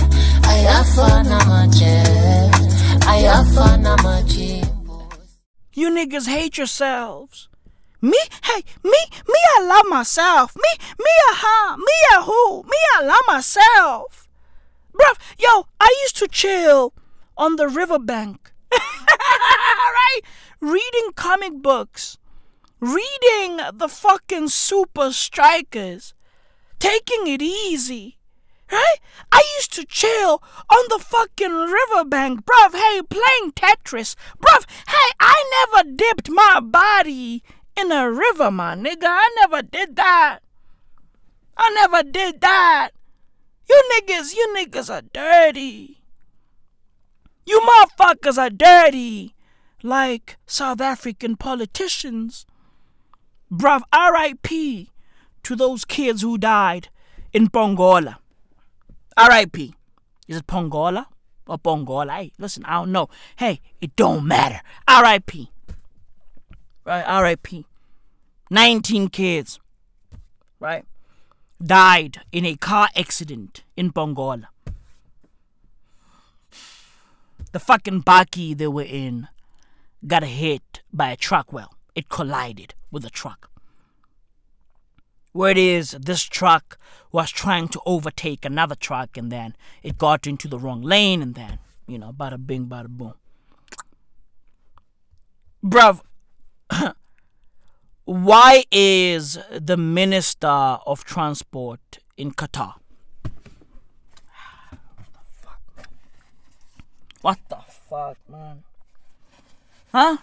ayafana 0.50 1.40
amajens 1.40 2.72
ayafana 3.08 3.92
amajimbusi 3.92 4.41
You 5.74 5.90
niggas 5.90 6.28
hate 6.28 6.58
yourselves. 6.58 7.48
Me, 8.00 8.18
hey, 8.44 8.62
me, 8.82 8.90
me, 9.28 9.38
I 9.56 9.64
love 9.64 9.86
myself. 9.88 10.54
Me, 10.56 10.84
me, 10.98 11.12
a 11.30 11.34
huh, 11.34 11.76
me, 11.76 12.16
a 12.16 12.22
who, 12.22 12.62
me, 12.64 12.76
I 12.96 13.02
love 13.04 13.24
myself. 13.26 14.28
Bruv, 14.92 15.18
yo, 15.38 15.66
I 15.80 15.96
used 16.02 16.16
to 16.16 16.28
chill 16.28 16.92
on 17.38 17.56
the 17.56 17.68
riverbank. 17.68 18.52
right? 18.72 20.20
Reading 20.60 21.12
comic 21.14 21.54
books. 21.54 22.18
Reading 22.80 23.60
the 23.72 23.88
fucking 23.88 24.48
Supa 24.48 25.10
Strikas. 25.12 26.12
Taking 26.78 27.28
it 27.28 27.40
easy. 27.40 28.18
Right? 28.72 28.96
I 29.30 29.44
used 29.58 29.74
to 29.74 29.84
chill 29.84 30.42
on 30.70 30.84
the 30.88 30.98
fucking 30.98 31.52
riverbank, 31.52 32.46
bruv. 32.46 32.72
Hey, 32.72 33.02
playing 33.02 33.52
Tetris. 33.52 34.16
Bruv, 34.40 34.64
hey, 34.88 35.10
I 35.20 35.68
never 35.74 35.90
dipped 35.94 36.30
my 36.30 36.58
body 36.60 37.42
in 37.78 37.92
a 37.92 38.10
river, 38.10 38.50
my 38.50 38.74
nigga. 38.74 39.04
I 39.04 39.28
never 39.40 39.60
did 39.60 39.96
that. 39.96 40.38
I 41.54 41.70
never 41.74 42.02
did 42.02 42.40
that. 42.40 42.92
You 43.68 43.82
niggas, 43.94 44.34
you 44.34 44.54
niggas 44.56 44.90
are 44.90 45.02
dirty. 45.12 46.02
You 47.44 47.60
motherfuckers 47.60 48.38
are 48.38 48.50
dirty. 48.50 49.34
Like 49.82 50.38
South 50.46 50.80
African 50.80 51.36
politicians. 51.36 52.46
Bruv, 53.52 53.82
RIP 53.92 54.88
to 55.42 55.56
those 55.56 55.84
kids 55.84 56.22
who 56.22 56.38
died 56.38 56.88
in 57.34 57.48
Pongola. 57.48 58.21
R.I.P. 59.16 59.74
Is 60.28 60.36
it 60.36 60.46
Pongola 60.46 61.08
or 61.46 61.58
Pongola? 61.58 62.12
Hey, 62.12 62.32
listen, 62.38 62.64
I 62.64 62.74
don't 62.74 62.92
know. 62.92 63.08
Hey, 63.36 63.60
it 63.80 63.94
don't 63.96 64.26
matter. 64.26 64.60
R.I.P. 64.88 65.50
Right, 66.84 67.02
R.I.P. 67.02 67.66
19 68.50 69.08
kids, 69.08 69.58
right, 70.60 70.84
died 71.62 72.20
in 72.32 72.44
a 72.44 72.54
car 72.54 72.88
accident 72.94 73.64
in 73.76 73.90
Pongola. 73.92 74.48
The 77.52 77.58
fucking 77.58 78.02
baki 78.02 78.56
they 78.56 78.66
were 78.66 78.82
in 78.82 79.28
got 80.06 80.22
hit 80.24 80.82
by 80.92 81.12
a 81.12 81.16
truck. 81.16 81.52
Well, 81.52 81.74
it 81.94 82.08
collided 82.08 82.74
with 82.90 83.04
a 83.04 83.10
truck. 83.10 83.51
Word 85.34 85.56
is, 85.56 85.92
this 85.92 86.24
truck 86.24 86.78
was 87.10 87.30
trying 87.30 87.68
to 87.68 87.80
overtake 87.86 88.44
another 88.44 88.74
truck 88.74 89.16
and 89.16 89.32
then 89.32 89.56
it 89.82 89.96
got 89.96 90.26
into 90.26 90.46
the 90.46 90.58
wrong 90.58 90.82
lane 90.82 91.22
and 91.22 91.34
then, 91.34 91.58
you 91.86 91.98
know, 91.98 92.12
bada 92.12 92.44
bing, 92.44 92.66
bada 92.66 92.88
boom. 92.88 93.14
Bruv, 95.64 96.00
why 98.04 98.64
is 98.70 99.38
the 99.50 99.76
Minister 99.76 100.46
of 100.48 101.04
Transport 101.04 101.98
in 102.16 102.32
Qatar? 102.32 102.74
What 107.22 107.38
the 107.48 107.58
fuck, 107.88 108.18
man? 108.28 108.64
Huh? 109.92 110.16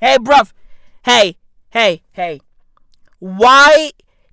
Hey, 0.00 0.16
bruv. 0.18 0.52
Hey, 1.04 1.36
hey, 1.70 2.02
hey. 2.12 2.40
Why 3.22 3.92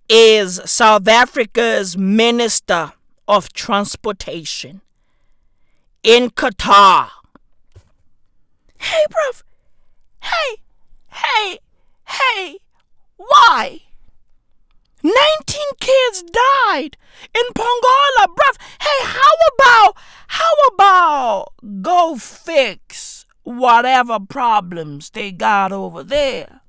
is 0.09 0.59
South 0.65 1.07
Africa's 1.07 1.95
Minister 1.95 2.93
of 3.27 3.53
Transportation 3.53 4.81
in 6.01 6.31
Qatar? 6.31 7.09
Hey, 8.79 9.05
bruv. 9.11 9.43
Hey, 10.23 10.55
hey, 11.09 11.59
hey. 12.05 12.57
Why? 13.17 13.81
19 15.03 15.13
kids 15.79 16.23
died 16.23 16.97
in 17.35 17.43
Pongola, 17.53 18.27
bruv. 18.27 18.57
Hey, 18.81 19.05
how 19.05 19.31
about, 19.53 19.97
how 20.29 20.51
about 20.73 21.53
go 21.83 22.15
fix 22.15 23.27
whatever 23.43 24.19
problems 24.19 25.11
they 25.11 25.31
got 25.31 25.71
over 25.71 26.01
there? 26.01 26.61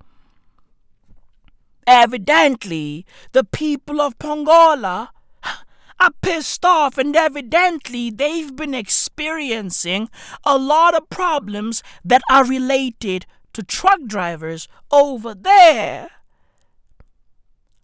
Evidently, 1.91 3.05
the 3.33 3.43
people 3.43 4.01
of 4.01 4.17
Pongola 4.21 5.11
are 6.01 6.12
pissed 6.23 6.65
off, 6.65 6.97
and 6.99 7.17
evidently, 7.17 8.11
they've 8.11 8.55
been 8.55 8.75
experiencing 8.75 10.09
a 10.47 10.57
lot 10.57 10.95
of 10.95 11.11
problems 11.11 11.83
that 12.05 12.23
are 12.31 12.45
related 12.45 13.27
to 13.55 13.65
truck 13.65 13.99
drivers 14.07 14.69
over 14.93 15.35
there. 15.35 16.11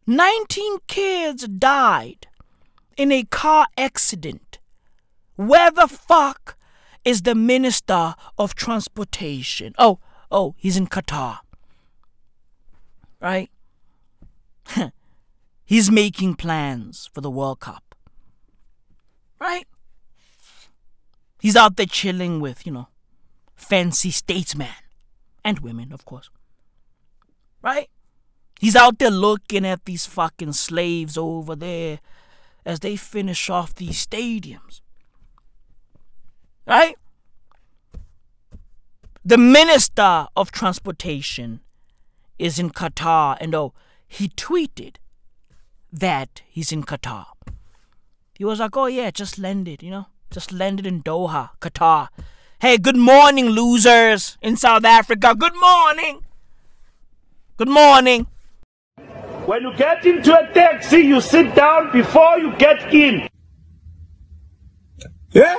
19 0.07 0.79
kids 0.87 1.49
died 1.49 2.29
in 2.97 3.11
a 3.11 3.25
car 3.25 3.67
accident. 3.77 4.61
Where 5.35 5.73
the 5.73 5.89
fuck 5.89 6.57
is 7.05 7.23
the 7.23 7.35
Minister 7.35 8.15
of 8.39 8.55
Transportation? 8.55 9.75
Oh, 9.81 9.99
oh, 10.31 10.55
he's 10.59 10.77
in 10.77 10.87
Qatar. 10.87 11.39
Right? 13.21 13.51
he's 15.65 15.91
making 15.91 16.35
plans 16.35 17.09
for 17.13 17.21
the 17.21 17.31
World 17.31 17.61
Cup. 17.61 17.95
Right? 19.41 19.67
He's 21.41 21.57
out 21.57 21.77
there 21.77 21.87
chilling 21.87 22.41
with, 22.41 22.67
you 22.67 22.73
know, 22.73 22.89
fancy 23.55 24.11
statesmen 24.11 24.69
and 25.45 25.61
women, 25.61 25.93
of 25.93 26.05
course. 26.05 26.31
Right? 27.63 27.89
He's 28.59 28.77
out 28.77 28.99
there 28.99 29.11
looking 29.11 29.67
at 29.67 29.85
these 29.85 30.07
fucking 30.07 30.55
slaves 30.55 31.19
over 31.19 31.55
there 31.55 32.01
as 32.65 32.81
they 32.81 32.97
finish 32.97 33.51
off 33.51 33.75
these 33.75 34.05
stadiums. 34.05 34.81
Right? 36.67 36.97
The 39.25 39.39
Minister 39.39 40.27
of 40.37 40.51
Transportation 40.53 41.61
is 42.39 42.59
in 42.59 42.71
Qatar, 42.71 43.37
and 43.41 43.55
oh, 43.55 43.73
he 44.09 44.29
tweeted 44.29 44.97
that 45.93 46.43
he's 46.49 46.73
in 46.73 46.85
Qatar. 46.85 47.27
He 48.35 48.45
was 48.45 48.61
like, 48.61 48.77
oh 48.77 48.87
yeah, 48.87 49.11
just 49.11 49.39
landed, 49.39 49.83
you 49.83 49.91
know, 49.91 50.07
just 50.31 50.53
landed 50.53 50.87
in 50.87 51.03
Doha, 51.03 51.51
Qatar. 51.61 52.09
Hey, 52.61 52.79
good 52.79 52.97
morning, 52.97 53.47
losers 53.47 54.39
in 54.41 54.57
South 54.57 54.85
Africa. 54.85 55.35
Good 55.35 55.55
morning. 55.61 56.23
Good 57.57 57.69
morning. 57.69 58.27
When 59.47 59.63
you 59.63 59.75
get 59.77 60.05
into 60.05 60.37
a 60.37 60.53
taxi, 60.53 60.99
you 60.99 61.21
sit 61.21 61.55
down 61.55 61.93
before 61.93 62.39
you 62.39 62.55
get 62.57 62.93
in. 62.93 63.29
Yeah? 65.31 65.57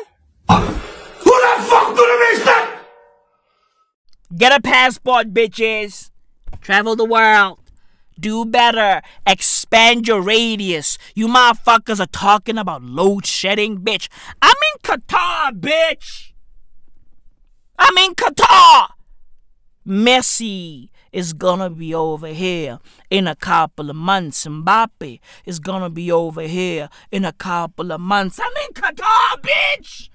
Who 0.49 1.31
the 1.31 1.63
fuck 1.69 1.95
do 1.95 1.95
the 1.95 2.17
mix 2.31 2.45
that? 2.45 2.83
Get 4.35 4.51
a 4.51 4.61
passport, 4.61 5.33
bitches. 5.33 6.11
Travel 6.61 6.95
the 6.95 7.05
world. 7.05 7.59
Do 8.19 8.45
better. 8.45 9.01
Expand 9.25 10.07
your 10.07 10.21
radius. 10.21 10.97
You 11.15 11.27
motherfuckers 11.27 11.99
are 11.99 12.07
talking 12.07 12.57
about 12.57 12.83
load 12.83 13.25
shedding, 13.25 13.79
bitch. 13.79 14.07
I'm 14.41 14.55
in 14.73 14.81
Qatar, 14.81 15.51
bitch. 15.51 16.33
I'm 17.77 17.97
in 17.97 18.15
Qatar. 18.15 18.89
Messi 19.85 20.89
is 21.11 21.33
gonna 21.33 21.69
be 21.69 21.93
over 21.93 22.27
here 22.27 22.79
in 23.09 23.27
a 23.27 23.35
couple 23.35 23.89
of 23.89 23.95
months. 23.95 24.45
Mbappe 24.45 25.19
is 25.45 25.59
gonna 25.59 25.89
be 25.89 26.11
over 26.11 26.41
here 26.41 26.89
in 27.11 27.23
a 27.23 27.31
couple 27.31 27.91
of 27.91 28.01
months. 28.01 28.39
I'm 28.39 28.51
in 28.67 28.73
Qatar, 28.73 29.41
bitch. 29.41 30.09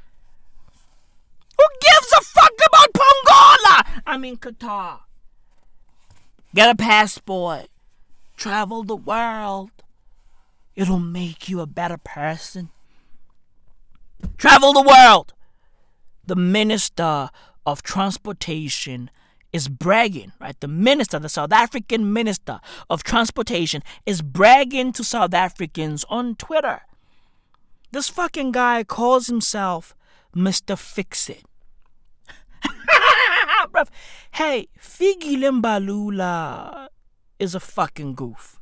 Who 1.57 1.65
gives 1.81 2.12
a 2.12 2.20
fuck 2.20 2.53
about 2.66 2.89
Pongola? 2.93 4.03
I'm 4.07 4.24
in 4.24 4.37
Qatar. 4.37 5.01
Get 6.55 6.69
a 6.69 6.74
passport. 6.74 7.69
Travel 8.43 8.82
the 8.82 8.97
world. 8.97 9.70
It'll 10.74 10.98
make 10.98 11.48
you 11.48 11.60
a 11.60 11.66
better 11.66 11.97
person. 11.97 12.70
Travel 14.36 14.73
the 14.73 14.82
world. 14.82 15.32
The 16.27 16.35
Minister 16.35 17.31
of 17.64 17.85
Transportation 17.85 19.12
is 19.52 19.69
bragging, 19.69 20.32
right? 20.40 20.59
The 20.59 20.66
minister, 20.66 21.20
the 21.20 21.28
South 21.28 21.52
African 21.52 22.12
Minister 22.12 22.59
of 22.90 23.05
Transportation, 23.05 23.81
is 24.06 24.23
bragging 24.23 24.90
to 24.94 25.05
South 25.05 25.35
Africans 25.35 26.05
on 26.09 26.35
Twitter. 26.35 26.81
This 27.93 28.09
fucking 28.09 28.51
guy 28.51 28.82
calls 28.82 29.28
himself 29.28 29.94
Mr. 30.35 30.77
Fix 30.77 31.31
It. 31.31 31.44
Hey, 34.32 34.66
Fikile 34.81 35.62
Mbalula 35.62 36.89
is 37.43 37.56
a 37.56 37.60
fucking 37.60 38.14
goof. 38.14 38.60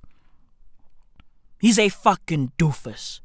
He's 1.60 1.78
a 1.78 1.90
fucking 1.90 2.52
doofus. 2.56 3.20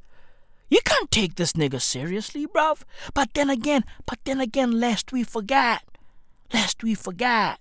You 0.69 0.81
can't 0.83 1.09
take 1.09 1.35
this 1.35 1.53
nigga 1.53 1.81
seriously, 1.81 2.45
bruv. 2.45 2.81
But 3.13 3.29
then 3.33 3.49
again, 3.49 3.85
but 4.05 4.19
then 4.25 4.41
again, 4.41 4.71
lest 4.81 5.13
we 5.13 5.23
forget, 5.23 5.83
lest 6.53 6.83
we 6.83 6.93
forget, 6.93 7.59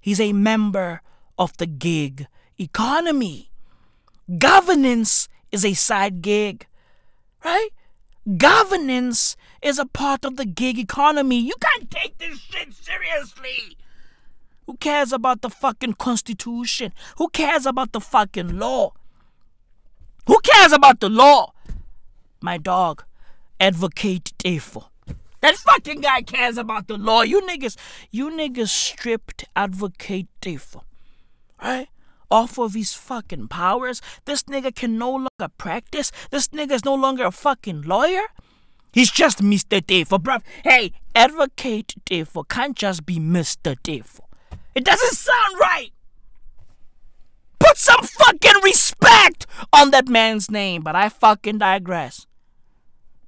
he's 0.00 0.18
a 0.18 0.32
member 0.32 1.02
of 1.38 1.56
the 1.58 1.66
gig 1.66 2.26
economy. 2.58 3.52
Governance 4.36 5.28
is 5.52 5.64
a 5.64 5.74
side 5.74 6.22
gig, 6.22 6.66
right? 7.44 7.68
Governance 8.36 9.36
is 9.62 9.78
a 9.78 9.86
part 9.86 10.24
of 10.24 10.36
the 10.36 10.46
gig 10.46 10.80
economy. 10.80 11.38
You 11.38 11.54
can't 11.60 11.90
take 11.90 12.18
this 12.18 12.40
shit 12.40 12.74
seriously. 12.74 13.76
Who 14.70 14.76
cares 14.76 15.12
about 15.12 15.42
the 15.42 15.50
fucking 15.50 15.94
constitution? 15.94 16.92
Who 17.18 17.28
cares 17.30 17.66
about 17.66 17.90
the 17.90 18.00
fucking 18.00 18.56
law? 18.56 18.92
Who 20.28 20.38
cares 20.44 20.70
about 20.70 21.00
the 21.00 21.08
law? 21.08 21.54
My 22.40 22.56
dog, 22.56 23.02
advocate 23.58 24.32
Teffo. 24.38 24.84
That 25.40 25.56
fucking 25.56 26.02
guy 26.02 26.22
cares 26.22 26.56
about 26.56 26.86
the 26.86 26.96
law. 26.96 27.22
You 27.22 27.40
niggas, 27.40 27.76
you 28.12 28.30
niggas 28.30 28.68
stripped 28.68 29.46
advocate 29.56 30.28
Teffo. 30.40 30.82
Right? 31.60 31.88
Off 32.30 32.56
of 32.56 32.74
his 32.74 32.94
fucking 32.94 33.48
powers. 33.48 34.00
This 34.24 34.44
nigga 34.44 34.72
can 34.72 34.98
no 34.98 35.10
longer 35.10 35.52
practice. 35.58 36.12
This 36.30 36.46
nigga 36.50 36.74
is 36.74 36.84
no 36.84 36.94
longer 36.94 37.24
a 37.24 37.32
fucking 37.32 37.82
lawyer. 37.82 38.22
He's 38.92 39.10
just 39.10 39.38
Mr. 39.38 39.82
Teffo, 39.82 40.22
bruv. 40.22 40.42
Hey, 40.62 40.92
advocate 41.16 41.96
Teffo 42.06 42.48
can't 42.48 42.76
just 42.76 43.04
be 43.04 43.18
Mr. 43.18 43.74
Teffo. 43.82 44.29
It 44.74 44.84
doesn't 44.84 45.14
sound 45.14 45.58
right. 45.60 45.90
Put 47.58 47.76
some 47.76 48.02
fucking 48.02 48.62
respect 48.62 49.46
on 49.72 49.90
that 49.90 50.08
man's 50.08 50.50
name, 50.50 50.82
but 50.82 50.96
I 50.96 51.08
fucking 51.08 51.58
digress. 51.58 52.26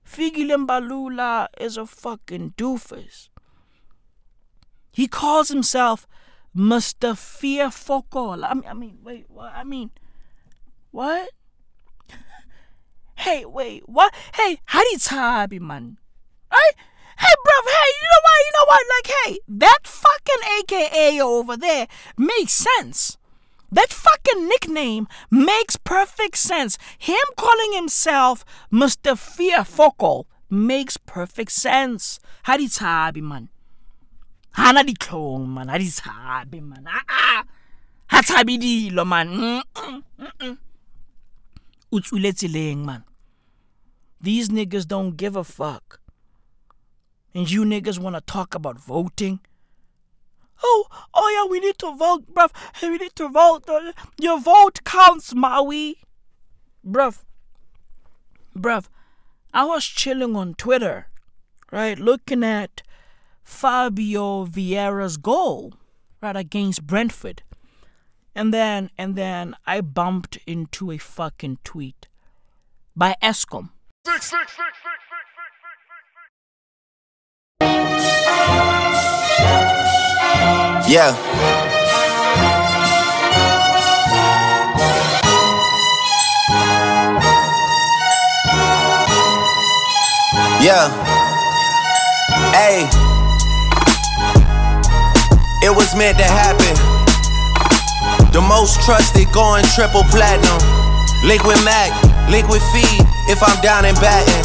Fikile 0.07 0.67
Mbalula 0.67 1.49
is 1.59 1.77
a 1.77 1.87
fucking 1.87 2.51
doofus. 2.57 3.29
He 4.93 5.07
calls 5.07 5.49
himself 5.49 6.07
Mr. 6.55 7.17
Fear. 7.17 7.71
I 8.45 8.55
mean, 8.55 8.65
I 8.69 8.75
mean, 8.75 8.99
wait, 9.03 9.25
what? 9.29 9.53
I 9.55 9.65
mean, 9.65 9.91
what? 10.91 11.31
hey, 13.17 13.45
wait, 13.45 13.89
what? 13.89 14.15
Hey, 14.35 14.61
how 14.67 14.83
do 14.83 14.91
you 14.91 14.99
man? 15.61 15.99
Right? 16.51 16.73
Hey, 17.23 17.37
bruv, 17.47 17.67
hey, 17.71 17.91
you 18.01 18.07
know 18.11 18.23
what? 18.27 18.39
You 18.47 18.53
know 18.57 18.67
what? 18.67 18.85
Like, 18.95 19.09
hey, 19.23 19.39
that 19.63 19.87
fucking 19.87 20.43
AKA 20.59 21.21
over 21.23 21.57
there 21.57 21.87
makes 22.19 22.53
sense. 22.53 23.17
That 23.71 23.91
fucking 23.91 24.49
nickname 24.49 25.07
makes 25.31 25.77
perfect 25.77 26.37
sense. 26.37 26.77
Him 26.99 27.23
calling 27.37 27.75
himself 27.75 28.45
Mr. 28.73 29.17
Fear 29.17 29.63
Focal 29.65 30.27
makes 30.51 30.97
perfect 30.97 31.53
sense. 31.53 32.19
Ha 32.43 32.57
di 32.57 32.67
tshabi 32.67 33.23
man. 33.23 33.49
Hana 34.59 34.83
di 34.83 34.93
tlhong 34.93 35.47
man, 35.47 35.69
ha 35.69 35.79
di 35.79 35.87
tshabi 35.87 36.61
man. 36.61 36.85
Ah 36.91 37.07
ah. 37.09 37.45
Ha 38.11 38.21
tshabi 38.21 38.59
dilo 38.59 39.07
man. 39.07 39.29
Mm-mm, 39.31 40.03
mm-mm. 40.19 40.59
O 41.93 42.01
tswile 42.01 42.35
tseleng 42.35 42.85
man. 42.85 43.05
These 44.21 44.51
niggas 44.51 44.87
don't 44.87 45.17
give 45.17 45.37
a 45.37 45.45
fuck. 45.45 46.02
And 47.35 47.51
you 47.51 47.65
niggas 47.65 47.99
want 47.99 48.17
to 48.17 48.21
talk 48.21 48.55
about 48.55 48.79
voting? 48.79 49.41
Oh, 50.63 50.87
oh 51.15 51.29
yeah, 51.35 51.51
we 51.51 51.61
need 51.61 51.79
to 51.79 51.95
vote, 51.95 52.33
bruv. 52.33 52.51
We 52.83 52.99
need 52.99 53.17
to 53.17 53.29
vote. 53.29 53.69
Uh, 53.69 53.93
Your 54.19 54.41
vote 54.41 54.85
counts, 54.85 55.35
Maui. 55.35 55.97
Bruv. 56.87 57.25
Bruv, 58.57 58.87
I 59.55 59.65
was 59.65 59.85
chilling 59.85 60.37
on 60.37 60.55
Twitter, 60.55 61.09
right, 61.71 61.99
looking 61.99 62.45
at 62.45 62.83
Fabio 63.43 64.45
Vieira's 64.45 65.17
goal, 65.17 65.75
right, 66.21 66.37
against 66.37 66.87
Brentford. 66.87 67.43
And 68.35 68.53
then, 68.53 68.91
and 68.99 69.17
then 69.17 69.57
I 69.67 69.81
bumped 69.81 70.39
into 70.47 70.91
a 70.91 70.99
fucking 70.99 71.59
tweet 71.65 72.09
by 72.95 73.17
Eskom. 73.23 73.71
Yeah. 80.93 81.17
Yeah. 90.61 90.89
Hey. 92.53 92.87
It 95.65 95.75
was 95.75 95.95
meant 95.97 96.19
to 96.19 96.25
happen. 96.25 96.75
The 98.33 98.41
most 98.41 98.81
trusted 98.83 99.33
going 99.33 99.65
triple 99.75 100.03
platinum. 100.11 100.61
Link 101.25 101.45
with 101.45 101.65
Mac, 101.65 101.91
link 102.29 102.49
with 102.49 102.63
Feed 102.73 103.07
if 103.29 103.43
I'm 103.43 103.61
down 103.63 103.85
in 103.85 103.95
Baton. 103.95 104.43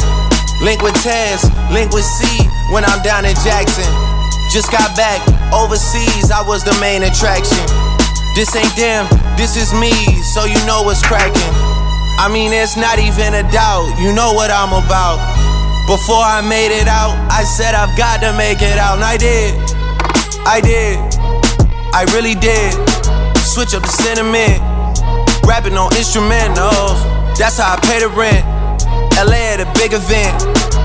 Link 0.64 0.80
with 0.80 0.94
Tez, 1.02 1.44
link 1.70 1.92
with 1.92 2.04
C 2.04 2.48
when 2.72 2.84
I'm 2.84 3.02
down 3.02 3.24
in 3.24 3.34
Jackson. 3.44 4.07
Just 4.48 4.72
got 4.72 4.96
back 4.96 5.20
overseas, 5.52 6.32
I 6.32 6.40
was 6.40 6.64
the 6.64 6.72
main 6.80 7.04
attraction. 7.04 7.60
This 8.34 8.56
ain't 8.56 8.72
them, 8.80 9.04
this 9.36 9.60
is 9.60 9.76
me, 9.76 9.92
so 10.24 10.48
you 10.48 10.56
know 10.64 10.82
what's 10.82 11.04
cracking. 11.04 11.52
I 12.16 12.32
mean, 12.32 12.52
it's 12.52 12.76
not 12.76 12.98
even 12.98 13.36
a 13.36 13.44
doubt, 13.52 13.92
you 14.00 14.12
know 14.16 14.32
what 14.32 14.50
I'm 14.50 14.72
about. 14.72 15.20
Before 15.84 16.24
I 16.24 16.40
made 16.40 16.72
it 16.72 16.88
out, 16.88 17.12
I 17.30 17.44
said 17.44 17.74
I've 17.74 17.96
got 17.96 18.20
to 18.24 18.32
make 18.32 18.62
it 18.62 18.78
out, 18.78 18.96
and 18.96 19.04
I 19.04 19.16
did. 19.16 19.52
I 20.48 20.60
did. 20.64 20.96
I 21.92 22.08
really 22.16 22.34
did. 22.34 22.72
Switch 23.44 23.74
up 23.76 23.82
the 23.82 23.92
sentiment, 23.92 24.64
rapping 25.44 25.76
on 25.76 25.90
instrumentals. 25.92 26.96
That's 27.36 27.58
how 27.58 27.76
I 27.76 27.80
pay 27.84 28.00
the 28.00 28.08
rent. 28.08 28.44
LA 29.12 29.52
at 29.52 29.60
a 29.60 29.68
big 29.76 29.92
event. 29.92 30.77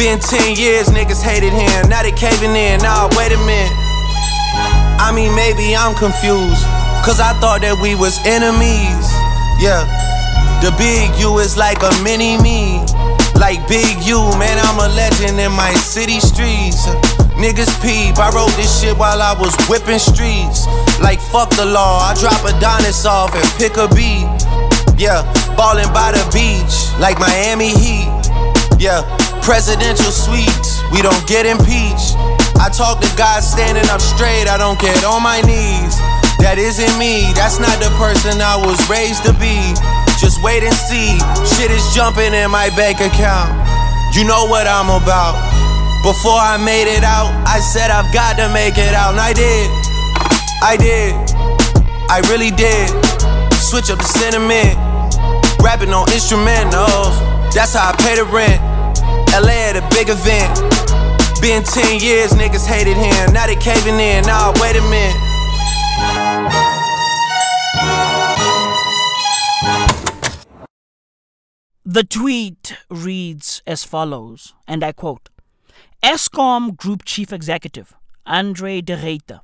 Been 0.00 0.18
10 0.18 0.56
years, 0.56 0.88
niggas 0.88 1.20
hated 1.20 1.52
him. 1.52 1.92
Now 1.92 2.00
they 2.00 2.10
caving 2.16 2.56
in. 2.56 2.80
Nah, 2.80 3.12
wait 3.20 3.36
a 3.36 3.40
minute. 3.44 3.76
I 4.96 5.12
mean, 5.12 5.36
maybe 5.36 5.76
I'm 5.76 5.92
confused. 5.92 6.64
Cause 7.04 7.20
I 7.20 7.36
thought 7.36 7.60
that 7.60 7.76
we 7.84 7.92
was 7.92 8.16
enemies. 8.24 9.04
Yeah. 9.60 9.84
The 10.64 10.72
big 10.80 11.12
U 11.20 11.36
is 11.36 11.60
like 11.60 11.84
a 11.84 11.92
mini 12.00 12.40
me. 12.40 12.80
Like 13.36 13.60
Big 13.68 14.00
U, 14.08 14.24
man, 14.40 14.56
I'm 14.56 14.80
a 14.80 14.88
legend 14.88 15.36
in 15.36 15.52
my 15.52 15.76
city 15.76 16.16
streets. 16.16 16.88
Niggas 17.36 17.68
peep, 17.84 18.16
I 18.16 18.32
wrote 18.32 18.56
this 18.56 18.72
shit 18.80 18.96
while 18.96 19.20
I 19.20 19.36
was 19.36 19.52
whipping 19.68 20.00
streets. 20.00 20.64
Like 21.04 21.20
fuck 21.20 21.52
the 21.60 21.68
law, 21.68 22.00
I 22.08 22.16
drop 22.16 22.40
Adonis 22.48 23.04
off 23.04 23.36
and 23.36 23.44
pick 23.60 23.76
a 23.76 23.84
beat. 23.92 24.24
Yeah, 24.96 25.28
ballin' 25.60 25.92
by 25.92 26.16
the 26.16 26.24
beach, 26.32 26.88
like 26.96 27.20
Miami 27.20 27.76
Heat. 27.76 28.08
Yeah, 28.80 29.04
presidential 29.50 30.14
suites, 30.14 30.78
we 30.94 31.02
don't 31.02 31.26
get 31.26 31.42
impeached. 31.42 32.14
I 32.62 32.70
talk 32.70 33.02
to 33.02 33.10
God 33.18 33.42
standing 33.42 33.82
up 33.90 33.98
straight, 33.98 34.46
I 34.46 34.54
don't 34.54 34.78
get 34.78 35.02
on 35.02 35.26
my 35.26 35.42
knees. 35.42 35.98
That 36.38 36.54
isn't 36.54 36.94
me, 37.02 37.34
that's 37.34 37.58
not 37.58 37.74
the 37.82 37.90
person 37.98 38.38
I 38.38 38.54
was 38.54 38.78
raised 38.86 39.26
to 39.26 39.34
be. 39.42 39.74
Just 40.22 40.38
wait 40.46 40.62
and 40.62 40.70
see, 40.86 41.18
shit 41.42 41.74
is 41.74 41.82
jumping 41.90 42.30
in 42.30 42.46
my 42.46 42.70
bank 42.78 43.02
account. 43.02 43.50
You 44.14 44.22
know 44.22 44.46
what 44.46 44.70
I'm 44.70 44.86
about. 44.86 45.34
Before 46.06 46.38
I 46.38 46.54
made 46.54 46.86
it 46.86 47.02
out, 47.02 47.34
I 47.42 47.58
said 47.58 47.90
I've 47.90 48.14
got 48.14 48.38
to 48.38 48.46
make 48.54 48.78
it 48.78 48.94
out, 48.94 49.18
and 49.18 49.20
I 49.20 49.34
did. 49.34 49.66
I 50.62 50.78
did. 50.78 51.10
I 52.06 52.22
really 52.30 52.54
did. 52.54 52.86
Switch 53.58 53.90
up 53.90 53.98
the 53.98 54.06
sentiment. 54.06 54.78
Rapping 55.58 55.90
on 55.90 56.06
instrumentals. 56.14 57.18
That's 57.50 57.74
how 57.74 57.90
I 57.90 57.98
pay 57.98 58.14
the 58.14 58.30
rent. 58.30 58.69
LA 59.32 59.70
at 59.70 59.76
a 59.76 59.86
big 59.94 60.08
event. 60.10 60.52
Been 61.40 61.62
10 61.62 62.00
years, 62.00 62.32
niggas 62.32 62.66
hated 62.66 62.96
him. 62.96 63.32
Now 63.32 63.46
they 63.46 63.56
caving 63.56 63.98
in. 63.98 64.24
Nah, 64.24 64.52
wait 64.60 64.76
a 64.76 64.82
minute. 64.90 65.16
The 71.84 72.04
tweet 72.04 72.76
reads 72.88 73.62
as 73.66 73.84
follows, 73.84 74.54
and 74.68 74.84
I 74.84 74.92
quote 74.92 75.28
Eskom 76.02 76.76
Group 76.76 77.04
Chief 77.04 77.32
Executive 77.32 77.94
Andre 78.26 78.80
De 78.80 78.96
Ruyter 78.96 79.40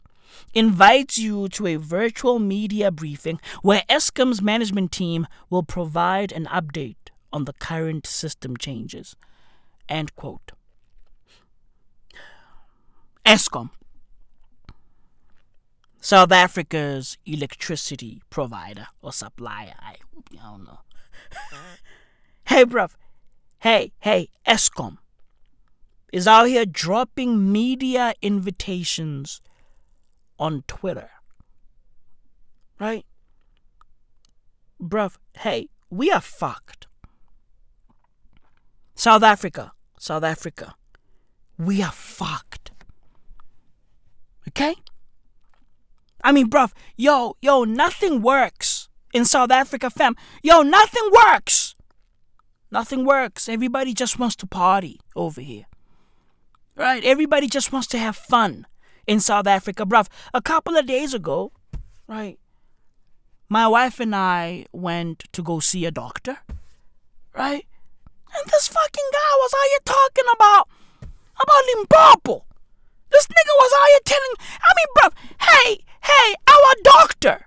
invites 0.54 1.18
you 1.18 1.48
to 1.48 1.66
a 1.66 1.76
virtual 1.76 2.38
media 2.38 2.90
briefing 2.90 3.40
where 3.62 3.82
Eskom's 3.88 4.40
management 4.40 4.92
team 4.92 5.26
will 5.50 5.62
provide 5.62 6.30
an 6.32 6.46
update 6.46 7.10
on 7.32 7.44
the 7.44 7.52
current 7.54 8.06
system 8.06 8.56
changes. 8.56 9.16
End 9.88 10.14
quote. 10.16 10.52
Eskom, 13.24 13.70
South 16.00 16.30
Africa's 16.30 17.18
electricity 17.26 18.22
provider 18.30 18.86
or 19.02 19.12
supplier. 19.12 19.74
I, 19.80 19.96
I 20.40 20.50
don't 20.50 20.64
know. 20.64 20.80
hey, 22.44 22.64
bruv. 22.64 22.92
Hey, 23.58 23.92
hey, 23.98 24.28
Eskom 24.46 24.98
is 26.12 26.28
out 26.28 26.44
here 26.44 26.64
dropping 26.64 27.50
media 27.50 28.14
invitations 28.22 29.40
on 30.38 30.62
Twitter. 30.68 31.10
Right? 32.78 33.04
Bruv, 34.80 35.16
hey, 35.38 35.68
we 35.90 36.10
are 36.10 36.20
fucked. 36.20 36.86
South 38.94 39.22
Africa, 39.22 39.72
South 39.98 40.24
Africa, 40.24 40.74
we 41.58 41.82
are 41.82 41.92
fucked. 41.92 42.70
Okay? 44.48 44.74
I 46.22 46.32
mean, 46.32 46.48
bruv, 46.48 46.72
yo, 46.96 47.36
yo, 47.40 47.64
nothing 47.64 48.22
works 48.22 48.88
in 49.12 49.24
South 49.24 49.50
Africa, 49.50 49.90
fam. 49.90 50.16
Yo, 50.42 50.62
nothing 50.62 51.08
works. 51.12 51.74
Nothing 52.70 53.04
works. 53.04 53.48
Everybody 53.48 53.94
just 53.94 54.18
wants 54.18 54.36
to 54.36 54.46
party 54.46 55.00
over 55.14 55.40
here. 55.40 55.66
Right? 56.74 57.04
Everybody 57.04 57.48
just 57.48 57.72
wants 57.72 57.86
to 57.88 57.98
have 57.98 58.16
fun 58.16 58.66
in 59.06 59.20
South 59.20 59.46
Africa, 59.46 59.86
bruv. 59.86 60.08
A 60.34 60.42
couple 60.42 60.76
of 60.76 60.86
days 60.86 61.14
ago, 61.14 61.52
right, 62.06 62.38
my 63.48 63.68
wife 63.68 64.00
and 64.00 64.14
I 64.14 64.66
went 64.72 65.24
to 65.32 65.42
go 65.42 65.60
see 65.60 65.86
a 65.86 65.90
doctor, 65.90 66.38
right? 67.34 67.66
And 68.36 68.50
this 68.50 68.68
fucking 68.68 69.10
guy 69.12 69.32
was 69.38 69.52
out 69.54 69.68
here 69.70 69.84
talking 69.84 70.24
about 70.34 70.68
about 71.40 71.62
Limpopo. 71.74 72.44
This 73.10 73.26
nigga 73.26 73.54
was 73.58 73.72
out 73.80 73.88
here 73.88 74.00
telling, 74.04 74.34
I 74.62 74.72
mean, 74.76 74.86
bruv, 74.96 75.12
hey, 75.40 75.84
hey, 76.02 76.34
our 76.48 76.74
doctor 76.82 77.46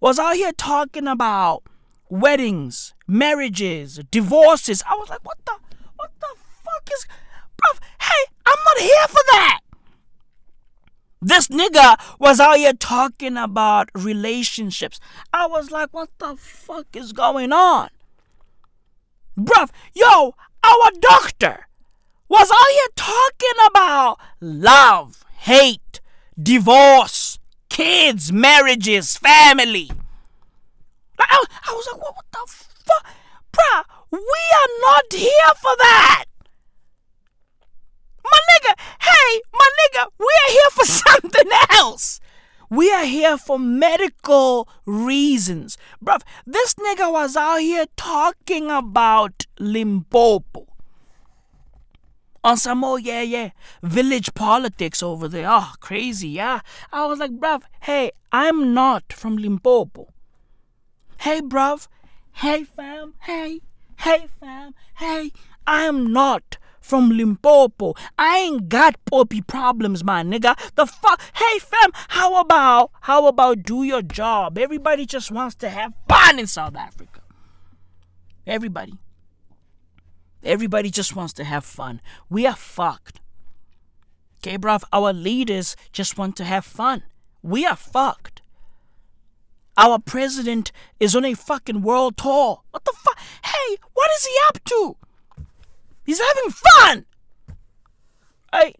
was 0.00 0.18
out 0.18 0.36
here 0.36 0.52
talking 0.52 1.06
about 1.06 1.62
weddings, 2.08 2.94
marriages, 3.06 4.00
divorces. 4.10 4.82
I 4.88 4.94
was 4.96 5.08
like, 5.08 5.24
what 5.24 5.38
the, 5.44 5.52
what 5.96 6.10
the 6.20 6.28
fuck 6.64 6.88
is, 6.92 7.06
bruv, 7.56 7.78
hey, 8.00 8.32
I'm 8.46 8.58
not 8.64 8.78
here 8.78 9.08
for 9.08 9.22
that. 9.32 9.60
This 11.20 11.48
nigga 11.48 12.00
was 12.18 12.40
out 12.40 12.56
here 12.56 12.72
talking 12.72 13.36
about 13.36 13.90
relationships. 13.94 14.98
I 15.32 15.46
was 15.46 15.70
like, 15.70 15.90
what 15.92 16.10
the 16.18 16.36
fuck 16.36 16.86
is 16.94 17.12
going 17.12 17.52
on? 17.52 17.90
Bruv, 19.38 19.70
yo, 19.94 20.34
our 20.62 20.90
doctor 21.00 21.66
was 22.28 22.50
out 22.50 22.70
here 22.70 22.88
talking 22.96 23.66
about 23.66 24.18
love, 24.40 25.24
hate, 25.38 26.00
divorce, 26.40 27.38
kids, 27.68 28.32
marriages, 28.32 29.16
family. 29.16 29.90
I, 31.18 31.44
I 31.68 31.72
was 31.72 31.88
like, 31.92 32.02
what, 32.02 32.14
what 32.16 32.24
the 32.32 32.38
fuck? 32.46 33.06
Bruh, 33.52 33.84
we 34.10 34.18
are 34.18 34.72
not 34.80 35.04
here 35.12 35.54
for 35.56 35.72
that. 35.78 36.24
My 38.24 38.38
nigga, 38.50 38.74
hey, 39.00 39.40
my 39.52 39.68
nigga, 39.80 40.06
we 40.18 40.26
are 40.26 40.52
here 40.52 40.70
for 40.72 40.84
something 40.86 41.50
else. 41.70 42.20
We 42.72 42.90
are 42.90 43.04
here 43.04 43.36
for 43.36 43.58
medical 43.58 44.66
reasons. 44.86 45.76
Bruv, 46.02 46.22
this 46.46 46.72
nigga 46.76 47.12
was 47.12 47.36
out 47.36 47.60
here 47.60 47.84
talking 47.98 48.70
about 48.70 49.44
Limpopo. 49.58 50.66
On 52.42 52.56
some 52.56 52.82
oh 52.82 52.96
yeah, 52.96 53.20
yeah, 53.20 53.50
village 53.82 54.32
politics 54.32 55.02
over 55.02 55.28
there. 55.28 55.46
Oh, 55.50 55.74
crazy, 55.80 56.30
yeah. 56.30 56.60
I 56.90 57.04
was 57.04 57.18
like, 57.18 57.32
bruv, 57.32 57.60
hey, 57.80 58.12
I'm 58.32 58.72
not 58.72 59.12
from 59.12 59.36
Limpopo. 59.36 60.08
Hey, 61.18 61.42
bruv, 61.42 61.88
hey, 62.36 62.64
fam, 62.64 63.12
hey, 63.20 63.60
hey, 63.98 64.28
fam, 64.40 64.74
hey, 64.94 65.30
I 65.66 65.82
am 65.82 66.10
not 66.10 66.56
from 66.82 67.08
Limpopo. 67.10 67.94
I 68.18 68.38
ain't 68.38 68.68
got 68.68 69.02
poppy 69.06 69.40
problems, 69.40 70.04
my 70.04 70.22
nigga. 70.22 70.58
The 70.74 70.84
fuck? 70.84 71.22
Hey, 71.34 71.58
fam, 71.58 71.90
how 71.94 72.38
about, 72.40 72.90
how 73.02 73.26
about 73.26 73.62
do 73.62 73.82
your 73.84 74.02
job? 74.02 74.58
Everybody 74.58 75.06
just 75.06 75.30
wants 75.30 75.54
to 75.56 75.70
have 75.70 75.94
fun 76.08 76.38
in 76.38 76.46
South 76.46 76.76
Africa. 76.76 77.20
Everybody. 78.46 78.98
Everybody 80.42 80.90
just 80.90 81.14
wants 81.14 81.32
to 81.34 81.44
have 81.44 81.64
fun. 81.64 82.00
We 82.28 82.46
are 82.46 82.56
fucked. 82.56 83.20
Okay, 84.38 84.58
bruv, 84.58 84.82
our 84.92 85.12
leaders 85.12 85.76
just 85.92 86.18
want 86.18 86.36
to 86.36 86.44
have 86.44 86.64
fun. 86.64 87.04
We 87.42 87.64
are 87.64 87.76
fucked. 87.76 88.42
Our 89.76 89.98
president 90.00 90.72
is 90.98 91.14
on 91.14 91.24
a 91.24 91.34
fucking 91.34 91.82
world 91.82 92.16
tour. 92.16 92.62
What 92.72 92.84
the 92.84 92.92
fuck? 92.92 93.18
Hey, 93.44 93.76
what 93.94 94.10
is 94.16 94.24
he 94.24 94.36
up 94.48 94.64
to? 94.64 94.96
He's 96.04 96.20
having 96.20 96.50
fun. 96.50 97.06
Right? 98.52 98.76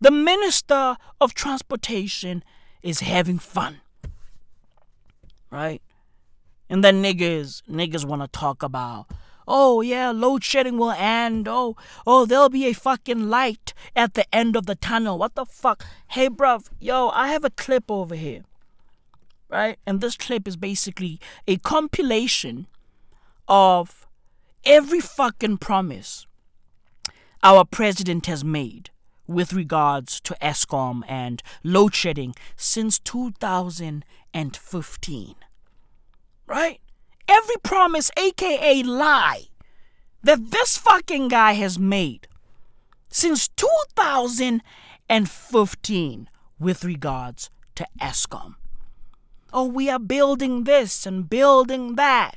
The 0.00 0.10
minister 0.10 0.96
of 1.20 1.34
transportation 1.34 2.42
is 2.82 3.00
having 3.00 3.38
fun. 3.38 3.80
Right? 5.50 5.82
And 6.68 6.84
then 6.84 7.02
niggas, 7.02 7.62
niggas 7.68 8.04
want 8.04 8.22
to 8.22 8.28
talk 8.28 8.62
about, 8.62 9.06
oh 9.46 9.80
yeah, 9.80 10.10
load 10.10 10.44
shedding 10.44 10.78
will 10.78 10.92
end. 10.92 11.48
Oh, 11.48 11.76
oh, 12.06 12.24
there'll 12.24 12.48
be 12.48 12.66
a 12.66 12.72
fucking 12.72 13.28
light 13.28 13.74
at 13.96 14.14
the 14.14 14.24
end 14.34 14.56
of 14.56 14.66
the 14.66 14.76
tunnel. 14.76 15.18
What 15.18 15.34
the 15.34 15.44
fuck? 15.44 15.84
Hey, 16.08 16.28
bruv, 16.28 16.68
yo, 16.78 17.08
I 17.08 17.28
have 17.28 17.44
a 17.44 17.50
clip 17.50 17.90
over 17.90 18.14
here. 18.14 18.42
Right? 19.48 19.78
And 19.84 20.00
this 20.00 20.16
clip 20.16 20.46
is 20.46 20.56
basically 20.56 21.18
a 21.48 21.56
compilation 21.56 22.68
of 23.48 24.06
every 24.64 25.00
fucking 25.00 25.58
promise 25.58 26.26
our 27.42 27.64
president 27.64 28.26
has 28.26 28.44
made 28.44 28.90
with 29.26 29.52
regards 29.52 30.20
to 30.20 30.36
Eskom 30.42 31.02
and 31.08 31.42
load 31.62 31.94
shedding 31.94 32.34
since 32.56 32.98
2015. 32.98 35.34
Right? 36.46 36.80
Every 37.28 37.56
promise, 37.62 38.10
aka 38.16 38.82
lie, 38.82 39.44
that 40.22 40.50
this 40.50 40.76
fucking 40.76 41.28
guy 41.28 41.52
has 41.52 41.78
made 41.78 42.26
since 43.08 43.46
2015 43.48 46.28
with 46.58 46.84
regards 46.84 47.50
to 47.76 47.86
Eskom. 48.00 48.56
Oh, 49.52 49.64
we 49.64 49.90
are 49.90 49.98
building 49.98 50.62
this 50.64 51.06
and 51.06 51.30
building 51.30 51.94
that. 51.96 52.36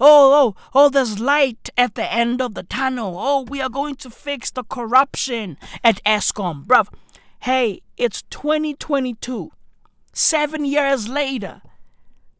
Oh, 0.00 0.54
oh, 0.54 0.60
oh, 0.74 0.88
there's 0.88 1.20
light 1.20 1.68
at 1.76 1.94
the 1.94 2.10
end 2.10 2.40
of 2.40 2.54
the 2.54 2.62
tunnel. 2.62 3.16
Oh, 3.18 3.42
we 3.42 3.60
are 3.60 3.68
going 3.68 3.96
to 3.96 4.08
fix 4.08 4.50
the 4.50 4.64
corruption 4.64 5.58
at 5.84 6.02
Eskom. 6.04 6.64
Bruv, 6.66 6.88
hey, 7.40 7.82
it's 7.98 8.22
2022. 8.30 9.52
Seven 10.14 10.64
years 10.64 11.06
later, 11.06 11.60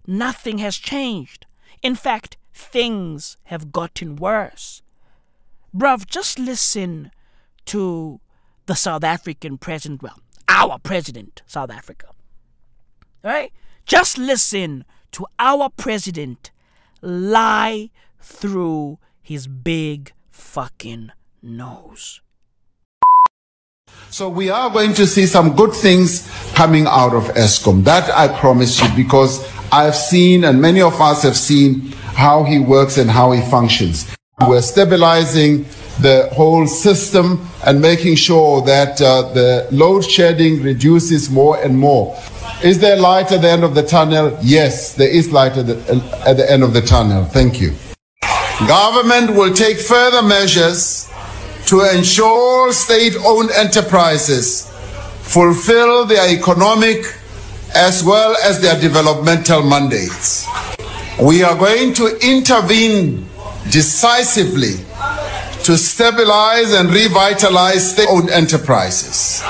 nothing 0.06 0.58
has 0.58 0.76
changed. 0.76 1.44
In 1.82 1.94
fact, 1.94 2.38
things 2.54 3.36
have 3.44 3.72
gotten 3.72 4.16
worse. 4.16 4.82
Bruv, 5.76 6.06
just 6.06 6.38
listen 6.38 7.10
to 7.66 8.20
the 8.66 8.74
South 8.74 9.04
African 9.04 9.58
president, 9.58 10.02
well, 10.02 10.18
our 10.48 10.78
president, 10.78 11.42
South 11.46 11.70
Africa. 11.70 12.06
Right? 13.22 13.52
Just 13.84 14.16
listen 14.16 14.84
to 15.12 15.26
our 15.38 15.68
president 15.68 16.50
lie 17.02 17.90
through 18.20 18.98
his 19.20 19.46
big 19.46 20.12
fucking 20.30 21.12
nose. 21.42 22.20
So 24.10 24.28
we 24.28 24.50
are 24.50 24.70
going 24.70 24.94
to 24.94 25.06
see 25.06 25.26
some 25.26 25.54
good 25.54 25.72
things 25.72 26.28
coming 26.54 26.86
out 26.86 27.14
of 27.14 27.24
Eskom. 27.34 27.84
That 27.84 28.10
I 28.10 28.28
promise 28.28 28.80
you 28.80 28.88
because 28.96 29.46
I've 29.72 29.94
seen 29.94 30.44
and 30.44 30.60
many 30.60 30.80
of 30.80 31.00
us 31.00 31.22
have 31.22 31.36
seen 31.36 31.92
how 32.14 32.42
he 32.42 32.58
works 32.58 32.98
and 32.98 33.10
how 33.10 33.32
he 33.32 33.40
functions. 33.50 34.14
We're 34.48 34.62
stabilizing 34.62 35.64
the 36.00 36.30
whole 36.32 36.66
system 36.66 37.46
and 37.66 37.80
making 37.80 38.16
sure 38.16 38.62
that 38.62 39.00
uh, 39.00 39.32
the 39.32 39.68
load 39.70 40.04
shedding 40.04 40.62
reduces 40.62 41.30
more 41.30 41.62
and 41.62 41.78
more. 41.78 42.18
Is 42.64 42.78
there 42.78 42.96
light 42.96 43.32
at 43.32 43.42
the 43.42 43.50
end 43.50 43.64
of 43.64 43.74
the 43.74 43.82
tunnel? 43.82 44.36
Yes, 44.42 44.94
there 44.94 45.08
is 45.08 45.30
light 45.30 45.56
at 45.56 45.66
the, 45.66 45.76
at 46.26 46.36
the 46.36 46.50
end 46.50 46.62
of 46.62 46.72
the 46.72 46.80
tunnel. 46.80 47.24
Thank 47.24 47.60
you. 47.60 47.74
Government 48.66 49.36
will 49.36 49.54
take 49.54 49.78
further 49.78 50.22
measures 50.22 51.10
to 51.66 51.80
ensure 51.96 52.72
state 52.72 53.14
owned 53.24 53.50
enterprises 53.52 54.66
fulfill 55.30 56.06
their 56.06 56.28
economic 56.28 57.04
as 57.76 58.02
well 58.02 58.34
as 58.42 58.60
their 58.60 58.78
developmental 58.80 59.62
mandates. 59.62 60.44
We 61.22 61.44
are 61.44 61.56
going 61.56 61.94
to 61.94 62.18
intervene 62.20 63.29
decisively 63.70 64.84
to 65.64 65.76
stabilize 65.76 66.72
and 66.72 66.88
revitalize 66.90 67.92
state 67.92 68.08
owned 68.08 68.30
enterprises. 68.30 69.42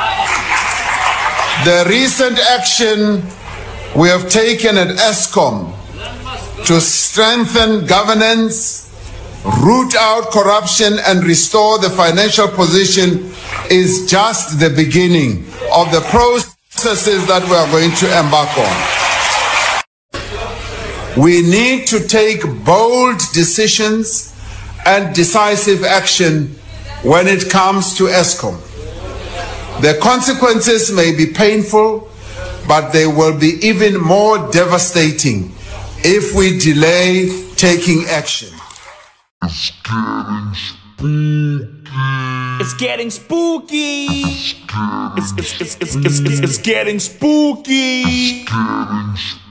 The 1.65 1.85
recent 1.89 2.39
action 2.39 3.23
we 3.95 4.09
have 4.09 4.28
taken 4.28 4.77
at 4.78 4.89
Eskom 4.97 5.74
to 6.66 6.81
strengthen 6.81 7.87
governance, 7.87 8.89
root 9.62 9.95
out 9.97 10.31
corruption, 10.31 10.99
and 11.07 11.24
restore 11.24 11.78
the 11.78 11.91
financial 11.91 12.49
position 12.49 13.32
is 13.70 14.11
just 14.11 14.59
the 14.59 14.70
beginning 14.70 15.45
of 15.74 15.91
the 15.93 16.01
processes 16.11 17.27
that 17.27 17.43
we 17.49 17.55
are 17.55 17.70
going 17.70 17.93
to 17.97 18.07
embark 18.19 18.51
on. 18.59 18.99
We 21.16 21.43
need 21.43 21.89
to 21.89 22.07
take 22.07 22.43
bold 22.65 23.20
decisions 23.32 24.32
and 24.87 25.15
decisive 25.15 25.85
action 25.85 26.55
when 27.03 27.27
it 27.27 27.51
comes 27.51 27.97
to 27.99 28.05
Eskom. 28.05 28.59
The 29.81 29.99
consequences 30.01 30.93
may 30.93 31.15
be 31.16 31.27
painful, 31.27 32.09
but 32.69 32.91
they 32.93 33.07
will 33.07 33.37
be 33.39 33.59
even 33.62 34.01
more 34.01 34.51
devastating 34.51 35.53
if 36.05 36.35
we 36.35 36.59
delay 36.59 37.28
taking 37.57 38.05
action. 38.07 38.51
It's 39.43 39.73
getting 39.82 40.55
spooky. 40.55 41.66
It's 42.61 42.74
getting 42.74 43.11
spooky. 43.11 44.07
It's, 44.07 45.32
it's, 45.32 45.61
it's, 45.61 45.77
it's, 45.81 45.97
it's, 45.97 46.20
it's, 46.20 46.41
it's, 46.41 46.59
getting 46.59 46.99
spooky. 47.01 48.03
It's 48.07 48.51
getting 48.51 49.16
spooky. 49.16 49.49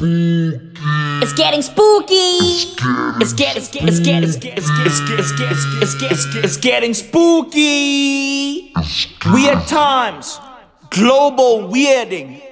It's 0.00 1.32
getting 1.32 1.60
spooky. 1.60 2.14
It's 2.14 3.32
get 3.32 3.56
it's 3.56 3.68
get 3.68 3.88
it's 3.88 3.98
get 3.98 4.22
it's 4.22 4.36
get 4.36 4.56
it's 4.56 4.70
get 4.70 4.88
it's 4.88 5.02
get 5.02 5.18
it's 5.18 5.32
get 5.32 5.50
it's 5.50 5.94
get 5.94 6.12
it's 6.12 6.26
get 6.26 6.44
it's 6.44 6.56
getting 6.56 6.94
spooky. 6.94 8.72
Weird 9.26 9.66
times. 9.66 10.38
Global 10.90 11.68
weirding. 11.68 12.42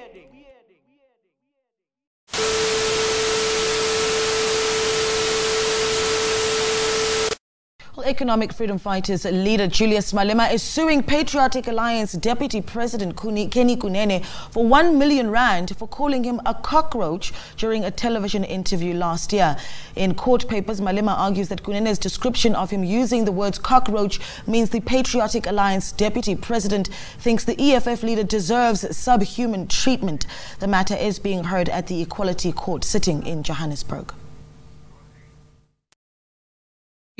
Well, 7.95 7.96
Economic 8.07 8.53
Freedom 8.53 8.77
Fighters 8.77 9.25
leader 9.25 9.67
Julius 9.67 10.13
Malema 10.13 10.49
is 10.51 10.63
suing 10.63 11.03
Patriotic 11.03 11.67
Alliance 11.67 12.13
Deputy 12.13 12.61
President 12.61 13.17
Kuni- 13.17 13.49
Kenny 13.49 13.75
Kunene 13.75 14.23
for 14.49 14.65
1 14.65 14.97
million 14.97 15.29
rand 15.29 15.75
for 15.77 15.89
calling 15.89 16.23
him 16.23 16.39
a 16.45 16.53
cockroach 16.53 17.33
during 17.57 17.83
a 17.83 17.91
television 17.91 18.45
interview 18.45 18.93
last 18.93 19.33
year. 19.33 19.57
In 19.97 20.15
court 20.15 20.47
papers, 20.47 20.79
Malema 20.79 21.17
argues 21.17 21.49
that 21.49 21.63
Kunene's 21.63 21.99
description 21.99 22.55
of 22.55 22.69
him 22.69 22.81
using 22.85 23.25
the 23.25 23.31
words 23.33 23.59
cockroach 23.59 24.21
means 24.47 24.69
the 24.69 24.79
Patriotic 24.79 25.45
Alliance 25.45 25.91
Deputy 25.91 26.33
President 26.33 26.87
thinks 27.19 27.43
the 27.43 27.59
EFF 27.61 28.03
leader 28.03 28.23
deserves 28.23 28.95
subhuman 28.95 29.67
treatment. 29.67 30.25
The 30.59 30.67
matter 30.67 30.95
is 30.95 31.19
being 31.19 31.43
heard 31.43 31.67
at 31.67 31.87
the 31.87 32.01
Equality 32.01 32.53
Court 32.53 32.85
sitting 32.85 33.27
in 33.27 33.43
Johannesburg. 33.43 34.13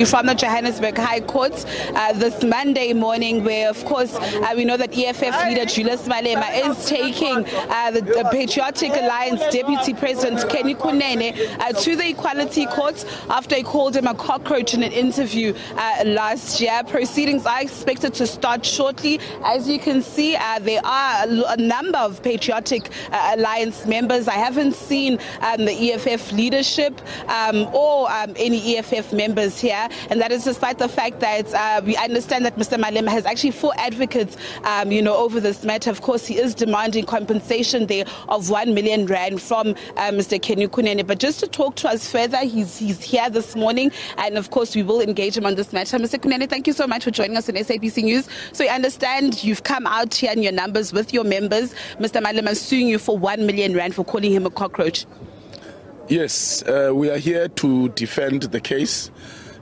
From 0.06 0.26
the 0.26 0.34
Johannesburg 0.34 0.96
High 0.96 1.18
Court 1.18 1.52
uh, 1.88 2.12
this 2.12 2.44
Monday 2.44 2.92
morning, 2.92 3.42
where, 3.42 3.68
of 3.68 3.84
course, 3.84 4.14
uh, 4.14 4.52
we 4.54 4.64
know 4.64 4.76
that 4.76 4.96
EFF 4.96 5.44
leader 5.48 5.64
Julius 5.64 6.06
Malema 6.06 6.70
is 6.70 6.86
taking 6.86 7.44
uh, 7.68 7.90
the, 7.90 8.02
the 8.02 8.28
Patriotic 8.30 8.92
Alliance 8.92 9.40
Deputy 9.52 9.94
President 9.94 10.48
Kenny 10.48 10.76
Kunene 10.76 11.34
uh, 11.58 11.72
to 11.72 11.96
the 11.96 12.10
Equality 12.10 12.66
Court 12.66 13.04
after 13.28 13.56
he 13.56 13.64
called 13.64 13.96
him 13.96 14.06
a 14.06 14.14
cockroach 14.14 14.72
in 14.72 14.84
an 14.84 14.92
interview 14.92 15.52
uh, 15.72 16.04
last 16.06 16.60
year. 16.60 16.80
Proceedings 16.86 17.44
are 17.44 17.60
expected 17.60 18.14
to 18.14 18.26
start 18.28 18.64
shortly. 18.64 19.18
As 19.44 19.68
you 19.68 19.80
can 19.80 20.00
see, 20.00 20.36
uh, 20.36 20.60
there 20.60 20.80
are 20.84 21.26
a, 21.26 21.56
number 21.56 21.98
of 21.98 22.22
Patriotic 22.22 22.88
Alliance 23.10 23.84
members. 23.84 24.28
I 24.28 24.34
haven't 24.34 24.76
seen 24.76 25.18
um, 25.40 25.64
the 25.64 25.92
EFF 25.92 26.30
leadership 26.30 27.00
um, 27.26 27.66
or 27.74 28.08
um, 28.12 28.32
any 28.36 28.76
EFF 28.76 29.12
members 29.12 29.58
here 29.58 29.87
and 30.10 30.20
that 30.20 30.32
is 30.32 30.44
despite 30.44 30.78
the 30.78 30.88
fact 30.88 31.20
that 31.20 31.52
uh, 31.54 31.80
we 31.84 31.96
understand 31.96 32.44
that 32.44 32.56
Mr. 32.56 32.78
Malema 32.78 33.08
has 33.08 33.26
actually 33.26 33.50
four 33.50 33.72
advocates, 33.76 34.36
um, 34.64 34.92
you 34.92 35.02
know, 35.02 35.16
over 35.16 35.40
this 35.40 35.64
matter. 35.64 35.90
Of 35.90 36.02
course, 36.02 36.26
he 36.26 36.38
is 36.38 36.54
demanding 36.54 37.04
compensation 37.04 37.86
there 37.86 38.04
of 38.28 38.50
one 38.50 38.74
million 38.74 39.06
rand 39.06 39.40
from 39.42 39.70
uh, 39.96 40.10
Mr. 40.10 40.40
Kenny 40.40 40.68
Kunene. 40.68 41.06
But 41.06 41.18
just 41.18 41.40
to 41.40 41.46
talk 41.46 41.76
to 41.76 41.88
us 41.88 42.10
further, 42.10 42.38
he's 42.38 42.78
he's 42.78 43.02
here 43.02 43.28
this 43.30 43.56
morning, 43.56 43.90
and 44.16 44.36
of 44.36 44.50
course, 44.50 44.74
we 44.74 44.82
will 44.82 45.00
engage 45.00 45.36
him 45.36 45.46
on 45.46 45.54
this 45.54 45.72
matter. 45.72 45.98
Mr. 45.98 46.18
Kunene, 46.18 46.48
thank 46.48 46.66
you 46.66 46.72
so 46.72 46.86
much 46.86 47.04
for 47.04 47.10
joining 47.10 47.36
us 47.36 47.48
on 47.48 47.54
SABC 47.54 48.04
News. 48.04 48.28
So 48.52 48.64
I 48.64 48.68
understand 48.68 49.42
you've 49.44 49.64
come 49.64 49.86
out 49.86 50.14
here 50.14 50.32
in 50.32 50.42
your 50.42 50.52
numbers 50.52 50.92
with 50.92 51.12
your 51.12 51.24
members. 51.24 51.74
Mr. 51.98 52.22
Malema 52.22 52.50
is 52.50 52.60
suing 52.60 52.88
you 52.88 52.98
for 52.98 53.16
one 53.18 53.46
million 53.46 53.74
rand 53.74 53.94
for 53.94 54.04
calling 54.04 54.32
him 54.32 54.46
a 54.46 54.50
cockroach. 54.50 55.06
Yes, 56.08 56.62
uh, 56.62 56.90
we 56.94 57.10
are 57.10 57.18
here 57.18 57.48
to 57.48 57.90
defend 57.90 58.44
the 58.44 58.60
case 58.60 59.10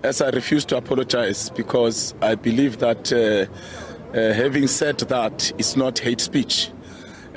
as 0.06 0.22
I 0.22 0.30
refuse 0.30 0.64
to 0.66 0.76
apologize 0.76 1.50
because 1.50 2.14
I 2.22 2.36
believe 2.36 2.78
that 2.78 3.12
uh, 3.12 4.16
uh, 4.16 4.32
having 4.32 4.68
said 4.68 4.98
that, 4.98 5.52
it's 5.58 5.76
not 5.76 5.98
hate 5.98 6.20
speech 6.20 6.70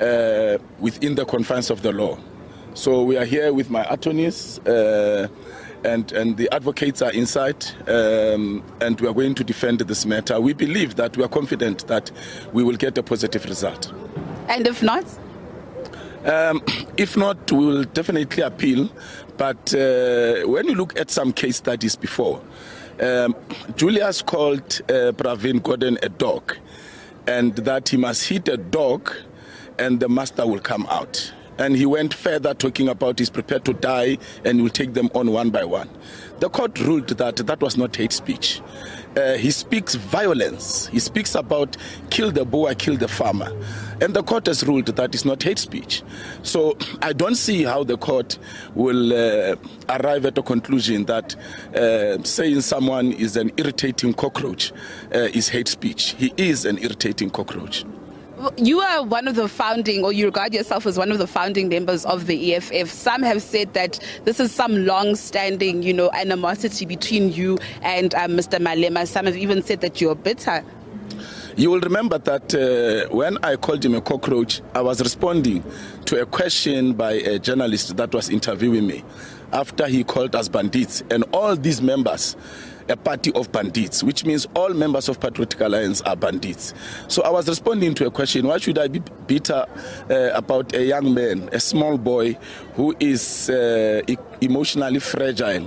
uh, 0.00 0.58
within 0.78 1.16
the 1.16 1.24
confines 1.24 1.70
of 1.70 1.82
the 1.82 1.92
law. 1.92 2.16
So 2.74 3.02
we 3.02 3.16
are 3.18 3.24
here 3.24 3.52
with 3.52 3.70
my 3.70 3.84
attorneys. 3.90 4.60
Uh, 4.60 5.28
and, 5.82 6.12
and 6.12 6.36
the 6.36 6.48
advocates 6.52 7.00
are 7.00 7.10
inside, 7.10 7.64
um, 7.88 8.62
and 8.82 9.00
we 9.00 9.08
are 9.08 9.14
going 9.14 9.34
to 9.34 9.42
defend 9.42 9.78
this 9.80 10.04
matter. 10.04 10.38
We 10.38 10.52
believe 10.52 10.96
that 10.96 11.16
we 11.16 11.24
are 11.24 11.28
confident 11.28 11.86
that 11.86 12.10
we 12.52 12.62
will 12.62 12.76
get 12.76 12.98
a 12.98 13.02
positive 13.02 13.46
result. 13.46 13.90
And 14.48 14.66
if 14.66 14.82
not? 14.82 15.06
Um, 16.26 16.62
if 16.98 17.16
not, 17.16 17.50
we 17.50 17.64
will 17.64 17.84
definitely 17.84 18.42
appeal. 18.42 18.90
But 19.40 19.72
uh, 19.74 20.46
when 20.54 20.68
you 20.68 20.74
look 20.74 20.92
at 21.00 21.10
some 21.10 21.32
case 21.32 21.56
studies 21.56 21.96
before, 21.96 22.38
Um, 23.00 23.34
Julius 23.76 24.20
called 24.20 24.82
uh, 24.90 25.16
Pravin 25.16 25.60
Gordhan 25.62 25.96
a 26.04 26.10
dog, 26.10 26.44
and 27.26 27.56
that 27.64 27.88
he 27.88 27.96
must 27.96 28.28
hit 28.28 28.46
a 28.48 28.58
dog, 28.58 29.02
and 29.78 30.00
the 30.00 30.08
master 30.08 30.44
will 30.46 30.60
come 30.60 30.84
out. 30.90 31.32
And 31.56 31.76
he 31.76 31.86
went 31.86 32.12
further, 32.12 32.52
talking 32.54 32.88
about 32.88 33.18
he's 33.18 33.30
prepared 33.30 33.64
to 33.64 33.72
die 33.72 34.18
and 34.44 34.60
will 34.62 34.74
take 34.80 34.92
them 34.92 35.08
on 35.14 35.32
one 35.32 35.48
by 35.48 35.64
one. 35.64 35.88
The 36.40 36.50
court 36.50 36.78
ruled 36.78 37.08
that 37.08 37.36
that 37.36 37.60
was 37.62 37.76
not 37.78 37.96
hate 37.96 38.12
speech. 38.12 38.60
Uh, 39.16 39.38
he 39.44 39.50
speaks 39.50 39.94
violence. 39.94 40.88
He 40.92 41.00
speaks 41.00 41.34
about 41.34 41.78
kill 42.10 42.30
the 42.30 42.44
boy, 42.44 42.74
kill 42.74 42.98
the 42.98 43.08
farmer. 43.08 43.50
And 44.00 44.14
the 44.14 44.22
court 44.22 44.46
has 44.46 44.66
ruled 44.66 44.86
that 44.86 45.14
it's 45.14 45.24
not 45.24 45.42
hate 45.42 45.58
speech. 45.58 46.02
So 46.42 46.76
I 47.02 47.12
don't 47.12 47.34
see 47.34 47.64
how 47.64 47.84
the 47.84 47.98
court 47.98 48.38
will 48.74 49.12
uh, 49.12 49.56
arrive 49.88 50.24
at 50.26 50.38
a 50.38 50.42
conclusion 50.42 51.04
that 51.04 51.36
uh, 51.74 52.22
saying 52.22 52.62
someone 52.62 53.12
is 53.12 53.36
an 53.36 53.52
irritating 53.56 54.14
cockroach 54.14 54.72
uh, 55.14 55.18
is 55.18 55.48
hate 55.48 55.68
speech. 55.68 56.14
He 56.18 56.32
is 56.36 56.64
an 56.64 56.78
irritating 56.78 57.30
cockroach. 57.30 57.84
You 58.56 58.80
are 58.80 59.02
one 59.02 59.28
of 59.28 59.34
the 59.34 59.48
founding, 59.48 60.02
or 60.02 60.14
you 60.14 60.24
regard 60.24 60.54
yourself 60.54 60.86
as 60.86 60.96
one 60.96 61.12
of 61.12 61.18
the 61.18 61.26
founding 61.26 61.68
members 61.68 62.06
of 62.06 62.26
the 62.26 62.54
EFF. 62.54 62.88
Some 62.88 63.22
have 63.22 63.42
said 63.42 63.74
that 63.74 64.00
this 64.24 64.40
is 64.40 64.50
some 64.50 64.86
long-standing, 64.86 65.82
you 65.82 65.92
know, 65.92 66.10
animosity 66.14 66.86
between 66.86 67.30
you 67.32 67.58
and 67.82 68.14
um, 68.14 68.30
Mr. 68.30 68.58
Malema. 68.58 69.06
Some 69.06 69.26
have 69.26 69.36
even 69.36 69.62
said 69.62 69.82
that 69.82 70.00
you're 70.00 70.14
bitter. 70.14 70.64
You 71.56 71.70
will 71.70 71.80
remember 71.80 72.18
that 72.18 72.54
uh, 72.54 73.14
when 73.14 73.36
I 73.42 73.56
called 73.56 73.84
him 73.84 73.94
a 73.94 74.00
cockroach, 74.00 74.62
I 74.74 74.80
was 74.82 75.00
responding 75.00 75.64
to 76.06 76.20
a 76.22 76.26
question 76.26 76.92
by 76.92 77.12
a 77.12 77.38
journalist 77.38 77.96
that 77.96 78.14
was 78.14 78.28
interviewing 78.28 78.86
me 78.86 79.04
after 79.52 79.88
he 79.88 80.04
called 80.04 80.34
us 80.36 80.48
bandits. 80.48 81.02
And 81.10 81.24
all 81.32 81.56
these 81.56 81.82
members, 81.82 82.36
a 82.90 82.96
party 82.96 83.32
of 83.32 83.50
bandits, 83.52 84.02
which 84.02 84.24
means 84.24 84.46
all 84.54 84.70
members 84.74 85.08
of 85.08 85.20
Patriotic 85.20 85.60
Alliance 85.60 86.02
are 86.02 86.16
bandits. 86.16 86.74
So 87.08 87.22
I 87.22 87.30
was 87.30 87.48
responding 87.48 87.94
to 87.94 88.06
a 88.06 88.10
question 88.10 88.46
why 88.46 88.58
should 88.58 88.78
I 88.78 88.88
be 88.88 88.98
bitter 89.26 89.64
uh, 90.10 90.30
about 90.34 90.74
a 90.74 90.84
young 90.84 91.14
man, 91.14 91.48
a 91.52 91.60
small 91.60 91.96
boy 91.96 92.36
who 92.74 92.94
is 93.00 93.48
uh, 93.48 94.02
e- 94.06 94.16
emotionally 94.40 95.00
fragile, 95.00 95.64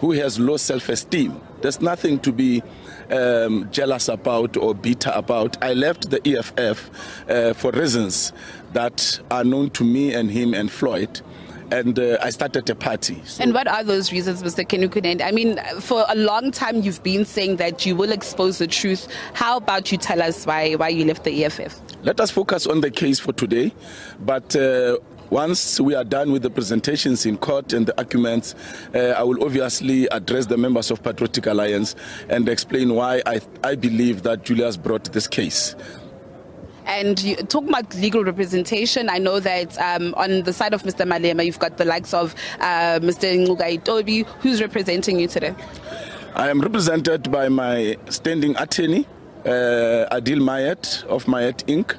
who 0.00 0.12
has 0.12 0.38
low 0.38 0.56
self 0.56 0.88
esteem? 0.88 1.40
There's 1.62 1.80
nothing 1.80 2.20
to 2.20 2.32
be 2.32 2.62
um, 3.10 3.68
jealous 3.72 4.08
about 4.08 4.56
or 4.56 4.74
bitter 4.74 5.12
about. 5.14 5.62
I 5.62 5.72
left 5.72 6.10
the 6.10 6.20
EFF 6.28 6.90
uh, 7.30 7.54
for 7.54 7.70
reasons 7.72 8.32
that 8.72 9.20
are 9.30 9.44
known 9.44 9.70
to 9.70 9.84
me 9.84 10.12
and 10.12 10.30
him 10.30 10.52
and 10.52 10.70
Floyd. 10.70 11.20
And 11.70 11.98
uh, 11.98 12.18
I 12.22 12.30
started 12.30 12.68
a 12.70 12.74
party. 12.74 13.20
And 13.40 13.52
what 13.52 13.66
are 13.66 13.82
those 13.82 14.12
reasons, 14.12 14.42
Mr. 14.42 14.66
Kenny 14.66 14.88
Kunene? 14.88 15.22
I 15.22 15.32
mean, 15.32 15.58
for 15.80 16.04
a 16.08 16.14
long 16.14 16.50
time 16.50 16.82
you've 16.82 17.02
been 17.02 17.24
saying 17.24 17.56
that 17.56 17.84
you 17.84 17.96
will 17.96 18.12
expose 18.12 18.58
the 18.58 18.66
truth. 18.66 19.08
How 19.34 19.56
about 19.56 19.90
you 19.90 19.98
tell 19.98 20.22
us 20.22 20.46
why, 20.46 20.74
why 20.74 20.88
you 20.88 21.04
left 21.04 21.24
the 21.24 21.44
EFF? 21.44 21.80
Let 22.02 22.20
us 22.20 22.30
focus 22.30 22.66
on 22.66 22.80
the 22.80 22.90
case 22.90 23.18
for 23.18 23.32
today. 23.32 23.72
But 24.20 24.54
uh, 24.54 24.98
once 25.30 25.80
we 25.80 25.94
are 25.94 26.04
done 26.04 26.30
with 26.30 26.42
the 26.42 26.50
presentations 26.50 27.26
in 27.26 27.36
court 27.36 27.72
and 27.72 27.86
the 27.86 27.98
arguments, 27.98 28.54
uh, 28.94 29.14
I 29.16 29.22
will 29.24 29.42
obviously 29.44 30.06
address 30.08 30.46
the 30.46 30.56
members 30.56 30.90
of 30.90 31.02
Patriotic 31.02 31.46
Alliance 31.46 31.96
and 32.28 32.48
explain 32.48 32.94
why 32.94 33.22
I, 33.26 33.40
I 33.64 33.74
believe 33.74 34.22
that 34.22 34.44
Julius 34.44 34.76
brought 34.76 35.12
this 35.12 35.26
case. 35.26 35.74
And 36.86 37.20
you 37.22 37.34
talk 37.36 37.68
about 37.68 37.94
legal 37.96 38.24
representation. 38.24 39.10
I 39.10 39.18
know 39.18 39.40
that 39.40 39.76
um, 39.78 40.14
on 40.16 40.42
the 40.42 40.52
side 40.52 40.72
of 40.72 40.84
Mr. 40.84 41.04
Malema, 41.04 41.44
you've 41.44 41.58
got 41.58 41.76
the 41.76 41.84
likes 41.84 42.14
of 42.14 42.34
uh, 42.60 43.00
Mr. 43.02 43.26
Ngcukaitobi. 43.36 44.24
Who's 44.40 44.60
representing 44.60 45.18
you 45.18 45.26
today? 45.26 45.54
I 46.36 46.48
am 46.48 46.60
represented 46.60 47.30
by 47.32 47.48
my 47.48 47.96
standing 48.08 48.56
attorney, 48.56 49.06
uh, 49.44 50.06
Adil 50.12 50.40
Mayet 50.40 51.02
of 51.04 51.24
Mayet 51.24 51.64
Inc., 51.66 51.96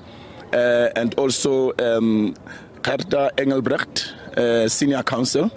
uh, 0.53 0.89
and 0.95 1.14
also 1.15 1.73
um, 1.80 2.35
Karta 2.81 3.31
Engelbrecht, 3.38 4.14
uh, 4.38 4.69
senior 4.69 5.03
counsel. 5.03 5.51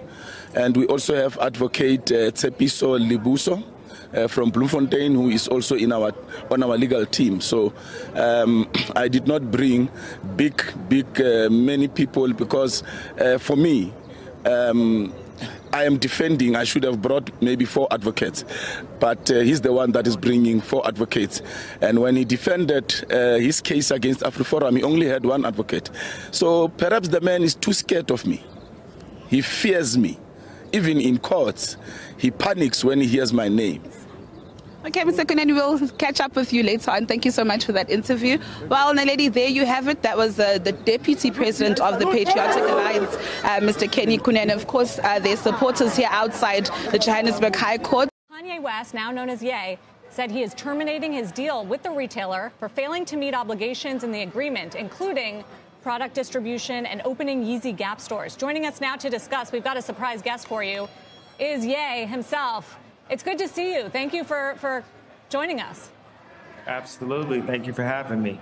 And 0.55 0.77
we 0.77 0.87
also 0.87 1.15
have 1.15 1.39
advocate 1.39 2.11
uh, 2.11 2.33
Tsepiso 2.33 2.99
Libuso. 2.99 3.63
Uh, 4.13 4.27
from 4.27 4.51
Bloemfontein, 4.51 5.15
who 5.15 5.31
is 5.31 5.47
also 5.47 5.77
in 5.77 5.93
our 5.93 6.13
on 6.51 6.65
our 6.65 6.77
legal 6.77 7.07
team. 7.07 7.41
So 7.41 7.73
um, 8.17 8.69
I 8.97 9.07
did 9.07 9.29
not 9.29 9.53
bring 9.53 9.89
big, 10.35 10.61
big, 10.89 11.07
uh, 11.21 11.49
many 11.49 11.87
people 11.87 12.33
because 12.33 12.83
uh, 13.21 13.39
for 13.39 13.55
me, 13.55 13.93
um, 14.45 15.15
I 15.73 15.85
am 15.85 15.97
defending. 15.99 16.57
I 16.57 16.65
should 16.65 16.83
have 16.83 17.01
brought 17.01 17.31
maybe 17.41 17.65
four 17.65 17.87
advocates, 17.93 18.45
but 18.99 19.31
uh, 19.31 19.41
he's 19.41 19.61
the 19.61 19.73
one 19.73 19.93
that 19.93 20.09
is 20.09 20.17
bringing 20.17 20.61
four 20.61 20.85
advocates. 20.87 21.41
And 21.81 22.01
when 22.01 22.17
he 22.17 22.25
defended 22.25 22.93
uh, 23.13 23.37
his 23.37 23.61
case 23.61 23.93
against 23.93 24.23
AfriForum, 24.23 24.77
he 24.77 24.83
only 24.83 25.07
had 25.07 25.25
one 25.25 25.45
advocate. 25.47 25.89
So 26.33 26.67
perhaps 26.67 27.09
the 27.09 27.21
man 27.21 27.43
is 27.43 27.55
too 27.55 27.73
scared 27.73 28.11
of 28.11 28.27
me. 28.27 28.43
He 29.29 29.41
fears 29.41 29.97
me. 29.97 30.19
Even 30.73 31.01
in 31.01 31.19
courts, 31.19 31.77
he 32.17 32.31
panics 32.31 32.85
when 32.85 33.01
he 33.01 33.07
hears 33.07 33.33
my 33.33 33.49
name. 33.49 33.83
Okay, 34.83 35.03
Mr. 35.03 35.27
Kunene, 35.27 35.55
we'll 35.55 35.89
catch 35.99 36.21
up 36.21 36.35
with 36.35 36.55
you 36.55 36.63
later 36.63 36.91
on. 36.91 37.05
Thank 37.05 37.27
you 37.27 37.31
so 37.31 37.45
much 37.45 37.67
for 37.67 37.73
that 37.73 37.91
interview. 37.91 38.39
Well, 38.67 38.95
Naledi, 38.95 39.31
there 39.31 39.49
you 39.49 39.67
have 39.67 39.89
it. 39.89 40.01
That 40.01 40.17
was 40.17 40.41
uh, 40.41 40.57
the 40.57 40.73
Deputy 40.73 41.31
President 41.31 41.81
of 41.81 41.99
the 41.99 42.07
Patriotic 42.07 42.63
Alliance, 42.63 43.15
uh, 43.45 43.61
Mr. 43.61 43.93
Kenny 43.93 44.17
Kunene. 44.17 44.51
Of 44.51 44.67
course, 44.67 44.99
uh, 44.99 45.19
their 45.19 45.37
supporters 45.37 45.97
here 45.97 46.09
outside 46.11 46.71
the 46.91 46.99
Johannesburg 46.99 47.55
High 47.55 47.77
Court. 47.77 48.09
Kanye 48.33 48.63
West, 48.63 48.95
now 48.95 49.11
known 49.11 49.29
as 49.29 49.43
Ye, 49.43 49.77
said 50.09 50.31
he 50.31 50.43
is 50.43 50.55
terminating 50.55 51.13
his 51.13 51.31
deal 51.31 51.67
with 51.67 51.83
the 51.83 51.91
retailer 51.91 52.51
for 52.59 52.71
failing 52.71 53.05
to 53.05 53.19
meet 53.19 53.35
obligations 53.35 54.03
in 54.03 54.11
the 54.11 54.23
agreement, 54.23 54.77
including 54.77 55.45
product 55.83 56.15
distribution 56.15 56.87
and 56.87 57.03
opening 57.05 57.45
Yeezy 57.45 57.77
Gap 57.77 58.01
stores. 58.01 58.35
Joining 58.35 58.65
us 58.65 58.81
now 58.81 58.97
to 58.97 59.11
discuss, 59.11 59.53
we've 59.53 59.63
got 59.63 59.77
a 59.77 59.83
surprise 59.83 60.23
guest 60.23 60.47
for 60.47 60.65
you, 60.65 60.89
is 61.39 61.67
Ye 61.67 62.07
himself. 62.07 62.79
It's 63.11 63.25
good 63.25 63.39
to 63.39 63.49
see 63.49 63.75
you. 63.75 63.89
Thank 63.89 64.15
you 64.15 64.23
for, 64.23 64.55
for 64.59 64.85
joining 65.29 65.61
us. 65.61 65.91
Absolutely. 66.69 67.41
Thank 67.41 67.67
you 67.67 67.73
for 67.73 67.83
having 67.83 68.23
me. 68.23 68.39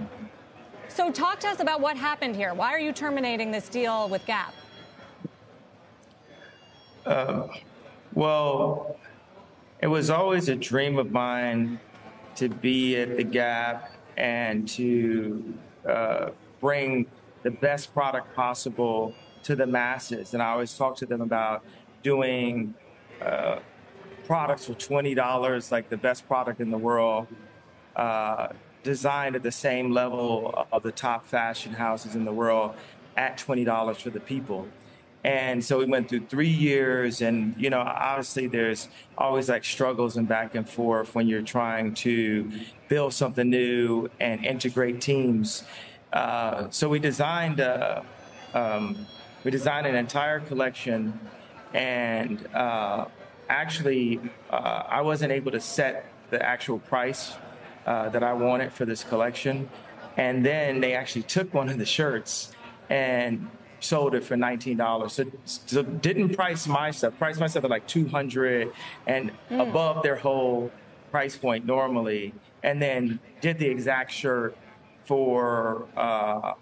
So, 0.89 1.11
talk 1.11 1.41
to 1.41 1.49
us 1.49 1.61
about 1.61 1.81
what 1.81 1.97
happened 1.97 2.37
here. 2.37 2.53
Why 2.53 2.73
are 2.73 2.79
you 2.79 2.93
terminating 2.93 3.51
this 3.51 3.69
deal 3.69 4.09
with 4.11 4.25
Gap? 4.27 4.53
Uh, 7.07 7.49
well, 8.13 8.99
it 9.81 9.87
was 9.87 10.11
always 10.11 10.51
a 10.51 10.57
dream 10.57 10.99
of 10.99 11.13
mine 11.13 11.81
to 12.37 12.51
be 12.51 12.97
at 12.97 13.17
the 13.17 13.25
Gap 13.25 13.93
and 14.19 14.69
to 14.69 15.55
uh, 15.89 16.31
bring 16.61 17.07
the 17.43 17.51
best 17.51 17.95
product 17.95 18.35
possible 18.35 19.15
to 19.45 19.57
the 19.57 19.67
masses. 19.67 20.35
And 20.35 20.43
I 20.43 20.51
always 20.51 20.77
talk 20.77 20.97
to 20.97 21.07
them 21.07 21.23
about 21.23 21.65
doing 22.03 22.75
uh, 23.23 23.61
products 24.29 24.67
for 24.67 24.75
$20, 24.75 25.73
like 25.73 25.89
the 25.89 25.97
best 25.97 26.29
product 26.29 26.61
in 26.61 26.71
the 26.71 26.77
world, 26.77 27.27
uh, 27.97 28.49
designed 28.83 29.35
at 29.35 29.43
the 29.43 29.51
same 29.51 29.91
level 29.91 30.67
of 30.71 30.83
the 30.83 30.93
top 30.93 31.27
fashion 31.27 31.73
houses 31.73 32.15
in 32.15 32.27
the 32.27 32.33
world 32.33 32.75
at 33.17 33.39
$20 33.39 33.97
for 33.97 34.11
the 34.11 34.21
people. 34.21 34.69
And 35.25 35.65
so 35.65 35.79
we 35.79 35.87
went 35.87 36.11
through 36.11 36.27
three 36.27 36.55
years, 36.69 37.23
and 37.23 37.55
you 37.59 37.71
know, 37.71 37.81
obviously, 37.81 38.47
there's 38.47 38.89
always 39.17 39.49
like 39.49 39.65
struggles 39.65 40.17
and 40.19 40.29
back 40.29 40.55
and 40.55 40.69
forth 40.69 41.15
when 41.15 41.27
you're 41.27 41.43
trying 41.43 41.95
to 41.95 42.53
build 42.89 43.15
something 43.15 43.49
new 43.49 44.09
and 44.21 44.45
integrate 44.45 45.01
teams. 45.01 45.65
Uh, 46.13 46.69
so 46.71 46.89
we 46.89 46.99
designed 47.01 47.61
uh, 47.61 48.03
um, 48.55 49.07
we 49.43 49.51
designed 49.51 49.87
an 49.87 49.97
entire 49.97 50.39
collection, 50.39 51.19
and 51.75 52.47
uh, 52.55 53.07
actually, 53.49 54.21
uh, 54.51 54.83
I 54.89 55.01
wasn't 55.01 55.33
able 55.33 55.53
to 55.53 55.61
set 55.61 56.07
the 56.31 56.43
actual 56.43 56.79
price 56.79 57.35
uh, 57.87 58.09
that 58.11 58.23
I 58.23 58.33
wanted 58.33 58.73
for 58.73 58.85
this 58.85 59.03
collection, 59.05 59.69
and 60.17 60.45
then 60.45 60.81
they 60.81 60.95
actually 60.95 61.23
took 61.23 61.55
one 61.55 61.69
of 61.69 61.79
the 61.79 61.87
shirts 61.87 62.53
and 62.91 63.49
sold 63.81 64.15
it 64.15 64.25
for 64.25 64.37
nineteen 64.37 64.77
dollars. 64.77 65.13
So, 65.15 65.25
so 65.45 65.83
didn't 65.83 66.35
price 66.35 66.67
my 66.67 66.91
stuff. 66.91 67.17
Price 67.19 67.39
my 67.39 67.47
stuff 67.47 67.65
at 67.65 67.71
like 67.71 67.87
two 67.87 68.07
hundred 68.09 68.73
and 69.07 69.31
Mm. 69.51 69.69
above 69.69 70.03
their 70.03 70.17
whole 70.17 70.71
price 71.11 71.37
point 71.37 71.65
normally, 71.65 72.35
and 72.63 72.83
then 72.83 73.19
did 73.41 73.59
the 73.59 73.67
exact 73.67 74.13
shirt 74.13 74.57
for 75.05 75.87
uh, 75.97 76.53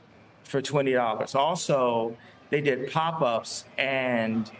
for 0.44 0.62
twenty 0.62 0.92
dollars. 0.92 1.34
Also, 1.34 2.16
they 2.50 2.60
did 2.60 2.92
pop 2.92 3.20
ups 3.22 3.64
and. 3.78 4.50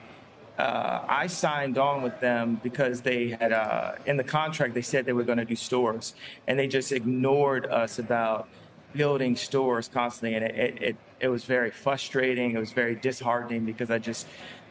Uh, 0.59 1.05
I 1.07 1.27
signed 1.27 1.77
on 1.77 2.03
with 2.03 2.19
them 2.21 2.59
because 2.63 3.03
they 3.03 3.29
had 3.29 3.53
uh, 3.53 3.93
in 4.07 4.17
the 4.17 4.25
contract 4.25 4.75
they 4.75 4.83
said 4.83 5.05
they 5.05 5.13
were 5.13 5.25
going 5.25 5.39
to 5.39 5.45
do 5.45 5.57
stores, 5.57 6.15
and 6.47 6.59
they 6.59 6.67
just 6.67 6.93
ignored 6.93 7.67
us 7.67 7.99
about 7.99 8.49
building 8.95 9.37
stores 9.37 9.89
constantly, 9.89 10.35
and 10.35 10.45
it, 10.45 10.55
it, 10.55 10.83
it, 10.83 10.97
it 11.21 11.29
was 11.29 11.45
very 11.45 11.71
frustrating. 11.71 12.53
It 12.53 12.59
was 12.59 12.73
very 12.73 12.95
disheartening 12.95 13.67
because 13.67 13.91
I 13.91 13.99
just 13.99 14.27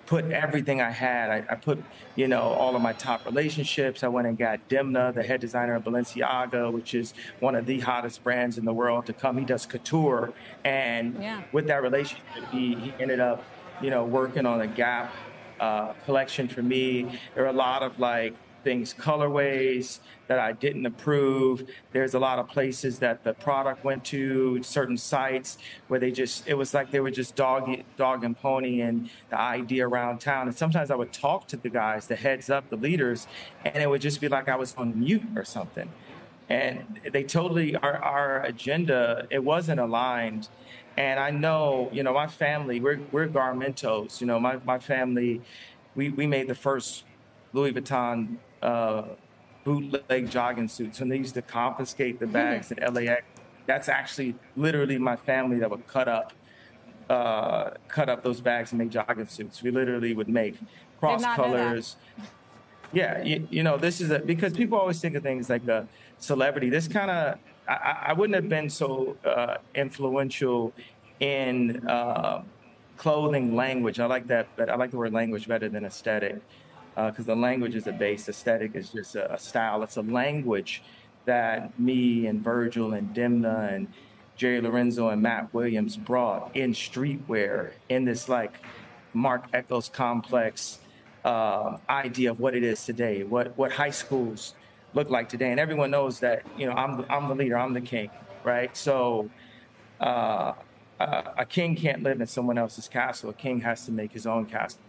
put 0.08 0.26
everything 0.32 0.82
I 0.82 0.92
had. 0.92 1.30
I, 1.30 1.44
I, 1.50 1.56
put, 1.56 1.84
you 2.16 2.28
know, 2.28 2.42
all 2.42 2.76
of 2.76 2.82
my 2.82 2.94
top 2.94 3.26
relationships. 3.26 4.04
I 4.04 4.08
went 4.08 4.28
and 4.28 4.38
got 4.38 4.68
Demna, 4.70 5.14
the 5.14 5.24
head 5.24 5.42
designer 5.42 5.76
of 5.76 5.84
Balenciaga, 5.84 6.72
which 6.72 6.94
is 6.94 7.14
one 7.40 7.56
of 7.56 7.66
the 7.66 7.80
hottest 7.80 8.24
brands 8.24 8.58
in 8.58 8.66
the 8.66 8.74
world, 8.74 9.06
to 9.08 9.14
come. 9.14 9.38
He 9.38 9.46
does 9.46 9.66
couture, 9.66 10.34
and 10.64 11.18
Yeah. 11.22 11.44
with 11.52 11.68
that 11.68 11.82
relationship, 11.82 12.26
he, 12.52 12.76
he 12.76 12.94
ended 13.00 13.20
up, 13.20 13.44
you 13.82 13.90
know, 13.90 14.06
working 14.06 14.46
on 14.46 14.62
a 14.62 14.68
Gap 14.68 15.14
uh, 15.60 15.94
collection 16.06 16.48
for 16.48 16.62
me. 16.62 17.20
There 17.34 17.44
are 17.44 17.50
a 17.50 17.54
lot 17.54 17.84
of 17.84 18.00
like 18.00 18.36
things, 18.66 18.94
colorways 18.94 20.00
that 20.28 20.40
I 20.40 20.52
didn't 20.52 20.86
approve. 20.88 21.70
There's 21.94 22.16
a 22.16 22.20
lot 22.20 22.40
of 22.40 22.48
places 22.48 22.98
that 23.00 23.24
the 23.24 23.34
product 23.34 23.84
went 23.86 24.04
to, 24.06 24.62
certain 24.64 24.98
sites 24.98 25.60
where 25.88 26.00
they 26.00 26.12
just, 26.12 26.48
it 26.48 26.56
was 26.56 26.74
like 26.74 26.90
they 26.90 27.00
were 27.00 27.12
just 27.12 27.36
dog, 27.36 27.70
dog 27.96 28.24
and 28.24 28.36
pony 28.36 28.82
and 28.82 29.10
the 29.30 29.40
idea 29.40 29.88
around 29.88 30.20
town. 30.20 30.48
And 30.48 30.58
sometimes 30.58 30.90
I 30.90 30.96
would 30.96 31.14
talk 31.14 31.48
to 31.50 31.58
the 31.58 31.70
guys, 31.70 32.08
the 32.08 32.16
heads 32.16 32.50
up, 32.50 32.70
the 32.70 32.76
leaders, 32.76 33.28
and 33.64 33.78
it 33.78 33.88
would 33.88 34.02
just 34.02 34.20
be 34.20 34.28
like 34.28 34.50
I 34.50 34.56
was 34.56 34.74
on 34.76 35.00
mute 35.00 35.24
or 35.36 35.46
something. 35.46 35.90
And 36.50 37.00
they 37.12 37.24
totally, 37.24 37.76
our, 37.76 37.98
our 38.04 38.44
agenda, 38.44 39.28
it 39.30 39.44
wasn't 39.44 39.80
aligned. 39.80 40.50
And 40.98 41.20
I 41.20 41.30
know, 41.30 41.90
you 41.92 42.04
know, 42.04 42.14
my 42.14 42.28
family, 42.28 42.80
we're, 42.80 43.00
we're 43.12 43.28
Garmentos. 43.28 44.22
You 44.22 44.28
know, 44.28 44.40
my, 44.40 44.58
my 44.66 44.80
family, 44.80 45.42
we, 45.96 46.10
we 46.10 46.26
made 46.26 46.48
the 46.48 46.56
first 46.56 47.04
Louis 47.54 47.74
Vuitton 47.74 48.38
uh, 48.62 49.04
bootleg 49.64 50.30
jogging 50.30 50.68
suits. 50.68 51.02
And 51.02 51.12
they 51.12 51.18
used 51.18 51.34
to 51.34 51.42
confiscate 51.42 52.20
the 52.20 52.28
bags 52.28 52.72
at 52.72 52.94
LAX, 52.94 53.24
that's 53.66 53.90
actually 53.90 54.36
literally 54.56 54.98
my 54.98 55.16
family 55.16 55.60
that 55.60 55.70
would 55.70 55.86
cut 55.88 56.08
up, 56.08 56.34
uh, 57.10 57.72
cut 57.88 58.10
up 58.10 58.24
those 58.24 58.40
bags 58.40 58.72
and 58.72 58.80
make 58.80 58.90
jogging 58.90 59.28
suits. 59.28 59.62
We 59.62 59.72
literally 59.72 60.14
would 60.14 60.30
make 60.30 60.56
cross 61.00 61.22
not 61.22 61.38
know 61.38 61.52
that. 61.52 61.68
colors. 61.68 61.96
Yeah, 62.94 63.22
you, 63.24 63.48
you 63.50 63.64
know, 63.64 63.78
this 63.78 64.00
is 64.00 64.12
a, 64.12 64.20
because 64.20 64.54
people 64.54 64.78
always 64.78 65.02
think 65.02 65.16
of 65.16 65.24
things 65.24 65.50
like 65.50 65.68
a 65.68 65.88
celebrity. 66.20 66.70
This 66.70 66.88
kind 66.88 67.12
of, 67.12 67.40
I, 67.68 68.08
I 68.08 68.14
wouldn't 68.14 68.36
have 68.36 68.50
been 68.50 68.70
so 68.70 69.18
uh, 69.26 69.58
influential 69.74 70.74
in 71.20 71.88
uh, 71.88 72.44
clothing 72.98 73.56
language. 73.56 74.00
I 74.00 74.06
like 74.06 74.28
that, 74.28 74.48
but 74.56 74.70
I 74.70 74.76
like 74.76 74.92
the 74.92 74.98
word 74.98 75.14
language 75.14 75.48
better 75.48 75.70
than 75.70 75.86
aesthetic 75.86 76.42
because 76.96 77.26
the 77.26 77.36
language 77.36 77.76
is 77.76 77.88
a 77.88 77.92
base. 77.92 78.30
Aesthetic 78.30 78.76
is 78.76 78.90
just 78.90 79.16
a, 79.16 79.34
a 79.34 79.40
style. 79.40 79.84
It's 79.84 79.98
a 79.98 80.02
language 80.02 80.82
that 81.26 81.78
me 81.80 82.28
and 82.28 82.44
Virgil 82.44 82.94
and 82.94 83.14
Demna 83.14 83.74
and 83.74 83.88
Jerry 84.36 84.62
Lorenzo 84.62 85.10
and 85.10 85.22
Matt 85.22 85.54
Williams 85.54 85.98
brought 85.98 86.56
in 86.56 86.74
streetwear 86.74 87.72
in 87.90 88.06
this 88.06 88.30
like 88.30 88.54
Marc 89.14 89.52
Ecko's 89.52 89.90
complex 89.90 90.80
uh, 91.24 91.78
idea 91.90 92.32
of 92.32 92.40
what 92.40 92.54
it 92.54 92.64
is 92.64 92.86
today, 92.86 93.24
what 93.24 93.58
what 93.58 93.72
high 93.72 93.90
schools 93.90 94.54
look 94.96 95.10
like 95.10 95.30
today, 95.30 95.52
and 95.52 95.60
everyone 95.60 95.92
knows 95.92 96.20
that 96.22 96.44
you 96.58 96.66
know 96.66 96.74
I'm 96.74 96.98
the, 96.98 97.12
I'm 97.12 97.28
the 97.28 97.36
leader, 97.36 97.58
I'm 97.58 97.74
the 97.74 97.82
king, 97.82 98.10
right? 98.44 98.76
So 98.76 99.30
uh, 100.00 100.54
uh, 101.00 101.22
a 101.38 101.46
king 101.46 101.76
can't 101.76 102.02
live 102.02 102.20
in 102.22 102.28
someone 102.28 102.58
else's 102.58 102.88
castle. 102.88 103.30
A 103.30 103.34
king 103.34 103.62
has 103.62 103.86
to 103.86 103.92
make 103.92 104.12
his 104.12 104.26
own 104.26 104.46
castle. 104.46 104.80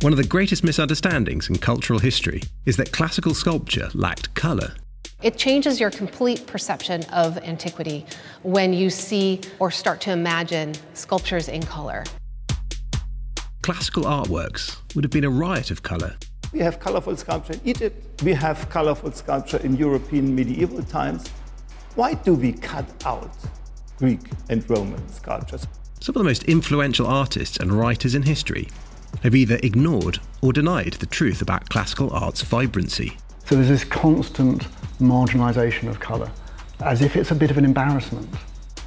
One 0.00 0.12
of 0.12 0.18
the 0.18 0.24
greatest 0.24 0.64
misunderstandings 0.64 1.48
in 1.48 1.56
cultural 1.56 1.98
history 1.98 2.42
is 2.66 2.76
that 2.76 2.92
classical 2.92 3.32
sculpture 3.32 3.88
lacked 3.94 4.34
colour. 4.34 4.74
It 5.22 5.38
changes 5.38 5.80
your 5.80 5.90
complete 5.90 6.46
perception 6.46 7.04
of 7.04 7.38
antiquity 7.38 8.04
when 8.42 8.74
you 8.74 8.90
see 8.90 9.40
or 9.58 9.70
start 9.70 10.02
to 10.02 10.10
imagine 10.10 10.74
sculptures 10.92 11.48
in 11.48 11.62
color. 11.62 12.04
Classical 13.62 14.04
artworks 14.04 14.76
would 14.94 15.04
have 15.04 15.10
been 15.10 15.24
a 15.24 15.30
riot 15.30 15.70
of 15.70 15.82
colour. 15.82 16.16
We 16.54 16.60
have 16.60 16.78
colorful 16.78 17.16
sculpture 17.16 17.54
in 17.54 17.60
Egypt. 17.64 18.22
We 18.22 18.32
have 18.34 18.70
colorful 18.70 19.10
sculpture 19.10 19.56
in 19.56 19.74
European 19.74 20.36
medieval 20.36 20.84
times. 20.84 21.26
Why 21.96 22.14
do 22.14 22.34
we 22.34 22.52
cut 22.52 22.86
out 23.04 23.32
Greek 23.98 24.20
and 24.48 24.64
Roman 24.70 25.08
sculptures? 25.08 25.66
Some 25.98 26.14
of 26.14 26.20
the 26.20 26.24
most 26.24 26.44
influential 26.44 27.08
artists 27.08 27.56
and 27.56 27.72
writers 27.72 28.14
in 28.14 28.22
history 28.22 28.68
have 29.24 29.34
either 29.34 29.58
ignored 29.64 30.20
or 30.42 30.52
denied 30.52 30.92
the 30.94 31.06
truth 31.06 31.42
about 31.42 31.70
classical 31.70 32.12
art's 32.12 32.42
vibrancy. 32.42 33.18
So 33.46 33.56
there's 33.56 33.68
this 33.68 33.82
constant 33.82 34.62
marginalisation 35.00 35.88
of 35.88 35.98
colour, 35.98 36.30
as 36.84 37.02
if 37.02 37.16
it's 37.16 37.32
a 37.32 37.34
bit 37.34 37.50
of 37.50 37.58
an 37.58 37.64
embarrassment. 37.64 38.32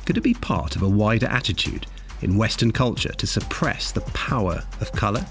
Could 0.05 0.15
it 0.15 0.21
be 0.21 0.35
part 0.35 0.77
of 0.77 0.83
a 0.83 0.89
wider 0.89 1.27
attitude 1.27 1.85
in 2.21 2.37
Western 2.37 2.71
culture 2.71 3.11
to 3.11 3.27
suppress 3.27 3.91
the 3.91 4.01
power 4.01 4.63
of 4.79 4.93
colour? 4.93 5.25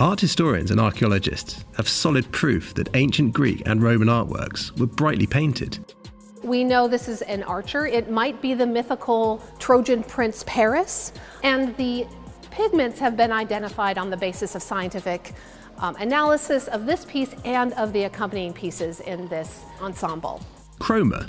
Art 0.00 0.18
historians 0.18 0.70
and 0.70 0.80
archaeologists 0.80 1.66
have 1.76 1.86
solid 1.86 2.32
proof 2.32 2.72
that 2.72 2.88
ancient 2.94 3.34
Greek 3.34 3.62
and 3.66 3.82
Roman 3.82 4.08
artworks 4.08 4.76
were 4.80 4.86
brightly 4.86 5.26
painted. 5.26 5.94
We 6.42 6.64
know 6.64 6.88
this 6.88 7.06
is 7.06 7.20
an 7.20 7.42
archer. 7.42 7.86
It 7.86 8.10
might 8.10 8.40
be 8.40 8.54
the 8.54 8.66
mythical 8.66 9.42
Trojan 9.58 10.02
prince 10.02 10.42
Paris. 10.46 11.12
And 11.42 11.76
the 11.76 12.06
pigments 12.50 12.98
have 12.98 13.14
been 13.14 13.30
identified 13.30 13.98
on 13.98 14.08
the 14.08 14.16
basis 14.16 14.54
of 14.54 14.62
scientific 14.62 15.34
um, 15.76 15.94
analysis 15.96 16.66
of 16.68 16.86
this 16.86 17.04
piece 17.04 17.34
and 17.44 17.74
of 17.74 17.92
the 17.92 18.04
accompanying 18.04 18.54
pieces 18.54 19.00
in 19.00 19.28
this 19.28 19.60
ensemble. 19.82 20.40
Chroma, 20.78 21.28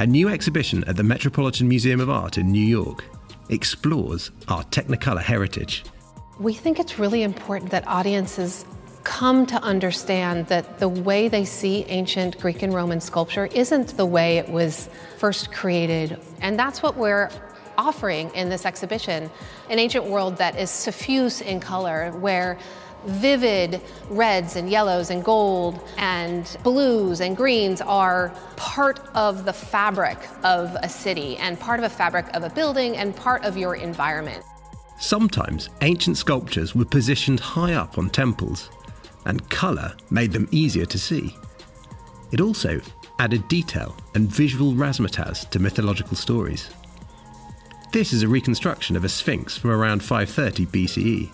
a 0.00 0.06
new 0.06 0.28
exhibition 0.28 0.82
at 0.88 0.96
the 0.96 1.04
Metropolitan 1.04 1.68
Museum 1.68 2.00
of 2.00 2.10
Art 2.10 2.38
in 2.38 2.50
New 2.50 2.58
York, 2.58 3.04
explores 3.50 4.32
our 4.48 4.64
Technicolor 4.64 5.22
heritage. 5.22 5.84
We 6.40 6.54
think 6.54 6.80
it's 6.80 6.98
really 6.98 7.22
important 7.22 7.70
that 7.72 7.86
audiences 7.86 8.64
come 9.04 9.44
to 9.44 9.62
understand 9.62 10.46
that 10.46 10.78
the 10.78 10.88
way 10.88 11.28
they 11.28 11.44
see 11.44 11.84
ancient 11.88 12.38
Greek 12.38 12.62
and 12.62 12.72
Roman 12.72 13.02
sculpture 13.02 13.44
isn't 13.44 13.94
the 13.98 14.06
way 14.06 14.38
it 14.38 14.48
was 14.48 14.88
first 15.18 15.52
created. 15.52 16.18
And 16.40 16.58
that's 16.58 16.82
what 16.82 16.96
we're 16.96 17.28
offering 17.76 18.30
in 18.34 18.48
this 18.48 18.64
exhibition 18.64 19.30
an 19.68 19.78
ancient 19.78 20.06
world 20.06 20.38
that 20.38 20.58
is 20.58 20.70
suffuse 20.70 21.42
in 21.42 21.60
color, 21.60 22.10
where 22.12 22.56
vivid 23.04 23.82
reds 24.08 24.56
and 24.56 24.70
yellows 24.70 25.10
and 25.10 25.22
gold 25.22 25.78
and 25.98 26.56
blues 26.62 27.20
and 27.20 27.36
greens 27.36 27.82
are 27.82 28.32
part 28.56 28.98
of 29.14 29.44
the 29.44 29.52
fabric 29.52 30.16
of 30.42 30.74
a 30.82 30.88
city 30.88 31.36
and 31.36 31.60
part 31.60 31.78
of 31.78 31.84
a 31.84 31.90
fabric 31.90 32.24
of 32.34 32.44
a 32.44 32.50
building 32.50 32.96
and 32.96 33.14
part 33.14 33.44
of 33.44 33.58
your 33.58 33.74
environment. 33.74 34.42
Sometimes 35.00 35.70
ancient 35.80 36.18
sculptures 36.18 36.74
were 36.74 36.84
positioned 36.84 37.40
high 37.40 37.72
up 37.72 37.96
on 37.96 38.10
temples, 38.10 38.68
and 39.24 39.48
colour 39.48 39.94
made 40.10 40.30
them 40.30 40.46
easier 40.50 40.84
to 40.84 40.98
see. 40.98 41.34
It 42.32 42.40
also 42.40 42.80
added 43.18 43.48
detail 43.48 43.96
and 44.14 44.30
visual 44.30 44.74
razzmatazz 44.74 45.48
to 45.50 45.58
mythological 45.58 46.16
stories. 46.16 46.70
This 47.92 48.12
is 48.12 48.22
a 48.22 48.28
reconstruction 48.28 48.94
of 48.94 49.04
a 49.04 49.08
sphinx 49.08 49.56
from 49.56 49.70
around 49.70 50.04
530 50.04 50.66
BCE. 50.66 51.30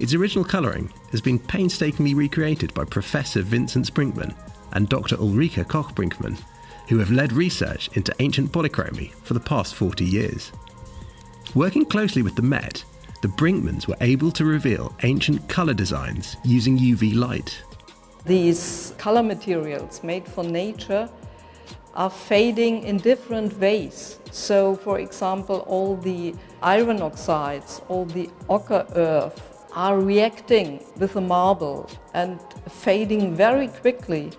Its 0.00 0.14
original 0.14 0.44
colouring 0.44 0.90
has 1.10 1.20
been 1.20 1.38
painstakingly 1.38 2.14
recreated 2.14 2.72
by 2.72 2.84
Professor 2.84 3.42
Vincent 3.42 3.92
Brinkmann 3.92 4.34
and 4.72 4.88
Dr. 4.88 5.16
Ulrike 5.18 5.68
Koch-Brinkmann, 5.68 6.38
who 6.88 6.98
have 6.98 7.10
led 7.10 7.34
research 7.34 7.90
into 7.92 8.14
ancient 8.18 8.50
polychromy 8.50 9.12
for 9.12 9.34
the 9.34 9.40
past 9.40 9.74
40 9.74 10.06
years. 10.06 10.52
Working 11.54 11.84
closely 11.84 12.22
with 12.22 12.34
the 12.34 12.42
Met, 12.42 12.82
the 13.22 13.28
Brinkmanns 13.28 13.86
were 13.86 13.96
able 14.00 14.30
to 14.32 14.44
reveal 14.44 14.94
ancient 15.02 15.46
colour 15.48 15.74
designs 15.74 16.36
using 16.42 16.78
UV 16.78 17.14
light. 17.14 17.62
These 18.24 18.94
color 18.96 19.22
materials 19.22 20.02
made 20.02 20.26
for 20.26 20.42
nature 20.42 21.08
are 21.94 22.10
fading 22.10 22.82
in 22.84 22.96
different 22.98 23.58
ways. 23.58 24.18
So, 24.30 24.76
for 24.76 25.00
example, 25.00 25.64
all 25.66 25.96
the 25.96 26.34
iron 26.62 27.02
oxides, 27.02 27.82
all 27.88 28.06
the 28.06 28.30
ochre 28.48 28.86
earth 28.94 29.66
are 29.74 29.98
reacting 30.00 30.82
with 30.96 31.12
the 31.14 31.20
marble 31.20 31.90
and 32.14 32.40
fading 32.68 33.34
very 33.34 33.68
quickly. 33.68 34.30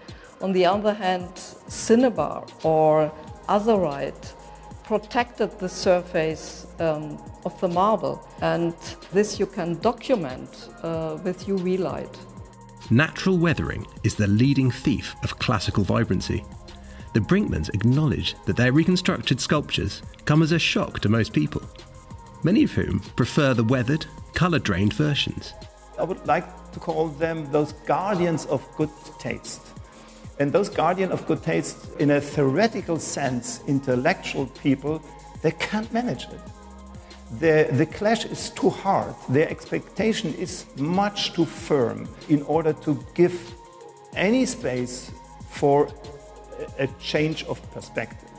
On 0.42 0.54
the 0.54 0.66
other 0.66 0.94
hand, 0.94 1.38
cinnabar 1.68 2.46
or 2.64 3.12
azurite 3.48 4.34
protected 4.84 5.58
the 5.60 5.70
surface 5.70 6.68
um, 6.80 7.18
of 7.46 7.60
the 7.62 7.68
marble, 7.68 8.28
and 8.42 8.74
this 9.12 9.40
you 9.40 9.46
can 9.46 9.80
document 9.80 10.70
uh, 10.84 11.18
with 11.24 11.46
UV 11.46 11.80
light. 11.80 12.18
Natural 12.90 13.38
weathering 13.38 13.86
is 14.04 14.16
the 14.16 14.28
leading 14.28 14.70
thief 14.70 15.16
of 15.24 15.40
classical 15.40 15.84
vibrancy. 15.84 16.44
The 17.14 17.20
Brinkmanns 17.20 17.74
acknowledge 17.74 18.36
that 18.46 18.58
their 18.58 18.72
reconstructed 18.72 19.40
sculptures 19.40 20.02
come 20.26 20.42
as 20.42 20.52
a 20.52 20.60
shock 20.60 21.00
to 21.02 21.10
most 21.10 21.34
people, 21.34 21.62
many 22.44 22.64
of 22.64 22.72
whom 22.72 23.00
prefer 23.16 23.54
the 23.54 23.64
weathered, 23.64 24.06
colour 24.34 24.60
drained 24.60 24.94
versions. 24.94 25.54
I 26.00 26.04
would 26.04 26.26
like 26.26 26.72
to 26.72 26.80
call 26.80 27.10
them 27.10 27.52
those 27.52 27.74
guardians 27.86 28.46
of 28.48 28.68
good 28.76 28.90
taste. 29.20 29.62
And 30.42 30.52
those 30.52 30.70
guardian 30.70 31.12
of 31.12 31.28
good 31.28 31.44
taste, 31.44 31.78
in 32.00 32.10
a 32.10 32.20
theoretical 32.20 32.98
sense, 32.98 33.62
intellectual 33.68 34.48
people, 34.48 35.00
they 35.44 35.52
can't 35.52 35.94
manage 35.94 36.24
it. 36.24 36.40
The, 37.40 37.68
the 37.78 37.86
clash 37.86 38.26
is 38.26 38.50
too 38.50 38.72
hard. 38.72 39.14
Their 39.30 39.48
expectation 39.48 40.34
is 40.34 40.66
much 40.78 41.34
too 41.34 41.46
firm 41.46 42.10
in 42.28 42.42
order 42.42 42.74
to 42.74 43.06
give 43.14 43.54
any 44.16 44.48
space 44.48 45.12
for 45.52 45.88
a, 46.80 46.88
change 47.00 47.44
of 47.44 47.62
perspective. 47.72 48.30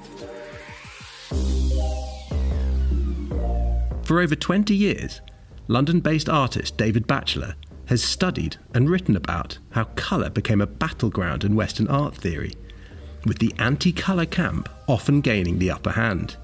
For 4.03 4.21
over 4.21 4.35
20 4.35 4.75
years, 4.75 5.21
London 5.69 6.01
based 6.01 6.29
artist 6.29 6.77
David 6.77 7.07
Batchelor 7.07 7.55
has 7.87 8.03
studied 8.03 8.57
and 8.75 8.89
written 8.89 9.17
about 9.17 9.59
how 9.71 9.85
colour 9.97 10.31
became 10.31 10.61
a 10.61 10.67
battleground 10.67 11.45
in 11.45 11.55
Western 11.55 11.89
art 11.89 12.15
theory, 12.15 12.55
with 13.25 13.39
the 13.39 13.55
anti 13.59 13.93
colour 13.93 14.27
camp 14.27 14.69
often 14.89 15.21
gaining 15.21 15.59
the 15.59 15.71
upper 15.71 15.91
hand. 15.91 16.37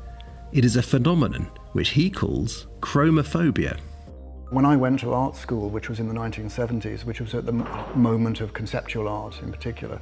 It 0.52 0.65
is 0.65 0.77
a 0.77 0.82
phenomenon 0.82 1.51
which 1.73 1.90
he 1.90 2.10
calls 2.10 2.66
chromophobia. 2.81 3.78
When 4.51 4.65
I 4.65 4.77
went 4.77 5.01
to 5.01 5.12
art 5.12 5.36
school, 5.36 5.69
which 5.69 5.89
was 5.89 6.01
in 6.01 6.09
the 6.09 6.15
1970s, 6.15 7.05
which 7.05 7.20
was 7.20 7.35
at 7.35 7.44
the 7.44 7.52
moment 7.52 8.40
of 8.40 8.55
conceptual 8.55 9.06
art 9.06 9.43
in 9.43 9.52
particular, 9.52 10.01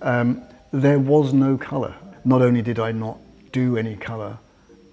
um, 0.00 0.42
there 0.72 1.00
was 1.00 1.32
no 1.32 1.58
colour. 1.58 1.94
Not 2.24 2.42
only 2.42 2.62
did 2.62 2.78
I 2.78 2.92
not 2.92 3.18
do 3.50 3.76
any 3.76 3.96
colour, 3.96 4.38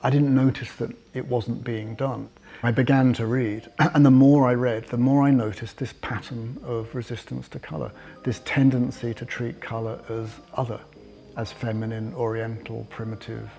I 0.02 0.10
didn't 0.10 0.34
notice 0.34 0.74
that 0.76 0.96
it 1.14 1.28
wasn't 1.28 1.64
being 1.64 1.96
done. 1.96 2.30
I 2.64 2.72
began 2.72 3.14
to 3.14 3.28
read, 3.28 3.70
and 3.80 4.06
the 4.06 4.12
more 4.12 4.48
I 4.48 4.54
read, 4.54 4.86
the 4.86 4.98
more 4.98 5.24
I 5.24 5.32
noticed 5.32 5.78
this 5.78 5.94
pattern 6.02 6.58
of 6.64 6.94
resistance 6.96 7.48
to 7.50 7.60
colour, 7.60 7.92
this 8.24 8.42
tendency 8.46 9.14
to 9.14 9.26
treat 9.26 9.62
colour 9.62 10.00
as 10.10 10.30
other, 10.54 10.80
as 11.36 11.52
feminine, 11.52 12.14
oriental, 12.16 12.88
primitive, 12.90 13.50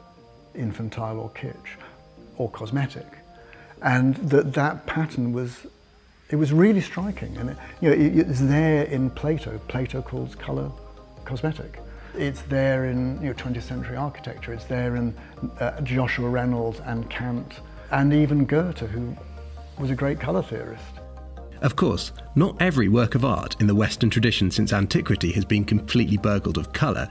infantile, 0.54 1.20
or 1.20 1.30
kitsch, 1.30 1.76
or 2.36 2.50
cosmetic. 2.50 3.06
And 3.82 4.16
that 4.16 4.52
that 4.54 4.86
pattern 4.86 5.32
was, 5.32 5.66
it 6.30 6.36
was 6.36 6.52
really 6.52 6.80
striking. 6.80 7.36
And 7.36 7.50
it, 7.50 7.56
you 7.80 7.90
know, 7.90 7.94
it, 7.94 8.28
it's 8.28 8.40
there 8.40 8.82
in 8.84 9.10
Plato. 9.10 9.60
Plato 9.68 10.02
calls 10.02 10.34
colour 10.34 10.72
cosmetic. 11.24 11.80
It's 12.16 12.42
there 12.42 12.86
in 12.86 13.20
you 13.22 13.28
know, 13.28 13.34
20th 13.34 13.62
century 13.62 13.96
architecture. 13.96 14.52
It's 14.52 14.64
there 14.64 14.96
in 14.96 15.14
uh, 15.60 15.80
Joshua 15.82 16.28
Reynolds 16.28 16.80
and 16.80 17.08
Kant, 17.08 17.60
and 17.90 18.12
even 18.12 18.44
Goethe, 18.44 18.78
who 18.78 19.16
was 19.78 19.90
a 19.90 19.94
great 19.94 20.20
colour 20.20 20.42
theorist. 20.42 20.84
Of 21.60 21.76
course, 21.76 22.12
not 22.36 22.60
every 22.60 22.88
work 22.88 23.14
of 23.14 23.24
art 23.24 23.56
in 23.60 23.66
the 23.66 23.74
Western 23.74 24.10
tradition 24.10 24.50
since 24.50 24.72
antiquity 24.72 25.32
has 25.32 25.44
been 25.44 25.64
completely 25.64 26.16
burgled 26.16 26.58
of 26.58 26.72
colour, 26.72 27.08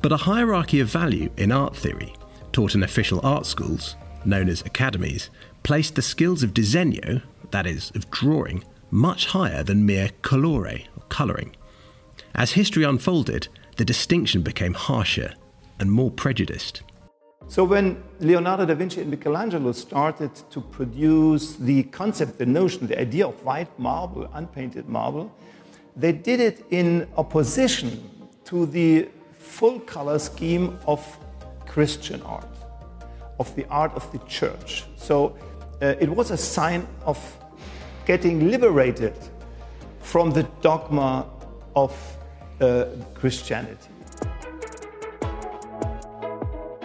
but 0.00 0.12
a 0.12 0.16
hierarchy 0.16 0.80
of 0.80 0.88
value 0.88 1.30
in 1.36 1.52
art 1.52 1.76
theory, 1.76 2.12
taught 2.52 2.74
in 2.74 2.82
official 2.82 3.20
art 3.22 3.46
schools, 3.46 3.96
known 4.24 4.48
as 4.48 4.62
academies, 4.62 5.30
placed 5.62 5.94
the 5.94 6.02
skills 6.02 6.42
of 6.42 6.54
disegno, 6.54 7.22
that 7.50 7.66
is, 7.66 7.92
of 7.94 8.10
drawing, 8.10 8.64
much 8.90 9.26
higher 9.26 9.62
than 9.62 9.86
mere 9.86 10.10
colore, 10.22 10.86
or 10.96 11.02
colouring. 11.08 11.54
As 12.34 12.52
history 12.52 12.84
unfolded, 12.84 13.48
the 13.76 13.84
distinction 13.84 14.42
became 14.42 14.74
harsher 14.74 15.34
and 15.78 15.90
more 15.90 16.10
prejudiced. 16.10 16.82
So 17.48 17.64
when 17.64 18.02
Leonardo 18.18 18.64
da 18.64 18.74
Vinci 18.74 19.02
and 19.02 19.10
Michelangelo 19.10 19.72
started 19.72 20.34
to 20.50 20.60
produce 20.60 21.56
the 21.56 21.82
concept, 21.84 22.38
the 22.38 22.46
notion, 22.46 22.86
the 22.86 22.98
idea 22.98 23.26
of 23.26 23.44
white 23.44 23.78
marble, 23.78 24.28
unpainted 24.32 24.88
marble, 24.88 25.30
they 25.94 26.12
did 26.12 26.40
it 26.40 26.64
in 26.70 27.06
opposition 27.16 28.08
to 28.44 28.64
the 28.66 29.08
full 29.32 29.80
color 29.80 30.18
scheme 30.18 30.78
of 30.86 31.00
Christian 31.66 32.22
art, 32.22 32.48
of 33.38 33.54
the 33.54 33.66
art 33.68 33.92
of 33.94 34.10
the 34.12 34.18
church. 34.26 34.84
So 34.96 35.36
uh, 35.82 35.94
it 36.00 36.08
was 36.08 36.30
a 36.30 36.36
sign 36.36 36.86
of 37.04 37.18
getting 38.06 38.50
liberated 38.50 39.14
from 40.00 40.30
the 40.30 40.44
dogma 40.62 41.26
of 41.76 41.92
uh, 42.60 42.86
Christianity. 43.14 43.91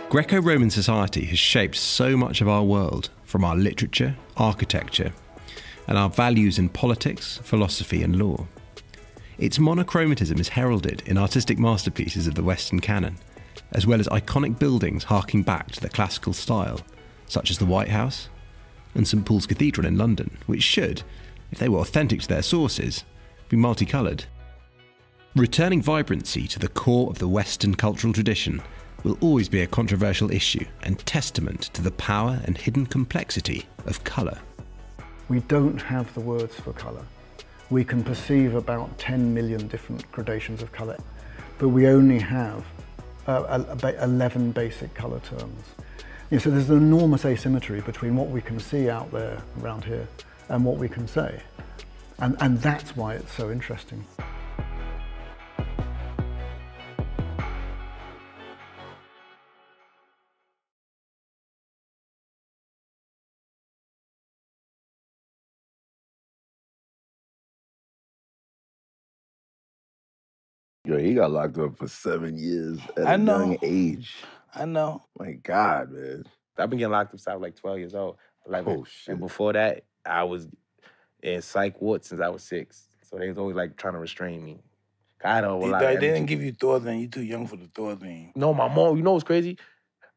Greco 0.10 0.42
Roman 0.42 0.69
society 0.69 1.26
has 1.26 1.38
shaped 1.38 1.76
so 1.76 2.16
much 2.16 2.40
of 2.40 2.48
our 2.48 2.64
world, 2.64 3.10
from 3.26 3.44
our 3.44 3.58
literature, 3.58 4.16
architecture, 4.38 5.11
and 5.86 5.98
our 5.98 6.10
values 6.10 6.58
in 6.58 6.69
politics, 6.69 7.42
philosophy, 7.44 8.02
and 8.03 8.16
law. 8.16 8.48
Its 9.38 9.60
monochromatism 9.60 10.40
is 10.40 10.48
heralded 10.48 11.03
in 11.06 11.18
artistic 11.18 11.60
masterpieces 11.60 12.26
of 12.26 12.36
the 12.36 12.44
Western 12.44 12.80
canon, 12.80 13.18
as 13.74 13.86
well 13.86 14.00
as 14.00 14.08
iconic 14.08 14.58
buildings 14.58 15.03
harking 15.03 15.44
back 15.44 15.72
to 15.72 15.82
the 15.82 15.90
classical 15.90 16.32
style, 16.32 16.80
such 17.27 17.52
as 17.52 17.58
the 17.58 17.66
White 17.66 17.90
House 17.90 18.30
and 18.95 19.06
St 19.06 19.26
Paul's 19.26 19.45
Cathedral 19.45 19.86
in 19.86 19.98
London, 19.98 20.38
which 20.45 20.64
should, 20.64 21.03
if 21.52 21.60
they 21.60 21.68
were 21.68 21.80
authentic 21.80 22.22
to 22.22 22.27
their 22.30 22.42
sources, 22.42 23.03
be 23.50 23.58
multicoloured. 23.58 24.24
Returning 25.36 25.82
vibrancy 25.82 26.48
to 26.48 26.60
the 26.60 26.69
core 26.69 27.10
of 27.10 27.19
the 27.19 27.27
Western 27.27 27.76
cultural 27.76 28.14
tradition 28.14 28.61
will 29.03 29.17
always 29.22 29.50
be 29.50 29.61
a 29.61 29.67
controversial 29.67 30.32
issue 30.32 30.66
and 30.84 31.00
testament 31.06 31.61
to 31.74 31.82
the 31.82 31.92
power 31.92 32.42
and 32.45 32.58
hidden 32.58 32.85
complexity 32.85 33.66
of 33.85 34.03
colour. 34.03 34.40
We 35.30 35.42
don't 35.42 35.82
have 35.82 36.14
the 36.14 36.19
words 36.22 36.56
for 36.56 36.74
colour. 36.74 37.06
We 37.69 37.84
can 37.84 38.03
perceive 38.03 38.56
about 38.56 38.98
10 38.98 39.34
million 39.34 39.67
different 39.67 40.09
gradations 40.11 40.61
of 40.61 40.72
colour, 40.72 40.98
but 41.58 41.69
we 41.69 41.88
only 41.88 42.19
have 42.19 42.64
uh, 43.27 43.66
a- 43.84 43.88
a- 43.88 44.03
11 44.03 44.51
basic 44.51 44.93
colour 44.93 45.19
terms. 45.19 45.64
You 46.30 46.38
know, 46.38 46.40
so 46.40 46.50
there's 46.50 46.69
an 46.69 46.77
enormous 46.77 47.26
asymmetry 47.26 47.82
between 47.82 48.16
what 48.16 48.30
we 48.30 48.42
can 48.42 48.59
see 48.59 48.90
out 48.90 49.11
there 49.11 49.42
around 49.61 49.84
here 49.84 50.08
and 50.50 50.64
what 50.64 50.77
we 50.77 50.88
can 50.88 51.08
say. 51.08 51.42
And, 52.19 52.35
and 52.40 52.59
that's 52.61 52.95
why 52.95 53.16
it's 53.16 53.34
so 53.34 53.51
interesting. 53.51 54.06
Yo, 70.88 70.98
he 70.98 71.16
got 71.16 71.32
locked 71.32 71.57
up 71.57 71.77
for 71.77 71.88
seven 71.90 72.38
years 72.38 72.80
at 72.95 73.03
a 73.03 73.07
I 73.09 73.17
know. 73.17 73.40
young 73.40 73.57
age. 73.61 74.16
I 74.56 74.64
know. 74.64 75.03
My 75.19 75.33
God, 75.33 75.91
man. 75.91 76.24
I've 76.57 76.69
been 76.69 76.80
getting 76.80 76.93
locked 76.93 77.14
up 77.14 77.19
since 77.19 77.27
I 77.27 77.33
was 77.33 77.41
like 77.41 77.57
12 77.57 77.80
years 77.80 77.93
old. 77.93 78.16
Like, 78.45 78.66
Oh, 78.66 78.85
And 79.09 79.19
before 79.19 79.51
that, 79.51 79.83
I 80.06 80.24
was 80.24 80.48
in 81.22 81.41
psych 81.41 81.82
ward 81.82 82.06
since 82.06 82.22
I 82.22 82.30
was 82.30 82.43
six. 82.43 82.88
So 83.03 83.17
they 83.17 83.27
was 83.27 83.38
always 83.38 83.57
like 83.57 83.75
trying 83.75 83.95
to 83.95 83.99
restrain 83.99 84.45
me. 84.45 84.59
I 85.25 85.41
don't. 85.41 85.59
They, 85.59 85.67
lot 85.67 85.82
they 85.82 85.98
didn't 85.98 86.27
give 86.27 86.41
you 86.41 86.53
Thorazine. 86.53 87.01
You 87.01 87.07
too 87.09 87.24
young 87.24 87.48
for 87.48 87.57
the 87.57 87.66
Thorazine. 87.66 88.32
No, 88.35 88.53
my 88.53 88.74
mom. 88.74 88.95
You 88.95 89.03
know 89.03 89.11
what's 89.11 89.25
crazy? 89.25 89.57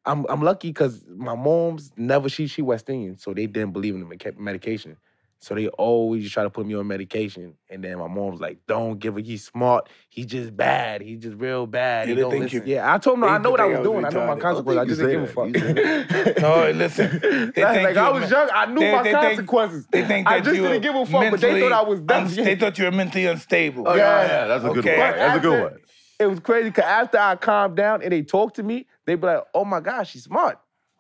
I'm 0.05 0.25
I'm 0.29 0.43
lucky 0.43 0.69
because 0.69 1.05
my 1.09 1.35
mom's 1.35 1.91
never 1.97 2.29
she 2.29 2.47
she 2.47 2.63
West 2.63 2.89
Indian, 2.89 3.17
so 3.17 3.35
they 3.35 3.47
didn't 3.47 3.73
believe 3.73 3.95
in 3.97 4.09
the 4.09 4.35
medication. 4.39 4.97
So 5.43 5.55
they 5.55 5.69
always 5.69 6.31
try 6.31 6.43
to 6.43 6.51
put 6.51 6.67
me 6.67 6.75
on 6.75 6.87
medication, 6.87 7.55
and 7.71 7.83
then 7.83 7.97
my 7.97 8.07
mom 8.09 8.33
was 8.33 8.41
like, 8.43 8.59
"Don't 8.67 8.99
give 8.99 9.17
it. 9.17 9.25
He's 9.25 9.43
smart. 9.47 9.89
He's 10.11 10.27
just 10.27 10.55
bad. 10.55 11.01
He's 11.01 11.19
just 11.23 11.39
real 11.39 11.67
bad. 11.67 12.09
Yeah, 12.09 12.15
he 12.15 12.21
don't 12.21 12.31
think 12.31 12.43
listen." 12.45 12.67
you- 12.67 12.75
Yeah, 12.75 12.93
I 12.95 12.99
told 12.99 13.17
him 13.17 13.25
I 13.25 13.39
know 13.39 13.51
what 13.51 13.61
I 13.61 13.65
was 13.65 13.81
doing. 13.81 14.05
I 14.05 14.11
know 14.11 14.27
my 14.27 14.39
consequences. 14.39 14.77
I 14.79 14.83
I 14.83 14.85
just 14.85 15.01
didn't 15.01 15.13
you 15.13 15.27
give 15.27 15.31
a 15.31 16.33
fuck. 16.35 16.41
No, 16.43 16.71
listen. 16.73 17.21
They 17.55 17.63
Like, 17.63 17.75
think 17.75 17.85
like, 17.89 17.97
I 17.97 18.11
you're 18.11 18.21
was 18.21 18.31
young. 18.31 18.49
I 18.53 18.67
knew 18.67 18.81
they- 18.81 18.93
my 18.93 19.03
they 19.03 19.13
think- 19.13 19.23
consequences. 19.25 19.87
They 19.91 20.05
think 20.05 20.29
I 20.29 20.37
that 20.41 20.45
just 20.45 20.57
you 20.57 20.63
didn't 20.63 20.83
give 20.83 20.95
a 20.95 21.07
fuck, 21.07 21.31
but 21.31 21.41
they 21.41 21.61
thought 21.61 21.73
I 21.73 21.83
was 21.89 22.01
dumb. 22.01 22.29
They 22.29 22.57
thought 22.57 22.79
you 22.79 22.85
were 22.85 22.91
mentally 22.93 23.25
unstable. 23.27 23.85
Oh, 23.89 23.95
yeah, 23.95 24.23
yeah, 24.27 24.47
that's 24.47 24.65
a 24.65 24.69
good 24.69 24.79
Okay. 24.87 24.99
one. 24.99 25.17
That's 25.17 25.39
a 25.39 25.41
good 25.41 25.63
one. 25.63 25.77
It 26.19 26.27
was 26.27 26.41
crazy 26.41 26.69
because 26.69 26.85
after 26.85 27.17
I 27.17 27.37
calmed 27.37 27.77
down 27.77 28.03
and 28.03 28.13
they 28.13 28.21
talked 28.21 28.57
to 28.57 28.63
me, 28.63 28.87
they'd 29.07 29.15
be 29.19 29.27
like, 29.27 29.43
"Oh 29.55 29.65
my 29.65 29.81
gosh, 29.81 30.11
she's 30.11 30.25
smart." 30.25 30.59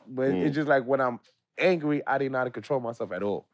But 0.09 0.31
Mm. 0.31 0.47
it's 0.47 0.55
just 0.55 0.67
like 0.67 0.85
when 0.86 0.99
I'm 1.02 1.20
angry, 1.59 2.01
I 2.07 2.17
didn't 2.17 2.33
know 2.33 2.39
how 2.39 2.44
to 2.44 2.51
control 2.51 2.81
myself 2.81 3.12
at 3.12 3.23
all. 3.23 3.47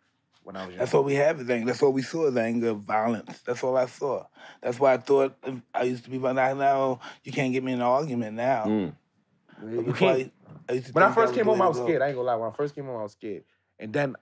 When 0.47 0.55
I 0.55 0.65
was 0.65 0.77
young. 0.77 0.79
That's 0.79 0.95
all 0.95 1.03
we 1.03 1.15
have 1.15 1.41
is 1.41 1.51
anger. 1.51 1.67
That's 1.67 1.83
all 1.83 1.93
we 1.93 2.03
saw 2.03 2.29
is 2.29 2.37
anger, 2.37 2.73
violence. 2.73 3.41
That's 3.45 3.65
all 3.65 3.77
I 3.77 3.87
saw. 3.87 4.27
That's 4.63 4.79
why 4.79 4.93
I 4.93 4.99
thought 4.99 5.37
if 5.43 5.61
I 5.75 5.83
used 5.83 6.05
to 6.05 6.11
be 6.11 6.19
violent. 6.19 6.61
Now 6.61 7.01
you 7.25 7.33
can't 7.33 7.53
get 7.53 7.65
me 7.65 7.73
in 7.73 7.81
an 7.81 7.85
argument 7.85 8.37
now. 8.37 8.65
Mm. 8.67 8.95
You 9.69 9.93
can't. 9.93 10.33
I, 10.69 10.75
I 10.75 10.83
When 10.93 11.03
I 11.03 11.13
first 11.13 11.35
came 11.35 11.47
home, 11.47 11.61
I 11.61 11.67
was 11.67 11.79
scared. 11.79 12.01
I 12.01 12.07
ain't 12.07 12.15
gonna 12.15 12.29
lie. 12.29 12.37
When 12.37 12.49
I 12.49 12.53
first 12.55 12.77
came 12.77 12.85
home, 12.85 12.97
I 12.97 13.03
was 13.03 13.11
scared. 13.11 13.43
And 13.81 13.93
then, 13.93 14.15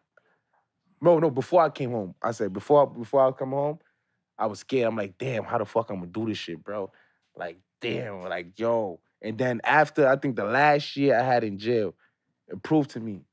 no, 1.02 1.18
no. 1.18 1.28
Before 1.28 1.60
I 1.60 1.68
came 1.68 1.90
home, 1.90 2.14
I 2.22 2.30
said 2.30 2.54
before 2.54 2.86
before 2.86 3.28
I 3.28 3.30
come 3.32 3.50
home, 3.50 3.80
I 4.38 4.46
was 4.46 4.60
scared. 4.60 4.88
I'm 4.88 4.96
like, 4.96 5.18
damn, 5.18 5.44
how 5.44 5.58
the 5.58 5.66
fuck 5.66 5.90
I'm 5.90 5.96
gonna 5.96 6.06
do 6.06 6.24
this 6.24 6.38
shit, 6.38 6.64
bro? 6.64 6.90
Like, 7.36 7.58
damn, 7.82 8.22
like 8.22 8.58
yo. 8.58 8.98
And 9.20 9.36
then 9.36 9.60
after 9.62 10.08
I 10.08 10.16
think 10.16 10.36
the 10.36 10.44
last 10.44 10.96
year 10.96 11.20
I 11.20 11.22
had 11.22 11.44
in 11.44 11.58
jail, 11.58 11.94
it 12.48 12.62
proved 12.62 12.92
to 12.92 13.00
me 13.00 13.26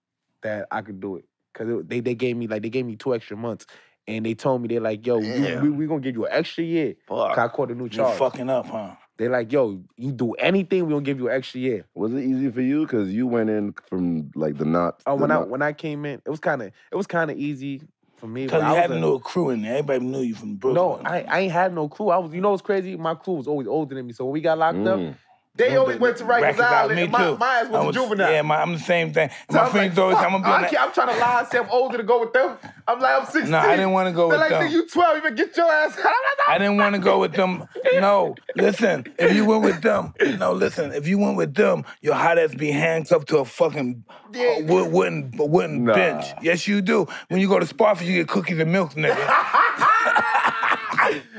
that 0.43 0.67
I 0.69 0.81
could 0.81 0.99
do 0.99 1.15
it. 1.15 1.25
Cause 1.53 1.67
they 1.85 1.99
they 1.99 2.15
gave 2.15 2.37
me 2.37 2.47
like 2.47 2.61
they 2.61 2.69
gave 2.69 2.85
me 2.85 2.95
two 2.95 3.13
extra 3.13 3.35
months, 3.35 3.65
and 4.07 4.25
they 4.25 4.33
told 4.33 4.61
me 4.61 4.67
they're 4.69 4.79
like, 4.79 5.05
yo, 5.05 5.19
you, 5.19 5.27
Damn. 5.27 5.61
we 5.61 5.69
we 5.69 5.87
gonna 5.87 5.99
give 6.01 6.15
you 6.15 6.25
an 6.25 6.31
extra 6.33 6.63
year. 6.63 6.95
'cause 7.07 7.37
I 7.37 7.47
caught 7.49 7.71
a 7.71 7.75
new 7.75 7.89
charge. 7.89 8.13
You 8.13 8.17
fucking 8.17 8.49
up, 8.49 8.65
huh? 8.67 8.91
They're 9.17 9.29
like, 9.29 9.51
yo, 9.51 9.83
you 9.97 10.11
do 10.13 10.31
anything, 10.33 10.85
we 10.85 10.93
gonna 10.93 11.03
give 11.03 11.19
you 11.19 11.27
an 11.29 11.35
extra 11.35 11.59
year. 11.59 11.85
Was 11.93 12.13
it 12.13 12.23
easy 12.23 12.49
for 12.49 12.61
you? 12.61 12.81
Because 12.85 13.11
you 13.11 13.27
went 13.27 13.49
in 13.49 13.73
from 13.89 14.31
like 14.35 14.57
the 14.57 14.65
not. 14.65 15.01
Oh, 15.05 15.15
the 15.15 15.21
when 15.21 15.31
I 15.31 15.39
when 15.39 15.61
I 15.61 15.73
came 15.73 16.05
in, 16.05 16.21
it 16.25 16.29
was 16.29 16.39
kind 16.39 16.61
of 16.61 16.67
it 16.91 16.95
was 16.95 17.05
kind 17.07 17.29
of 17.29 17.37
easy 17.37 17.81
for 18.15 18.27
me. 18.27 18.45
Because 18.45 18.63
you 18.63 18.69
I 18.69 18.73
had 18.75 18.89
was 18.89 18.95
a 18.97 18.99
a- 18.99 19.03
little 19.03 19.19
crew 19.19 19.49
in 19.49 19.61
there. 19.61 19.73
Everybody 19.77 20.05
knew 20.05 20.21
you 20.21 20.35
from 20.35 20.55
Brooklyn. 20.55 21.03
No, 21.03 21.09
I, 21.09 21.21
I 21.23 21.39
ain't 21.41 21.51
had 21.51 21.75
no 21.75 21.89
crew. 21.89 22.09
I 22.09 22.17
was, 22.17 22.33
you 22.33 22.39
know 22.41 22.51
what's 22.51 22.61
crazy? 22.61 22.95
My 22.95 23.13
crew 23.15 23.33
was 23.35 23.47
always 23.47 23.67
older 23.67 23.93
than 23.93 24.07
me. 24.07 24.13
So 24.13 24.23
when 24.25 24.33
we 24.33 24.41
got 24.41 24.57
locked 24.57 24.87
up, 24.87 24.99
Mm. 24.99 25.15
They 25.55 25.75
always 25.75 25.99
went 25.99 26.15
to 26.17 26.23
Rikers 26.23 26.59
Island. 26.59 26.95
Me 26.95 27.03
and 27.03 27.11
my, 27.11 27.25
too. 27.25 27.37
my 27.37 27.55
ass 27.59 27.67
was, 27.67 27.85
I 27.85 27.89
a 27.89 27.91
juvenile. 27.91 28.31
Yeah, 28.31 28.41
my, 28.41 28.61
I'm 28.61 28.71
the 28.71 28.79
same 28.79 29.11
thing. 29.11 29.29
So 29.49 29.57
my 29.57 29.69
friends 29.69 29.97
like, 29.97 30.03
always, 30.03 30.17
I'm 30.17 30.31
gonna 30.31 30.43
be 30.45 30.49
on 30.49 30.61
that. 30.61 30.79
I'm 30.79 30.93
trying 30.93 31.13
to 31.13 31.19
lie 31.19 31.39
and 31.39 31.47
say 31.49 31.57
I'm 31.59 31.69
older 31.69 31.97
to 31.97 32.03
go 32.03 32.21
with 32.21 32.31
them. 32.31 32.57
I'm 32.87 32.99
like, 33.01 33.19
I'm 33.19 33.25
16. 33.25 33.51
No, 33.51 33.57
I 33.57 33.75
didn't 33.75 33.91
wanna 33.91 34.13
go 34.13 34.29
They're 34.29 34.39
with 34.39 34.49
like, 34.51 34.61
them. 34.61 34.69
nigga, 34.69 34.71
you 34.71 34.87
12, 34.87 35.15
you 35.17 35.21
better 35.23 35.35
get 35.35 35.57
your 35.57 35.69
ass. 35.69 35.97
out. 35.99 36.05
I 36.47 36.57
didn't 36.57 36.77
want 36.77 36.95
to 36.95 37.01
go 37.01 37.19
with 37.19 37.33
them. 37.33 37.67
No, 37.95 38.35
listen. 38.55 39.05
If 39.19 39.35
you 39.35 39.45
went 39.45 39.63
with 39.63 39.81
them, 39.81 40.13
no, 40.39 40.53
listen. 40.53 40.91
If 40.93 41.07
you 41.07 41.17
went 41.17 41.37
with 41.37 41.53
them, 41.53 41.83
your 42.01 42.15
hot 42.15 42.39
ass 42.39 42.55
be 42.55 42.71
handcuffed 42.71 43.27
to 43.29 43.37
a 43.39 43.45
fucking 43.45 44.03
uh, 44.09 44.39
wood, 44.63 44.91
wooden 44.91 45.31
wooden 45.37 45.83
Nah. 45.85 45.93
bench. 45.93 46.25
Yes, 46.41 46.67
you 46.67 46.81
do. 46.81 47.07
When 47.27 47.39
you 47.39 47.47
go 47.47 47.59
to 47.59 47.65
Spofford, 47.65 48.07
you 48.07 48.15
get 48.15 48.27
cookies 48.27 48.59
and 48.59 48.71
milk, 48.71 48.93
nigga. 48.93 49.15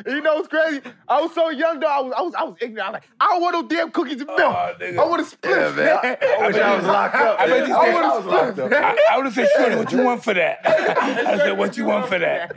you 0.07 0.21
know 0.21 0.37
what's 0.37 0.49
crazy? 0.49 0.81
I 1.09 1.21
was 1.21 1.35
so 1.35 1.51
young 1.51 1.81
though. 1.81 1.87
I 1.87 2.01
was, 2.01 2.13
I 2.17 2.21
was, 2.23 2.35
I 2.35 2.43
was 2.45 2.57
ignorant. 2.61 2.81
I 2.89 2.91
was 2.91 2.95
like, 2.95 3.03
I 3.21 3.27
don't 3.29 3.43
want 3.43 3.53
no 3.55 3.69
damn 3.77 3.91
cookies 3.91 4.21
and 4.21 4.27
milk. 4.27 4.41
I 4.41 4.75
want 4.97 5.23
to 5.25 5.31
split, 5.31 5.57
Yeah, 5.57 5.71
man. 5.71 5.77
man. 5.77 6.17
I 6.23 6.47
wish 6.47 6.57
I 6.57 6.77
was 6.77 6.85
locked 6.87 7.15
up. 7.17 7.41
I 7.41 7.47
bet 7.47 7.69
you 7.69 7.75
I 7.75 7.85
said- 7.87 7.95
want 7.95 8.07
I 8.07 8.11
to 8.11 8.17
was 8.17 8.27
locked 8.27 8.53
split, 8.59 8.73
up. 8.73 8.85
I, 8.85 8.99
I 9.13 9.17
would 9.17 9.27
have 9.27 9.35
said, 9.35 9.49
Shorty, 9.57 9.77
what 9.77 9.93
you 9.93 10.03
want 10.03 10.25
for 10.25 10.35
that? 10.35 10.59
I 10.67 11.37
said, 11.39 11.59
what 11.59 11.77
you 11.77 11.85
want 11.85 12.09
for 12.09 12.19
that? 12.19 12.57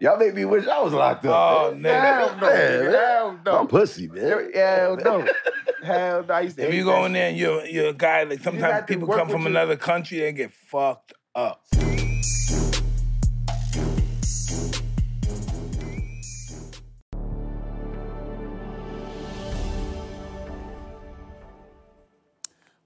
Y'all 0.00 0.18
make 0.18 0.34
me 0.34 0.44
wish 0.44 0.66
I 0.66 0.80
was 0.80 0.92
locked 0.92 1.24
up. 1.26 1.32
Oh, 1.34 1.74
man. 1.76 1.82
nigga. 1.82 2.02
Hell 2.02 2.36
no, 2.36 2.40
Man, 2.40 2.50
nigga. 2.50 2.84
man. 2.84 2.94
Hell 2.94 3.38
no. 3.46 3.58
I'm 3.60 3.66
pussy, 3.68 4.08
man. 4.08 4.50
Hell 4.52 4.96
no. 4.96 5.28
Hell 5.84 6.24
no. 6.26 6.34
I 6.34 6.40
used 6.40 6.56
to 6.56 6.66
If 6.66 6.74
you 6.74 6.84
that 6.84 6.90
go 6.90 7.04
in 7.04 7.12
there 7.12 7.28
and 7.28 7.36
you're, 7.36 7.64
you're 7.66 7.88
a 7.90 7.92
guy, 7.92 8.24
like 8.24 8.40
sometimes 8.40 8.84
people 8.86 9.06
come 9.06 9.28
from 9.28 9.42
your- 9.42 9.50
another 9.50 9.76
country, 9.76 10.26
and 10.26 10.36
get 10.36 10.52
fucked 10.52 11.12
up. 11.36 11.62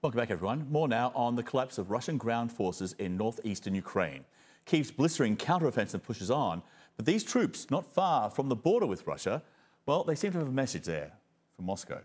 Welcome 0.03 0.19
back, 0.19 0.29
everyone. 0.29 0.67
More 0.69 0.87
now 0.87 1.11
on 1.15 1.35
the 1.35 1.41
collapse 1.41 1.79
of 1.79 1.89
Russian 1.89 2.19
ground 2.19 2.51
forces 2.51 2.93
in 2.99 3.17
northeastern 3.17 3.73
Ukraine. 3.73 4.25
Kiev's 4.67 4.91
blistering 4.91 5.35
counteroffensive 5.35 6.03
pushes 6.03 6.29
on, 6.29 6.61
but 6.97 7.07
these 7.07 7.23
troops, 7.23 7.71
not 7.71 7.83
far 7.83 8.29
from 8.29 8.47
the 8.47 8.55
border 8.55 8.85
with 8.85 9.07
Russia, 9.07 9.41
well, 9.87 10.03
they 10.03 10.13
seem 10.13 10.33
to 10.33 10.37
have 10.37 10.47
a 10.49 10.51
message 10.51 10.83
there 10.83 11.13
from 11.55 11.65
Moscow. 11.65 11.99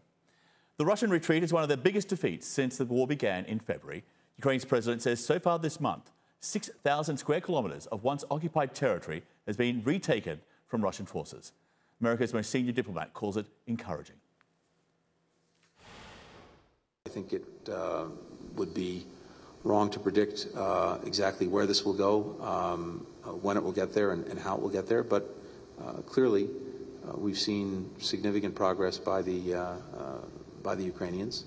The 0.79 0.87
Russian 0.87 1.11
retreat 1.11 1.43
is 1.43 1.53
one 1.53 1.63
of 1.63 1.69
their 1.69 1.77
biggest 1.77 2.09
defeats 2.09 2.49
since 2.49 2.79
the 2.79 2.87
war 2.87 3.07
began 3.07 3.45
in 3.45 3.61
February. 3.61 4.05
Ukraine's 4.39 4.65
president 4.65 5.03
says 5.03 5.23
so 5.23 5.39
far 5.39 5.59
this 5.59 5.79
month, 5.79 6.13
6,000 6.41 7.19
square 7.19 7.43
kilometres 7.43 7.85
of 7.89 8.05
once 8.05 8.25
occupied 8.31 8.75
territory 8.75 9.23
has 9.47 9.59
been 9.59 9.83
retaken 9.85 10.41
from 10.67 10.81
Russian 10.81 11.05
forces. 11.05 11.53
America's 12.01 12.33
most 12.33 12.49
senior 12.49 12.73
diplomat 12.73 13.13
calls 13.13 13.37
it 13.37 13.45
encouraging. 13.67 14.17
I 17.13 17.15
think 17.15 17.35
it 17.35 17.45
uh, 17.71 18.07
would 18.57 18.73
be 18.73 19.07
wrong 19.65 19.91
to 19.91 20.01
predict 20.01 20.47
uh, 20.57 20.97
exactly 21.05 21.47
where 21.47 21.67
this 21.67 21.85
will 21.85 21.93
go, 21.93 22.37
um, 22.41 23.07
uh, 23.23 23.33
when 23.33 23.59
it 23.59 23.63
will 23.63 23.73
get 23.73 23.93
there, 23.93 24.13
and, 24.13 24.27
and 24.29 24.39
how 24.39 24.55
it 24.55 24.63
will 24.63 24.71
get 24.71 24.87
there. 24.87 25.03
But 25.03 25.37
uh, 25.79 26.01
clearly, 26.07 26.49
uh, 27.07 27.19
we've 27.19 27.39
seen 27.39 27.91
significant 27.99 28.55
progress 28.55 28.97
by 28.97 29.21
the 29.21 29.81
by 30.63 30.75
the 30.77 30.85
Ukrainians. 30.85 31.45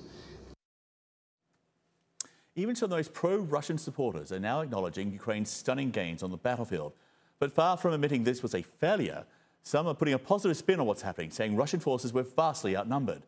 Even 2.56 2.76
some 2.76 2.92
of 2.92 2.98
those 2.98 3.08
pro 3.08 3.38
Russian 3.38 3.80
supporters 3.80 4.32
are 4.32 4.40
now 4.40 4.62
acknowledging 4.62 5.12
Ukraine's 5.12 5.50
stunning 5.50 5.90
gains 5.90 6.22
on 6.22 6.30
the 6.32 6.38
battlefield. 6.38 6.94
But 7.40 7.52
far 7.52 7.76
from 7.76 7.94
admitting 7.94 8.24
this 8.24 8.44
was 8.44 8.54
a 8.54 8.62
failure, 8.62 9.24
some 9.64 9.88
are 9.88 9.96
putting 9.96 10.14
a 10.14 10.20
positive 10.20 10.58
spin 10.58 10.80
on 10.80 10.86
what's 10.86 11.02
happening, 11.02 11.32
saying 11.32 11.56
Russian 11.56 11.80
forces 11.80 12.14
were 12.14 12.24
vastly 12.24 12.78
outnumbered. 12.78 13.24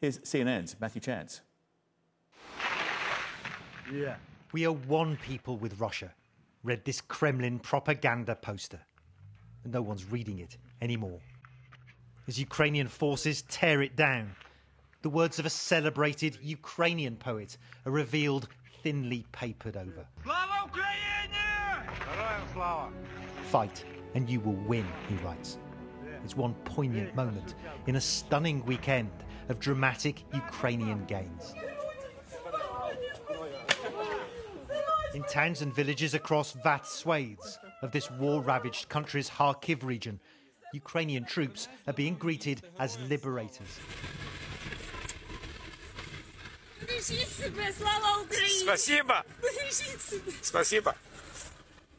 Here's 0.00 0.18
CNN's 0.18 0.76
Matthew 0.78 1.00
Chance. 1.00 1.40
Yeah. 3.92 4.16
We 4.52 4.66
are 4.66 4.72
one 4.72 5.16
people 5.18 5.58
with 5.58 5.78
Russia, 5.78 6.12
read 6.64 6.84
this 6.84 7.00
Kremlin 7.00 7.58
propaganda 7.58 8.34
poster. 8.34 8.80
And 9.64 9.72
no 9.72 9.82
one's 9.82 10.10
reading 10.10 10.38
it 10.38 10.56
anymore. 10.80 11.20
As 12.26 12.38
Ukrainian 12.38 12.88
forces 12.88 13.42
tear 13.42 13.82
it 13.82 13.96
down, 13.96 14.34
the 15.02 15.10
words 15.10 15.38
of 15.38 15.46
a 15.46 15.50
celebrated 15.50 16.38
Ukrainian 16.40 17.16
poet 17.16 17.58
are 17.84 17.92
revealed 17.92 18.48
thinly 18.82 19.26
papered 19.32 19.76
over. 19.76 20.06
Fight, 23.50 23.84
and 24.14 24.30
you 24.30 24.40
will 24.40 24.52
win, 24.66 24.86
he 25.08 25.16
writes. 25.16 25.58
It's 26.24 26.36
one 26.36 26.54
poignant 26.64 27.14
moment 27.14 27.54
in 27.86 27.96
a 27.96 28.00
stunning 28.00 28.64
weekend 28.64 29.10
of 29.48 29.58
dramatic 29.58 30.22
Ukrainian 30.32 31.04
gains. 31.06 31.54
in 35.14 35.22
towns 35.24 35.62
and 35.62 35.74
villages 35.74 36.14
across 36.14 36.52
vast 36.52 36.92
swathes 36.92 37.58
of 37.82 37.92
this 37.92 38.10
war 38.10 38.40
ravaged 38.40 38.88
country's 38.88 39.28
Kharkiv 39.28 39.84
region, 39.84 40.20
Ukrainian 40.72 41.24
troops 41.24 41.68
are 41.86 41.92
being 41.92 42.14
greeted 42.14 42.62
as 42.78 42.98
liberators. 43.08 43.78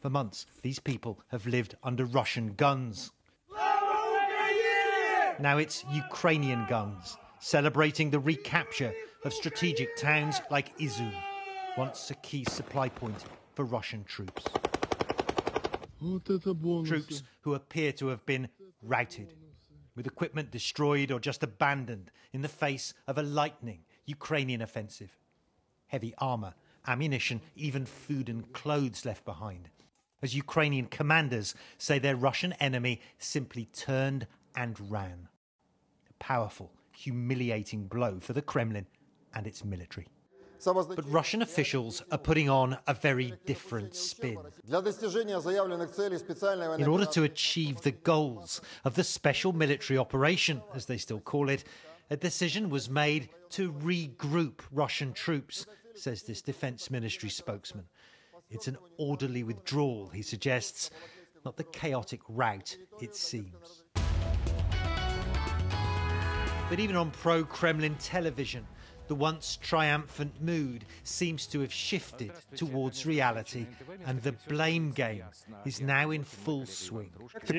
For 0.00 0.10
months, 0.10 0.46
these 0.62 0.78
people 0.78 1.20
have 1.28 1.46
lived 1.46 1.76
under 1.82 2.04
Russian 2.04 2.54
guns. 2.54 3.12
Now 5.40 5.58
it's 5.58 5.84
Ukrainian 5.92 6.66
guns, 6.68 7.16
celebrating 7.40 8.10
the 8.10 8.20
recapture 8.20 8.92
of 9.24 9.32
strategic 9.32 9.96
towns 9.96 10.40
like 10.50 10.76
Izium 10.78 11.12
once 11.76 12.10
a 12.10 12.14
key 12.16 12.44
supply 12.44 12.88
point 12.88 13.24
for 13.54 13.64
Russian 13.64 14.04
troops. 14.04 14.44
Troops 16.84 17.22
who 17.40 17.54
appear 17.54 17.92
to 17.92 18.08
have 18.08 18.24
been 18.26 18.48
routed, 18.82 19.34
with 19.96 20.06
equipment 20.06 20.50
destroyed 20.50 21.10
or 21.10 21.18
just 21.18 21.42
abandoned 21.42 22.10
in 22.32 22.42
the 22.42 22.48
face 22.48 22.94
of 23.08 23.18
a 23.18 23.22
lightning 23.22 23.80
Ukrainian 24.06 24.62
offensive. 24.62 25.16
Heavy 25.86 26.14
armour, 26.18 26.54
ammunition, 26.86 27.40
even 27.56 27.86
food 27.86 28.28
and 28.28 28.52
clothes 28.52 29.04
left 29.04 29.24
behind. 29.24 29.70
As 30.22 30.34
Ukrainian 30.34 30.86
commanders 30.86 31.54
say 31.78 31.98
their 31.98 32.16
Russian 32.16 32.52
enemy 32.54 33.00
simply 33.18 33.66
turned 33.66 34.26
and 34.54 34.90
ran. 34.90 35.28
A 36.08 36.12
powerful, 36.14 36.72
humiliating 36.92 37.86
blow 37.86 38.20
for 38.20 38.32
the 38.32 38.42
Kremlin 38.42 38.86
and 39.34 39.46
its 39.46 39.64
military. 39.64 40.06
But 40.64 41.10
Russian 41.10 41.42
officials 41.42 42.02
are 42.10 42.18
putting 42.18 42.48
on 42.48 42.78
a 42.86 42.94
very 42.94 43.34
different 43.44 43.94
spin. 43.94 44.38
In 44.66 44.74
order 46.88 47.06
to 47.06 47.22
achieve 47.22 47.80
the 47.82 47.90
goals 47.90 48.60
of 48.84 48.94
the 48.94 49.04
special 49.04 49.52
military 49.52 49.98
operation, 49.98 50.62
as 50.74 50.86
they 50.86 50.96
still 50.96 51.20
call 51.20 51.48
it, 51.48 51.64
a 52.10 52.16
decision 52.16 52.70
was 52.70 52.88
made 52.88 53.28
to 53.50 53.72
regroup 53.72 54.60
Russian 54.72 55.12
troops, 55.12 55.66
says 55.94 56.22
this 56.22 56.42
defense 56.42 56.90
ministry 56.90 57.30
spokesman. 57.30 57.84
It's 58.50 58.68
an 58.68 58.76
orderly 58.98 59.42
withdrawal, 59.42 60.08
he 60.08 60.22
suggests, 60.22 60.90
not 61.44 61.56
the 61.56 61.64
chaotic 61.64 62.20
rout 62.28 62.76
it 63.00 63.14
seems. 63.14 63.84
But 66.68 66.80
even 66.80 66.96
on 66.96 67.10
pro 67.10 67.44
Kremlin 67.44 67.94
television, 67.96 68.66
the 69.06 69.14
once 69.14 69.58
triumphant 69.60 70.40
mood 70.40 70.84
seems 71.02 71.46
to 71.46 71.60
have 71.60 71.72
shifted 71.72 72.32
towards 72.56 73.06
reality, 73.06 73.66
and 74.06 74.22
the 74.22 74.32
blame 74.48 74.90
game 74.90 75.24
is 75.64 75.80
now 75.80 76.10
in 76.10 76.24
full 76.24 76.66
swing. 76.66 77.10
The 77.46 77.54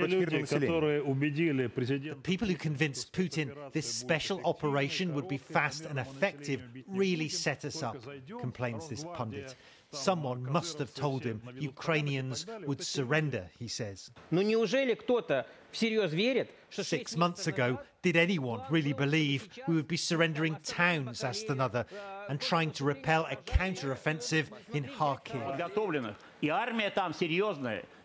people 2.23 2.47
who 2.47 2.55
convinced 2.55 3.13
Putin 3.13 3.55
this 3.71 3.93
special 3.93 4.41
operation 4.45 5.13
would 5.13 5.27
be 5.27 5.37
fast 5.37 5.85
and 5.85 5.99
effective 5.99 6.61
really 6.87 7.29
set 7.29 7.65
us 7.65 7.83
up, 7.83 7.97
complains 8.39 8.87
this 8.87 9.05
pundit. 9.13 9.55
Someone 9.95 10.43
must 10.43 10.77
have 10.79 10.93
told 10.93 11.23
him 11.23 11.41
Ukrainians 11.57 12.45
would 12.67 12.83
surrender, 12.83 13.49
he 13.57 13.67
says. 13.67 14.11
Six 16.71 17.17
months 17.17 17.47
ago, 17.47 17.79
did 18.01 18.15
anyone 18.15 18.61
really 18.69 18.93
believe 18.93 19.49
we 19.67 19.75
would 19.75 19.87
be 19.87 19.97
surrendering 19.97 20.57
towns, 20.63 21.23
asked 21.23 21.49
another, 21.49 21.85
and 22.29 22.39
trying 22.39 22.71
to 22.71 22.83
repel 22.83 23.25
a 23.29 23.35
counter-offensive 23.35 24.51
in 24.73 24.83
Kharkiv? 24.83 25.57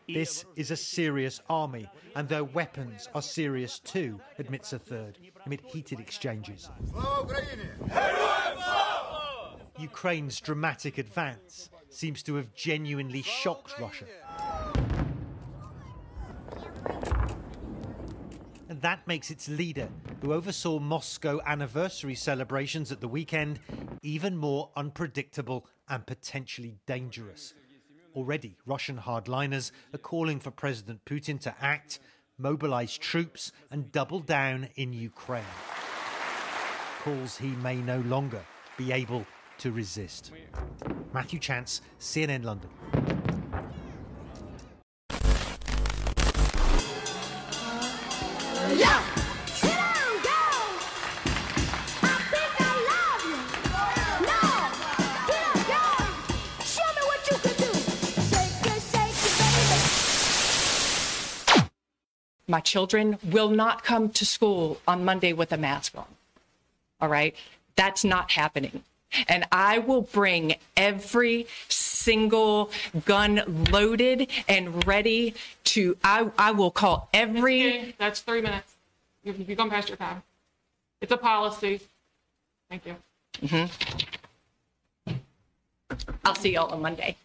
This 0.09 0.45
is 0.57 0.71
a 0.71 0.77
serious 0.77 1.41
army, 1.49 1.89
and 2.17 2.29
their 2.29 2.45
weapons 2.45 3.09
are 3.15 3.23
serious 3.23 3.79
too, 3.79 4.21
admits 4.39 4.73
a 4.73 4.79
third, 4.79 5.19
amid 5.47 5.61
heated 5.61 6.01
exchanges. 6.01 6.69
Ukraine's 9.79 10.41
dramatic 10.41 10.99
advance 10.99 11.71
seems 11.91 12.23
to 12.23 12.37
have 12.37 12.55
genuinely 12.55 13.23
shocked 13.23 13.75
Russia. 13.79 14.07
And 18.69 18.81
that 18.83 19.07
makes 19.07 19.31
its 19.31 19.49
leader, 19.49 19.89
who 20.23 20.33
oversaw 20.33 20.79
Moscow 20.79 21.41
anniversary 21.45 22.15
celebrations 22.15 22.93
at 22.93 23.01
the 23.01 23.09
weekend, 23.09 23.59
even 24.03 24.37
more 24.37 24.71
unpredictable 24.77 25.67
and 25.89 26.07
potentially 26.07 26.79
dangerous. 26.87 27.53
Already, 28.15 28.57
Russian 28.67 28.99
hardliners 28.99 29.73
are 29.93 29.99
calling 29.99 30.39
for 30.39 30.53
President 30.53 31.05
Putin 31.05 31.41
to 31.41 31.55
act, 31.61 31.99
mobilize 32.39 32.97
troops, 32.97 33.51
and 33.71 33.91
double 33.91 34.21
down 34.21 34.69
in 34.77 34.93
Ukraine. 34.93 35.43
Calls 37.03 37.39
he 37.39 37.49
may 37.49 37.77
no 37.77 38.01
longer 38.01 38.45
be 38.77 38.93
able 38.93 39.27
to 39.61 39.71
resist. 39.71 40.33
Matthew 41.13 41.39
Chance, 41.39 41.83
CNN 42.01 42.45
London. 42.45 42.71
Yeah! 48.75 49.03
My 62.49 62.61
children 62.61 63.19
will 63.23 63.51
not 63.51 63.85
come 63.85 64.09
to 64.09 64.25
school 64.25 64.81
on 64.89 65.05
Monday 65.05 65.35
with 65.35 65.53
a 65.53 65.57
mask 65.59 65.97
on. 65.97 66.07
All 67.01 67.09
right? 67.09 67.37
That's 67.77 68.05
not 68.05 68.33
happening. 68.33 68.83
And 69.29 69.45
I 69.51 69.79
will 69.79 70.03
bring 70.03 70.55
every 70.77 71.47
single 71.69 72.71
gun 73.05 73.43
loaded 73.71 74.29
and 74.49 74.87
ready 74.87 75.35
to, 75.65 75.97
I, 76.03 76.31
I 76.39 76.53
will 76.53 76.71
call 76.71 77.09
every. 77.13 77.67
Okay, 77.67 77.95
that's 77.99 78.21
three 78.21 78.41
minutes. 78.41 78.75
You've, 79.23 79.49
you've 79.49 79.59
gone 79.59 79.71
past 79.71 79.89
your 79.89 79.97
time. 79.97 80.23
It's 81.01 81.13
a 81.13 81.17
policy. 81.17 81.81
Thank 82.69 82.87
you. 82.87 82.97
hmm 83.49 85.15
I'll 86.25 86.35
see 86.35 86.53
y'all 86.55 86.71
on 86.73 86.83
Monday. 86.83 87.17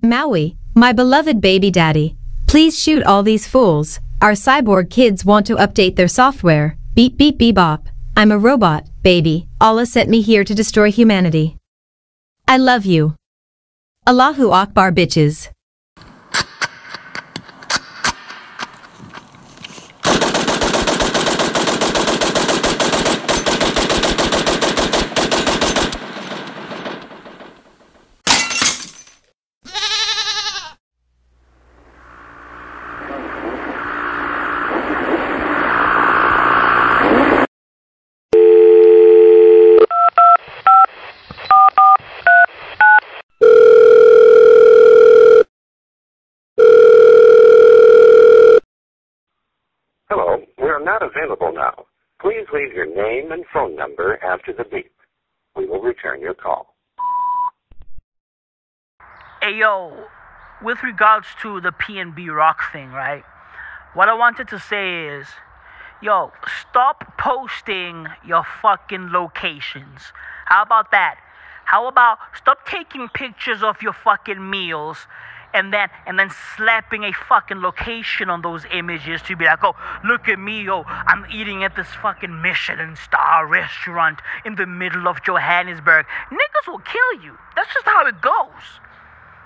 Maui, 0.00 0.56
my 0.74 0.92
beloved 0.92 1.40
baby 1.40 1.70
daddy. 1.70 2.16
Please 2.46 2.78
shoot 2.78 3.02
all 3.02 3.22
these 3.22 3.46
fools. 3.46 4.00
Our 4.22 4.32
cyborg 4.32 4.90
kids 4.90 5.24
want 5.24 5.46
to 5.46 5.56
update 5.56 5.96
their 5.96 6.08
software. 6.08 6.76
Beep 6.94 7.16
beep 7.16 7.38
beep 7.38 7.56
bop. 7.56 7.88
I'm 8.16 8.30
a 8.30 8.38
robot, 8.38 8.86
baby. 9.02 9.48
Allah 9.60 9.86
sent 9.86 10.08
me 10.08 10.20
here 10.20 10.44
to 10.44 10.54
destroy 10.54 10.92
humanity. 10.92 11.56
I 12.46 12.58
love 12.58 12.86
you. 12.86 13.16
Allahu 14.06 14.50
Akbar 14.52 14.92
bitches. 14.92 15.48
Hello, 50.10 50.36
we 50.58 50.68
are 50.68 50.78
not 50.78 51.02
available 51.02 51.52
now. 51.52 51.86
Please 52.20 52.46
leave 52.52 52.72
your 52.72 52.83
name 52.94 53.32
and 53.32 53.44
phone 53.52 53.76
number 53.76 54.22
after 54.24 54.52
the 54.52 54.64
beep. 54.64 54.92
We 55.56 55.66
will 55.66 55.80
return 55.80 56.20
your 56.20 56.34
call. 56.34 56.74
Hey 59.42 59.58
yo, 59.58 60.06
with 60.62 60.82
regards 60.82 61.26
to 61.42 61.60
the 61.60 61.70
PNB 61.70 62.34
Rock 62.34 62.72
thing, 62.72 62.90
right? 62.90 63.24
What 63.92 64.08
I 64.08 64.14
wanted 64.14 64.48
to 64.48 64.58
say 64.58 65.06
is, 65.06 65.26
yo, 66.02 66.32
stop 66.60 67.18
posting 67.18 68.06
your 68.26 68.44
fucking 68.62 69.10
locations. 69.10 70.12
How 70.46 70.62
about 70.62 70.90
that? 70.90 71.16
How 71.66 71.88
about 71.88 72.18
stop 72.36 72.66
taking 72.66 73.08
pictures 73.08 73.62
of 73.62 73.82
your 73.82 73.92
fucking 73.92 74.50
meals 74.50 75.06
and 75.54 75.72
then 75.72 75.88
and 76.06 76.18
then 76.18 76.30
slapping 76.56 77.04
a 77.04 77.12
fucking 77.12 77.62
location 77.62 78.28
on 78.28 78.42
those 78.42 78.64
images 78.72 79.22
to 79.22 79.36
be 79.36 79.44
like, 79.46 79.62
oh, 79.62 79.74
look 80.04 80.28
at 80.28 80.38
me, 80.38 80.68
oh, 80.68 80.84
I'm 80.86 81.24
eating 81.32 81.64
at 81.64 81.76
this 81.76 81.88
fucking 82.02 82.42
Michelin 82.42 82.96
star 82.96 83.46
restaurant 83.46 84.20
in 84.44 84.56
the 84.56 84.66
middle 84.66 85.08
of 85.08 85.22
Johannesburg. 85.22 86.06
Niggas 86.30 86.66
will 86.66 86.80
kill 86.80 87.22
you. 87.22 87.38
That's 87.56 87.72
just 87.72 87.86
how 87.86 88.04
it 88.06 88.20
goes. 88.20 88.80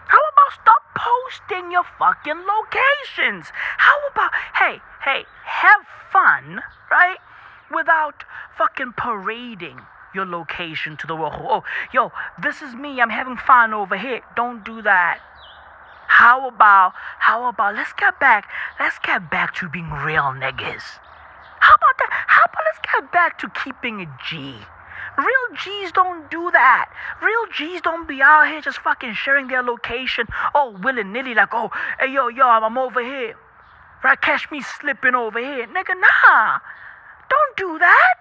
How 0.09 0.19
about 0.33 0.53
stop 0.63 0.83
posting 0.97 1.71
your 1.71 1.85
fucking 1.99 2.43
locations? 2.57 3.53
How 3.77 3.95
about, 4.11 4.33
hey, 4.59 4.81
hey, 5.05 5.27
have 5.45 5.83
fun, 6.11 6.63
right? 6.91 7.19
Without 7.71 8.25
fucking 8.57 8.95
parading 8.97 9.79
your 10.15 10.25
location 10.25 10.97
to 10.97 11.07
the 11.07 11.15
world. 11.15 11.35
Oh, 11.37 11.65
yo, 11.93 12.13
this 12.43 12.63
is 12.63 12.75
me. 12.75 13.01
I'm 13.03 13.11
having 13.11 13.37
fun 13.37 13.75
over 13.75 13.99
here. 13.99 14.23
Don't 14.35 14.65
do 14.65 14.81
that. 14.81 15.21
How 16.09 16.49
about, 16.49 16.95
how 17.19 17.49
about, 17.49 17.77
let's 17.77 17.93
get 17.93 18.19
back, 18.19 18.51
let's 18.81 18.99
get 18.99 19.31
back 19.31 19.55
to 19.57 19.69
being 19.69 19.91
real 19.91 20.35
niggas. 20.35 20.83
How 21.61 21.75
about 21.75 21.97
that? 21.99 22.11
How 22.27 22.43
about 22.45 22.65
let's 22.65 22.81
get 22.83 23.13
back 23.13 23.39
to 23.39 23.49
keeping 23.51 24.01
a 24.01 24.07
G? 24.29 24.55
Real 25.17 25.57
G's 25.63 25.93
don't 25.93 26.31
do 26.31 26.51
that. 26.53 26.91
Real 27.23 27.47
G's 27.53 27.81
don't 27.83 28.09
be 28.09 28.23
out 28.23 28.49
here 28.49 28.61
just 28.61 28.79
fucking 28.79 29.15
sharing 29.15 29.49
their 29.49 29.63
location 29.63 30.27
oh, 30.55 30.59
all 30.59 30.73
willy 30.73 31.05
nilly, 31.05 31.35
like, 31.35 31.53
oh, 31.53 31.71
hey, 32.01 32.13
yo, 32.13 32.29
yo, 32.29 32.47
I'm 32.49 32.79
over 32.79 33.03
here. 33.03 33.37
Right? 34.03 34.21
Catch 34.21 34.51
me 34.51 34.63
slipping 34.63 35.15
over 35.15 35.39
here. 35.39 35.67
Nigga, 35.67 35.95
nah. 35.99 36.59
Don't 37.29 37.57
do 37.57 37.79
that. 37.79 38.15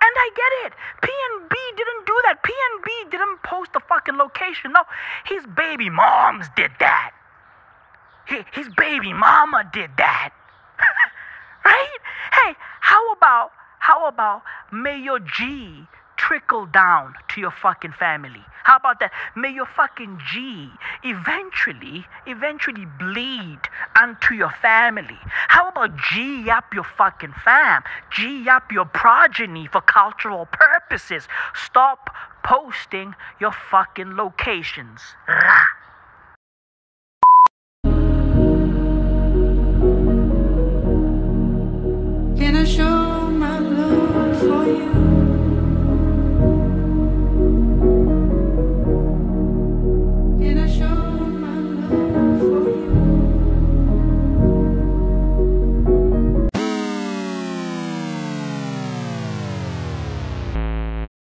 And 0.00 0.12
I 0.16 0.30
get 0.36 0.66
it. 0.66 0.78
PNB 1.02 1.76
didn't 1.76 2.06
do 2.06 2.20
that. 2.24 2.42
PNB 2.42 3.10
didn't 3.10 3.42
post 3.42 3.72
the 3.72 3.80
fucking 3.80 4.16
location. 4.16 4.72
No, 4.72 4.84
his 5.24 5.44
baby 5.56 5.88
moms 5.88 6.46
did 6.56 6.70
that. 6.78 7.12
Hi- 8.26 8.44
His 8.52 8.68
baby 8.76 9.12
mama 9.12 9.68
did 9.72 9.90
that. 9.98 10.30
right? 11.64 11.98
Hey, 12.32 12.54
how 12.80 13.12
about 13.12 13.52
how 13.78 14.06
about 14.08 14.42
may 14.72 14.96
your 14.98 15.18
G 15.20 15.86
trickle 16.16 16.64
down 16.66 17.14
to 17.28 17.40
your 17.40 17.50
fucking 17.50 17.92
family? 17.92 18.42
How 18.62 18.76
about 18.76 18.98
that? 19.00 19.12
May 19.36 19.50
your 19.52 19.66
fucking 19.66 20.20
G 20.32 20.70
eventually, 21.02 22.06
eventually 22.26 22.86
bleed 22.98 23.60
onto 23.94 24.32
your 24.34 24.52
family. 24.62 25.18
How 25.48 25.68
about 25.68 25.90
G 25.98 26.48
up 26.48 26.72
your 26.72 26.84
fucking 26.96 27.34
fam? 27.44 27.82
G 28.10 28.48
up 28.48 28.72
your 28.72 28.86
progeny 28.86 29.66
for 29.66 29.82
cultural 29.82 30.46
purposes. 30.46 31.28
Stop 31.54 32.08
posting 32.42 33.14
your 33.38 33.52
fucking 33.52 34.16
locations. 34.16 35.00
Rah. 35.28 35.66